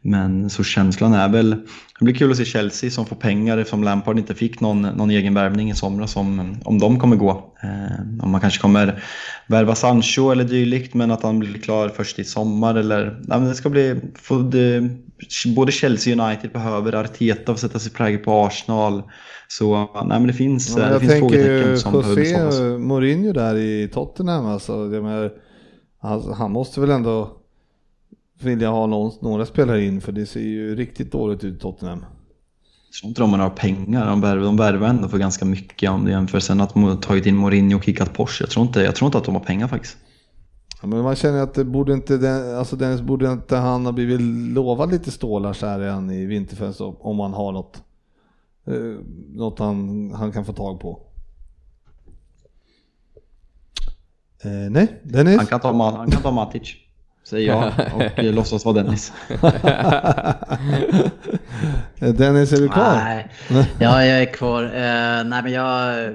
Men 0.07 0.51
så 0.51 0.65
känslan 0.65 1.15
är 1.15 1.29
väl, 1.29 1.51
det 1.99 2.05
blir 2.05 2.15
kul 2.15 2.31
att 2.31 2.37
se 2.37 2.45
Chelsea 2.45 2.91
som 2.91 3.07
får 3.07 3.17
pengar 3.17 3.59
eftersom 3.59 3.85
Lampard 3.85 4.19
inte 4.19 4.35
fick 4.35 4.61
någon, 4.61 4.83
någon 4.83 5.11
egen 5.11 5.35
värvning 5.35 5.71
i 5.71 5.75
somras 5.75 6.17
om, 6.17 6.57
om 6.65 6.79
de 6.79 7.01
kommer 7.01 7.17
gå. 7.17 7.55
Eh, 7.63 8.25
om 8.25 8.31
man 8.31 8.41
kanske 8.41 8.61
kommer 8.61 9.03
värva 9.47 9.75
Sancho 9.75 10.31
eller 10.31 10.45
dylikt 10.45 10.95
men 10.95 11.11
att 11.11 11.23
han 11.23 11.39
blir 11.39 11.55
klar 11.55 11.89
först 11.89 12.19
i 12.19 12.25
sommar 12.25 12.75
eller, 12.75 13.21
men 13.27 13.45
det 13.45 13.55
ska 13.55 13.69
bli, 13.69 14.01
det, 14.53 14.91
både 15.57 15.73
Chelsea 15.73 16.15
och 16.15 16.29
United 16.29 16.53
behöver 16.53 16.93
Arteta 16.93 17.45
för 17.45 17.53
att 17.53 17.61
sätta 17.61 17.79
sig 17.79 17.93
prägel 17.93 18.21
på 18.21 18.47
Arsenal. 18.47 19.03
Så 19.49 19.91
nej, 19.95 20.19
men 20.19 20.27
det 20.27 20.33
finns, 20.33 20.77
Ja, 20.77 20.85
det 20.85 20.91
jag 20.91 21.01
finns 21.01 21.13
tänker 21.13 21.29
frågetecken 21.29 21.79
som 21.79 21.93
behöver 21.93 22.17
besvaras. 22.17 22.55
José 22.55 22.79
Mourinho 22.79 23.33
där 23.33 23.57
i 23.57 23.89
Tottenham 23.93 24.47
alltså, 24.47 24.73
jag 24.73 25.03
menar, 25.03 25.33
han, 26.03 26.33
han 26.33 26.53
måste 26.53 26.81
väl 26.81 26.91
ändå 26.91 27.41
vilja 28.43 28.71
ha 28.71 28.87
någon, 28.87 29.13
några 29.21 29.47
spelare 29.47 29.85
in 29.85 30.01
för 30.01 30.13
det 30.13 30.27
ser 30.27 30.41
ju 30.41 30.77
riktigt 30.77 31.13
dåligt 31.13 31.45
ut 31.45 31.61
Tottenham. 31.61 32.05
Jag 32.95 33.01
tror 33.01 33.09
inte 33.09 33.21
de 33.21 33.31
har 33.31 33.39
några 33.39 33.51
pengar. 33.51 34.07
De 34.07 34.21
värvar, 34.21 34.45
de 34.45 34.57
värvar 34.57 34.89
ändå 34.89 35.09
för 35.09 35.19
ganska 35.19 35.45
mycket 35.45 35.91
om 35.91 36.05
du 36.05 36.11
jämför 36.11 36.41
sen 36.41 36.61
att 36.61 36.75
de 36.75 37.01
tagit 37.01 37.27
in 37.27 37.37
Mourinho 37.37 37.77
och 37.77 37.85
kickat 37.85 38.15
Porsche. 38.15 38.43
Jag 38.45 38.51
tror 38.51 38.67
inte, 38.67 38.81
jag 38.81 38.97
tror 38.97 39.07
inte 39.07 39.19
att 39.19 39.25
de 39.25 39.35
har 39.35 39.43
pengar 39.43 39.69
faktiskt. 39.69 39.97
Ja, 40.83 40.89
men 40.89 41.03
man 41.03 41.17
känner 41.17 41.43
att 41.43 41.55
det 41.55 41.65
borde 41.65 41.93
inte, 41.93 42.17
den, 42.17 42.57
alltså 42.57 42.77
Dennis, 42.77 43.01
borde 43.01 43.33
inte 43.33 43.57
han 43.57 43.87
ha 43.87 43.93
blivit 43.93 44.21
lovad 44.55 44.91
lite 44.91 45.11
stålar 45.11 45.53
så 45.53 45.67
här 45.67 45.79
redan 45.79 46.11
i 46.11 46.27
vinterfönstret 46.27 46.95
om 47.01 47.17
man 47.17 47.33
har 47.33 47.53
något, 47.53 47.83
eh, 48.67 48.75
något 49.29 49.59
han, 49.59 50.11
han 50.15 50.33
kan 50.33 50.45
få 50.45 50.53
tag 50.53 50.81
på? 50.81 51.01
Eh, 54.43 54.71
nej, 54.71 55.01
Dennis? 55.05 55.37
Han 55.37 55.47
kan 55.47 55.61
ta, 55.61 55.91
han 55.97 56.11
kan 56.11 56.23
ta 56.23 56.31
Matic. 56.31 56.84
Säger 57.25 57.49
jag 57.49 57.67
och 57.95 58.19
eh, 58.19 58.33
låtsas 58.33 58.65
vara 58.65 58.83
Dennis. 58.83 59.13
Dennis, 61.99 62.53
är 62.53 62.61
du 62.61 62.69
kvar? 62.69 62.95
Nej, 62.95 63.29
ja, 63.79 64.05
jag 64.05 64.23
är 64.23 64.33
kvar. 64.33 64.63
Eh, 64.63 65.25
nej, 65.25 65.43
men 65.43 65.53
jag, 65.53 66.09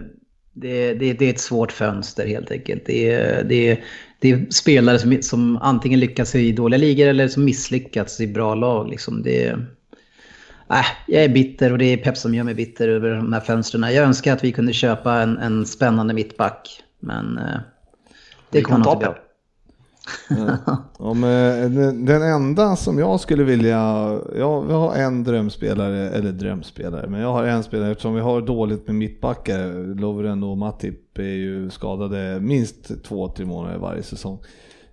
det, 0.53 0.93
det, 0.93 1.13
det 1.13 1.25
är 1.25 1.29
ett 1.29 1.39
svårt 1.39 1.71
fönster 1.71 2.27
helt 2.27 2.51
enkelt. 2.51 2.83
Det 2.85 3.11
är, 3.11 3.43
det 3.43 3.79
det 4.19 4.31
är 4.31 4.45
spelare 4.49 4.99
som, 4.99 5.21
som 5.21 5.57
antingen 5.57 5.99
lyckas 5.99 6.35
i 6.35 6.51
dåliga 6.51 6.77
ligor 6.77 7.07
eller 7.07 7.27
som 7.27 7.45
misslyckats 7.45 8.21
i 8.21 8.27
bra 8.27 8.55
lag. 8.55 8.89
Liksom. 8.89 9.23
Det 9.23 9.47
är, 9.47 9.53
äh, 10.69 10.85
jag 11.07 11.23
är 11.23 11.29
bitter 11.29 11.71
och 11.71 11.77
det 11.77 11.85
är 11.85 11.97
Pep 11.97 12.17
som 12.17 12.35
gör 12.35 12.43
mig 12.43 12.53
bitter 12.53 12.87
över 12.87 13.09
de 13.09 13.33
här 13.33 13.39
fönstren. 13.39 13.81
Jag 13.81 14.05
önskar 14.05 14.33
att 14.33 14.43
vi 14.43 14.51
kunde 14.51 14.73
köpa 14.73 15.21
en, 15.21 15.37
en 15.37 15.65
spännande 15.65 16.13
mittback, 16.13 16.83
men 16.99 17.37
eh, 17.37 17.59
det 18.49 18.61
kommer 18.61 18.77
inte 18.77 18.97
bli 18.97 19.07
av. 19.07 19.15
Om, 20.97 21.23
eh, 21.23 21.69
den- 21.69 22.05
den 22.05 22.21
enda 22.21 22.75
som 22.75 22.99
jag 22.99 23.19
skulle 23.19 23.43
vilja, 23.43 23.77
jag, 24.37 24.65
jag 24.69 24.79
har 24.79 24.95
en 24.95 25.23
drömspelare, 25.23 26.09
eller 26.09 26.31
drömspelare, 26.31 27.07
men 27.09 27.21
jag 27.21 27.33
har 27.33 27.43
en 27.43 27.63
spelare 27.63 27.91
eftersom 27.91 28.13
vi 28.15 28.21
har 28.21 28.41
dåligt 28.41 28.87
med 28.87 28.95
mittbackar. 28.95 29.95
Lovren 29.95 30.43
och 30.43 30.57
Matip 30.57 31.17
är 31.17 31.23
ju 31.23 31.69
skadade 31.69 32.39
minst 32.41 33.03
två, 33.03 33.27
tre 33.27 33.45
månader 33.45 33.77
varje 33.77 34.03
säsong. 34.03 34.39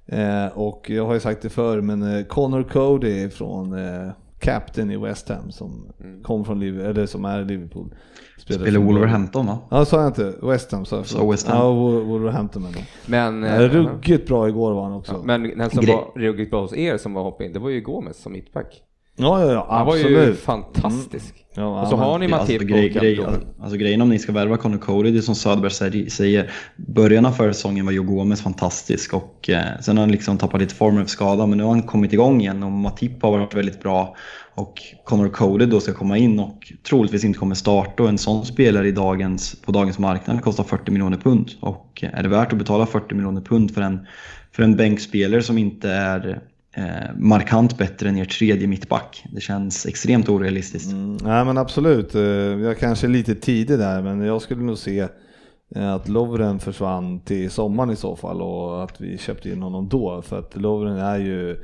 Eh, 0.06 0.46
och 0.54 0.90
jag 0.90 1.06
har 1.06 1.14
ju 1.14 1.20
sagt 1.20 1.42
det 1.42 1.48
förr, 1.48 1.80
men 1.80 2.16
eh, 2.18 2.24
Connor 2.24 2.62
Cody 2.62 3.28
från 3.30 3.72
eh, 3.72 4.10
Captain 4.46 4.90
i 4.90 4.96
West 4.96 5.28
Ham 5.28 5.50
som 5.50 5.86
kom 6.22 6.44
från 6.44 6.60
Liverpool, 6.60 6.90
eller 6.90 7.06
som 7.06 7.24
är 7.24 7.44
Liverpool. 7.44 7.94
Spelar 8.38 8.64
för- 8.64 8.78
Wolverhampton 8.78 9.46
va? 9.46 9.58
Ja, 9.70 9.84
sa 9.84 9.98
jag 10.00 10.06
inte? 10.06 10.34
West 10.42 10.72
Ham 10.72 10.84
sa 10.84 10.96
jag. 10.96 11.06
Sa 11.06 11.30
West 11.30 11.46
Ham. 11.48 11.58
Ja, 11.58 11.64
Wo- 11.72 12.04
Wolverhampton 12.04 12.62
men. 12.62 12.72
Men, 13.06 13.42
Ja, 13.50 13.62
eh, 13.62 13.68
Ruggigt 13.68 14.28
bra 14.28 14.48
igår 14.48 14.74
var 14.74 14.82
han 14.82 14.92
också. 14.92 15.12
ja, 15.12 15.18
men 15.24 15.42
den 15.58 15.70
som 15.70 15.80
Grej- 15.84 15.94
var 15.94 16.20
ruggigt 16.22 16.50
bra 16.50 16.60
hos 16.60 16.72
er 16.76 16.96
som 16.96 17.14
var 17.14 17.22
hoppade 17.22 17.44
in, 17.46 17.52
det 17.52 17.58
var 17.58 17.70
ju 17.70 17.80
Gomes 17.80 18.22
som 18.22 18.32
mittback. 18.32 18.82
Ja, 19.18 19.40
ja, 19.44 19.52
ja, 19.52 19.66
Han 19.70 19.86
var 19.86 19.96
ju 19.96 20.02
absolut. 20.02 20.40
fantastisk. 20.40 21.34
Ja, 21.54 21.82
Och 21.82 21.88
så 21.88 21.96
har 21.96 22.18
ni 22.18 22.24
Alltså, 22.32 22.38
Matip 22.52 22.62
grej, 22.68 22.84
och 22.86 23.00
grej, 23.02 23.16
Campbell. 23.16 23.40
alltså 23.60 23.76
grejen 23.76 24.00
om 24.02 24.08
ni 24.08 24.18
ska 24.18 24.32
värva 24.32 24.56
Connor 24.56 24.78
Cody, 24.78 25.10
det 25.10 25.18
är 25.18 25.22
som 25.22 25.34
Söderberg 25.34 26.10
säger- 26.10 26.50
början 26.76 27.26
av 27.26 27.32
förra 27.32 27.52
säsongen 27.54 27.84
var 27.86 27.92
Joe 27.92 28.04
Gomez 28.04 28.40
fantastisk 28.42 29.14
och 29.14 29.50
eh, 29.50 29.64
sen 29.80 29.96
har 29.96 30.02
han 30.02 30.12
liksom 30.12 30.38
tappat 30.38 30.60
lite 30.60 30.74
form 30.74 30.98
efter 30.98 31.10
skada 31.10 31.46
men 31.46 31.58
nu 31.58 31.64
har 31.64 31.70
han 31.70 31.82
kommit 31.82 32.12
igång 32.12 32.40
igen 32.40 32.62
och 32.62 32.72
Matip 32.72 33.22
har 33.22 33.30
varit 33.38 33.54
väldigt 33.54 33.82
bra 33.82 34.16
och 34.54 34.74
Connor 35.04 35.28
Cody 35.28 35.66
då 35.66 35.80
ska 35.80 35.92
komma 35.92 36.18
in 36.18 36.40
och 36.40 36.72
troligtvis 36.88 37.24
inte 37.24 37.38
kommer 37.38 37.54
starta 37.54 38.02
och 38.02 38.08
en 38.08 38.18
sån 38.18 38.46
spelare 38.46 38.88
i 38.88 38.92
dagens, 38.92 39.62
på 39.62 39.72
dagens 39.72 39.98
marknad 39.98 40.42
kostar 40.42 40.64
40 40.64 40.90
miljoner 40.90 41.16
pund 41.16 41.50
och 41.60 42.00
eh, 42.02 42.10
är 42.18 42.22
det 42.22 42.28
värt 42.28 42.52
att 42.52 42.58
betala 42.58 42.86
40 42.86 43.14
miljoner 43.14 43.40
pund 43.40 43.74
för 43.74 43.80
en, 43.80 44.06
för 44.52 44.62
en 44.62 44.76
bänkspelare 44.76 45.42
som 45.42 45.58
inte 45.58 45.90
är 45.90 46.40
Eh, 46.76 47.14
markant 47.16 47.78
bättre 47.78 48.08
än 48.08 48.18
er 48.18 48.24
tredje 48.24 48.66
mittback? 48.66 49.24
Det 49.32 49.40
känns 49.40 49.86
extremt 49.86 50.28
orealistiskt. 50.28 50.92
Mm, 50.92 51.16
nej 51.16 51.44
men 51.44 51.58
absolut, 51.58 52.14
eh, 52.14 52.22
jag 52.22 52.78
kanske 52.78 53.06
är 53.06 53.08
lite 53.08 53.34
tidig 53.34 53.78
där 53.78 54.02
men 54.02 54.20
jag 54.20 54.42
skulle 54.42 54.62
nog 54.62 54.78
se 54.78 55.08
eh, 55.74 55.94
att 55.94 56.08
Lovren 56.08 56.58
försvann 56.58 57.20
till 57.20 57.50
sommaren 57.50 57.90
i 57.90 57.96
så 57.96 58.16
fall 58.16 58.42
och 58.42 58.84
att 58.84 59.00
vi 59.00 59.18
köpte 59.18 59.50
in 59.50 59.62
honom 59.62 59.88
då 59.88 60.22
för 60.22 60.38
att 60.38 60.56
Lovren 60.56 60.96
är 60.96 61.18
ju 61.18 61.56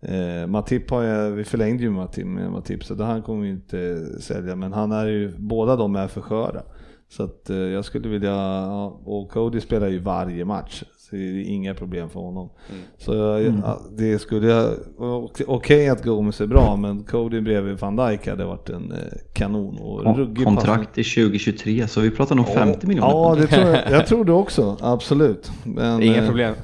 Eh, 0.00 0.46
Matip 0.46 0.90
har 0.90 1.02
jag, 1.02 1.30
vi 1.30 1.44
förlängde 1.44 1.82
ju 1.82 1.90
Matip 1.90 2.26
med 2.26 2.50
Matip 2.50 2.84
så 2.84 2.94
det 2.94 3.04
han 3.04 3.22
kommer 3.22 3.42
vi 3.42 3.50
inte 3.50 4.06
sälja 4.20 4.56
men 4.56 4.72
han 4.72 4.92
är 4.92 5.06
ju, 5.06 5.34
båda 5.38 5.76
de 5.76 5.96
är 5.96 6.08
för 6.08 6.20
sköra. 6.20 6.62
Så 7.08 7.22
att 7.22 7.50
eh, 7.50 7.56
jag 7.56 7.84
skulle 7.84 8.08
vilja, 8.08 8.66
och 9.04 9.30
Cody 9.30 9.60
spelar 9.60 9.88
ju 9.88 9.98
varje 9.98 10.44
match 10.44 10.82
så 11.10 11.16
det 11.16 11.22
är 11.22 11.42
inga 11.42 11.74
problem 11.74 12.10
för 12.10 12.20
honom. 12.20 12.50
Så 12.98 13.14
jag, 13.14 13.42
ja, 13.42 13.80
det 13.96 14.18
skulle 14.18 14.46
jag, 14.46 14.74
okej 14.98 15.46
okej 15.48 15.88
att 15.88 16.04
Gomes 16.04 16.40
är 16.40 16.46
bra 16.46 16.76
men 16.76 17.04
Cody 17.04 17.40
bredvid 17.40 17.78
van 17.78 17.96
Dijk 17.96 18.28
hade 18.28 18.44
varit 18.44 18.68
en 18.68 18.92
eh, 18.92 18.98
kanon 19.32 19.78
och 19.78 20.16
ruggig 20.16 20.44
Kontrakt 20.44 20.94
till 20.94 21.04
2023 21.04 21.88
så 21.88 22.00
vi 22.00 22.10
pratar 22.10 22.34
nog 22.34 22.48
50 22.48 22.86
miljoner. 22.86 23.10
Ja, 23.10 23.36
det 23.40 23.46
tror 23.46 23.66
jag, 23.66 23.90
jag 23.90 24.06
tror 24.06 24.24
det 24.24 24.32
också, 24.32 24.76
absolut. 24.80 25.50
Men, 25.64 26.02
Inga 26.02 26.22
eh, 26.22 26.26
problem. 26.26 26.54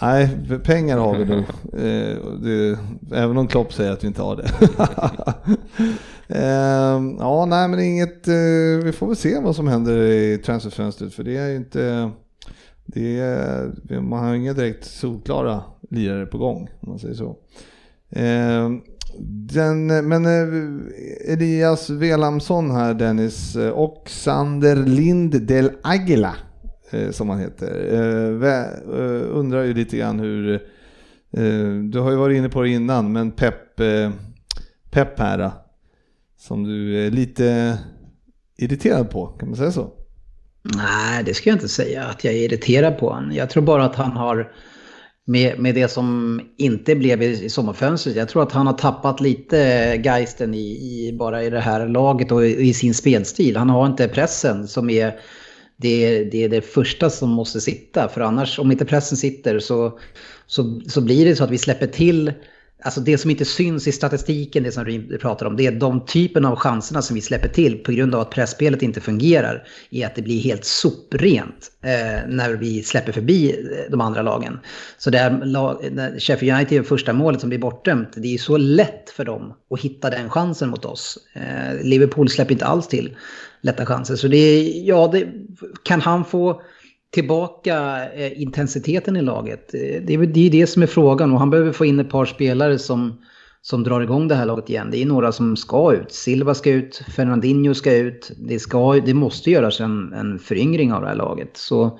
Nej, 0.00 0.30
pengar 0.64 0.98
har 0.98 1.16
vi 1.16 1.24
nog. 1.24 1.44
Eh, 1.76 2.16
det, 2.42 2.78
även 3.12 3.36
om 3.36 3.46
Klopp 3.46 3.72
säger 3.72 3.92
att 3.92 4.04
vi 4.04 4.08
inte 4.08 4.22
har 4.22 4.36
det. 4.36 4.50
eh, 6.28 7.16
ja, 7.18 7.46
nej 7.46 7.68
men 7.68 7.80
inget, 7.80 8.28
vi 8.84 8.92
får 8.92 9.06
väl 9.06 9.16
se 9.16 9.40
vad 9.40 9.56
som 9.56 9.68
händer 9.68 9.96
i 9.96 10.38
transferfönstret 10.38 11.14
för 11.14 11.24
det 11.24 11.36
är 11.36 11.48
ju 11.48 11.56
inte, 11.56 12.10
det 12.86 13.18
är, 13.18 14.00
man 14.00 14.24
har 14.24 14.34
inga 14.34 14.52
direkt 14.52 14.84
solklara 14.84 15.62
lirare 15.90 16.26
på 16.26 16.38
gång 16.38 16.68
om 16.80 16.88
man 16.88 16.98
säger 16.98 17.14
så. 17.14 17.36
Eh, 18.10 18.70
den, 19.52 19.86
men 19.86 20.26
eh, 20.26 21.32
Elias 21.32 21.90
Velamsson 21.90 22.70
här 22.70 22.94
Dennis 22.94 23.56
eh, 23.56 23.70
och 23.70 24.02
Sander 24.06 24.76
Lind 24.76 25.42
del 25.42 25.70
Aguila 25.82 26.34
eh, 26.90 27.10
som 27.10 27.28
han 27.28 27.38
heter. 27.40 27.94
Eh, 27.94 28.30
vä- 28.32 28.94
eh, 28.94 29.36
undrar 29.38 29.62
ju 29.64 29.74
lite 29.74 29.96
grann 29.96 30.20
hur, 30.20 30.62
du 31.90 31.98
har 32.00 32.10
ju 32.10 32.16
varit 32.16 32.36
inne 32.36 32.48
på 32.48 32.62
det 32.62 32.68
innan, 32.68 33.12
men 33.12 33.30
Pep, 33.30 33.76
Pep 34.90 35.18
här 35.18 35.38
då, 35.38 35.52
som 36.38 36.64
du 36.64 37.06
är 37.06 37.10
lite 37.10 37.78
irriterad 38.58 39.10
på, 39.10 39.26
kan 39.26 39.48
man 39.48 39.56
säga 39.56 39.70
så? 39.72 39.90
Nej, 40.74 41.24
det 41.24 41.34
ska 41.34 41.50
jag 41.50 41.56
inte 41.56 41.68
säga 41.68 42.04
att 42.04 42.24
jag 42.24 42.34
är 42.34 42.38
irriterad 42.38 42.98
på 42.98 43.10
honom. 43.10 43.32
Jag 43.32 43.50
tror 43.50 43.62
bara 43.62 43.84
att 43.84 43.96
han 43.96 44.12
har, 44.12 44.52
med, 45.26 45.58
med 45.58 45.74
det 45.74 45.88
som 45.88 46.40
inte 46.58 46.94
blev 46.94 47.22
i, 47.22 47.44
i 47.44 47.50
sommarfönstret, 47.50 48.16
jag 48.16 48.28
tror 48.28 48.42
att 48.42 48.52
han 48.52 48.66
har 48.66 48.74
tappat 48.74 49.20
lite 49.20 49.56
geisten 50.04 50.54
i, 50.54 50.66
i, 50.68 51.16
bara 51.18 51.42
i 51.42 51.50
det 51.50 51.60
här 51.60 51.88
laget 51.88 52.32
och 52.32 52.46
i, 52.46 52.68
i 52.68 52.74
sin 52.74 52.94
spelstil. 52.94 53.56
Han 53.56 53.70
har 53.70 53.86
inte 53.86 54.08
pressen 54.08 54.68
som 54.68 54.90
är 54.90 55.20
det, 55.76 56.24
det 56.24 56.44
är 56.44 56.48
det 56.48 56.62
första 56.62 57.10
som 57.10 57.30
måste 57.30 57.60
sitta. 57.60 58.08
För 58.08 58.20
annars, 58.20 58.58
om 58.58 58.72
inte 58.72 58.84
pressen 58.84 59.16
sitter 59.16 59.58
så, 59.58 59.98
så, 60.46 60.80
så 60.88 61.00
blir 61.00 61.24
det 61.24 61.36
så 61.36 61.44
att 61.44 61.50
vi 61.50 61.58
släpper 61.58 61.86
till 61.86 62.32
Alltså 62.82 63.00
det 63.00 63.18
som 63.18 63.30
inte 63.30 63.44
syns 63.44 63.88
i 63.88 63.92
statistiken, 63.92 64.62
det 64.62 64.72
som 64.72 64.84
du 64.84 65.18
pratar 65.18 65.46
om, 65.46 65.56
det 65.56 65.66
är 65.66 65.72
de 65.72 66.04
typen 66.04 66.44
av 66.44 66.56
chanserna 66.56 67.02
som 67.02 67.14
vi 67.14 67.20
släpper 67.20 67.48
till 67.48 67.78
på 67.78 67.92
grund 67.92 68.14
av 68.14 68.20
att 68.20 68.30
pressspelet 68.30 68.82
inte 68.82 69.00
fungerar. 69.00 69.68
Är 69.90 70.06
att 70.06 70.14
det 70.14 70.22
blir 70.22 70.40
helt 70.40 70.64
soprent 70.64 71.70
eh, 71.82 72.28
när 72.28 72.52
vi 72.52 72.82
släpper 72.82 73.12
förbi 73.12 73.50
eh, 73.50 73.90
de 73.90 74.00
andra 74.00 74.22
lagen. 74.22 74.58
Så 74.98 75.10
det 75.10 75.18
här 75.18 76.20
Sheffield 76.20 76.54
United 76.56 76.86
första 76.86 77.12
målet 77.12 77.40
som 77.40 77.48
blir 77.48 77.58
bortdömt, 77.58 78.08
det 78.16 78.28
är 78.28 78.32
ju 78.32 78.38
så 78.38 78.56
lätt 78.56 79.10
för 79.10 79.24
dem 79.24 79.54
att 79.70 79.80
hitta 79.80 80.10
den 80.10 80.30
chansen 80.30 80.68
mot 80.68 80.84
oss. 80.84 81.18
Eh, 81.32 81.82
Liverpool 81.82 82.28
släpper 82.28 82.52
inte 82.52 82.66
alls 82.66 82.88
till 82.88 83.16
lätta 83.60 83.86
chanser. 83.86 84.16
Så 84.16 84.28
det 84.28 84.36
är, 84.36 84.88
ja, 84.88 85.08
det, 85.12 85.26
kan 85.82 86.00
han 86.00 86.24
få 86.24 86.62
tillbaka 87.16 88.04
eh, 88.14 88.42
intensiteten 88.42 89.16
i 89.16 89.22
laget. 89.22 89.74
Eh, 89.74 89.80
det 89.80 90.14
är 90.14 90.18
ju 90.18 90.26
det 90.26 90.48
det 90.48 90.66
som 90.66 90.82
är 90.82 90.86
frågan 90.86 91.32
och 91.32 91.38
han 91.38 91.50
behöver 91.50 91.72
få 91.72 91.84
in 91.84 92.00
ett 92.00 92.10
par 92.10 92.26
spelare 92.26 92.78
som, 92.78 93.22
som 93.62 93.82
drar 93.82 94.00
igång 94.00 94.28
det 94.28 94.34
här 94.34 94.46
laget 94.46 94.70
igen. 94.70 94.88
Det 94.90 95.02
är 95.02 95.06
några 95.06 95.32
som 95.32 95.56
ska 95.56 95.92
ut. 95.92 96.12
Silva 96.12 96.54
ska 96.54 96.70
ut, 96.70 97.02
Fernandinho 97.16 97.74
ska 97.74 97.96
ut. 97.96 98.32
Det, 98.38 98.58
ska, 98.58 98.92
det 98.92 99.14
måste 99.14 99.50
göras 99.50 99.80
en, 99.80 100.12
en 100.12 100.38
föryngring 100.38 100.92
av 100.92 101.02
det 101.02 101.08
här 101.08 101.14
laget. 101.14 101.56
Så 101.56 101.98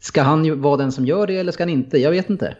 ska 0.00 0.22
han 0.22 0.44
ju 0.44 0.54
vara 0.54 0.76
den 0.76 0.92
som 0.92 1.06
gör 1.06 1.26
det 1.26 1.36
eller 1.36 1.52
ska 1.52 1.62
han 1.62 1.70
inte? 1.70 1.98
Jag 1.98 2.10
vet 2.10 2.30
inte. 2.30 2.56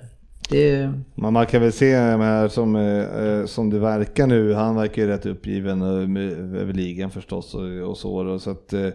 Det, 0.51 0.93
man 1.15 1.47
kan 1.47 1.63
väl 1.63 1.73
se 1.73 1.95
här 1.97 2.49
som, 2.49 2.77
eh, 2.77 3.25
eh, 3.25 3.47
som 3.47 3.71
det 3.71 3.79
verkar 3.79 4.27
nu, 4.27 4.53
han 4.53 4.77
verkar 4.77 5.03
ju 5.03 5.09
rätt 5.09 5.27
uppgiven 5.27 5.83
över 5.83 6.73
ligan 6.73 7.11
förstås 7.11 7.55
och, 7.55 7.91
och 7.91 7.97
så. 7.97 8.23
då, 8.23 8.39
så 8.39 8.51
att, 8.51 8.73
eh, 8.73 8.89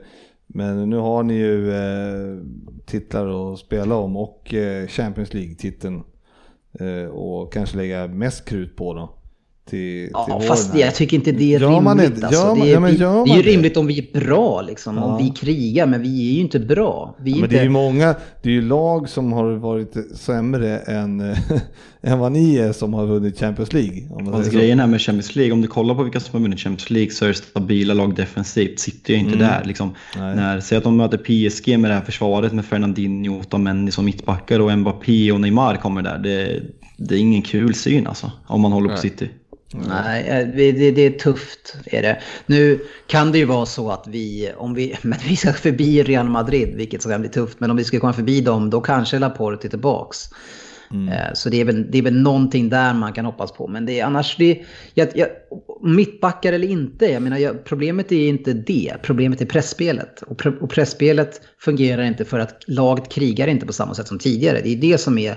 men 0.47 0.89
nu 0.89 0.95
har 0.97 1.23
ni 1.23 1.33
ju 1.33 1.71
eh, 1.71 2.37
titlar 2.85 3.53
att 3.53 3.59
spela 3.59 3.95
om 3.95 4.17
och 4.17 4.53
eh, 4.53 4.87
Champions 4.87 5.33
League-titeln. 5.33 6.03
Eh, 6.79 7.09
och 7.09 7.53
kanske 7.53 7.77
lägga 7.77 8.07
mest 8.07 8.45
krut 8.45 8.75
på 8.75 8.93
då. 8.93 9.16
Till, 9.69 9.77
till 9.79 10.09
ja, 10.13 10.27
våren 10.31 10.47
fast 10.47 10.73
här. 10.73 10.79
jag 10.79 10.95
tycker 10.95 11.17
inte 11.17 11.31
det 11.31 11.55
är 11.55 11.59
Gör 11.59 11.81
man 11.81 11.97
rimligt. 11.99 12.15
inte- 12.15 12.27
alltså. 12.27 12.45
man- 12.47 12.59
det, 12.59 12.67
är, 12.69 12.73
ja, 12.73 12.79
men 12.79 12.91
vi, 12.91 12.97
det 12.97 13.05
är 13.05 13.35
ju 13.37 13.41
det? 13.41 13.49
rimligt 13.49 13.77
om 13.77 13.87
vi 13.87 13.99
är 13.99 14.19
bra, 14.19 14.61
liksom, 14.61 14.95
Ja. 14.97 15.03
om 15.03 15.23
vi 15.23 15.29
krigar, 15.29 15.85
men 15.87 16.01
vi 16.01 16.29
är 16.29 16.33
ju 16.33 16.39
inte 16.41 16.59
bra. 16.59 17.15
Vi 17.21 17.31
är 17.31 17.35
Ja, 17.35 17.41
men 17.41 17.43
inte... 17.45 17.55
det 17.55 17.59
är 17.59 17.63
ju 17.63 17.69
många, 17.69 18.15
det 18.41 18.49
är 18.49 18.53
ju 18.53 18.61
lag 18.61 19.09
som 19.09 19.33
har 19.33 19.51
varit 19.51 19.93
sämre 20.15 20.77
än, 20.77 21.19
än 22.01 22.19
vad 22.19 22.31
ni 22.31 22.57
är 22.57 22.71
som 22.73 22.93
har 22.93 23.05
vunnit 23.05 23.39
Champions 23.39 23.73
League. 23.73 24.03
Om 24.11 24.25
man 24.25 24.33
Alltså, 24.33 24.51
grejen 24.51 24.79
här 24.79 24.87
med 24.87 25.01
Champions 25.01 25.35
League, 25.35 25.53
om 25.53 25.61
du 25.61 25.67
kollar 25.67 25.95
på 25.95 26.03
vilka 26.03 26.19
som 26.19 26.33
har 26.33 26.39
vunnit 26.41 26.59
Champions 26.59 26.89
League 26.89 27.11
så 27.11 27.25
är 27.25 27.29
det 27.29 27.35
stabila 27.35 27.93
lag 27.93 28.15
defensivt. 28.15 28.79
City 28.79 29.13
är 29.13 29.17
inte 29.17 29.37
där. 29.37 29.63
Liksom. 29.65 29.93
Nej. 30.17 30.35
När, 30.35 30.59
säg 30.59 30.77
att 30.77 30.83
de 30.83 30.97
möter 30.97 31.17
PSG 31.17 31.77
med 31.79 31.91
det 31.91 31.95
här 31.95 32.01
försvaret 32.01 32.53
med 32.53 32.65
Fernandinho, 32.65 33.39
Otamendi 33.39 33.91
som 33.91 34.05
mittbackar 34.05 34.59
och 34.59 34.77
Mbappé 34.77 35.31
och 35.31 35.41
Neymar 35.41 35.75
kommer 35.75 36.01
där. 36.01 36.17
Det, 36.17 36.61
det 36.97 37.15
är 37.15 37.19
ingen 37.19 37.41
kul 37.41 37.73
syn 37.73 38.07
alltså, 38.07 38.31
om 38.47 38.61
man 38.61 38.71
håller 38.71 38.87
på 38.87 38.93
Nej. 38.93 39.01
City. 39.01 39.29
Nej, 39.73 40.27
eh, 40.27 40.47
det, 40.55 40.91
det, 40.91 41.01
är 41.01 41.11
tufft. 41.11 41.75
Är 41.85 42.01
det. 42.01 42.21
Nu 42.45 42.79
kan 43.07 43.31
det 43.31 43.37
ju 43.37 43.45
vara 43.45 43.65
så 43.65 43.91
att 43.91 44.07
vi, 44.07 44.51
om 44.57 44.73
vi, 44.73 44.95
men 45.01 45.19
vi 45.27 45.35
ska 45.35 45.53
förbi 45.53 46.03
Real 46.03 46.29
Madrid, 46.29 46.75
vilket 46.75 47.01
ska 47.01 47.19
bli 47.19 47.29
tufft, 47.29 47.59
men 47.59 47.71
om 47.71 47.77
vi 47.77 47.83
ska 47.83 47.99
komma 47.99 48.13
förbi 48.13 48.41
dem, 48.41 48.69
då 48.69 48.81
kanske 48.81 49.19
Laporte 49.19 49.67
är 49.67 49.69
tillbaks. 49.69 50.29
Eh, 50.91 51.33
Så 51.33 51.49
det 51.49 51.61
är, 51.61 51.65
väl, 51.65 51.91
det 51.91 51.97
är 51.97 52.01
väl 52.01 52.21
någonting 52.21 52.69
där 52.69 52.93
man 52.93 53.13
kan 53.13 53.25
hoppas 53.25 53.51
på. 53.51 53.67
Men 53.67 53.85
det 53.85 53.99
är 53.99 54.05
annars, 54.05 54.37
det, 54.37 54.63
jag, 54.93 55.07
jag, 55.15 55.27
mittbackar 55.81 56.53
eller 56.53 56.67
inte, 56.67 57.05
jag 57.05 57.21
menar, 57.21 57.37
jag, 57.37 57.63
problemet 57.65 58.11
är 58.11 58.27
inte 58.27 58.53
det. 58.53 58.93
Problemet 59.01 59.41
är 59.41 59.45
pressspelet. 59.45 60.21
Och, 60.21 60.37
pre, 60.37 60.51
och 60.61 60.69
pressspelet 60.69 61.41
fungerar 61.59 62.03
inte 62.03 62.25
för 62.25 62.39
att 62.39 62.63
laget 62.67 63.09
krigar 63.09 63.47
inte 63.47 63.65
på 63.65 63.73
samma 63.73 63.93
sätt 63.93 64.07
som 64.07 64.19
tidigare. 64.19 64.61
Det 64.63 64.69
är 64.69 64.77
det 64.77 64.97
som 64.97 65.17
är 65.17 65.35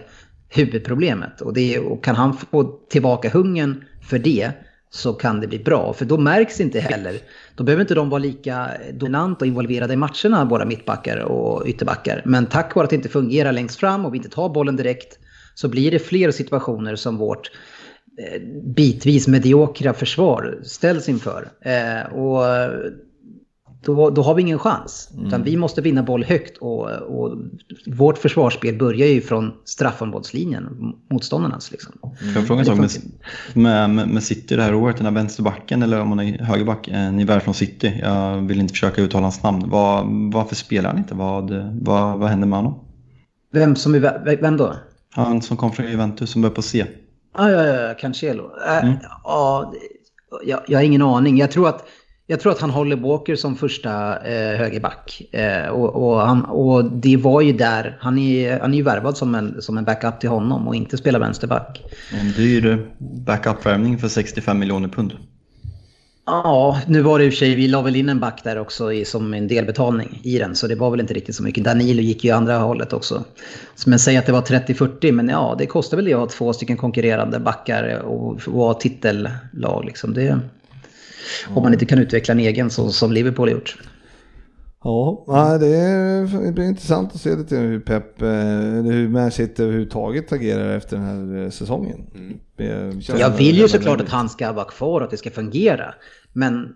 huvudproblemet. 0.49 1.41
Och, 1.41 1.55
det, 1.55 1.79
och 1.79 2.05
kan 2.05 2.17
han 2.17 2.37
få 2.37 2.65
tillbaka 2.91 3.31
hungern 3.31 3.85
för 4.11 4.19
det 4.19 4.53
så 4.91 5.13
kan 5.13 5.41
det 5.41 5.47
bli 5.47 5.59
bra. 5.59 5.93
För 5.93 6.05
då 6.05 6.19
märks 6.19 6.61
inte 6.61 6.81
heller, 6.81 7.15
då 7.55 7.65
behöver 7.65 7.81
inte 7.81 7.95
de 7.95 8.11
vara 8.11 8.19
lika 8.19 8.71
dominanta 8.93 9.45
och 9.45 9.47
involverade 9.47 9.93
i 9.93 9.97
matcherna, 9.97 10.45
våra 10.45 10.65
mittbackar 10.65 11.19
och 11.19 11.67
ytterbackar. 11.67 12.23
Men 12.25 12.47
tack 12.47 12.75
vare 12.75 12.85
att 12.85 12.91
det 12.91 12.97
inte 12.97 13.09
fungerar 13.09 13.53
längst 13.53 13.81
fram 13.81 14.07
och 14.07 14.15
vi 14.15 14.17
inte 14.17 14.29
tar 14.29 14.49
bollen 14.49 14.77
direkt 14.77 15.19
så 15.55 15.69
blir 15.69 15.91
det 15.91 15.99
fler 15.99 16.31
situationer 16.31 16.97
som 16.97 17.17
vårt 17.17 17.51
eh, 18.19 18.43
bitvis 18.77 19.29
mediokra 19.29 19.95
försvar 19.95 20.61
ställs 20.63 21.09
inför. 21.09 21.49
Eh, 21.61 22.13
och 22.13 22.45
då, 23.83 24.11
då 24.11 24.23
har 24.23 24.35
vi 24.35 24.43
ingen 24.43 24.59
chans. 24.59 25.11
Mm. 25.15 25.27
Utan 25.27 25.43
vi 25.43 25.57
måste 25.57 25.81
vinna 25.81 26.03
boll 26.03 26.25
högt 26.25 26.59
och, 26.59 26.91
och 26.91 27.39
vårt 27.87 28.19
försvarsspel 28.19 28.79
börjar 28.79 29.07
ju 29.07 29.21
från 29.21 29.53
straffområdeslinjen, 29.65 30.95
motståndarnas. 31.11 31.71
Liksom. 31.71 31.93
Mm. 32.03 32.35
Får 32.35 32.41
jag 32.41 32.47
fråga 32.47 32.61
en 32.61 32.89
sak 32.89 33.03
med, 33.55 33.91
med, 33.91 34.09
med 34.09 34.23
City 34.23 34.57
det 34.57 34.63
här 34.63 34.75
året, 34.75 34.97
den 34.97 35.07
här 35.07 35.13
vänsterbacken 35.13 35.83
eller 35.83 36.01
om 36.01 36.09
man 36.09 36.21
är 36.21 36.39
högerback, 36.39 36.89
eh, 36.89 37.13
ni 37.13 37.23
är 37.23 37.41
från 37.41 37.55
City, 37.55 38.01
jag 38.03 38.37
vill 38.37 38.61
inte 38.61 38.73
försöka 38.73 39.03
uttala 39.03 39.23
hans 39.23 39.43
namn. 39.43 39.71
Var, 39.71 40.05
varför 40.33 40.55
spelar 40.55 40.91
han 40.91 40.99
inte? 40.99 41.15
Vad, 41.15 41.51
vad, 41.83 42.19
vad 42.19 42.29
händer 42.29 42.49
med 42.49 42.59
honom? 42.59 42.85
Vem, 43.53 43.77
som 43.77 43.95
är, 43.95 44.37
vem 44.41 44.57
då? 44.57 44.75
Han 45.11 45.43
som 45.43 45.57
kom 45.57 45.73
från 45.73 45.87
Juventus 45.87 46.31
som 46.31 46.43
börjar 46.43 46.55
på 46.55 46.63
C. 46.63 46.87
Ah, 47.33 47.49
ja, 47.49 47.65
ja, 47.67 47.75
ja, 47.75 47.95
Cancelo. 47.95 48.51
Äh, 48.67 48.85
mm. 48.85 48.97
ja, 49.25 49.73
jag, 50.47 50.61
jag 50.67 50.79
har 50.79 50.85
ingen 50.85 51.03
aning. 51.03 51.39
Jag 51.39 51.51
tror 51.51 51.69
att 51.69 51.87
jag 52.31 52.41
tror 52.41 52.53
att 52.53 52.61
han 52.61 52.71
håller 52.71 52.97
Walker 52.97 53.37
som 53.37 53.57
första 53.57 54.17
eh, 54.17 54.59
högerback. 54.59 55.23
Eh, 55.33 55.69
och, 55.69 56.11
och, 56.11 56.21
han, 56.21 56.45
och 56.45 56.85
det 56.85 57.17
var 57.17 57.41
ju 57.41 57.53
där, 57.53 57.97
han 58.01 58.19
är, 58.19 58.61
han 58.61 58.73
är 58.73 58.77
ju 58.77 58.83
värvad 58.83 59.17
som 59.17 59.35
en, 59.35 59.63
som 59.63 59.79
en 59.79 59.85
backup 59.85 60.21
till 60.21 60.29
honom 60.29 60.69
och 60.69 60.75
inte 60.75 60.97
spelar 60.97 61.21
vänsterback. 61.21 61.83
En 62.21 62.33
dyr 62.33 62.87
backup-värvning 62.99 63.99
för 63.99 64.09
65 64.09 64.59
miljoner 64.59 64.89
pund. 64.89 65.13
Ja, 66.27 66.81
nu 66.87 67.03
var 67.03 67.19
det 67.19 67.25
i 67.25 67.29
och 67.29 67.33
för 67.33 67.39
sig, 67.39 67.55
vi 67.55 67.69
la 67.69 67.83
väl 67.83 67.97
in 67.97 68.09
en 68.09 68.21
back 68.21 68.41
där 68.45 68.59
också 68.59 68.93
i, 68.93 69.05
som 69.05 69.35
en 69.35 69.49
delbetalning 69.49 70.21
i 70.23 70.39
den, 70.39 70.57
så 70.57 70.67
det 70.67 70.75
var 70.75 70.91
väl 70.91 71.01
inte 71.01 71.15
riktigt 71.15 71.35
så 71.37 71.43
mycket. 71.43 71.65
Danilo 71.65 72.03
gick 72.03 72.25
ju 72.25 72.31
andra 72.31 72.59
hållet 72.59 72.93
också. 72.93 73.25
Men 73.87 73.99
säg 73.99 74.17
att 74.17 74.27
det 74.27 74.33
var 74.33 74.43
30-40, 74.43 75.13
men 75.13 75.29
ja, 75.29 75.55
det 75.59 75.67
kostar 75.67 75.97
väl 75.97 76.07
det 76.07 76.15
att 76.15 76.21
ha 76.21 76.27
två 76.27 76.53
stycken 76.53 76.77
konkurrerande 76.77 77.41
backar 77.41 77.99
och, 77.99 78.41
och 78.47 78.65
ha 78.65 78.75
titellag 78.75 79.85
liksom. 79.85 80.15
Det, 80.15 80.41
om 81.49 81.63
man 81.63 81.73
inte 81.73 81.87
kan 81.87 81.99
utveckla 81.99 82.33
en 82.33 82.41
egen 82.41 82.71
så 82.71 82.91
som 82.91 83.13
Liverpool 83.13 83.49
har 83.49 83.55
gjort. 83.55 83.77
Ja, 84.85 85.59
det 85.61 86.53
blir 86.53 86.65
intressant 86.65 87.15
att 87.15 87.21
se 87.21 87.37
lite 87.37 87.57
hur 87.57 87.81
Pep, 87.81 88.23
eh, 88.23 88.29
hur 88.29 89.09
Man 89.09 89.31
City 89.31 89.63
överhuvudtaget 89.63 90.33
agerar 90.33 90.77
efter 90.77 90.97
den 90.97 91.07
här 91.07 91.45
eh, 91.45 91.51
säsongen. 91.51 92.07
Mm. 92.15 93.01
Jag 93.19 93.31
vill 93.31 93.59
ju 93.59 93.69
såklart 93.69 94.01
att 94.01 94.09
han 94.09 94.29
ska 94.29 94.53
vara 94.53 94.65
kvar 94.65 95.01
och 95.01 95.05
att 95.05 95.11
det 95.11 95.17
ska 95.17 95.31
fungera. 95.31 95.95
Men, 96.33 96.75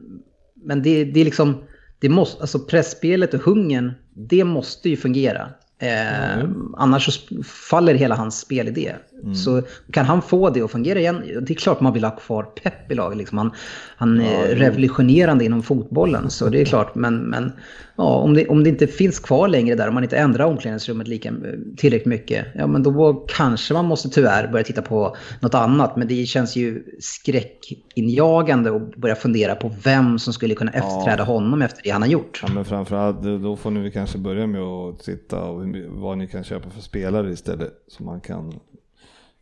men 0.54 0.82
det, 0.82 1.04
det 1.04 1.20
är 1.20 1.24
liksom, 1.24 1.56
det 1.98 2.08
måste, 2.08 2.40
alltså 2.40 2.58
pressspelet 2.58 3.34
och 3.34 3.40
hungern, 3.40 3.92
det 4.14 4.44
måste 4.44 4.88
ju 4.88 4.96
fungera. 4.96 5.48
Eh, 5.78 6.38
mm. 6.38 6.74
Annars 6.76 7.04
så 7.04 7.42
faller 7.42 7.94
hela 7.94 8.14
hans 8.14 8.40
spelidé. 8.40 8.94
Mm. 9.22 9.34
Så 9.34 9.62
kan 9.90 10.04
han 10.04 10.22
få 10.22 10.50
det 10.50 10.62
att 10.62 10.70
fungera 10.70 10.98
igen, 10.98 11.22
det 11.42 11.52
är 11.52 11.54
klart 11.54 11.80
man 11.80 11.92
vill 11.92 12.04
ha 12.04 12.10
kvar 12.10 12.42
Pep 12.42 12.92
i 12.92 12.94
laget. 12.94 13.18
Liksom 13.18 13.38
han, 13.38 13.50
han 13.96 14.20
är 14.20 14.48
ja, 14.48 14.56
revolutionerande 14.56 15.44
inom 15.44 15.62
fotbollen, 15.62 16.30
så 16.30 16.48
det 16.48 16.60
är 16.60 16.64
klart. 16.64 16.94
Men, 16.94 17.16
men 17.16 17.52
ja, 17.96 18.04
om, 18.04 18.34
det, 18.34 18.48
om 18.48 18.64
det 18.64 18.70
inte 18.70 18.86
finns 18.86 19.18
kvar 19.18 19.48
längre 19.48 19.74
där, 19.74 19.88
om 19.88 19.94
man 19.94 20.02
inte 20.02 20.16
ändrar 20.16 20.44
omklädningsrummet 20.44 21.08
lika, 21.08 21.32
tillräckligt 21.76 22.06
mycket, 22.06 22.46
ja 22.54 22.66
men 22.66 22.82
då 22.82 23.26
kanske 23.28 23.74
man 23.74 23.84
måste 23.84 24.08
tyvärr 24.08 24.48
börja 24.48 24.64
titta 24.64 24.82
på 24.82 25.16
något 25.40 25.54
annat. 25.54 25.96
Men 25.96 26.08
det 26.08 26.26
känns 26.26 26.56
ju 26.56 26.84
skräckinjagande 27.00 28.76
att 28.76 28.96
börja 28.96 29.14
fundera 29.14 29.54
på 29.54 29.70
vem 29.84 30.18
som 30.18 30.32
skulle 30.32 30.54
kunna 30.54 30.70
efterträda 30.70 31.18
ja. 31.18 31.24
honom 31.24 31.62
efter 31.62 31.82
det 31.82 31.90
han 31.90 32.02
har 32.02 32.08
gjort. 32.08 32.40
Ja, 32.42 32.48
men 32.54 32.64
framförallt 32.64 33.22
då 33.22 33.56
får 33.56 33.70
ni 33.70 33.90
kanske 33.90 34.18
börja 34.18 34.46
med 34.46 34.60
att 34.60 34.98
titta 34.98 35.42
och 35.42 35.63
vad 35.88 36.18
ni 36.18 36.26
kan 36.26 36.44
köpa 36.44 36.70
för 36.70 36.80
spelare 36.80 37.32
istället. 37.32 37.72
Så 37.88 38.02
man 38.02 38.20
kan 38.20 38.52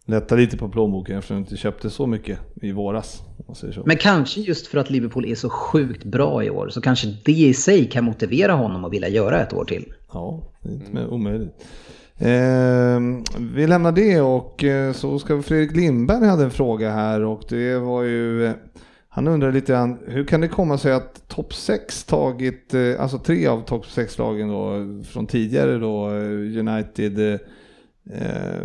lätta 0.05 0.35
lite 0.35 0.57
på 0.57 0.69
plånboken 0.69 1.19
eftersom 1.19 1.37
de 1.37 1.41
inte 1.41 1.57
köpte 1.57 1.91
så 1.91 2.07
mycket 2.07 2.39
i 2.63 2.73
våras. 2.73 3.23
Men 3.85 3.97
kanske 3.97 4.41
just 4.41 4.67
för 4.67 4.79
att 4.79 4.91
Liverpool 4.91 5.27
är 5.27 5.35
så 5.35 5.51
sjukt 5.51 6.05
bra 6.05 6.45
i 6.45 6.51
år 6.51 6.69
så 6.69 6.81
kanske 6.81 7.17
det 7.25 7.33
i 7.33 7.55
sig 7.55 7.91
kan 7.91 8.05
motivera 8.05 8.53
honom 8.53 8.85
att 8.85 8.93
vilja 8.93 9.09
göra 9.09 9.43
ett 9.43 9.53
år 9.53 9.65
till. 9.65 9.93
Ja, 10.13 10.53
det 10.61 10.69
är 10.69 10.73
inte 10.73 11.07
omöjligt. 11.07 11.53
Eh, 12.19 13.01
vi 13.55 13.67
lämnar 13.67 13.93
det 13.93 14.21
och 14.21 14.65
eh, 14.65 14.93
så 14.93 15.19
ska 15.19 15.43
Fredrik 15.43 15.77
Lindberg 15.77 16.27
hade 16.27 16.45
en 16.45 16.51
fråga 16.51 16.91
här 16.91 17.25
och 17.25 17.43
det 17.49 17.79
var 17.79 18.03
ju 18.03 18.47
eh, 18.47 18.53
han 19.15 19.29
undrar 19.29 19.53
lite 19.53 19.73
grann, 19.73 19.99
hur 20.07 20.25
kan 20.25 20.41
det 20.41 20.49
komma 20.49 20.79
sig 20.79 20.93
att 20.93 21.29
topp 21.29 21.55
6 21.55 22.05
tagit, 22.05 22.75
eh, 22.75 23.01
alltså 23.01 23.19
tre 23.19 23.47
av 23.47 23.61
topp 23.61 23.85
6-lagen 23.87 24.49
då 24.49 24.87
från 25.05 25.27
tidigare 25.27 25.79
då, 25.79 26.09
eh, 26.09 26.59
United, 26.59 27.19
eh, 28.11 28.61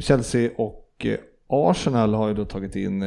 Chelsea 0.00 0.50
och 0.56 1.06
Arsenal 1.48 2.14
har 2.14 2.28
ju 2.28 2.34
då 2.34 2.44
tagit 2.44 2.76
in 2.76 3.04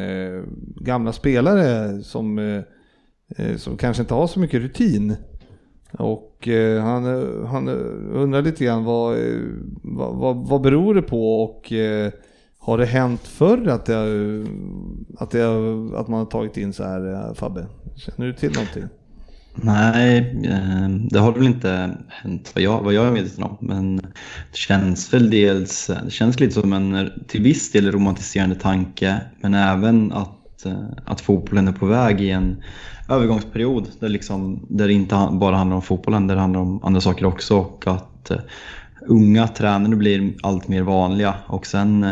gamla 0.75 1.13
spelare 1.13 2.01
som, 2.03 2.63
som 3.57 3.77
kanske 3.77 4.03
inte 4.03 4.13
har 4.13 4.27
så 4.27 4.39
mycket 4.39 4.61
rutin. 4.61 5.15
Och 5.91 6.47
han, 6.81 7.03
han 7.45 7.67
undrar 8.13 8.41
lite 8.41 8.65
grann 8.65 8.83
vad, 8.83 9.17
vad, 9.83 10.15
vad, 10.15 10.47
vad 10.47 10.61
beror 10.61 10.95
det 10.95 11.01
på 11.01 11.43
och 11.43 11.73
har 12.63 12.77
det 12.77 12.85
hänt 12.85 13.27
förr 13.27 13.67
att, 13.67 13.85
det, 13.85 13.97
att, 15.17 15.31
det, 15.31 15.45
att 15.97 16.07
man 16.07 16.19
har 16.19 16.25
tagit 16.25 16.57
in 16.57 16.73
så 16.73 16.83
här 16.83 17.13
eh, 17.13 17.33
Fabbe? 17.33 17.65
Känner 17.95 18.27
du 18.27 18.33
till 18.33 18.51
någonting? 18.51 18.83
Nej, 19.55 20.41
eh, 20.45 20.89
det 21.09 21.19
har 21.19 21.31
väl 21.31 21.45
inte 21.45 21.97
hänt 22.07 22.51
vad 22.55 22.63
jag, 22.63 22.81
vad 22.81 22.93
jag 22.93 23.07
är 23.07 23.11
medveten 23.11 23.43
om. 23.43 23.57
Men 23.59 23.95
det 24.51 24.57
känns 24.57 25.13
väl 25.13 25.29
dels, 25.29 25.89
eh, 25.89 26.03
det 26.03 26.11
känns 26.11 26.39
lite 26.39 26.53
som 26.53 26.73
en 26.73 27.09
till 27.27 27.41
viss 27.41 27.71
del 27.71 27.91
romantiserande 27.91 28.55
tanke. 28.55 29.21
Men 29.41 29.53
även 29.53 30.11
att, 30.11 30.65
att 31.05 31.21
fotbollen 31.21 31.67
är 31.67 31.71
på 31.71 31.85
väg 31.85 32.21
i 32.21 32.29
en 32.29 32.63
övergångsperiod 33.09 33.87
där, 33.99 34.09
liksom, 34.09 34.65
där 34.69 34.87
det 34.87 34.93
inte 34.93 35.29
bara 35.31 35.55
handlar 35.55 35.75
om 35.75 35.81
fotbollen, 35.81 36.27
där 36.27 36.35
det 36.35 36.41
handlar 36.41 36.59
om 36.59 36.83
andra 36.83 37.01
saker 37.01 37.25
också. 37.25 37.57
Och 37.57 37.87
att 37.87 38.31
unga 39.07 39.47
tränare 39.47 39.95
blir 39.95 40.33
allt 40.43 40.67
mer 40.67 40.81
vanliga. 40.81 41.35
Och 41.47 41.65
sen 41.65 42.05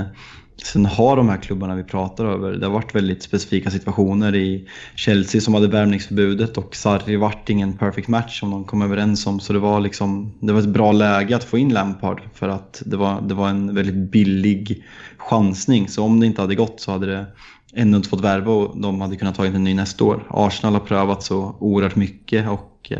Sen 0.63 0.85
har 0.85 1.15
de 1.15 1.29
här 1.29 1.37
klubbarna 1.37 1.75
vi 1.75 1.83
pratar 1.83 2.25
över, 2.25 2.51
det 2.51 2.65
har 2.65 2.73
varit 2.73 2.95
väldigt 2.95 3.23
specifika 3.23 3.71
situationer 3.71 4.35
i 4.35 4.67
Chelsea 4.95 5.41
som 5.41 5.53
hade 5.53 5.67
värvningsförbudet 5.67 6.57
och 6.57 6.75
Sarri 6.75 7.15
vart 7.15 7.49
ingen 7.49 7.77
perfect 7.77 8.07
match 8.07 8.39
som 8.39 8.51
de 8.51 8.63
kom 8.63 8.81
överens 8.81 9.27
om. 9.27 9.39
Så 9.39 9.53
det 9.53 9.59
var, 9.59 9.79
liksom, 9.79 10.33
det 10.39 10.53
var 10.53 10.59
ett 10.59 10.67
bra 10.67 10.91
läge 10.91 11.35
att 11.35 11.43
få 11.43 11.57
in 11.57 11.73
Lampard 11.73 12.21
för 12.33 12.49
att 12.49 12.83
det 12.85 12.97
var, 12.97 13.21
det 13.21 13.33
var 13.33 13.49
en 13.49 13.75
väldigt 13.75 14.11
billig 14.11 14.83
chansning. 15.17 15.87
Så 15.87 16.03
om 16.03 16.19
det 16.19 16.25
inte 16.25 16.41
hade 16.41 16.55
gått 16.55 16.79
så 16.79 16.91
hade 16.91 17.05
det 17.05 17.25
ännu 17.73 17.97
inte 17.97 18.09
fått 18.09 18.21
värva 18.21 18.51
och 18.51 18.81
de 18.81 19.01
hade 19.01 19.15
kunnat 19.15 19.35
ta 19.35 19.45
en 19.45 19.63
ny 19.63 19.73
nästa 19.73 20.03
år. 20.03 20.27
Arsenal 20.29 20.73
har 20.73 20.81
prövat 20.81 21.23
så 21.23 21.55
oerhört 21.59 21.95
mycket 21.95 22.49
och 22.49 22.87
eh, 22.91 22.99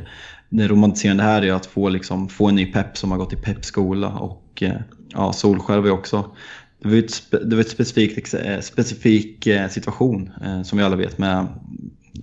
det 0.49 0.67
romantiserande 0.67 1.23
här 1.23 1.41
är 1.41 1.53
att 1.53 1.65
få, 1.65 1.89
liksom, 1.89 2.29
få 2.29 2.47
en 2.47 2.55
ny 2.55 2.65
pepp 2.65 2.97
som 2.97 3.11
har 3.11 3.17
gått 3.17 3.33
i 3.33 3.35
peppskola 3.35 4.09
och 4.09 4.63
eh, 4.63 4.75
ja, 5.13 5.33
Solskär 5.33 5.79
var 5.79 5.85
ju 5.85 5.91
också 5.91 6.35
det 6.81 6.89
var 6.89 6.97
ett, 6.97 7.23
det 7.31 7.55
var 7.55 7.61
ett 7.61 7.69
specifikt, 7.69 8.33
eh, 8.33 8.59
specifik 8.59 9.47
eh, 9.47 9.69
situation 9.69 10.31
eh, 10.43 10.61
som 10.61 10.77
vi 10.77 10.83
alla 10.83 10.95
vet 10.95 11.17
med 11.17 11.47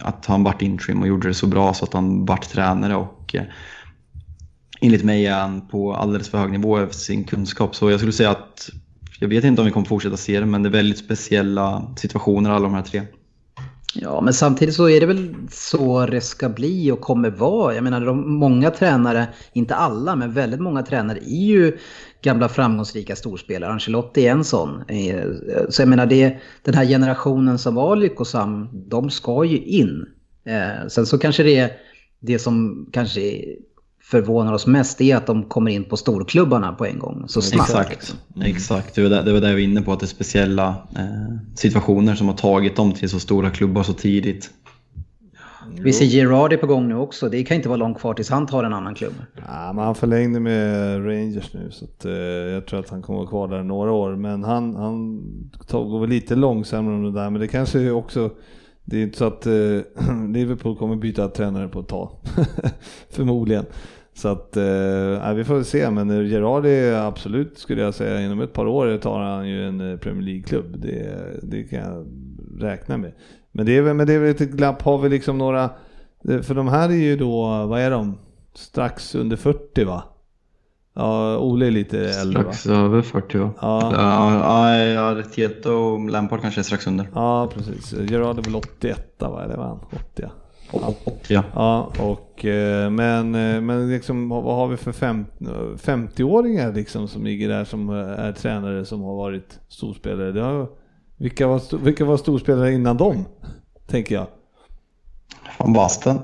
att 0.01 0.27
han 0.27 0.45
vart 0.45 0.63
interim 0.63 1.01
och 1.01 1.09
gjorde 1.09 1.29
det 1.29 1.35
så 1.35 1.47
bra 1.47 1.75
så 1.75 1.85
att 1.85 1.93
han 1.93 2.25
vart 2.25 2.49
tränare 2.49 2.97
och 2.97 3.35
eh, 3.35 3.43
enligt 4.81 5.05
mig 5.05 5.27
är 5.27 5.41
han 5.41 5.69
på 5.69 5.95
alldeles 5.95 6.29
för 6.29 6.39
hög 6.39 6.51
nivå 6.51 6.79
över 6.79 6.93
sin 6.93 7.25
kunskap. 7.25 7.75
Så 7.75 7.91
jag 7.91 8.01
skulle 8.01 8.13
säga 8.13 8.31
att 8.31 8.71
jag 9.21 9.29
vet 9.29 9.45
inte 9.45 9.61
om 9.63 9.67
vi 9.67 9.73
kommer 9.73 9.87
fortsätta 9.87 10.17
se 10.17 10.41
det 10.41 10.47
men 10.47 10.63
det 10.63 10.69
är 10.69 10.71
väldigt 10.71 10.99
speciella 10.99 11.95
situationer 11.97 12.51
alla 12.51 12.65
de 12.65 12.75
här 12.75 12.83
tre. 12.83 13.03
Ja, 14.01 14.21
men 14.21 14.35
samtidigt 14.35 14.75
så 14.75 14.89
är 14.89 15.01
det 15.01 15.07
väl 15.07 15.35
så 15.51 16.07
det 16.07 16.21
ska 16.21 16.49
bli 16.49 16.91
och 16.91 17.01
kommer 17.01 17.31
vara. 17.31 17.75
Jag 17.75 17.85
menar, 17.85 18.01
de, 18.01 18.35
många 18.35 18.71
tränare, 18.71 19.27
inte 19.53 19.75
alla, 19.75 20.17
men 20.17 20.33
väldigt 20.33 20.61
många 20.61 20.83
tränare 20.83 21.19
är 21.19 21.47
ju 21.47 21.79
gamla 22.23 22.49
framgångsrika 22.49 23.17
storspelare. 23.17 23.73
Ancelotti 23.73 24.27
är 24.27 24.33
en 24.33 24.45
sån. 24.45 24.83
Eh, 24.89 25.25
så 25.69 25.83
jag 25.83 25.89
menar, 25.89 26.07
det, 26.07 26.37
den 26.63 26.75
här 26.75 26.85
generationen 26.85 27.59
som 27.59 27.75
var 27.75 27.97
lyckosam, 27.97 28.69
de 28.73 29.11
ska 29.11 29.45
ju 29.45 29.59
in. 29.59 30.07
Eh, 30.45 30.89
sen 30.89 31.07
så 31.07 31.19
kanske 31.19 31.43
det 31.43 31.57
är 31.57 31.71
det 32.21 32.39
som 32.39 32.87
kanske 32.93 33.21
förvånar 34.11 34.53
oss 34.53 34.67
mest 34.67 35.01
är 35.01 35.17
att 35.17 35.27
de 35.27 35.45
kommer 35.45 35.71
in 35.71 35.85
på 35.85 35.97
storklubbarna 35.97 36.73
på 36.73 36.87
en 36.87 36.99
gång 36.99 37.25
så 37.27 37.43
snabbt. 37.43 37.71
Exakt, 37.71 38.17
mm. 38.37 38.51
exakt. 38.51 38.95
Det, 38.95 39.03
var 39.03 39.11
där, 39.11 39.23
det 39.23 39.33
var 39.33 39.41
där 39.41 39.49
jag 39.49 39.55
var 39.55 39.61
inne 39.61 39.83
på 39.83 39.93
att 39.93 40.01
det 40.01 40.05
är 40.05 40.09
speciella 40.09 40.69
eh, 40.97 41.37
situationer 41.55 42.15
som 42.15 42.29
har 42.29 42.35
tagit 42.35 42.77
dem 42.77 42.93
till 42.93 43.09
så 43.09 43.21
stora 43.21 43.51
klubbar 43.51 43.83
så 43.83 43.93
tidigt. 43.93 44.51
Vi 45.81 45.93
ser 45.93 46.05
Gerardi 46.05 46.57
på 46.57 46.67
gång 46.67 46.89
nu 46.89 46.97
också. 46.97 47.29
Det 47.29 47.45
kan 47.45 47.57
inte 47.57 47.69
vara 47.69 47.77
långt 47.77 47.99
kvar 47.99 48.15
tills 48.15 48.31
han 48.31 48.47
tar 48.47 48.65
en 48.65 48.73
annan 48.73 48.95
klubb. 48.95 49.15
Ja, 49.47 49.73
men 49.73 49.85
han 49.85 49.95
förlängde 49.95 50.41
med 50.41 50.97
Rangers 51.07 51.53
nu 51.55 51.71
så 51.71 51.85
att, 51.85 52.05
eh, 52.05 52.13
jag 52.13 52.67
tror 52.67 52.81
att 52.81 52.91
han 52.91 53.03
kommer 53.03 53.19
vara 53.19 53.29
kvar 53.29 53.49
där 53.49 53.63
några 53.63 53.93
år. 53.93 54.17
Men 54.17 54.45
han, 54.45 54.77
han 54.77 55.23
går 55.71 56.01
väl 56.01 56.11
lite 56.11 56.35
långsammare 56.35 56.95
om 56.95 57.03
det 57.03 57.13
där. 57.13 57.31
Men 57.31 57.41
det 57.41 57.49
kanske 57.49 57.91
också 57.91 58.31
det 58.91 58.99
är 58.99 59.03
inte 59.03 59.19
så 59.19 59.25
att 59.25 59.47
eh, 59.47 59.53
Liverpool 60.29 60.77
kommer 60.77 60.97
byta 60.97 61.29
tränare 61.29 61.69
på 61.69 61.81
ett 61.81 61.89
tag. 61.89 62.11
Förmodligen. 63.11 63.65
Så 64.19 64.29
att, 64.29 64.57
eh, 64.57 65.35
vi 65.35 65.45
får 65.45 65.63
se, 65.63 65.91
men 65.91 66.29
Gerardi 66.29 66.95
absolut 66.95 67.59
skulle 67.59 67.83
jag 67.83 67.95
säga 67.95 68.21
inom 68.21 68.41
ett 68.41 68.53
par 68.53 68.67
år 68.67 68.97
tar 68.97 69.21
han 69.21 69.49
ju 69.49 69.69
en 69.69 69.93
eh, 69.93 69.97
Premier 69.97 70.23
League-klubb. 70.23 70.79
Det, 70.79 71.41
det 71.43 71.65
kan 71.65 71.79
jag 71.79 72.07
räkna 72.61 72.97
med. 72.97 73.13
Men 73.53 73.67
det 73.67 73.77
är 73.77 73.83
väl, 73.83 73.95
men 73.95 74.07
det 74.07 74.13
är 74.13 74.19
väl 74.19 74.31
ett 74.31 74.39
glapp, 74.39 74.83
har 74.83 74.99
vi 74.99 75.09
liksom 75.09 75.39
några, 75.39 75.71
eh, 76.29 76.41
för 76.41 76.55
de 76.55 76.69
här 76.69 76.89
är 76.89 76.95
ju 76.95 77.17
då, 77.17 77.67
vad 77.67 77.81
är 77.81 77.91
de? 77.91 78.19
Strax 78.55 79.15
under 79.15 79.37
40 79.37 79.85
va? 79.85 80.03
Ja, 80.95 81.39
Ole 81.39 81.67
är 81.67 81.71
lite 81.71 81.99
äldre 81.99 82.43
Strax 82.43 82.67
över 82.67 83.03
40 83.03 83.39
va? 83.39 83.51
Ja. 83.61 83.93
Ja, 83.95 84.75
ja, 84.75 85.17
ja 85.17 85.23
Tieto 85.23 85.71
och 85.71 86.11
Lampard 86.11 86.41
kanske 86.41 86.61
är 86.61 86.63
strax 86.63 86.87
under. 86.87 87.09
Ja, 87.15 87.51
precis. 87.55 87.93
Gerard 87.93 88.39
är 88.39 88.43
väl 88.43 88.57
81 88.57 89.17
va? 89.19 89.45
Eller 89.45 89.57
var 89.57 89.65
han? 89.65 89.81
80? 90.15 90.31
Ja. 90.73 90.95
80 91.05 91.43
Ja, 91.55 91.93
och, 92.01 92.45
eh, 92.45 92.91
men, 92.91 93.35
eh, 93.35 93.61
men 93.61 93.91
liksom, 93.91 94.29
vad 94.29 94.57
har 94.57 94.69
vi 94.69 94.77
för 94.77 94.93
fem, 94.93 95.27
50-åringar 95.77 96.73
liksom 96.73 97.09
som 97.09 97.25
ligger 97.25 97.49
där 97.49 97.65
som 97.65 97.89
är 97.91 98.33
tränare 98.33 98.85
som 98.85 99.03
har 99.03 99.17
varit 99.17 99.59
storspelare? 99.69 100.33
Det 100.33 100.41
har, 100.41 100.69
vilka, 101.17 101.47
var, 101.47 101.79
vilka 101.79 102.05
var 102.05 102.17
storspelare 102.17 102.73
innan 102.73 102.97
dem? 102.97 103.25
Tänker 103.87 104.15
jag. 104.15 104.27
Van 105.59 105.73
Basten. 105.73 106.19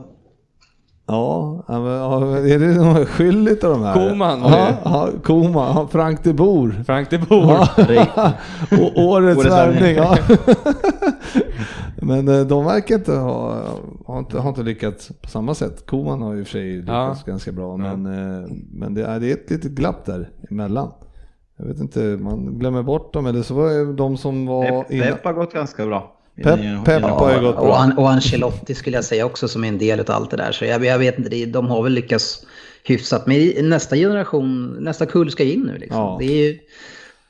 Ja, 1.06 1.64
är 1.68 2.59
det 2.59 2.74
någon 2.74 3.06
skyldigt 3.06 3.64
av 3.64 3.70
de 3.70 3.82
här? 3.82 3.94
Koman 4.09 4.40
var 4.43 4.51
det. 4.51 4.56
Ja, 4.56 4.76
ja, 4.85 5.09
Koman, 5.24 5.89
Frank 5.89 6.24
de 6.24 6.32
Boer. 6.32 6.82
Frank 6.86 7.10
de 7.10 7.18
Boer. 7.18 7.68
Ja. 7.89 8.32
Och 8.81 9.05
årets 9.05 9.44
värvning. 9.44 9.94
Ja. 9.97 10.16
Men 11.97 12.28
eh, 12.28 12.40
de 12.40 12.64
verkar 12.64 12.94
inte 12.94 13.12
ha, 13.12 13.62
har 14.06 14.18
inte, 14.18 14.39
har 14.39 14.48
inte 14.48 14.62
lyckats 14.62 15.12
på 15.22 15.28
samma 15.28 15.55
sätt. 15.55 15.86
Koman 15.86 16.22
har 16.22 16.32
ju 16.35 16.40
i 16.40 16.43
och 16.43 16.47
för 16.47 16.52
sig 16.52 16.72
lyckats 16.76 17.22
Ja. 17.26 17.31
ganska 17.32 17.52
bra, 17.52 17.76
men, 17.76 18.06
eh, 18.06 18.48
men 18.72 18.94
det, 18.94 19.05
är, 19.05 19.20
det 19.20 19.31
är 19.31 19.35
ett 19.35 19.51
litet 19.51 19.72
glapp 19.72 20.05
där 20.05 20.31
emellan. 20.51 20.90
Jag 21.56 21.66
vet 21.66 21.81
inte, 21.81 22.01
man 22.01 22.59
glömmer 22.59 22.82
bort 22.82 23.12
dem, 23.12 23.26
eller 23.26 23.43
så 23.43 23.55
var 23.55 23.68
det 23.68 23.93
de 23.93 24.16
som 24.16 24.47
var 24.47 24.82
Pep, 24.82 25.02
Pep 25.02 25.24
har 25.24 25.32
gått 25.32 25.52
ganska 25.52 25.86
bra. 25.86 26.14
Pep- 26.36 26.85
Pep 26.85 27.02
har 27.02 27.35
ju 27.35 27.40
gått 27.40 27.56
Och, 27.56 27.66
bra. 27.66 27.77
An- 27.77 27.98
och 27.98 28.11
Ancelotti 28.11 28.74
skulle 28.74 28.97
jag 28.97 29.05
säga 29.05 29.27
också 29.27 29.48
som 29.48 29.65
är 29.65 29.69
en 29.69 29.78
del 29.78 30.01
av 30.01 30.11
allt 30.11 30.31
det 30.31 30.36
där. 30.36 30.52
Så 30.52 30.65
jag, 30.65 30.85
jag 30.85 30.98
vet 30.98 31.19
inte, 31.19 31.44
de 31.47 31.66
har 31.66 31.82
väl 31.82 31.93
lyckats 31.93 32.47
hyfsat. 32.85 33.27
Men 33.27 33.69
nästa 33.69 33.97
generation, 33.97 34.77
nästa 34.81 35.06
kull 35.06 35.31
ska 35.31 35.44
in 35.44 35.61
nu 35.61 35.78
liksom. 35.78 35.98
Ja. 36.01 36.16
Det 36.20 36.24
är 36.24 36.47
ju, 36.47 36.59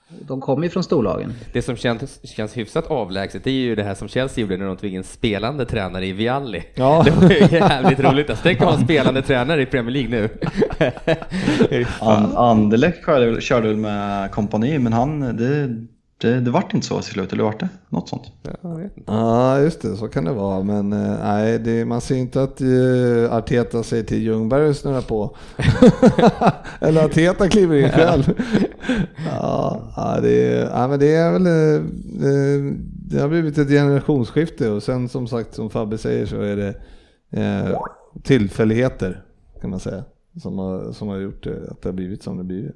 de 0.09 0.41
kommer 0.41 0.65
ju 0.65 0.71
från 0.71 0.83
storlagen. 0.85 1.33
Det 1.53 1.63
som 1.63 1.77
känns, 1.77 2.21
känns 2.37 2.57
hyfsat 2.57 2.87
avlägset 2.87 3.45
det 3.45 3.51
är 3.51 3.55
ju 3.55 3.75
det 3.75 3.83
här 3.83 3.95
som 3.95 4.09
Chelsea 4.09 4.43
gjorde 4.43 4.57
när 4.57 4.67
de 4.67 4.77
tog 4.77 4.91
in 4.95 5.05
spelande 5.05 5.65
tränare 5.65 6.07
i 6.07 6.13
Vialli. 6.13 6.63
Ja. 6.75 7.03
Det 7.05 7.11
var 7.11 7.31
ju 7.31 7.57
jävligt 7.57 8.01
roligt. 8.01 8.31
Alltså, 8.31 8.43
tänk 8.43 8.61
att 8.61 8.67
ha 8.67 8.75
en 8.75 8.85
spelande 8.85 9.23
tränare 9.23 9.63
i 9.63 9.67
Premier 9.67 9.91
League 9.91 10.11
nu. 10.11 10.29
An, 12.01 12.37
Anderlecht 12.37 13.05
körde, 13.05 13.41
körde 13.41 13.69
väl 13.69 13.77
med 13.77 14.31
kompani, 14.31 14.79
men 14.79 14.93
han, 14.93 15.21
det, 15.37 15.69
det, 16.19 16.41
det 16.41 16.51
vart 16.51 16.75
inte 16.75 16.87
så 16.87 17.01
till 17.01 17.13
slut, 17.13 17.33
eller 17.33 17.45
vart 17.45 17.61
det? 17.61 17.69
Något 17.89 18.09
sånt. 18.09 18.23
Ja, 19.07 19.61
just 19.61 19.81
det, 19.81 19.97
så 19.97 20.09
kan 20.09 20.25
det 20.25 20.33
vara. 20.33 20.63
Men 20.63 20.93
eh, 20.93 21.19
nej, 21.23 21.59
det, 21.59 21.85
man 21.85 22.01
ser 22.01 22.17
inte 22.17 22.43
att 22.43 22.61
uh, 22.61 23.33
Arteta 23.33 23.83
säger 23.83 24.05
till 24.05 24.23
Ljungberg 24.23 24.71
att 24.71 24.77
snurra 24.77 25.03
på. 25.03 25.37
Eller 26.81 27.05
Arteta 27.05 27.49
kliver 27.49 27.77
in 27.77 27.91
själv. 27.91 28.33
ja, 29.31 29.93
ja, 29.97 30.19
det, 30.23 30.71
ja, 30.73 30.89
men 30.89 30.99
det 30.99 31.15
är 31.15 31.33
väl... 31.33 31.47
eh, 31.47 31.83
eh, 32.31 32.75
det 33.07 33.21
har 33.21 33.29
blivit 33.29 33.59
ett 33.59 33.69
generationsskifte 33.69 34.71
och 34.71 34.83
sen 34.83 35.09
som 35.09 35.29
sagt, 35.29 35.55
som 35.55 35.71
Fabbe 35.71 35.99
säger, 35.99 36.27
så 36.27 36.41
är 36.41 36.57
det 36.57 36.75
eh, 37.31 37.79
tillfälligheter 38.23 39.23
kan 39.61 39.71
man 39.71 39.81
säga. 39.81 40.05
Som 40.43 40.59
har, 40.59 40.93
som 40.93 41.09
har 41.09 41.17
gjort 41.17 41.45
det, 41.45 41.71
att 41.71 41.83
det 41.83 41.89
har 41.89 41.95
blivit 41.95 42.23
som 42.23 42.37
det 42.37 42.45
blivit. 42.45 42.75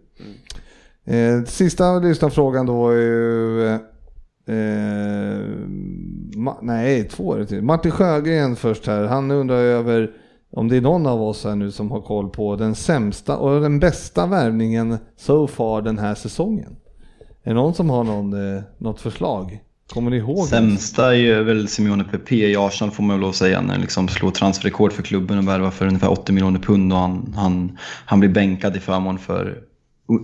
Eh, 1.08 1.44
sista 1.44 1.98
lyssnarfrågan 1.98 2.66
då 2.66 2.88
är 2.88 2.96
ju... 2.96 3.68
Eh, 4.46 5.40
ma- 6.36 6.58
nej, 6.62 7.04
två 7.08 7.34
är 7.34 7.38
det 7.38 7.46
till. 7.46 7.62
Martin 7.62 7.90
Sjögren 7.90 8.56
först 8.56 8.86
här. 8.86 9.04
Han 9.04 9.30
undrar 9.30 9.56
över 9.56 10.10
om 10.52 10.68
det 10.68 10.76
är 10.76 10.80
någon 10.80 11.06
av 11.06 11.22
oss 11.22 11.44
här 11.44 11.54
nu 11.54 11.70
som 11.70 11.90
har 11.90 12.00
koll 12.00 12.30
på 12.30 12.56
den 12.56 12.74
sämsta 12.74 13.36
och 13.36 13.60
den 13.60 13.80
bästa 13.80 14.26
värvningen 14.26 14.98
so 15.16 15.46
far 15.46 15.82
den 15.82 15.98
här 15.98 16.14
säsongen. 16.14 16.76
Är 17.42 17.50
det 17.50 17.54
någon 17.54 17.74
som 17.74 17.90
har 17.90 18.04
någon, 18.04 18.56
eh, 18.56 18.62
något 18.78 19.00
förslag? 19.00 19.58
Kommer 19.92 20.10
ni 20.10 20.16
ihåg? 20.16 20.46
Sämsta 20.46 21.06
är 21.06 21.18
ju 21.18 21.42
väl 21.42 21.68
Simeone 21.68 22.04
Pepe 22.04 22.34
i 22.34 22.56
Arsenal 22.56 22.90
får 22.90 23.02
man 23.02 23.16
väl 23.16 23.20
lov 23.20 23.30
att 23.30 23.36
säga. 23.36 23.60
När 23.60 23.78
liksom 23.78 24.08
slår 24.08 24.30
transferrekord 24.30 24.92
för 24.92 25.02
klubben 25.02 25.38
och 25.38 25.48
värvar 25.48 25.70
för 25.70 25.86
ungefär 25.86 26.10
80 26.10 26.32
miljoner 26.32 26.60
pund 26.60 26.92
och 26.92 26.98
han, 26.98 27.34
han, 27.36 27.78
han 28.04 28.20
blir 28.20 28.30
bänkad 28.30 28.76
i 28.76 28.80
förmån 28.80 29.18
för 29.18 29.67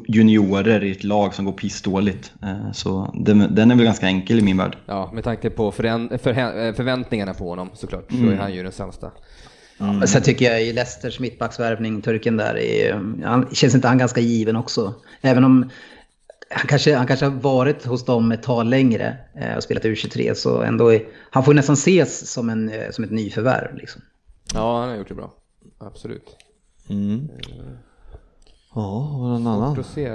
juniorer 0.08 0.84
i 0.84 0.90
ett 0.90 1.04
lag 1.04 1.34
som 1.34 1.44
går 1.44 1.52
pissdåligt. 1.52 2.32
Eh, 2.42 2.72
Så 2.72 3.14
den, 3.14 3.54
den 3.54 3.70
är 3.70 3.74
väl 3.74 3.84
ganska 3.84 4.06
enkel 4.06 4.38
i 4.38 4.42
min 4.42 4.56
värld. 4.56 4.76
Ja, 4.86 5.10
med 5.14 5.24
tanke 5.24 5.50
på 5.50 5.66
eh, 5.66 5.72
förväntningarna 5.72 7.34
på 7.34 7.48
honom 7.48 7.70
såklart, 7.74 8.10
så 8.10 8.30
är 8.30 8.36
han 8.36 8.54
ju 8.54 8.62
den 8.62 8.72
sämsta. 8.72 9.10
Men 9.78 10.08
Sen 10.08 10.22
tycker 10.22 10.44
jag 10.50 10.62
i 10.62 10.72
Leicesters 10.72 11.20
mittbacksvärvning, 11.20 12.02
turken 12.02 12.36
där, 12.36 12.58
är, 12.58 12.92
han, 13.24 13.48
känns 13.52 13.74
inte 13.74 13.88
han 13.88 13.98
ganska 13.98 14.20
given 14.20 14.56
också? 14.56 14.94
Även 15.20 15.44
om 15.44 15.70
han 16.50 16.66
kanske, 16.66 16.96
han 16.96 17.06
kanske 17.06 17.26
har 17.26 17.32
varit 17.32 17.84
hos 17.84 18.04
dem 18.04 18.32
ett 18.32 18.42
tag 18.42 18.66
längre 18.66 19.16
eh, 19.34 19.56
och 19.56 19.62
spelat 19.62 19.84
U23 19.84 20.34
så 20.34 20.62
ändå 20.62 20.92
är, 20.92 21.02
han 21.30 21.44
får 21.44 21.54
nästan 21.54 21.74
ses 21.74 22.30
som, 22.32 22.50
en, 22.50 22.72
som 22.90 23.04
ett 23.04 23.10
nyförvärv. 23.10 23.76
Liksom. 23.76 24.02
Ja, 24.54 24.80
han 24.80 24.88
har 24.88 24.96
gjort 24.96 25.08
det 25.08 25.14
bra. 25.14 25.34
Absolut. 25.78 26.36
Mm. 26.88 27.28
Ja, 28.74 29.08
och 29.14 29.28
någon 29.28 29.46
annan. 29.46 29.74
Svårt 29.74 29.84
att 29.84 29.90
se, 29.90 30.10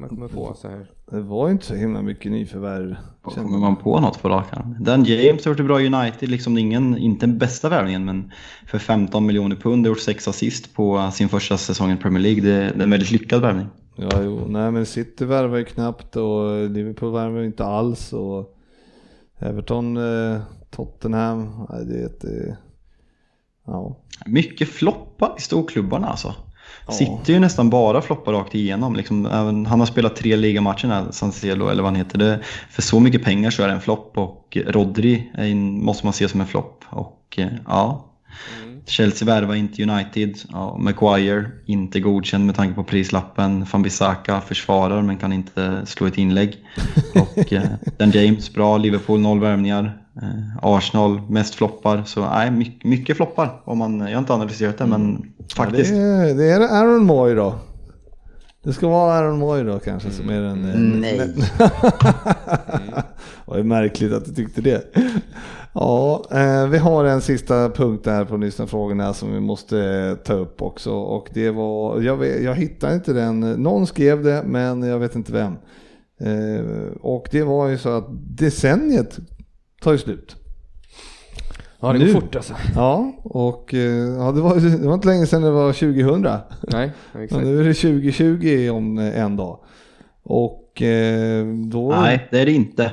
man 0.00 0.08
kommer 0.08 0.28
på 0.28 0.54
så 0.56 0.68
här. 0.68 0.90
Det 1.10 1.20
var 1.20 1.46
ju 1.46 1.52
inte 1.52 1.66
så 1.66 1.74
himla 1.74 2.02
mycket 2.02 2.32
nyförvärv. 2.32 2.96
Kommer 3.22 3.58
man 3.58 3.76
på 3.76 4.00
något 4.00 4.22
på 4.22 4.28
rak? 4.28 4.46
Dan 4.80 5.04
James 5.04 5.44
har 5.44 5.50
gjort 5.50 5.58
det 5.58 5.64
bra 5.64 5.80
i 5.80 5.86
United, 5.86 6.28
liksom 6.28 6.58
ingen, 6.58 6.98
inte 6.98 7.26
den 7.26 7.38
bästa 7.38 7.68
värvningen 7.68 8.04
men 8.04 8.32
för 8.66 8.78
15 8.78 9.26
miljoner 9.26 9.56
pund 9.56 9.86
har 9.86 9.88
gjort 9.88 10.00
sex 10.00 10.28
assist 10.28 10.74
på 10.74 11.10
sin 11.12 11.28
första 11.28 11.56
säsong 11.56 11.90
i 11.90 11.96
Premier 11.96 12.22
League. 12.22 12.40
Det, 12.40 12.58
det 12.58 12.78
är 12.78 12.82
en 12.82 12.90
väldigt 12.90 13.10
lyckad 13.10 13.40
värvning. 13.40 13.66
Ja, 13.96 14.22
jo, 14.22 14.46
nej 14.48 14.70
men 14.70 14.86
City 14.86 15.24
värvar 15.24 15.56
ju 15.56 15.64
knappt 15.64 16.16
och 16.16 16.70
Liverpool 16.70 17.12
värvar 17.12 17.42
inte 17.42 17.64
alls 17.64 18.12
och 18.12 18.58
Everton, 19.38 19.96
eh, 19.96 20.40
Tottenham, 20.70 21.66
nej, 21.70 21.84
det 21.84 22.02
är 22.02 22.06
ett... 22.06 22.24
Eh, 22.24 22.54
ja. 23.66 23.96
Mycket 24.26 24.68
floppar 24.68 25.34
i 25.38 25.40
storklubbarna 25.40 26.06
alltså. 26.06 26.34
Sitter 26.88 27.32
ju 27.32 27.38
nästan 27.38 27.70
bara 27.70 28.02
floppar 28.02 28.32
rakt 28.32 28.54
igenom. 28.54 28.96
Liksom, 28.96 29.26
även, 29.26 29.66
han 29.66 29.80
har 29.80 29.86
spelat 29.86 30.16
tre 30.16 30.36
ligamatcher 30.36 30.88
här, 30.88 31.06
San 31.10 31.32
Selo 31.32 31.68
eller 31.68 31.82
vad 31.82 31.92
han 31.92 31.96
heter. 31.96 32.18
Det, 32.18 32.40
för 32.70 32.82
så 32.82 33.00
mycket 33.00 33.24
pengar 33.24 33.50
så 33.50 33.62
är 33.62 33.66
det 33.66 33.72
en 33.72 33.80
flopp 33.80 34.18
och 34.18 34.58
Rodri 34.66 35.30
en, 35.34 35.84
måste 35.84 36.06
man 36.06 36.12
se 36.12 36.28
som 36.28 36.40
en 36.40 36.46
flopp. 36.46 36.84
Och 36.90 37.34
eh, 37.38 37.48
ja, 37.66 38.12
Chelsea 38.86 39.26
värvar 39.26 39.54
inte 39.54 39.82
United. 39.82 40.38
Ja, 40.52 40.76
Maguire 40.78 41.50
inte 41.66 42.00
godkänd 42.00 42.46
med 42.46 42.54
tanke 42.54 42.74
på 42.74 42.84
prislappen. 42.84 43.66
Van 43.72 43.82
Bissaka 43.82 44.40
försvarar 44.40 45.02
men 45.02 45.16
kan 45.16 45.32
inte 45.32 45.86
slå 45.86 46.06
ett 46.06 46.18
inlägg. 46.18 46.58
Och 47.14 47.52
eh, 47.52 47.62
Dan 47.98 48.10
James 48.10 48.52
bra. 48.52 48.78
Liverpool 48.78 49.20
noll 49.20 49.40
värvningar. 49.40 50.01
Eh, 50.16 50.56
Arsenal 50.62 51.20
mest 51.28 51.54
floppar. 51.54 52.02
Så 52.06 52.20
nej, 52.20 52.50
mycket, 52.50 52.84
mycket 52.84 53.16
floppar. 53.16 53.62
Om 53.64 53.78
man, 53.78 54.00
jag 54.00 54.12
har 54.12 54.18
inte 54.18 54.32
analyserat 54.32 54.78
det 54.78 54.86
men 54.86 55.32
faktiskt. 55.56 55.90
Ja, 55.90 55.96
det, 55.96 56.02
är, 56.02 56.34
det 56.34 56.52
är 56.52 56.60
Aaron 56.60 57.04
Moy 57.04 57.34
då. 57.34 57.54
Det 58.64 58.72
ska 58.72 58.88
vara 58.88 59.14
Aaron 59.14 59.38
Moy 59.38 59.62
då 59.62 59.78
kanske 59.78 60.10
som 60.10 60.28
är 60.28 60.40
den... 60.40 60.64
eh, 60.70 61.00
Nej. 61.00 61.34
Vad 63.44 63.58
är 63.58 63.62
märkligt 63.62 64.12
att 64.12 64.24
du 64.24 64.34
tyckte 64.34 64.60
det. 64.60 64.94
Ja, 65.72 66.24
eh, 66.30 66.66
vi 66.68 66.78
har 66.78 67.04
en 67.04 67.20
sista 67.20 67.70
punkt 67.70 68.04
där 68.04 68.24
på 68.24 68.36
lyssnarfrågorna 68.36 69.14
som 69.14 69.32
vi 69.32 69.40
måste 69.40 69.78
eh, 69.80 70.14
ta 70.14 70.32
upp 70.32 70.62
också 70.62 70.92
och 70.92 71.28
det 71.34 71.50
var, 71.50 72.00
jag, 72.00 72.16
vet, 72.16 72.42
jag 72.42 72.54
hittar 72.54 72.94
inte 72.94 73.12
den, 73.12 73.40
någon 73.40 73.86
skrev 73.86 74.22
det 74.22 74.42
men 74.46 74.82
jag 74.82 74.98
vet 74.98 75.16
inte 75.16 75.32
vem. 75.32 75.52
Eh, 76.20 76.64
och 77.00 77.28
det 77.30 77.42
var 77.42 77.68
ju 77.68 77.78
så 77.78 77.88
att 77.88 78.06
decenniet 78.10 79.18
tar 79.82 79.92
ju 79.92 79.98
slut. 79.98 80.36
Ja, 81.80 81.92
det 81.92 81.98
Nu. 81.98 82.12
går 82.12 82.20
fort 82.20 82.36
alltså. 82.36 82.54
Ja, 82.74 83.12
och 83.22 83.74
eh, 83.74 83.80
ja, 84.18 84.32
det, 84.32 84.40
var, 84.40 84.78
det 84.80 84.86
var 84.86 84.94
inte 84.94 85.08
länge 85.08 85.26
sedan 85.26 85.42
det 85.42 85.50
var 85.50 85.72
2000. 85.72 86.22
Nej, 86.22 86.90
Men 87.12 87.22
exakt. 87.22 87.44
nu 87.44 87.60
är 87.60 87.64
det 87.64 87.74
2020 87.74 88.70
om 88.72 88.98
eh, 88.98 89.20
en 89.20 89.36
dag. 89.36 89.58
Och 90.22 90.82
eh, 90.82 91.46
då... 91.46 91.90
Nej, 91.90 92.28
det 92.30 92.40
är 92.40 92.46
det 92.46 92.52
inte. 92.52 92.90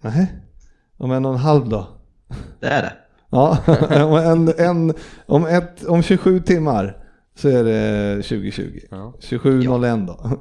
Nej. 0.00 0.32
Om 0.96 1.12
en 1.12 1.24
och 1.24 1.32
en 1.32 1.38
halv 1.38 1.68
dag. 1.68 1.86
Det 2.60 2.66
är 2.66 2.82
det. 2.82 2.92
Ja, 3.30 3.58
om, 4.04 4.14
en, 4.16 4.54
en, 4.58 4.94
om, 5.26 5.46
ett, 5.46 5.84
om 5.84 6.02
27 6.02 6.40
timmar 6.40 6.96
så 7.34 7.48
är 7.48 7.64
det 7.64 8.14
2020. 8.22 8.78
Ja. 8.90 9.14
27.01 9.20 10.06
då. 10.06 10.38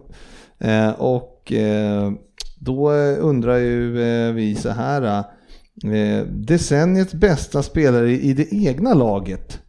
Och 1.05 1.53
då 2.59 2.91
undrar 3.19 3.57
ju 3.57 3.91
vi 4.31 4.55
så 4.55 4.69
här. 4.69 5.23
Eh, 5.83 6.25
decenniets 6.25 7.13
bästa 7.13 7.63
spelare 7.63 8.11
i 8.11 8.33
det 8.33 8.53
egna 8.53 8.93
laget. 8.93 9.59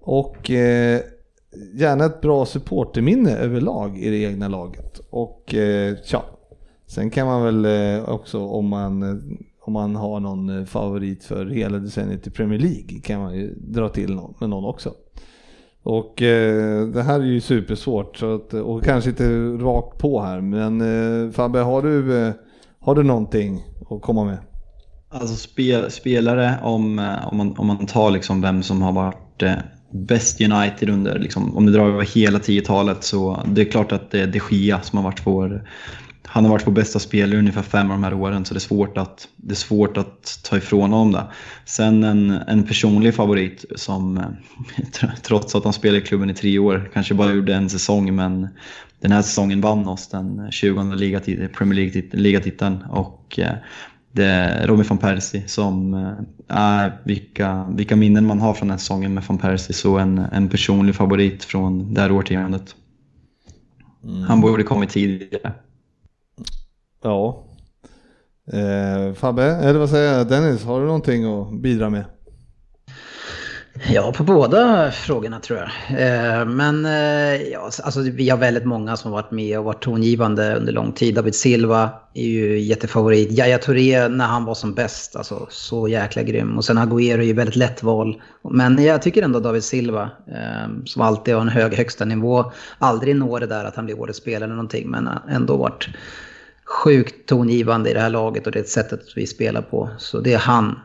Och 0.00 0.50
eh, 0.50 1.00
gärna 1.74 2.04
ett 2.04 2.20
bra 2.20 2.46
supporterminne 2.46 3.36
överlag 3.36 3.98
i 3.98 4.10
det 4.10 4.16
egna 4.16 4.48
laget. 4.48 5.00
Och 5.10 5.54
eh, 5.54 5.96
tja, 6.04 6.22
sen 6.86 7.10
kan 7.10 7.26
man 7.26 7.42
väl 7.42 7.64
eh, 7.64 8.08
också 8.08 8.46
om 8.46 8.68
man, 8.68 9.02
eh, 9.02 9.38
om 9.60 9.72
man 9.72 9.96
har 9.96 10.20
någon 10.20 10.58
eh, 10.58 10.64
favorit 10.64 11.24
för 11.24 11.46
hela 11.46 11.78
decenniet 11.78 12.26
i 12.26 12.30
Premier 12.30 12.60
League 12.60 13.00
kan 13.02 13.20
man 13.20 13.34
ju 13.34 13.54
dra 13.54 13.88
till 13.88 14.14
någon, 14.14 14.34
med 14.40 14.50
någon 14.50 14.64
också. 14.64 14.94
Och 15.82 16.22
eh, 16.22 16.86
det 16.86 17.02
här 17.02 17.20
är 17.20 17.24
ju 17.24 17.40
supersvårt 17.40 18.16
så 18.16 18.34
att, 18.34 18.54
och 18.54 18.84
kanske 18.84 19.10
inte 19.10 19.28
rakt 19.64 19.98
på 19.98 20.20
här 20.20 20.40
men 20.40 20.80
eh, 20.80 21.30
Fabbe 21.30 21.58
har 21.58 21.82
du, 21.82 22.18
eh, 22.18 22.32
har 22.78 22.94
du 22.94 23.02
någonting 23.02 23.64
att 23.90 24.02
komma 24.02 24.24
med? 24.24 24.38
Alltså 25.14 25.36
spel, 25.36 25.90
spelare, 25.90 26.58
om, 26.62 26.98
eh, 26.98 27.28
om, 27.28 27.36
man, 27.36 27.58
om 27.58 27.66
man 27.66 27.86
tar 27.86 28.10
liksom 28.10 28.40
vem 28.40 28.62
som 28.62 28.82
har 28.82 28.92
varit 28.92 29.42
eh, 29.42 29.54
bäst 29.90 30.40
United 30.40 30.90
under, 30.90 31.18
liksom, 31.18 31.56
om 31.56 31.66
du 31.66 31.72
drar 31.72 31.88
över 31.88 32.04
hela 32.04 32.38
10-talet 32.38 33.04
så 33.04 33.42
det 33.46 33.60
är 33.60 33.70
klart 33.70 33.92
att 33.92 34.10
det 34.10 34.20
är 34.20 34.26
de 34.26 34.40
Gia 34.50 34.80
som 34.80 34.96
har 34.96 35.04
varit 35.04 35.26
vår 35.26 35.68
han 36.24 36.44
har 36.44 36.50
varit 36.50 36.66
vår 36.66 36.72
bästa 36.72 36.98
spelare 36.98 37.38
ungefär 37.38 37.62
fem 37.62 37.90
av 37.90 37.96
de 37.96 38.04
här 38.04 38.14
åren 38.14 38.44
så 38.44 38.54
det 38.54 38.58
är 38.58 38.60
svårt 38.60 38.98
att, 38.98 39.28
det 39.36 39.52
är 39.52 39.56
svårt 39.56 39.96
att 39.96 40.40
ta 40.44 40.56
ifrån 40.56 40.92
honom 40.92 41.12
det. 41.12 41.26
Sen 41.64 42.04
en, 42.04 42.30
en 42.30 42.62
personlig 42.62 43.14
favorit 43.14 43.64
som 43.76 44.18
eh, 44.18 45.08
trots 45.22 45.54
att 45.54 45.64
han 45.64 45.72
spelade 45.72 45.98
i 45.98 46.06
klubben 46.06 46.30
i 46.30 46.34
tre 46.34 46.58
år 46.58 46.90
kanske 46.92 47.14
bara 47.14 47.32
gjorde 47.32 47.54
en 47.54 47.70
säsong 47.70 48.14
men 48.14 48.48
den 49.00 49.12
här 49.12 49.22
säsongen 49.22 49.60
vann 49.60 49.88
oss 49.88 50.08
den 50.08 50.52
20 50.52 50.94
ligatiteln, 50.94 51.48
Premier 51.52 51.90
League-titeln, 52.12 52.82
och 52.82 53.38
det 54.12 54.24
är 54.24 54.66
Robin 54.66 54.86
van 54.88 54.98
Persie 54.98 55.48
som 55.48 55.94
är 56.48 56.86
äh, 56.86 56.92
vilka, 57.04 57.66
vilka 57.70 57.96
minnen 57.96 58.26
man 58.26 58.40
har 58.40 58.54
från 58.54 58.68
den 58.68 58.78
säsongen 58.78 59.14
med 59.14 59.24
van 59.24 59.38
Persie 59.38 59.74
så 59.74 59.98
en, 59.98 60.18
en 60.18 60.48
personlig 60.48 60.94
favorit 60.94 61.44
från 61.44 61.94
det 61.94 62.00
här 62.00 62.12
årtiondet. 62.12 62.74
Mm. 64.04 64.22
Han 64.22 64.40
borde 64.40 64.62
kommit 64.62 64.90
tidigare. 64.90 65.52
Ja. 67.02 67.44
Eh, 68.52 69.14
Fabbe, 69.14 69.44
eller 69.44 69.78
vad 69.78 69.90
säger 69.90 70.18
jag? 70.18 70.28
Dennis, 70.28 70.64
har 70.64 70.80
du 70.80 70.86
någonting 70.86 71.24
att 71.24 71.52
bidra 71.52 71.90
med? 71.90 72.04
Ja, 73.74 74.12
på 74.12 74.22
båda 74.22 74.90
frågorna 74.90 75.40
tror 75.40 75.58
jag. 75.58 75.68
Eh, 76.00 76.44
men 76.46 76.84
eh, 76.84 77.42
ja, 77.42 77.70
alltså, 77.82 78.00
vi 78.00 78.30
har 78.30 78.38
väldigt 78.38 78.64
många 78.64 78.96
som 78.96 79.12
har 79.12 79.22
varit 79.22 79.30
med 79.30 79.58
och 79.58 79.64
varit 79.64 79.82
tongivande 79.82 80.56
under 80.56 80.72
lång 80.72 80.92
tid. 80.92 81.14
David 81.14 81.34
Silva 81.34 81.90
är 82.14 82.26
ju 82.26 82.58
jättefavorit. 82.58 83.38
Yahya 83.38 83.58
Touré 83.58 84.08
när 84.08 84.26
han 84.26 84.44
var 84.44 84.54
som 84.54 84.74
bäst, 84.74 85.16
alltså 85.16 85.46
så 85.50 85.88
jäkla 85.88 86.22
grym. 86.22 86.56
Och 86.56 86.64
sen 86.64 86.78
Agüero 86.78 87.18
är 87.18 87.22
ju 87.22 87.32
väldigt 87.32 87.56
lätt 87.56 87.82
val. 87.82 88.22
Men 88.50 88.84
jag 88.84 89.02
tycker 89.02 89.22
ändå 89.22 89.40
David 89.40 89.64
Silva, 89.64 90.10
eh, 90.26 90.84
som 90.84 91.02
alltid 91.02 91.34
har 91.34 91.40
en 91.40 91.48
hög 91.48 91.74
högsta 91.74 92.04
nivå, 92.04 92.52
aldrig 92.78 93.16
når 93.16 93.40
det 93.40 93.46
där 93.46 93.64
att 93.64 93.76
han 93.76 93.84
blir 93.84 94.00
årets 94.00 94.18
spelare 94.18 94.44
eller 94.44 94.54
någonting, 94.54 94.90
men 94.90 95.06
eh, 95.06 95.14
ändå 95.28 95.56
varit 95.56 95.88
sjukt 96.64 97.28
tongivande 97.28 97.90
i 97.90 97.94
det 97.94 98.00
här 98.00 98.10
laget 98.10 98.46
och 98.46 98.52
det 98.52 98.68
sättet 98.68 99.00
vi 99.16 99.26
spelar 99.26 99.62
på. 99.62 99.90
Så 99.98 100.20
det 100.20 100.32
är 100.32 100.38
han 100.38 100.78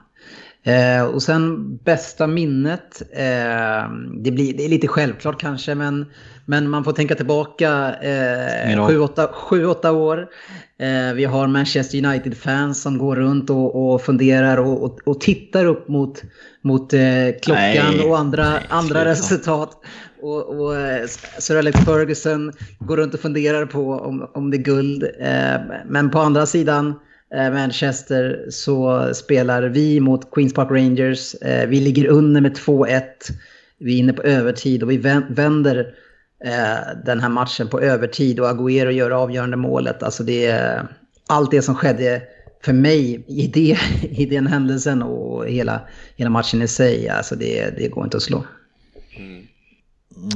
Eh, 0.64 1.06
och 1.06 1.24
sen 1.24 1.76
bästa 1.78 2.28
minnet, 2.28 3.02
eh, 3.12 3.92
det, 4.20 4.32
blir, 4.32 4.58
det 4.58 4.66
är 4.66 4.70
lite 4.70 4.88
självklart 4.88 5.42
kanske 5.42 5.76
men, 5.76 6.06
men 6.46 6.70
man 6.70 6.84
får 6.84 6.92
tänka 6.92 7.16
tillbaka 7.16 7.96
eh, 7.96 8.88
sju, 8.88 9.00
åtta, 9.00 9.28
sju, 9.34 9.66
åtta 9.66 9.92
år. 9.92 10.28
Eh, 10.80 11.14
vi 11.14 11.26
har 11.26 11.48
Manchester 11.48 12.06
United-fans 12.06 12.82
som 12.82 12.98
går 12.98 13.16
runt 13.16 13.50
och, 13.50 13.94
och 13.94 14.02
funderar 14.02 14.58
och, 14.58 14.84
och, 14.84 15.00
och, 15.06 15.22
tittar 15.22 15.66
upp 15.66 15.88
mot, 15.88 16.22
mot 16.62 16.94
eh, 16.94 17.02
klockan 17.42 17.94
Nej. 17.98 18.06
och 18.06 18.18
andra, 18.18 18.50
Nej, 18.50 18.66
andra 18.70 19.06
resultat. 19.06 19.72
Och, 20.22 20.60
och 20.60 20.76
eh, 20.76 21.08
Sir 21.40 21.58
Alex 21.58 21.80
Ferguson 21.80 22.52
går 22.80 22.98
runt 22.98 23.14
och 23.14 23.20
funderar 23.20 23.66
på 23.66 23.92
om, 23.92 24.30
om 24.34 24.52
det 24.52 24.58
är 24.58 24.62
guld. 24.64 25.04
Eh, 25.04 25.62
men 25.86 26.12
på 26.12 26.20
andra 26.20 26.46
sidan 26.46 26.94
Eh, 27.34 27.54
Manchester 27.54 28.46
så 28.50 29.10
spelar 29.14 29.64
vi 29.64 30.00
mot 30.00 30.32
Queens 30.32 30.54
Park 30.54 30.72
Rangers. 30.72 31.36
Eh, 31.36 31.68
vi 31.68 31.80
ligger 31.80 32.08
under 32.08 32.42
med 32.42 32.58
2-1. 32.58 33.02
Vi 33.80 33.96
är 33.96 34.00
inne 34.00 34.14
på 34.14 34.22
övertid 34.22 34.84
och 34.84 34.92
vi 34.92 34.98
vänder 35.30 35.94
eh, 36.44 37.04
den 37.06 37.20
här 37.20 37.30
matchen 37.30 37.68
på 37.68 37.82
övertid 37.82 38.40
och 38.40 38.48
Agüero 38.48 38.90
gör 38.90 39.12
avgörande 39.12 39.58
målet. 39.58 40.04
Alltså 40.04 40.24
det 40.24 40.46
är 40.46 40.88
allt 41.28 41.52
det 41.52 41.62
som 41.62 41.76
skedde 41.76 42.22
för 42.64 42.74
mig 42.74 43.26
i, 43.28 43.48
det, 43.48 43.78
i 44.10 44.26
den 44.26 44.48
händelsen 44.48 45.04
och 45.04 45.48
hela, 45.48 45.82
hela 46.16 46.30
matchen 46.30 46.62
i 46.62 46.68
sig. 46.68 47.10
Alltså 47.10 47.36
det, 47.36 47.78
det 47.78 47.88
går 47.88 48.04
inte 48.04 48.18
att 48.18 48.24
slå. 48.24 48.44
Mm. 49.18 49.44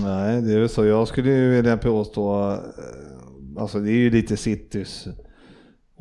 Nej, 0.03 0.41
det 0.41 0.53
är 0.53 0.59
väl 0.59 0.69
så. 0.69 0.85
Jag 0.85 1.07
skulle 1.07 1.29
ju 1.29 1.49
vilja 1.49 1.77
påstå, 1.77 2.57
alltså 3.57 3.79
det 3.79 3.91
är 3.91 3.95
ju 3.95 4.09
lite 4.09 4.37
Citys 4.37 5.07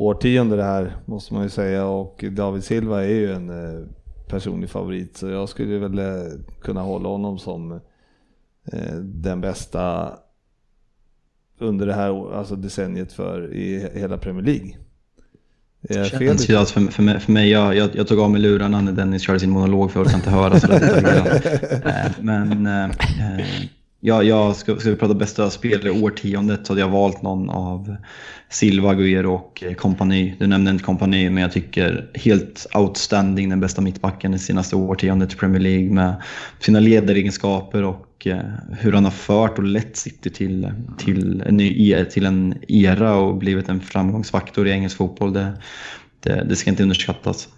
årtionde 0.00 0.56
det 0.56 0.64
här 0.64 0.96
måste 1.04 1.34
man 1.34 1.42
ju 1.42 1.48
säga 1.48 1.86
och 1.86 2.24
David 2.30 2.64
Silva 2.64 3.04
är 3.04 3.08
ju 3.08 3.32
en 3.32 3.50
eh, 3.50 3.86
personlig 4.28 4.70
favorit 4.70 5.16
så 5.16 5.28
jag 5.28 5.48
skulle 5.48 5.78
väl 5.78 5.98
eh, 5.98 6.04
kunna 6.60 6.82
hålla 6.82 7.08
honom 7.08 7.38
som 7.38 7.72
eh, 8.72 8.94
den 9.02 9.40
bästa 9.40 10.12
under 11.58 11.86
det 11.86 11.94
här 11.94 12.34
alltså 12.34 12.56
decenniet 12.56 13.12
för 13.12 13.54
i 13.54 13.88
hela 13.94 14.18
Premier 14.18 14.44
League. 14.44 14.76
Är 15.88 16.04
fel? 16.04 16.38
För, 16.66 16.92
för, 16.92 17.02
mig, 17.02 17.20
för 17.20 17.32
mig 17.32 17.50
jag, 17.50 17.76
jag, 17.76 17.90
jag, 17.94 18.08
tog 18.08 18.20
av 18.20 18.30
mig 18.30 18.40
lurarna 18.40 18.80
när 18.80 18.92
Dennis 18.92 19.22
körde 19.22 19.40
sin 19.40 19.50
monolog 19.50 19.90
för 19.90 20.00
jag 20.00 20.06
orkar 20.06 20.16
inte 20.16 20.30
höra 20.30 20.60
så 20.60 20.66
det 20.66 22.14
Men 22.20 22.66
eh, 22.66 22.90
jag, 24.00 24.24
jag 24.24 24.56
ska, 24.56 24.76
ska 24.76 24.90
vi 24.90 24.96
prata 24.96 25.14
bästa 25.14 25.50
spelare 25.50 25.88
i 25.88 26.02
årtiondet 26.02 26.66
så 26.66 26.72
hade 26.72 26.80
jag 26.80 26.88
valt 26.88 27.22
någon 27.22 27.50
av 27.50 27.96
Silva, 28.48 28.94
Guerrero 28.94 29.34
och 29.34 29.62
eh, 29.66 29.74
kompani. 29.74 30.36
Du 30.38 30.46
nämnde 30.46 30.70
inte 30.70 30.84
kompani, 30.84 31.30
men 31.30 31.42
jag 31.42 31.52
tycker 31.52 32.10
helt 32.14 32.66
outstanding 32.74 33.48
den 33.48 33.60
bästa 33.60 33.82
mittbacken 33.82 34.34
i 34.34 34.38
senaste 34.38 34.76
årtiondet 34.76 35.32
i 35.32 35.36
Premier 35.36 35.60
League 35.60 35.90
med 35.90 36.22
sina 36.58 36.80
ledaregenskaper 36.80 37.82
och 37.84 38.26
eh, 38.26 38.38
hur 38.78 38.92
han 38.92 39.04
har 39.04 39.10
fört 39.10 39.58
och 39.58 39.64
lett 39.64 39.96
City 39.96 40.30
till, 40.30 40.72
till, 40.98 41.42
en, 41.46 41.56
ny, 41.56 41.92
e-, 41.92 42.04
till 42.04 42.26
en 42.26 42.54
era 42.68 43.14
och 43.14 43.36
blivit 43.36 43.68
en 43.68 43.80
framgångsfaktor 43.80 44.68
i 44.68 44.70
engelsk 44.70 44.96
fotboll. 44.96 45.32
Det, 45.32 45.52
det, 46.20 46.44
det 46.48 46.56
ska 46.56 46.70
inte 46.70 46.82
underskattas. 46.82 47.48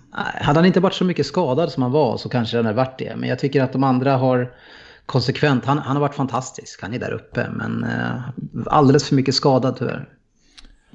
Hade 0.40 0.58
han 0.58 0.66
inte 0.66 0.80
varit 0.80 0.94
så 0.94 1.04
mycket 1.04 1.26
skadad 1.26 1.72
som 1.72 1.82
han 1.82 1.92
var 1.92 2.16
så 2.16 2.28
kanske 2.28 2.56
han 2.56 2.66
hade 2.66 2.76
varit 2.76 2.98
det. 2.98 3.16
Men 3.16 3.28
jag 3.28 3.38
tycker 3.38 3.62
att 3.62 3.72
de 3.72 3.84
andra 3.84 4.16
har 4.16 4.50
konsekvent. 5.06 5.64
Han, 5.64 5.78
han 5.78 5.96
har 5.96 6.00
varit 6.00 6.14
fantastisk. 6.14 6.82
Han 6.82 6.94
är 6.94 6.98
där 6.98 7.12
uppe. 7.12 7.50
Men 7.50 7.84
eh, 7.84 8.22
alldeles 8.66 9.08
för 9.08 9.14
mycket 9.14 9.34
skadad 9.34 9.76
tyvärr. 9.76 10.08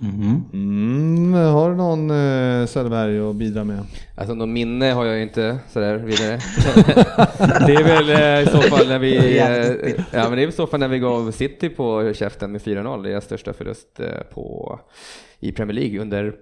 Mm. 0.01 0.43
Mm, 0.53 1.33
har 1.33 1.69
du 1.69 1.75
någon 1.75 2.09
eh, 2.09 2.65
Söderberg 2.65 3.19
att 3.19 3.35
bidra 3.35 3.63
med? 3.63 3.83
Alltså 4.15 4.33
någon 4.33 4.53
minne 4.53 4.91
har 4.91 5.05
jag 5.05 5.21
inte 5.21 5.59
sådär 5.69 5.97
vidare. 5.97 6.31
det 7.67 7.73
är 7.73 7.83
väl 7.83 8.09
eh, 8.09 8.43
i 8.43 8.45
så 8.45 8.61
fall 8.61 8.87
när 8.87 8.99
vi, 8.99 9.37
eh, 9.37 9.95
ja 10.11 10.29
men 10.29 10.31
det 10.31 10.43
är 10.43 10.47
i 10.47 10.51
så 10.51 10.67
fall 10.67 10.79
när 10.79 10.87
vi 10.87 10.99
gav 10.99 11.31
City 11.31 11.69
på 11.69 12.13
käften 12.13 12.51
med 12.51 12.61
4-0, 12.61 13.03
deras 13.03 13.25
största 13.25 13.53
förlust 13.53 13.99
eh, 13.99 14.21
på, 14.33 14.79
i 15.39 15.51
Premier 15.51 15.75
League 15.75 16.01
under 16.01 16.33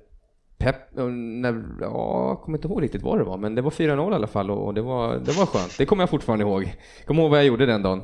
Pep, 0.57 0.75
när, 0.93 1.63
ja, 1.81 2.27
jag 2.29 2.41
kommer 2.41 2.57
inte 2.57 2.67
ihåg 2.67 2.83
riktigt 2.83 3.01
vad 3.01 3.17
det 3.17 3.23
var, 3.23 3.37
men 3.37 3.55
det 3.55 3.61
var 3.61 3.71
4-0 3.71 4.11
i 4.11 4.15
alla 4.15 4.27
fall 4.27 4.51
och 4.51 4.73
det 4.73 4.81
var, 4.81 5.17
det 5.17 5.31
var 5.31 5.45
skönt. 5.45 5.77
Det 5.77 5.85
kommer 5.85 6.03
jag 6.03 6.09
fortfarande 6.09 6.45
ihåg. 6.45 6.75
Kommer 7.05 7.21
ihåg 7.21 7.29
vad 7.31 7.39
jag 7.39 7.45
gjorde 7.45 7.65
den 7.65 7.81
dagen. 7.81 8.01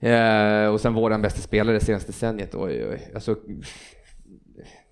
Eh, 0.00 0.72
och 0.72 0.80
sen 0.80 0.94
var 0.94 1.10
den 1.10 1.22
bästa 1.22 1.40
spelare 1.40 1.80
senaste 1.80 2.08
decenniet. 2.08 2.54
Oj, 2.54 2.86
oj, 2.90 3.10
alltså, 3.14 3.36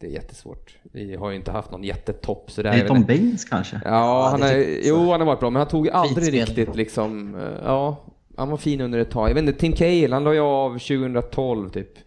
det 0.00 0.06
är 0.06 0.10
jättesvårt. 0.10 0.76
Vi 0.82 1.16
har 1.16 1.30
ju 1.30 1.36
inte 1.36 1.50
haft 1.50 1.70
någon 1.70 1.84
jättetopp 1.84 2.50
sådär. 2.50 2.72
Det 2.72 2.78
är 2.78 2.88
Tom 2.88 3.02
Baines 3.02 3.44
kanske? 3.44 3.80
Ja, 3.84 3.90
ja 3.90 4.28
han 4.30 4.42
är, 4.42 4.86
jo 4.88 5.10
han 5.10 5.20
har 5.20 5.26
varit 5.26 5.40
bra, 5.40 5.50
men 5.50 5.60
han 5.60 5.68
tog 5.68 5.88
aldrig 5.88 6.32
riktigt 6.34 6.76
liksom, 6.76 7.34
eh, 7.34 7.64
ja, 7.64 8.04
han 8.36 8.50
var 8.50 8.56
fin 8.56 8.80
under 8.80 8.98
ett 8.98 9.10
tag. 9.10 9.30
Jag 9.30 9.34
vet 9.34 9.44
inte, 9.44 9.60
Tim 9.60 9.72
Cahill, 9.72 10.12
han 10.12 10.24
la 10.24 10.34
ju 10.34 10.40
av 10.40 10.70
2012 10.70 11.68
typ. 11.68 11.98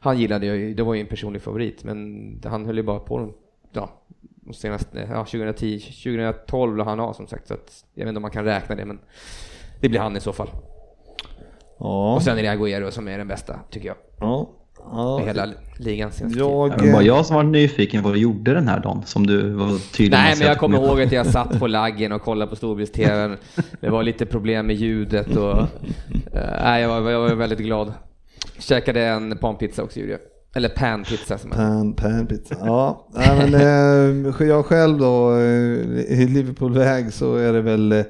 Han 0.00 0.18
gillade 0.18 0.46
jag 0.46 0.56
ju, 0.56 0.74
det 0.74 0.82
var 0.82 0.94
ju 0.94 1.00
en 1.00 1.06
personlig 1.06 1.42
favorit, 1.42 1.84
men 1.84 2.42
han 2.44 2.66
höll 2.66 2.76
ju 2.76 2.82
bara 2.82 2.98
på 2.98 3.32
ja, 3.72 3.90
senaste, 4.52 5.08
ja, 5.10 5.24
2010, 5.24 5.80
2012 5.80 6.76
la 6.76 6.84
han 6.84 7.00
av 7.00 7.12
som 7.12 7.26
sagt, 7.26 7.48
så 7.48 7.54
att, 7.54 7.84
jag 7.94 8.04
vet 8.04 8.08
inte 8.08 8.18
om 8.18 8.22
man 8.22 8.30
kan 8.30 8.44
räkna 8.44 8.74
det, 8.74 8.84
men 8.84 8.98
det 9.80 9.88
blir 9.88 10.00
han 10.00 10.16
i 10.16 10.20
så 10.20 10.32
fall. 10.32 10.48
Ja. 11.78 12.14
Och 12.14 12.22
sen 12.22 12.38
är 12.38 12.42
det 12.42 12.48
Agüero 12.48 12.90
som 12.90 13.08
är 13.08 13.18
den 13.18 13.28
bästa, 13.28 13.60
tycker 13.70 13.88
jag. 13.88 13.96
Ja. 14.20 14.50
Ja. 14.90 15.22
hela 15.26 15.48
ligan 15.78 16.10
jag, 16.36 16.78
Det 16.78 16.92
var 16.92 17.02
jag 17.02 17.26
som 17.26 17.36
var 17.36 17.42
nyfiken 17.42 18.02
på 18.02 18.08
vad 18.08 18.16
du 18.16 18.20
gjorde 18.20 18.54
den 18.54 18.68
här 18.68 18.80
dagen, 18.80 19.02
som 19.06 19.26
du 19.26 19.50
var 19.50 19.92
tydlig 19.92 20.18
Nej, 20.18 20.34
men 20.38 20.46
jag 20.46 20.58
kommer 20.58 20.78
ihåg 20.78 21.02
att 21.02 21.12
jag 21.12 21.26
satt 21.26 21.58
på 21.58 21.66
laggen 21.78 22.12
och 22.12 22.22
kollade 22.22 22.50
på 22.50 22.56
storbilds-tvn. 22.56 23.36
Det 23.80 23.90
var 23.90 24.02
lite 24.02 24.26
problem 24.26 24.66
med 24.66 24.76
ljudet 24.76 25.36
och... 25.36 25.58
Uh, 26.34 26.78
jag, 26.80 26.88
var, 26.88 27.10
jag 27.10 27.20
var 27.20 27.34
väldigt 27.34 27.58
glad. 27.58 27.92
Käkade 28.58 29.06
en 29.06 29.38
panpizza 29.38 29.82
också 29.82 30.00
gjorde 30.00 30.12
jag. 30.12 30.20
Eller 30.54 30.68
panpizza 30.68 31.38
som 31.38 31.50
Pan, 31.50 31.92
panpizza, 31.94 32.56
ja. 32.60 33.08
Nej, 33.14 33.50
men, 33.50 33.54
eh, 33.54 34.46
jag 34.48 34.66
själv 34.66 34.98
då, 34.98 35.36
eh, 35.36 36.20
i 36.20 36.26
Liverpool-väg 36.28 37.12
så 37.12 37.36
är 37.36 37.52
det 37.52 37.60
väl... 37.62 37.92
Eh, 37.92 38.04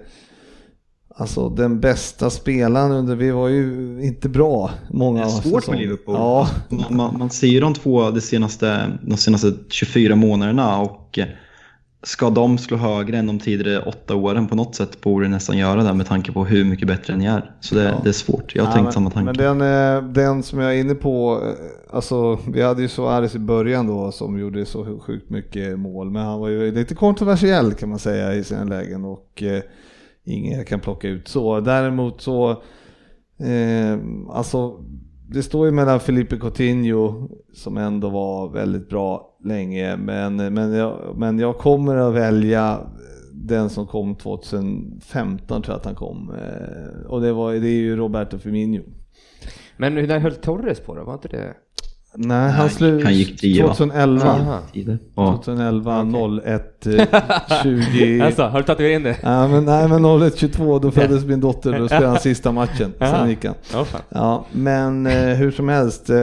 alltså 1.14 1.48
den 1.48 1.80
bästa 1.80 2.30
spelaren 2.30 2.92
under, 2.92 3.16
vi 3.16 3.30
var 3.30 3.48
ju 3.48 3.98
inte 4.02 4.28
bra 4.28 4.70
många 4.90 5.20
Det 5.20 5.24
är 5.24 5.26
av 5.26 5.30
svårt 5.30 5.52
med 5.52 5.60
säsongerna. 5.62 5.82
Liverpool. 5.82 6.14
Ja, 6.14 6.48
Man, 6.68 6.96
man, 6.96 7.18
man 7.18 7.30
ser 7.30 7.46
ju 7.46 7.60
de 7.60 7.74
två 7.74 8.10
de 8.10 8.20
senaste, 8.20 8.98
de 9.02 9.16
senaste 9.16 9.52
24 9.68 10.16
månaderna 10.16 10.80
och 10.80 11.18
ska 12.02 12.30
de 12.30 12.58
slå 12.58 12.76
högre 12.76 13.18
än 13.18 13.26
de 13.26 13.38
tidigare 13.38 13.80
åtta 13.82 14.14
åren 14.14 14.48
på 14.48 14.56
något 14.56 14.74
sätt 14.74 15.00
borde 15.00 15.28
nästan 15.28 15.58
göra 15.58 15.82
det 15.82 15.94
med 15.94 16.06
tanke 16.06 16.32
på 16.32 16.44
hur 16.44 16.64
mycket 16.64 16.88
bättre 16.88 17.16
ni 17.16 17.24
är. 17.24 17.54
Så 17.60 17.74
det, 17.74 18.00
det 18.02 18.08
är 18.08 18.12
svårt. 18.12 18.54
Jag 18.54 18.62
har 18.62 18.70
Ja, 18.70 18.74
tänkt 18.74 18.84
men, 18.84 18.92
samma 18.92 19.10
tanke. 19.10 19.42
Men 19.42 19.58
den, 19.58 19.96
eh, 19.96 20.12
den 20.12 20.42
som 20.42 20.58
jag 20.58 20.74
är 20.74 20.80
inne 20.80 20.94
på, 20.94 21.42
eh, 21.46 21.96
alltså 21.96 22.38
vi 22.52 22.62
hade 22.62 22.82
ju 22.82 22.88
Suarez 22.88 23.34
i 23.34 23.38
början 23.38 23.86
då 23.86 24.12
som 24.12 24.38
gjorde 24.38 24.66
så 24.66 25.00
sjukt 25.00 25.30
mycket 25.30 25.78
mål, 25.78 26.10
men 26.10 26.22
han 26.24 26.40
var 26.40 26.48
ju 26.48 26.72
lite 26.72 26.94
kontroversiell 26.94 27.74
kan 27.74 27.88
man 27.88 27.98
säga 27.98 28.34
i 28.34 28.44
sina 28.44 28.64
lägen 28.64 29.04
och 29.04 29.42
eh, 29.42 29.62
ingen 30.24 30.58
jag 30.58 30.66
kan 30.66 30.80
plocka 30.80 31.08
ut 31.08 31.28
så. 31.28 31.60
Däremot 31.60 32.20
så, 32.20 32.50
eh, 33.38 33.98
alltså 34.30 34.84
det 35.30 35.42
står 35.42 35.66
ju 35.66 35.72
mellan 35.72 36.00
Felipe 36.00 36.36
Coutinho 36.36 37.28
som 37.54 37.76
ändå 37.76 38.08
var 38.08 38.48
väldigt 38.48 38.88
bra 38.88 39.27
länge, 39.44 39.96
men, 39.96 40.36
men, 40.36 40.72
jag, 40.72 41.14
men 41.16 41.38
jag 41.38 41.58
kommer 41.58 41.96
att 41.96 42.14
välja 42.14 42.80
den 43.32 43.70
som 43.70 43.86
kom 43.86 44.14
2015 44.16 45.62
tror 45.62 45.74
jag 45.74 45.78
att 45.78 45.84
han 45.84 45.94
kom. 45.94 46.30
Eh, 46.30 47.06
och 47.06 47.20
det, 47.20 47.32
var, 47.32 47.52
det 47.52 47.68
är 47.68 47.80
ju 47.80 47.96
Roberto 47.96 48.38
Firmino. 48.38 48.82
Men 49.76 49.96
hur 49.96 50.06
när 50.06 50.18
höll 50.18 50.34
Torres 50.34 50.80
på 50.80 50.94
då? 50.94 51.04
Var 51.04 51.14
inte 51.14 51.28
det? 51.28 51.54
Nej, 52.14 52.50
han 52.50 52.70
slut 52.70 53.04
han 53.04 53.12
va? 53.12 53.74
2011. 53.74 54.24
Aha. 54.28 54.58
Tider. 54.72 54.98
Ja. 55.14 55.40
2011, 55.44 56.04
01, 56.44 56.86
eh, 56.86 57.06
20. 57.62 58.20
Alltså, 58.20 58.42
har 58.42 58.58
du 58.58 58.64
tatuerat 58.64 58.96
in 58.96 59.02
det? 59.02 59.16
Ja, 59.22 59.48
men, 59.48 59.64
nej 59.64 59.88
men 59.88 60.04
01, 60.22 60.38
22 60.38 60.78
då 60.78 60.90
föddes 60.90 61.24
min 61.24 61.40
dotter 61.40 61.78
då 61.78 61.86
spelade 61.88 62.06
han 62.06 62.18
sista 62.18 62.52
matchen. 62.52 62.92
Sen 62.98 63.28
gick 63.28 63.44
han. 63.44 63.54
Ja, 64.08 64.44
men 64.52 65.06
eh, 65.06 65.12
hur 65.12 65.50
som 65.50 65.68
helst. 65.68 66.10
Eh, 66.10 66.16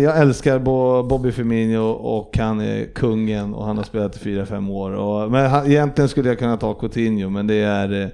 jag 0.00 0.18
älskar 0.20 0.58
Bo, 0.58 1.02
Bobby 1.02 1.32
Firmino 1.32 1.90
och 1.90 2.38
han 2.38 2.60
är 2.60 2.84
kungen 2.94 3.54
och 3.54 3.66
han 3.66 3.76
har 3.76 3.84
spelat 3.84 4.26
i 4.26 4.30
4-5 4.38 4.70
år. 4.70 4.90
Och, 4.92 5.30
men 5.30 5.50
han, 5.50 5.66
egentligen 5.66 6.08
skulle 6.08 6.28
jag 6.28 6.38
kunna 6.38 6.56
ta 6.56 6.74
Coutinho 6.74 7.30
men 7.30 7.46
det 7.46 7.54
är... 7.54 8.02
Eh, 8.02 8.08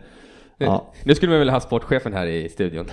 ja, 0.59 0.93
Nu 1.05 1.15
skulle 1.15 1.31
man 1.31 1.39
vilja 1.39 1.53
ha 1.55 1.61
sportchefen 1.61 2.12
här 2.12 2.27
i 2.27 2.49
studion. 2.49 2.87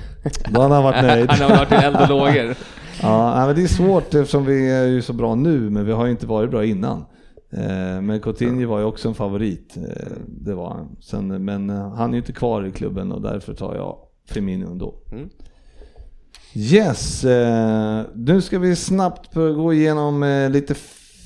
då 0.50 0.62
hade 0.62 0.74
han 0.74 0.84
varit 0.84 1.02
nöjd. 1.08 1.32
Han 1.32 1.52
har 1.52 1.58
varit 1.58 1.72
i 1.72 1.76
eld 1.76 1.96
och 1.96 2.10
lågor. 2.10 2.56
Ja, 3.02 3.46
men 3.46 3.56
det 3.56 3.64
är 3.64 3.68
svårt 3.68 4.14
eftersom 4.14 4.46
vi 4.46 4.72
är 4.72 4.84
ju 4.88 5.02
så 5.02 5.14
bra 5.14 5.36
nu, 5.36 5.70
men 5.70 5.86
vi 5.86 5.92
har 5.92 6.06
ju 6.06 6.12
inte 6.12 6.28
varit 6.28 6.52
bra 6.52 6.66
innan. 6.66 7.06
Eh, 7.52 8.02
Men 8.02 8.20
Coutinho 8.22 8.70
var 8.70 8.80
ju 8.80 8.86
också 8.86 9.08
en 9.08 9.16
favorit, 9.16 9.78
eh, 9.78 10.12
det 10.28 10.54
var 10.54 10.70
han. 10.74 10.96
Sen, 11.02 11.46
men 11.46 11.70
han 11.70 12.10
är 12.10 12.14
ju 12.14 12.20
inte 12.20 12.34
kvar 12.34 12.66
i 12.66 12.72
klubben 12.72 13.12
och 13.12 13.22
därför 13.22 13.54
tar 13.54 13.76
jag 13.76 13.98
Firmino 14.26 14.72
ändå. 14.72 14.96
Mm. 15.12 15.30
Yes, 16.54 17.24
eh, 17.24 18.02
nu 18.16 18.42
ska 18.42 18.60
vi 18.60 18.76
snabbt 18.76 19.34
gå 19.34 19.74
igenom 19.74 20.48
lite 20.52 20.76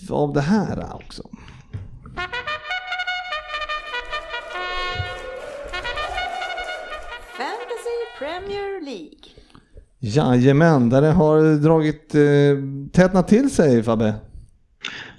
av 0.09 0.33
det 0.33 0.41
här 0.41 0.85
också. 0.93 1.23
Fantasy 7.37 7.97
Premier 8.19 8.81
League. 8.81 9.30
Jajamän, 10.03 10.89
där 10.89 11.01
det 11.01 11.11
har 11.11 11.55
dragit, 11.57 12.15
eh, 12.15 12.21
tätnat 12.91 13.27
till 13.27 13.49
sig 13.49 13.83
Fabbe. 13.83 14.13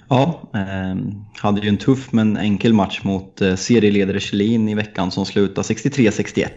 Ja, 0.09 0.49
eh, 0.53 0.95
hade 1.41 1.61
ju 1.61 1.69
en 1.69 1.77
tuff 1.77 2.11
men 2.11 2.37
enkel 2.37 2.73
match 2.73 3.01
mot 3.03 3.41
eh, 3.41 3.55
serieledare 3.55 4.19
Kjellin 4.19 4.69
i 4.69 4.75
veckan 4.75 5.11
som 5.11 5.25
slutade 5.25 5.67
63-61. 5.67 6.47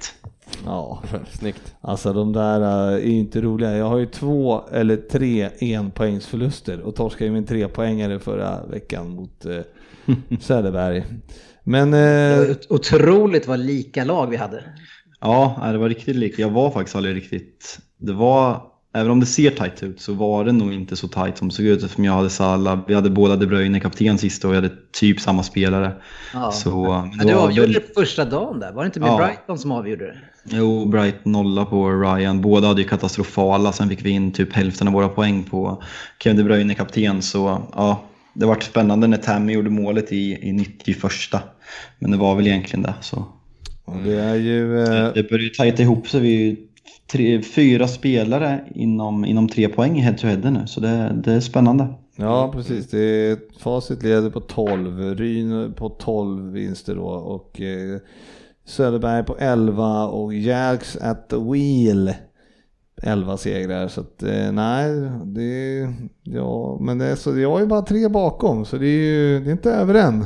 Ja, 0.65 1.03
Snyggt. 1.31 1.75
Alltså 1.81 2.13
de 2.13 2.33
där 2.33 2.61
äh, 2.61 2.95
är 2.95 2.99
ju 2.99 3.11
inte 3.19 3.41
roliga. 3.41 3.77
Jag 3.77 3.89
har 3.89 3.99
ju 3.99 4.07
två 4.07 4.63
eller 4.73 4.97
tre 4.97 5.51
enpoängsförluster 5.61 6.81
och 6.81 6.95
torskade 6.95 7.25
ju 7.25 7.31
min 7.33 7.47
trepoängare 7.47 8.19
förra 8.21 8.67
veckan 8.67 9.11
mot 9.11 9.45
äh, 9.45 9.61
Söderberg. 10.41 11.05
Men 11.65 11.95
ot- 11.95 12.67
Otroligt 12.71 13.49
vad 13.49 13.59
lika 13.59 14.05
lag 14.05 14.27
vi 14.31 14.37
hade. 14.37 14.65
Ja, 15.21 15.69
det 15.73 15.79
var 15.79 15.89
riktigt 15.89 16.17
likt. 16.17 16.39
Jag 16.39 16.51
var 16.51 16.71
faktiskt 16.71 16.97
aldrig 16.97 17.17
riktigt... 17.17 17.79
Det 17.99 18.13
var... 18.13 18.63
Även 18.95 19.11
om 19.11 19.21
det 19.21 19.27
ser 19.27 19.51
tajt 19.51 19.83
ut 19.83 20.01
så 20.01 20.15
var 20.15 20.45
det 20.45 20.53
nog 20.53 20.73
inte 20.73 20.97
så 20.97 21.09
tajt 21.09 21.39
som 21.39 21.49
det 21.49 21.55
såg 21.55 21.65
ut 21.67 21.83
eftersom 21.83 22.05
jag 22.05 22.13
hade 22.13 22.31
Salah, 22.31 22.79
vi 22.87 22.95
hade 22.95 23.11
båda 23.11 23.37
De 23.37 23.47
Bruyne 23.47 23.81
kapten 23.81 24.19
sista 24.19 24.49
och 24.49 24.55
jag 24.55 24.63
hade 24.63 24.75
typ 24.93 25.21
samma 25.21 25.43
spelare. 25.43 25.93
Ja. 26.35 26.51
Så, 26.53 27.09
men 27.17 27.27
du 27.27 27.35
avgjorde 27.35 27.73
det 27.73 27.95
första 27.95 28.25
dagen 28.25 28.61
där, 28.61 28.73
var 28.73 28.83
det 28.83 28.87
inte 28.87 29.01
med 29.01 29.09
Ja. 29.09 29.17
Brighton 29.17 29.59
som 29.59 29.73
avgjorde 29.73 30.05
det? 30.05 30.17
Jo, 30.45 30.85
Bright 30.85 31.25
nolla 31.25 31.65
på 31.65 31.91
Ryan. 31.91 32.41
Båda 32.41 32.69
hade 32.69 32.83
ju 32.83 32.89
katastrofala. 32.89 33.73
Sen 33.73 33.89
fick 33.89 34.05
vi 34.05 34.11
in 34.11 34.33
typ 34.33 34.53
hälften 34.53 34.89
av 34.89 34.95
våra 34.95 35.09
poäng 35.09 35.45
på 35.45 35.83
Kevin 36.23 36.37
De 36.37 36.43
Bruyne 36.43 36.75
kapten. 36.75 37.23
Så 37.23 37.63
ja, 37.75 38.03
det 38.33 38.47
var 38.47 38.61
spännande 38.61 39.07
när 39.07 39.17
Tammy 39.17 39.53
gjorde 39.53 39.71
målet 39.71 40.13
i, 40.13 40.49
i 40.49 40.53
91. 40.53 40.99
Men 41.99 42.11
det 42.11 42.17
var 42.17 42.35
väl 42.35 42.47
egentligen 42.47 42.83
det. 42.83 42.95
Så. 43.01 43.25
Och 43.87 43.97
det 44.05 44.21
är 44.21 44.35
ju... 44.35 44.83
Äh, 44.83 45.13
Det 45.15 45.29
började 45.29 45.45
ju 45.45 45.51
tajta 45.51 45.83
ihop 45.83 46.09
sig. 46.09 46.21
Vi 46.21 46.35
är 46.35 46.51
ju 46.51 46.57
tre, 47.13 47.43
fyra 47.43 47.89
spelare 47.89 48.65
inom, 48.75 49.25
inom 49.25 49.49
tre 49.49 49.69
poäng 49.69 49.99
i 49.99 50.01
head 50.01 50.15
to 50.15 50.27
head 50.27 50.51
nu. 50.51 50.67
Så 50.67 50.81
det, 50.81 51.21
det 51.25 51.33
är 51.33 51.41
spännande. 51.41 51.89
ja 52.17 52.51
precis, 52.53 52.91
det 52.91 52.99
är, 53.01 53.39
facit 53.59 54.03
leder 54.03 54.31
på 54.31 54.41
12, 54.41 55.15
Ryn 55.15 55.73
på 55.73 55.89
12 55.89 56.53
vinster 56.53 56.95
då 56.95 57.05
och 57.07 57.61
äh, 57.61 57.99
Söderberg 58.65 59.25
på 59.25 59.37
11 59.39 60.07
och 60.07 60.35
Jerks 60.35 60.97
at 60.97 61.29
the 61.29 61.37
wheel 61.37 62.15
11 63.03 63.37
segrar 63.37 63.89
så 63.89 64.01
att 64.01 64.23
eh, 64.23 64.53
nej, 64.53 65.11
det, 65.25 65.89
ja, 66.23 66.79
men 66.81 66.99
det 66.99 67.05
är 67.07 67.17
så, 67.17 67.39
jag 67.39 67.57
är 67.57 67.61
ju 67.61 67.67
bara 67.67 67.83
tre 67.83 68.09
bakom 68.09 68.65
så 68.65 68.77
det 68.77 68.87
är 68.87 69.05
ju 69.05 69.41
det 69.41 69.51
är 69.51 69.53
inte 69.53 69.71
över 69.73 69.95
än. 69.95 70.25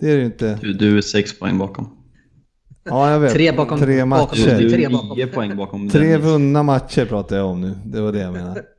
Det 0.00 0.10
är 0.12 0.16
det 0.16 0.24
inte. 0.24 0.58
Du, 0.60 0.72
du 0.72 0.96
är 0.96 1.00
sex 1.00 1.38
poäng 1.38 1.58
bakom. 1.58 1.88
Ja, 2.84 3.10
jag 3.10 3.20
vet. 3.20 3.32
Tre 3.32 3.52
bakom- 3.52 3.78
Tre 3.80 4.04
matcher. 4.04 4.68
Tre 4.70 4.88
bakom. 4.88 5.18
poäng 5.34 5.56
bakom 5.56 5.88
Tre 5.90 6.16
vunna 6.16 6.62
matcher 6.62 7.04
pratar 7.04 7.36
jag 7.36 7.46
om 7.46 7.60
nu, 7.60 7.74
det 7.84 8.00
var 8.00 8.12
det 8.12 8.18
jag 8.20 8.32
menade. 8.32 8.62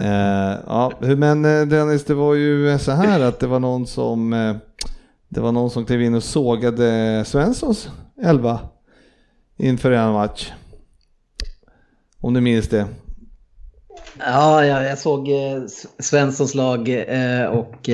Eh, 0.00 0.58
ja, 0.66 0.92
men 1.00 1.44
eh, 1.44 1.66
Dennis, 1.66 2.04
det 2.04 2.14
var 2.14 2.34
ju 2.34 2.78
så 2.78 2.92
här 2.92 3.20
att 3.20 3.40
det 3.40 3.46
var 3.46 3.60
någon 3.60 3.86
som 3.86 4.32
eh, 4.32 4.56
det 5.28 5.40
var 5.40 5.52
någon 5.52 5.70
som 5.70 5.84
klev 5.84 6.02
in 6.02 6.14
och 6.14 6.22
sågade 6.22 7.22
Svenssons 7.26 7.88
11 8.22 8.58
inför 9.58 9.90
en 9.90 10.12
match. 10.12 10.52
Om 12.20 12.34
du 12.34 12.40
minns 12.40 12.68
det. 12.68 12.86
Ja, 14.18 14.64
jag, 14.64 14.84
jag 14.84 14.98
såg 14.98 15.28
eh, 15.28 15.62
Svenssons 15.98 16.54
lag 16.54 16.80
och 17.52 17.88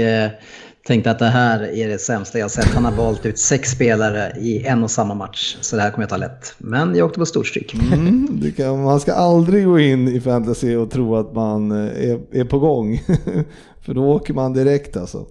tänkte 0.85 1.11
att 1.11 1.19
det 1.19 1.27
här 1.27 1.62
är 1.62 1.89
det 1.89 1.98
sämsta 1.98 2.39
jag 2.39 2.51
sett. 2.51 2.65
Han 2.65 2.85
har 2.85 2.93
valt 2.93 3.27
ut 3.27 3.39
sex 3.39 3.70
spelare 3.70 4.32
i 4.40 4.66
en 4.66 4.82
och 4.82 4.90
samma 4.90 5.15
match, 5.15 5.57
så 5.61 5.77
det 5.77 5.82
här 5.82 5.90
kommer 5.90 6.02
jag 6.02 6.11
ta 6.11 6.16
lätt. 6.16 6.55
Men 6.59 6.94
jag 6.94 7.07
åkte 7.07 7.19
på 7.19 7.27
storstryk. 7.27 7.74
Mm, 7.74 8.52
kan, 8.57 8.82
man 8.82 9.01
ska 9.01 9.12
aldrig 9.12 9.66
gå 9.66 9.78
in 9.78 10.09
i 10.09 10.20
fantasy 10.20 10.77
och 10.77 10.90
tro 10.90 11.16
att 11.16 11.35
man 11.35 11.70
eh, 11.73 12.11
är, 12.11 12.20
är 12.32 12.44
på 12.44 12.59
gång. 12.59 13.02
För 13.81 13.94
då 13.94 14.05
åker 14.05 14.35
man 14.35 14.52
direkt 14.52 14.97
alltså. 14.97 15.27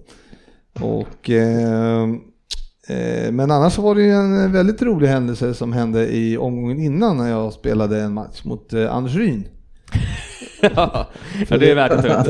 Och, 0.80 1.30
eh, 1.30 2.02
eh, 2.88 3.32
men 3.32 3.50
annars 3.50 3.78
var 3.78 3.94
det 3.94 4.02
ju 4.02 4.10
en 4.10 4.52
väldigt 4.52 4.82
rolig 4.82 5.08
händelse 5.08 5.54
som 5.54 5.72
hände 5.72 6.16
i 6.16 6.36
omgången 6.36 6.80
innan 6.80 7.16
när 7.16 7.30
jag 7.30 7.52
spelade 7.52 8.00
en 8.00 8.14
match 8.14 8.44
mot 8.44 8.72
eh, 8.72 8.94
Anders 8.94 9.14
Ryn 9.14 9.44
ja, 10.60 11.06
det 11.48 11.70
är 11.70 11.74
värt 11.74 11.92
att 11.92 12.04
ta 12.04 12.12
upp. 12.12 12.26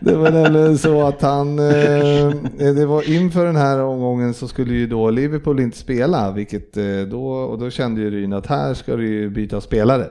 det 0.00 0.16
var 0.16 0.30
nämligen 0.30 0.78
så 0.78 1.02
att 1.02 1.22
han, 1.22 1.58
eh, 1.58 2.74
det 2.74 2.86
var 2.86 3.10
inför 3.10 3.46
den 3.46 3.56
här 3.56 3.80
omgången 3.80 4.34
så 4.34 4.48
skulle 4.48 4.74
ju 4.74 4.86
då 4.86 5.10
Liverpool 5.10 5.60
inte 5.60 5.78
spela, 5.78 6.32
vilket 6.32 6.76
eh, 6.76 7.00
då, 7.10 7.26
och 7.26 7.58
då 7.58 7.70
kände 7.70 8.00
ju 8.00 8.10
Ryn 8.10 8.32
att 8.32 8.46
här 8.46 8.74
ska 8.74 8.96
det 8.96 9.04
ju 9.04 9.30
byta 9.30 9.60
spelare. 9.60 10.06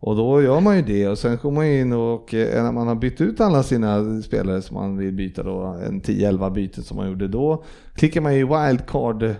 Och 0.00 0.16
då 0.16 0.42
gör 0.42 0.60
man 0.60 0.76
ju 0.76 0.82
det 0.82 1.08
och 1.08 1.18
sen 1.18 1.38
kommer 1.38 1.56
man 1.56 1.66
in 1.66 1.92
och 1.92 2.34
eh, 2.34 2.62
när 2.62 2.72
man 2.72 2.88
har 2.88 2.94
bytt 2.94 3.20
ut 3.20 3.40
alla 3.40 3.62
sina 3.62 4.22
spelare 4.22 4.62
som 4.62 4.76
man 4.76 4.96
vill 4.98 5.12
byta 5.12 5.42
då, 5.42 5.76
en 5.86 6.00
10-11 6.00 6.52
byten 6.52 6.84
som 6.84 6.96
man 6.96 7.08
gjorde 7.08 7.28
då, 7.28 7.64
klickar 7.94 8.20
man 8.20 8.34
ju 8.34 8.46
wildcard 8.46 9.34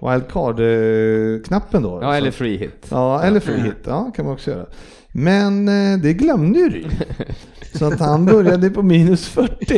wildcard-knappen 0.00 1.82
då. 1.82 1.98
Ja, 2.02 2.16
eller 2.16 2.30
free 2.30 2.56
hit. 2.56 2.86
Ja, 2.90 3.22
eller 3.22 3.40
free 3.40 3.60
hit. 3.60 3.76
Ja, 3.86 4.10
kan 4.16 4.24
man 4.24 4.34
också 4.34 4.50
göra. 4.50 4.66
Men 5.16 5.68
eh, 5.68 5.98
det 5.98 6.12
glömde 6.12 6.58
ju 6.58 6.68
Ryn. 6.70 6.90
Så 7.74 7.86
att 7.86 8.00
han 8.00 8.24
började 8.26 8.70
på 8.70 8.82
minus 8.82 9.28
40. 9.28 9.54
det 9.66 9.74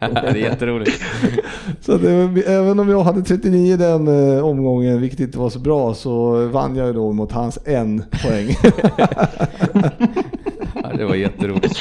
är 0.00 0.34
jätteroligt. 0.34 1.02
Så 1.80 1.96
det, 1.96 2.26
var- 2.26 2.48
även 2.50 2.80
om 2.80 2.88
jag 2.88 3.02
hade 3.02 3.22
39 3.22 3.76
den 3.76 4.08
eh, 4.36 4.44
omgången, 4.44 5.00
vilket 5.00 5.20
inte 5.20 5.38
var 5.38 5.50
så 5.50 5.58
bra, 5.58 5.94
så 5.94 6.46
vann 6.46 6.76
jag 6.76 6.86
ju 6.86 6.92
då 6.92 7.12
mot 7.12 7.32
hans 7.32 7.58
en 7.64 8.02
poäng. 8.22 8.56
Ja, 10.82 10.92
det 10.96 11.04
var 11.04 11.14
jätteroligt. 11.14 11.78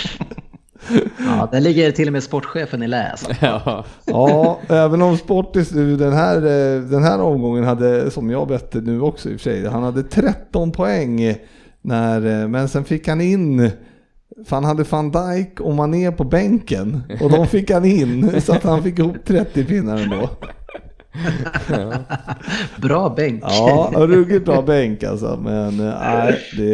Ja, 1.20 1.50
där 1.52 1.60
ligger 1.62 1.92
till 1.92 2.08
och 2.08 2.14
med 2.14 2.24
sportchefen 2.24 2.84
i 2.84 2.88
lä. 2.88 3.16
Ja. 3.42 3.86
Ja, 4.06 4.60
även 4.70 5.02
om 5.02 5.18
Sportis 5.18 5.72
nu 5.72 5.96
den 5.98 6.14
här, 6.14 6.36
eh, 6.38 6.82
den 6.82 7.04
här 7.04 7.22
omgången 7.22 7.64
hade, 7.64 8.12
som 8.12 8.30
jag 8.30 8.48
bette 8.48 8.82
nu 8.82 9.02
också 9.02 9.30
i 9.30 9.36
och 9.36 9.40
för 9.40 9.50
sig, 9.50 9.68
han 9.68 9.84
hade 9.84 10.04
13 10.04 10.72
poäng 10.72 11.36
när, 11.88 12.42
eh, 12.42 12.48
men 12.48 12.70
sen 12.70 12.84
fick 12.84 13.08
han 13.08 13.22
in 13.22 13.72
för 14.46 14.56
han 14.56 14.66
hade 14.66 14.84
van 14.84 15.12
Dijk 15.12 15.60
och 15.60 15.74
Mané 15.74 16.12
på 16.12 16.24
bänken 16.24 17.02
och 17.22 17.30
de 17.30 17.48
fick 17.48 17.72
han 17.72 17.86
in 17.86 18.42
så 18.42 18.54
att 18.54 18.64
han 18.64 18.84
fick 18.84 19.00
ihop 19.00 19.16
30 19.26 19.66
pinnar 19.66 19.98
ändå. 19.98 20.30
Bra 22.82 23.14
bänk. 23.16 23.44
Ja, 23.44 23.92
ruggigt 23.96 24.46
bra 24.46 24.62
bänk 24.62 25.04
alltså, 25.04 25.40
men 25.44 25.80
eh, 25.80 25.94
nej, 26.02 26.40
det... 26.58 26.74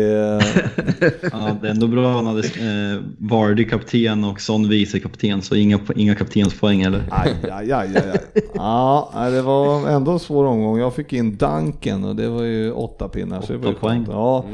Ja, 1.32 1.58
det 1.62 1.68
är 1.68 1.72
ändå 1.72 1.88
bra 1.88 2.10
att 2.10 2.16
han 2.16 2.26
hade 2.26 2.40
eh, 2.40 3.02
Vardy 3.18 3.66
kapten 3.66 4.24
och 4.24 4.42
Son 4.42 4.70
vice 4.70 5.00
kapten 5.00 5.42
så 5.42 5.56
inga, 5.56 5.80
inga 5.96 6.16
kaptenspoäng 6.16 6.82
eller? 6.82 7.04
Aj, 7.12 7.34
aj, 7.52 7.72
aj, 7.72 7.96
aj, 7.96 8.12
aj. 8.14 8.44
Ja, 8.54 9.30
det 9.32 9.42
var 9.42 9.90
ändå 9.90 10.12
en 10.12 10.20
svår 10.20 10.46
omgång. 10.46 10.80
Jag 10.80 10.96
fick 10.96 11.14
in 11.14 11.36
Duncan 11.36 12.04
och 12.04 12.16
det 12.16 12.30
var 12.30 12.44
ju 12.44 12.72
åtta 12.72 13.08
pinnar. 13.08 13.42
så 13.42 13.54
det 13.54 13.60
var 13.60 13.72
Åtta 13.72 13.80
poäng. 13.80 14.06
Ja, 14.10 14.46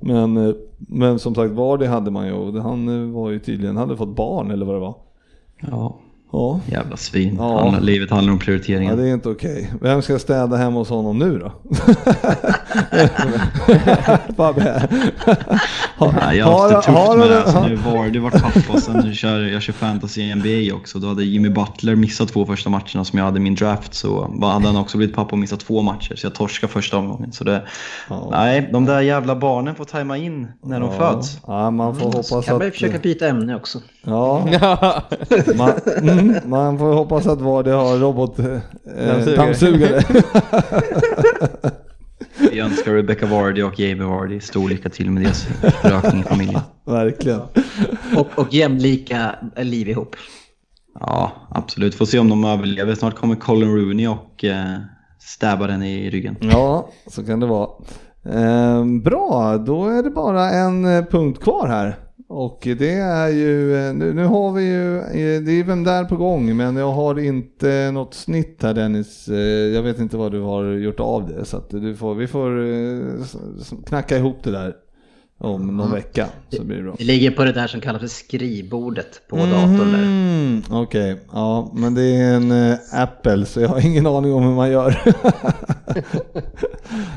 men, 0.00 0.36
eh, 0.36 0.54
men 0.78 1.18
som 1.18 1.34
sagt 1.34 1.52
Vardy 1.52 1.86
hade 1.86 2.10
man 2.10 2.26
ju 2.26 2.32
och 2.32 2.62
han 2.62 3.12
var 3.12 3.30
ju 3.30 3.38
tydligen, 3.38 3.76
hade 3.76 3.96
fått 3.96 4.16
barn 4.16 4.50
eller 4.50 4.66
vad 4.66 4.74
det 4.74 4.80
var. 4.80 4.94
Ja, 5.60 5.98
Ja, 6.32 6.60
jävla 6.66 6.96
svin. 6.96 7.34
Ja. 7.38 7.60
Handlar, 7.60 7.80
livet 7.80 8.10
handlar 8.10 8.32
om 8.32 8.38
ja 8.38 8.44
prioriteringar. 8.44 8.96
det 8.96 9.08
är 9.08 9.14
inte 9.14 9.28
okej. 9.28 9.70
Vem 9.80 10.02
ska 10.02 10.18
städa 10.18 10.56
hemma 10.56 10.78
hos 10.78 10.88
honom 10.88 11.18
nu 11.18 11.38
då? 11.38 11.52
Fabbe. 14.36 14.88
Har- 15.96 16.12
Nej, 16.20 16.38
jag 16.38 16.46
har 16.46 16.72
haft 16.72 16.86
det 16.86 16.92
tufft 16.92 17.08
med 17.16 17.18
han- 17.18 17.28
det. 17.28 17.42
Alltså, 17.42 17.66
nu 17.66 17.74
var 17.76 18.08
det 18.08 18.18
varit 18.20 18.42
pappa 18.42 18.72
och 18.72 18.78
sen 18.82 19.14
kör 19.14 19.40
jag 19.40 19.62
kör 19.62 19.72
fantasy 19.72 20.22
i 20.22 20.34
NBA 20.34 20.76
också. 20.76 20.98
Då 20.98 21.08
hade 21.08 21.24
Jimmy 21.24 21.48
Butler 21.48 21.94
missat 21.96 22.28
två 22.28 22.46
första 22.46 22.70
matcherna 22.70 23.04
som 23.04 23.18
jag 23.18 23.24
hade 23.26 23.36
i 23.36 23.40
min 23.42 23.54
draft. 23.54 23.94
Så 23.94 24.26
vad 24.32 24.50
hade 24.50 24.66
han 24.66 24.76
också 24.76 24.98
blivit 24.98 25.16
pappa 25.16 25.30
och 25.32 25.38
missat 25.38 25.60
två 25.60 25.82
matcher. 25.82 26.14
Så 26.16 26.26
jag 26.26 26.34
torskade 26.34 26.72
första 26.72 26.96
omgången. 26.96 27.32
Så 27.32 27.44
det, 27.44 27.62
Ja. 28.08 28.28
Nej, 28.30 28.68
de 28.72 28.84
där 28.84 29.00
jävla 29.00 29.36
barnen 29.36 29.74
får 29.74 29.84
tajma 29.84 30.16
in 30.16 30.48
när 30.64 30.80
de 30.80 30.90
Ja. 30.98 31.12
föds. 31.12 31.38
Ja, 31.46 31.70
man 31.70 31.94
får 31.94 32.00
Så 32.22 32.34
hoppas 32.34 32.46
kan 32.46 32.54
man 32.56 32.62
ju 32.62 32.68
att... 32.68 32.74
försöka 32.74 32.98
byta 32.98 33.26
ämne 33.28 33.56
också. 33.56 33.78
Ja, 34.04 34.44
man, 35.56 35.70
mm, 36.02 36.17
man 36.44 36.78
får 36.78 36.92
hoppas 36.92 37.26
att 37.26 37.40
Vardy 37.40 37.70
har 37.70 37.98
robot... 37.98 38.38
Eh. 38.38 38.58
Vi 42.52 42.60
önskar 42.60 42.92
Rebecca 42.92 43.26
Vardy 43.26 43.62
och 43.62 43.80
Jamie 43.80 44.06
Vardy 44.06 44.40
stor 44.40 44.68
lycka 44.68 44.88
till 44.88 45.10
med 45.10 45.22
deras 45.22 45.48
rökning 45.82 46.20
i 46.20 46.24
familjen. 46.24 46.60
Verkligen. 46.84 47.40
Och, 48.16 48.26
och 48.34 48.54
jämlika 48.54 49.34
liv 49.56 49.88
ihop. 49.88 50.16
Ja, 51.00 51.32
absolut. 51.50 51.94
Får 51.94 52.06
se 52.06 52.18
om 52.18 52.28
de 52.28 52.44
överlever. 52.44 52.94
Snart 52.94 53.14
kommer 53.14 53.34
Colin 53.34 53.76
Rooney 53.76 54.06
och 54.06 54.44
eh, 54.44 54.78
stabbar 55.18 55.68
den 55.68 55.82
i 55.82 56.10
ryggen. 56.10 56.36
Ja, 56.40 56.88
så 57.06 57.26
kan 57.26 57.40
det 57.40 57.46
vara. 57.46 57.68
Ehm, 58.32 59.02
bra, 59.02 59.58
då 59.58 59.88
är 59.88 60.02
det 60.02 60.10
bara 60.10 60.50
en 60.50 60.84
eh, 60.84 61.04
punkt 61.04 61.42
kvar 61.42 61.68
här. 61.68 61.96
Och 62.30 62.58
det 62.78 62.92
är 62.92 63.28
ju, 63.28 63.76
eh, 63.76 63.94
nu, 63.94 64.14
nu 64.14 64.24
har 64.24 64.52
vi 64.52 64.64
ju, 64.64 64.98
eh, 64.98 65.42
det 65.42 65.52
är 65.52 65.64
vem 65.64 65.84
där 65.84 66.04
på 66.04 66.16
gång, 66.16 66.56
men 66.56 66.76
jag 66.76 66.92
har 66.92 67.18
inte 67.18 67.90
något 67.90 68.14
snitt 68.14 68.62
här 68.62 68.74
Dennis. 68.74 69.28
Eh, 69.28 69.36
jag 69.74 69.82
vet 69.82 69.98
inte 69.98 70.16
vad 70.16 70.32
du 70.32 70.40
har 70.40 70.64
gjort 70.64 71.00
av 71.00 71.28
det, 71.28 71.44
så 71.44 71.56
att 71.56 71.70
du 71.70 71.96
får, 71.96 72.14
vi 72.14 72.26
får 72.26 73.84
knacka 73.86 74.16
ihop 74.16 74.36
det 74.42 74.50
där 74.50 74.76
om 75.40 75.76
någon 75.76 75.92
vecka, 75.92 76.26
så 76.50 76.64
blir 76.64 76.76
det 76.76 76.82
bra. 76.82 76.94
Det 76.98 77.04
ligger 77.04 77.30
på 77.30 77.44
det 77.44 77.52
där 77.52 77.66
som 77.66 77.80
kallas 77.80 78.00
för 78.00 78.08
skrivbordet 78.08 79.20
på 79.28 79.36
datorn 79.36 79.92
där. 79.92 79.98
Mm, 80.02 80.62
Okej, 80.70 81.20
ja 81.32 81.72
men 81.74 81.94
det 81.94 82.02
är 82.02 82.34
en 82.34 82.52
eh, 82.52 82.78
Apple 82.92 83.46
så 83.46 83.60
jag 83.60 83.68
har 83.68 83.86
ingen 83.86 84.06
aning 84.06 84.32
om 84.32 84.42
hur 84.42 84.54
man 84.54 84.70
gör. 84.70 84.98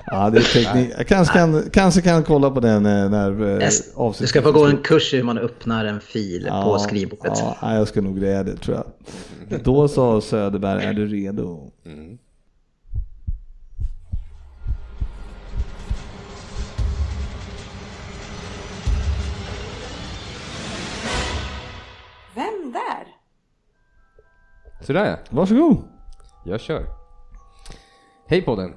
ja, 0.05 0.29
det 0.29 0.37
är 0.37 0.53
teknik. 0.63 0.89
Jag 0.97 1.07
kanske 1.07 1.33
kan, 1.33 1.63
kanske 1.73 2.01
kan 2.01 2.23
kolla 2.23 2.51
på 2.51 2.59
den 2.59 2.85
eh, 2.85 3.09
när 3.09 3.61
eh, 3.61 3.69
avsnittet 3.95 4.19
Du 4.19 4.27
ska 4.27 4.41
få 4.41 4.51
gå 4.51 4.65
en 4.65 4.77
kurs 4.77 5.13
i 5.13 5.17
hur 5.17 5.23
man 5.23 5.37
öppnar 5.37 5.85
en 5.85 6.01
fil 6.01 6.49
på 6.63 6.79
skrivbordet. 6.79 7.39
Ja, 7.61 7.75
jag 7.75 7.87
ska 7.87 8.01
nog 8.01 8.19
greja 8.19 8.43
det 8.43 8.55
tror 8.55 8.77
jag. 8.77 8.85
Då 9.63 9.87
sa 9.87 10.21
Söderberg, 10.21 10.83
är 10.83 10.93
du 10.93 11.07
redo? 11.07 11.71
Där? 22.71 23.07
Sådär 24.81 25.05
ja. 25.05 25.17
Varsågod. 25.29 25.83
Jag 26.45 26.61
kör. 26.61 26.85
Hej 28.27 28.41
podden! 28.41 28.73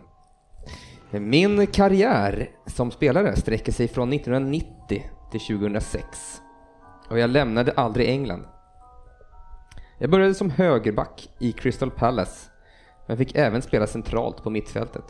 Min 1.11 1.67
karriär 1.67 2.51
som 2.67 2.91
spelare 2.91 3.37
sträcker 3.37 3.73
sig 3.73 3.89
från 3.89 4.13
1990 4.13 5.11
till 5.31 5.41
2006 5.41 6.41
och 7.11 7.19
jag 7.19 7.31
lämnade 7.31 7.73
aldrig 7.73 8.09
England. 8.09 8.47
Jag 9.99 10.11
började 10.11 10.35
som 10.35 10.51
högerback 10.51 11.29
i 11.39 11.53
Crystal 11.53 11.91
Palace 11.91 12.51
men 13.07 13.17
fick 13.17 13.35
även 13.35 13.63
spela 13.63 13.87
centralt 13.87 14.43
på 14.43 14.51
mittfältet. 14.51 15.05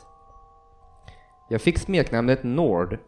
Jag 1.51 1.61
fick 1.61 1.78
smeknamnet 1.78 2.43
Nord 2.43 2.98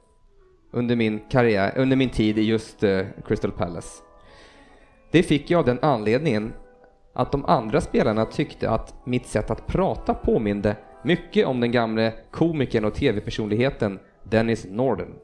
under 0.72 0.96
min, 0.96 1.20
karriär, 1.30 1.72
under 1.76 1.96
min 1.96 2.10
tid 2.10 2.38
i 2.38 2.42
just 2.42 2.82
eh, 2.82 3.06
Crystal 3.26 3.52
Palace. 3.52 4.02
Det 5.16 5.22
fick 5.22 5.50
jag 5.50 5.58
av 5.58 5.64
den 5.64 5.78
anledningen 5.82 6.52
att 7.12 7.32
de 7.32 7.44
andra 7.44 7.80
spelarna 7.80 8.24
tyckte 8.24 8.70
att 8.70 8.94
mitt 9.04 9.26
sätt 9.26 9.50
att 9.50 9.66
prata 9.66 10.14
påminde 10.14 10.76
mycket 11.04 11.46
om 11.46 11.60
den 11.60 11.72
gamle 11.72 12.12
komikern 12.30 12.84
och 12.84 12.94
tv-personligheten 12.94 13.98
Dennis 14.22 14.66
Norden. 14.70 15.14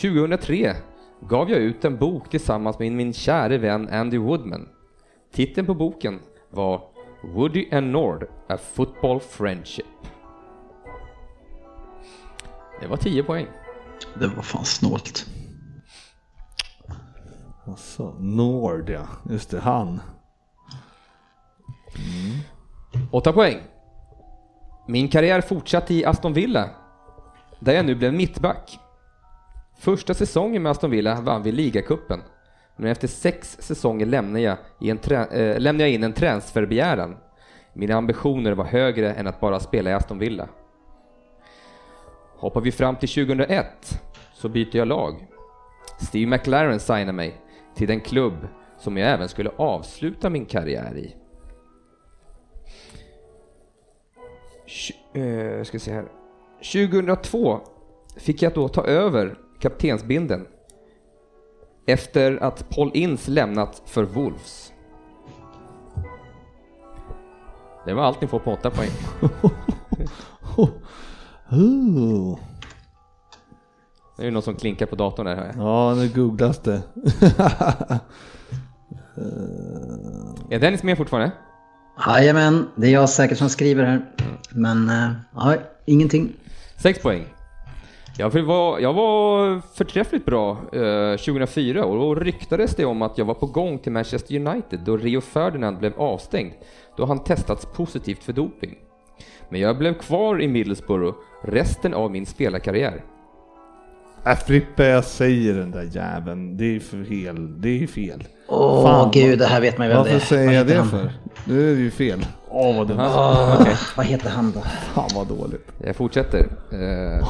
2003 0.00 0.74
gav 1.20 1.50
jag 1.50 1.58
ut 1.58 1.84
en 1.84 1.96
bok 1.96 2.30
tillsammans 2.30 2.78
med 2.78 2.92
min 2.92 3.12
käre 3.12 3.58
vän 3.58 3.88
Andy 3.88 4.18
Woodman. 4.18 4.68
Titeln 5.32 5.66
på 5.66 5.74
boken 5.74 6.20
var 6.50 6.82
Woody 7.22 7.68
and 7.72 7.90
Nord, 7.90 8.26
A 8.48 8.58
Football 8.74 9.20
Friendship. 9.20 9.86
Det 12.80 12.86
var 12.86 12.96
10 12.96 13.22
poäng. 13.22 13.46
Det 14.14 14.26
var 14.26 14.42
fan 14.42 14.64
snålt. 14.64 15.35
Alltså, 17.68 18.14
Nord 18.18 18.90
ja, 18.90 19.06
just 19.30 19.50
det, 19.50 19.60
han. 19.60 19.88
Mm. 19.88 20.00
Åtta 23.10 23.32
poäng. 23.32 23.58
Min 24.88 25.08
karriär 25.08 25.40
fortsatte 25.40 25.94
i 25.94 26.04
Aston 26.04 26.32
Villa, 26.32 26.70
där 27.60 27.72
jag 27.72 27.86
nu 27.86 27.94
blev 27.94 28.14
mittback. 28.14 28.78
Första 29.78 30.14
säsongen 30.14 30.62
med 30.62 30.70
Aston 30.70 30.90
Villa 30.90 31.20
vann 31.20 31.42
vi 31.42 31.52
ligacupen, 31.52 32.20
men 32.76 32.90
efter 32.90 33.08
sex 33.08 33.56
säsonger 33.60 34.06
lämnade 34.06 34.40
jag, 34.40 34.56
i 34.80 34.90
en 34.90 34.98
äh, 35.10 35.20
eh, 35.20 35.60
lämnade 35.60 35.84
jag 35.84 35.94
in 35.94 36.04
en 36.04 36.12
transferbegäran. 36.12 37.16
Mina 37.72 37.94
ambitioner 37.94 38.52
var 38.52 38.64
högre 38.64 39.14
än 39.14 39.26
att 39.26 39.40
bara 39.40 39.60
spela 39.60 39.90
i 39.90 39.92
Aston 39.92 40.18
Villa. 40.18 40.48
Hoppar 42.36 42.60
vi 42.60 42.72
fram 42.72 42.96
till 42.96 43.08
2001 43.08 44.00
så 44.34 44.48
byter 44.48 44.76
jag 44.76 44.88
lag. 44.88 45.26
Steve 46.00 46.26
McLaren 46.26 46.80
signar 46.80 47.12
mig 47.12 47.40
till 47.76 47.88
den 47.88 48.00
klubb 48.00 48.48
som 48.78 48.96
jag 48.96 49.10
även 49.10 49.28
skulle 49.28 49.50
avsluta 49.56 50.30
min 50.30 50.46
karriär 50.46 50.96
i. 50.96 51.16
Eh, 55.20 55.62
ska 55.62 55.78
se 55.78 55.92
här. 55.92 56.08
2002 56.58 57.60
fick 58.16 58.42
jag 58.42 58.54
då 58.54 58.68
ta 58.68 58.84
över 58.84 59.38
kaptensbindeln 59.60 60.46
efter 61.86 62.36
att 62.36 62.68
Paul 62.70 62.90
Ince 62.94 63.30
lämnat 63.30 63.82
för 63.86 64.02
Wolves. 64.02 64.72
Det 67.86 67.94
var 67.94 68.02
allt 68.02 68.20
ni 68.20 68.26
får 68.26 68.38
på 68.38 68.52
8 68.52 68.70
poäng. 68.70 68.90
Det 74.16 74.22
är 74.22 74.24
ju 74.24 74.30
någon 74.30 74.42
som 74.42 74.54
klinkar 74.54 74.86
på 74.86 74.96
datorn 74.96 75.26
där. 75.26 75.52
Ja, 75.56 75.94
nu 75.94 76.08
googlas 76.08 76.58
det. 76.58 76.82
Är 80.50 80.58
Dennis 80.58 80.82
med 80.82 80.96
fortfarande? 80.96 81.32
Jajamän, 82.06 82.68
det 82.76 82.86
är 82.86 82.92
jag 82.92 83.10
säkert 83.10 83.38
som 83.38 83.48
skriver 83.48 83.84
här. 83.84 84.04
Men 84.50 84.88
eh, 84.88 85.10
ja, 85.34 85.54
ingenting. 85.84 86.32
6 86.76 87.02
poäng. 87.02 87.26
Jag 88.18 88.30
var, 88.30 88.78
jag 88.78 88.92
var 88.92 89.60
förträffligt 89.74 90.24
bra 90.24 90.50
eh, 90.72 91.16
2004 91.16 91.84
och 91.84 91.98
då 91.98 92.14
ryktades 92.14 92.74
det 92.74 92.84
om 92.84 93.02
att 93.02 93.18
jag 93.18 93.24
var 93.24 93.34
på 93.34 93.46
gång 93.46 93.78
till 93.78 93.92
Manchester 93.92 94.36
United 94.36 94.80
då 94.80 94.96
Rio 94.96 95.20
Ferdinand 95.20 95.78
blev 95.78 96.00
avstängd 96.00 96.52
då 96.96 97.06
han 97.06 97.24
testats 97.24 97.66
positivt 97.66 98.24
för 98.24 98.32
doping. 98.32 98.74
Men 99.48 99.60
jag 99.60 99.78
blev 99.78 99.94
kvar 99.94 100.42
i 100.42 100.48
Middlesbrough 100.48 101.18
resten 101.44 101.94
av 101.94 102.10
min 102.10 102.26
spelarkarriär. 102.26 103.04
Äh, 104.26 104.36
Frippe, 104.46 104.84
jag 104.88 105.04
säger 105.04 105.54
den 105.54 105.70
där 105.70 105.88
jäveln. 105.92 106.56
Det 106.56 106.76
är 106.76 106.80
för 106.80 107.04
fel. 107.04 107.60
Det 107.60 107.82
är 107.82 107.86
fel. 107.86 108.24
Åh 108.48 108.82
Fan, 108.82 109.10
gud, 109.10 109.38
det 109.38 109.46
här 109.46 109.60
vet 109.60 109.78
man 109.78 109.86
ju 109.86 109.92
vem 109.92 110.04
det 110.04 110.10
är. 110.10 110.12
Varför 110.12 110.26
säger 110.26 110.52
jag 110.52 110.66
det 110.66 110.74
han? 110.74 110.88
för? 110.90 111.12
Nu 111.44 111.70
är 111.70 111.74
det 111.74 111.80
ju 111.80 111.90
fel. 111.90 112.26
Åh 112.48 112.76
vad 112.76 112.88
dumt. 112.88 113.00
Åh, 113.00 113.68
Vad 113.96 114.06
heter 114.06 114.30
han 114.30 114.52
då? 114.52 114.60
Fan 114.94 115.08
vad 115.14 115.26
dåligt. 115.26 115.72
Jag 115.84 115.96
fortsätter. 115.96 116.46
Eh, 116.72 117.28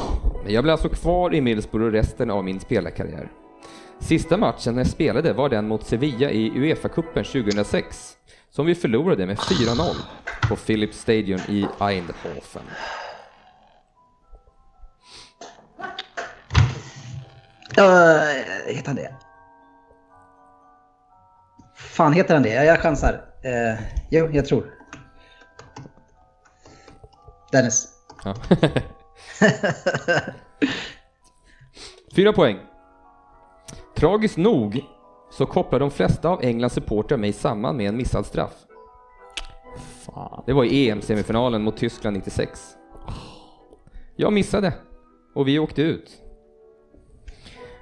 Jag 0.49 0.65
blev 0.65 0.73
alltså 0.73 0.89
kvar 0.89 1.35
i 1.35 1.41
Middlesbrough 1.41 1.93
resten 1.93 2.31
av 2.31 2.45
min 2.45 2.61
spelarkarriär. 2.61 3.29
Sista 4.01 4.37
matchen 4.37 4.77
jag 4.79 4.87
spelade 4.87 5.33
var 5.33 5.49
den 5.49 5.69
mot 5.69 5.87
Sevilla 5.87 6.31
i 6.31 6.51
Uefa-cupen 6.51 7.25
2006, 7.25 8.13
som 8.51 8.67
vi 8.67 8.75
förlorade 8.75 9.27
med 9.27 9.37
4-0 9.39 9.83
på 10.49 10.57
Philips 10.57 10.99
Stadion 11.01 11.41
i 11.49 11.67
Eindhoven. 11.81 12.63
Uh, 17.79 17.85
heter 18.67 18.87
han 18.87 18.97
det? 18.97 19.15
Fan 21.77 22.13
heter 22.13 22.35
han 22.35 22.43
det? 22.43 22.65
Jag, 22.65 22.81
chansar. 22.81 23.13
Uh, 23.13 23.79
jo, 24.11 24.29
jag 24.33 24.47
tror. 24.47 24.75
Dennis. 27.53 27.89
Ja. 28.25 28.35
Fyra 32.17 32.33
poäng. 32.33 32.59
Tragiskt 33.97 34.37
nog 34.37 34.85
så 35.31 35.47
kopplar 35.47 35.81
de 35.81 35.91
flesta 35.91 36.29
av 36.29 36.45
Englands 36.45 36.75
supportrar 36.75 37.19
mig 37.19 37.33
samman 37.33 37.77
med 37.77 37.89
en 37.89 37.97
missad 37.97 38.27
straff. 38.27 38.55
Fan. 40.05 40.43
Det 40.47 40.53
var 40.53 40.65
i 40.65 40.91
EM-semifinalen 40.91 41.63
mot 41.63 41.77
Tyskland 41.77 42.17
96. 42.17 42.77
Jag 44.17 44.33
missade 44.33 44.75
och 45.35 45.49
vi 45.49 45.59
åkte 45.59 45.83
ut. 45.83 46.26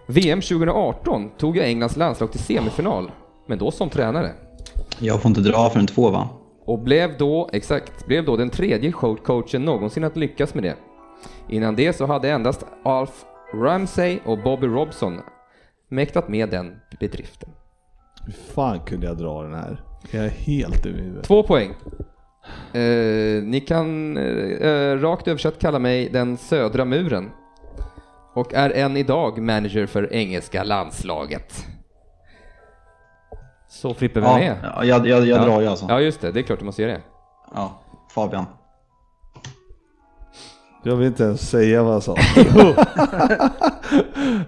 VM 0.07 0.41
2018 0.41 1.31
tog 1.39 1.57
jag 1.57 1.67
Englands 1.67 1.97
landslag 1.97 2.31
till 2.33 2.41
semifinal, 2.41 3.11
men 3.47 3.59
då 3.59 3.71
som 3.71 3.91
tränare. 3.91 4.31
Jag 4.99 5.23
får 5.23 5.29
inte 5.29 5.41
dra 5.41 5.71
förrän 5.71 5.87
två 5.87 6.11
va? 6.11 6.29
Och 6.67 6.79
blev 6.79 7.19
då, 7.19 7.51
exakt, 7.53 8.07
blev 8.07 8.25
då 8.25 8.37
den 8.37 8.51
tredje 8.51 8.93
co- 8.93 9.17
coachen 9.17 9.65
någonsin 9.65 10.05
att 10.05 10.17
lyckas 10.17 10.55
med 10.55 10.63
det. 10.65 10.77
Innan 11.49 11.77
det 11.77 11.93
så 11.93 12.07
hade 12.07 12.31
endast 12.31 12.67
Alf 12.85 13.25
Ramsey 13.55 14.19
och 14.25 14.39
Bobby 14.43 14.67
Robson 14.67 15.21
mäktat 15.89 16.29
med 16.29 16.49
den 16.51 16.77
bedriften. 17.01 17.49
Hur 18.27 18.33
fan 18.33 18.81
kunde 18.81 19.07
jag 19.07 19.17
dra 19.19 19.43
den 19.43 19.55
här? 19.55 19.83
Jag 20.11 20.25
är 20.25 20.29
helt 20.29 20.87
i 20.87 20.89
huvudet. 20.89 21.25
Två 21.25 21.43
poäng. 21.43 21.71
Eh, 22.73 23.43
ni 23.43 23.65
kan 23.69 24.17
eh, 24.17 24.99
rakt 24.99 25.29
översatt 25.29 25.59
kalla 25.59 25.79
mig 25.79 26.09
den 26.13 26.37
södra 26.37 26.85
muren. 26.85 27.31
Och 28.35 28.55
är 28.55 28.71
än 28.71 28.97
idag 28.97 29.39
manager 29.39 29.87
för 29.87 30.13
engelska 30.13 30.65
landslaget. 30.65 31.67
Så 33.69 33.95
Frippe, 33.95 34.21
vem 34.21 34.31
Ja, 34.31 34.39
är? 34.41 34.57
ja, 34.63 34.85
jag, 34.85 35.07
jag, 35.07 35.27
jag 35.27 35.41
drar 35.47 35.61
ju 35.61 35.67
alltså. 35.67 35.87
Ja, 35.89 36.01
just 36.01 36.21
det. 36.21 36.33
Det 36.33 36.41
är 36.41 36.43
klart 36.43 36.59
du 36.59 36.65
måste 36.65 36.83
göra 36.83 36.93
det. 36.93 37.01
Ja, 37.55 37.81
Fabian. 38.15 38.45
Jag 40.87 40.97
vill 40.97 41.07
inte 41.07 41.25
ens 41.25 41.51
säga 41.51 41.83
vad 41.83 41.95
jag 41.95 42.03
sa. 42.03 42.17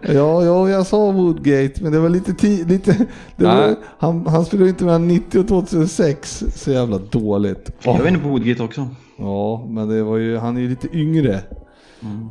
ja, 0.02 0.44
ja, 0.44 0.68
jag 0.68 0.86
sa 0.86 1.10
Woodgate, 1.10 1.82
men 1.82 1.92
det 1.92 1.98
var 2.00 2.08
lite 2.08 2.32
ti- 2.32 2.68
lite, 2.68 3.06
det 3.36 3.44
var, 3.44 3.54
Nej. 3.66 3.76
han, 3.98 4.26
han 4.26 4.44
spelade 4.44 4.68
inte 4.68 4.84
mellan 4.84 5.08
90 5.08 5.40
och 5.40 5.48
2006. 5.48 6.44
Så 6.54 6.70
jävla 6.70 6.98
dåligt. 6.98 7.70
Jag 7.82 7.98
var 7.98 8.08
inne 8.08 8.18
på 8.18 8.28
Woodgate 8.28 8.62
också. 8.62 8.88
Ja, 9.18 9.64
men 9.68 9.88
det 9.88 10.02
var 10.02 10.16
ju, 10.16 10.38
han 10.38 10.56
är 10.56 10.60
ju 10.60 10.68
lite 10.68 10.96
yngre. 10.96 11.40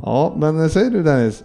Ja, 0.04 0.34
men 0.38 0.62
eh, 0.64 0.68
säger 0.68 0.90
du 0.92 1.04
Dennis? 1.04 1.44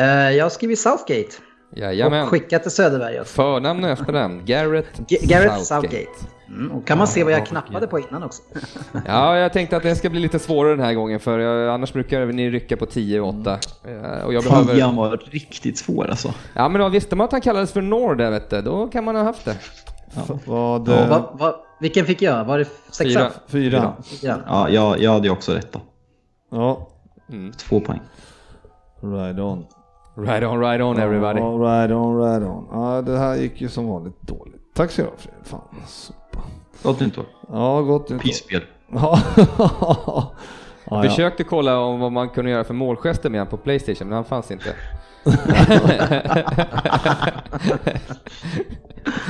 Uh, 0.00 0.04
jag 0.32 0.44
har 0.44 0.50
skrivit 0.50 0.78
Southgate. 0.78 1.28
Jajamän. 1.76 2.22
Och 2.22 2.28
skickat 2.28 2.62
till 2.62 2.70
Söderberg. 2.70 3.20
också. 3.20 3.34
Förnamn 3.34 3.84
och 3.84 3.90
efternamn. 3.90 4.42
Garrett, 4.44 4.86
G- 5.08 5.18
Gareth 5.22 5.58
Southgate. 5.58 6.06
Mm, 6.48 6.70
och 6.72 6.86
kan 6.86 6.98
man 6.98 7.06
se 7.06 7.24
vad 7.24 7.32
jag 7.32 7.46
knappade 7.46 7.86
på 7.86 7.98
innan 7.98 8.22
också. 8.22 8.42
Ja, 9.06 9.36
jag 9.38 9.52
tänkte 9.52 9.76
att 9.76 9.82
det 9.82 9.96
ska 9.96 10.10
bli 10.10 10.20
lite 10.20 10.38
svårare 10.38 10.72
den 10.76 10.84
här 10.84 10.94
gången 10.94 11.20
för 11.20 11.38
jag, 11.38 11.74
annars 11.74 11.92
brukar 11.92 12.26
ni 12.26 12.50
rycka 12.50 12.76
på 12.76 12.86
10 12.86 13.20
och 13.20 13.28
8. 13.28 13.58
Eh, 13.84 14.24
Och 14.26 14.34
jag 14.34 14.44
behöver... 14.44 14.66
Fabian 14.66 14.96
var 14.96 15.16
riktigt 15.30 15.78
svår 15.78 16.06
alltså. 16.08 16.34
Ja, 16.54 16.68
men 16.68 16.80
då 16.80 16.88
visste 16.88 17.16
man 17.16 17.24
att 17.24 17.32
han 17.32 17.40
kallades 17.40 17.72
för 17.72 17.82
Nord 17.82 18.18
där 18.18 18.30
vet 18.30 18.50
du, 18.50 18.62
då 18.62 18.86
kan 18.88 19.04
man 19.04 19.16
ha 19.16 19.22
haft 19.22 19.44
det. 19.44 19.56
Vad? 20.46 20.88
Ja, 20.88 20.94
eh, 20.94 21.08
Va, 21.08 21.36
va, 21.38 21.54
vilken 21.80 22.06
fick 22.06 22.22
jag? 22.22 22.44
Var 22.44 22.58
det 22.58 22.64
sexa? 22.90 23.04
Fyra. 23.20 23.30
Fyra. 23.48 23.96
Fyra. 24.20 24.40
Ja, 24.46 24.68
jag, 24.70 25.00
jag 25.02 25.12
hade 25.12 25.26
ju 25.26 25.32
också 25.32 25.52
rätt 25.52 25.72
då. 25.72 25.80
Ja, 26.50 26.88
Två 27.56 27.80
poäng. 27.80 28.00
right 29.00 29.38
on. 29.38 29.66
Right 30.16 30.42
on, 30.44 30.60
right 30.60 30.82
on 30.82 30.98
everybody. 30.98 31.40
Ja, 31.40 31.46
right 31.46 31.92
on, 31.92 32.18
right 32.22 32.42
on. 32.48 32.68
Ja, 32.72 33.02
det 33.02 33.18
här 33.18 33.36
gick 33.36 33.60
ju 33.60 33.68
som 33.68 33.88
vanligt 33.88 34.22
dåligt. 34.22 34.74
Tack 34.74 34.90
så 34.90 35.02
du 35.02 35.08
ha 35.08 35.14
Fredrik. 35.16 35.46
Fan, 35.46 35.60
sopa. 35.86 36.40
Gott 36.82 37.00
nytt 37.00 37.18
år. 37.18 37.26
Ja, 37.48 37.82
gott 37.82 38.08
nytt 38.08 38.18
år. 38.18 38.22
Pissspel. 38.22 38.62
Ja. 38.90 39.18
ja. 40.84 41.02
Försökte 41.02 41.44
kolla 41.44 41.78
om 41.80 42.00
vad 42.00 42.12
man 42.12 42.28
kunde 42.28 42.50
göra 42.50 42.64
för 42.64 42.74
målgester 42.74 43.30
med 43.30 43.40
han 43.40 43.48
på 43.48 43.56
Playstation, 43.56 44.08
men 44.08 44.14
han 44.14 44.24
fanns 44.24 44.50
inte 44.50 44.74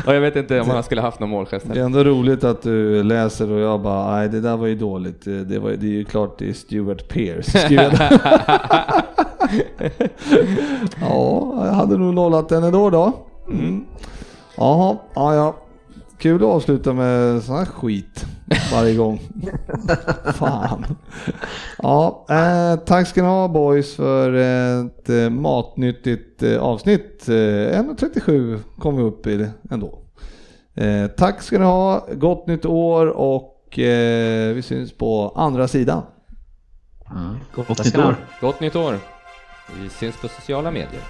och 0.06 0.14
jag 0.14 0.20
vet 0.20 0.36
inte 0.36 0.60
om 0.60 0.70
han 0.70 0.82
skulle 0.82 1.00
haft 1.00 1.20
någon 1.20 1.30
målgest 1.30 1.66
Det 1.72 1.80
är 1.80 1.84
ändå 1.84 2.04
roligt 2.04 2.44
att 2.44 2.62
du 2.62 3.02
läser 3.02 3.50
och 3.50 3.60
jag 3.60 3.80
bara, 3.80 4.16
nej 4.16 4.28
det 4.28 4.40
där 4.40 4.56
var 4.56 4.66
ju 4.66 4.74
dåligt. 4.74 5.24
Det, 5.24 5.58
var, 5.58 5.70
det 5.70 5.86
är 5.86 5.90
ju 5.90 6.04
klart 6.04 6.38
det 6.38 6.48
är 6.48 6.52
Stuart 6.52 7.08
Pearce. 7.08 7.68
Ja, 11.00 11.52
jag 11.66 11.72
hade 11.72 11.96
nog 11.96 12.14
nollat 12.14 12.48
den 12.48 12.64
ändå 12.64 12.90
då. 12.90 13.12
Mm. 13.50 13.84
Jaha, 14.56 14.96
ja, 15.14 15.34
ja. 15.34 15.56
Kul 16.18 16.42
att 16.42 16.48
avsluta 16.48 16.92
med 16.92 17.42
sån 17.42 17.56
här 17.56 17.64
skit 17.64 18.26
varje 18.72 18.94
gång. 18.94 19.20
Fan. 20.34 20.86
Ja, 21.78 22.26
eh, 22.30 22.76
tack 22.76 23.08
ska 23.08 23.22
ni 23.22 23.28
ha 23.28 23.48
boys 23.48 23.94
för 23.94 24.32
ett 24.32 25.08
eh, 25.08 25.30
matnyttigt 25.30 26.42
eh, 26.42 26.58
avsnitt. 26.58 27.28
Eh, 27.28 27.32
1.37 27.32 28.58
kom 28.78 28.96
vi 28.96 29.02
upp 29.02 29.26
i 29.26 29.36
det 29.36 29.50
ändå. 29.70 29.98
Eh, 30.74 31.06
tack 31.06 31.42
ska 31.42 31.58
ni 31.58 31.64
ha, 31.64 32.06
gott 32.12 32.46
nytt 32.46 32.64
år 32.64 33.06
och 33.06 33.78
eh, 33.78 34.54
vi 34.54 34.62
syns 34.62 34.92
på 34.92 35.32
andra 35.36 35.68
sidan. 35.68 36.02
Gott 37.54 37.66
Tack 37.66 37.84
nytt 37.84 37.98
år. 37.98 38.16
Gott 38.40 38.60
nytt 38.60 38.76
år! 38.76 38.98
Vi 39.82 39.88
syns 39.88 40.16
på 40.16 40.28
sociala 40.28 40.70
medier. 40.70 41.02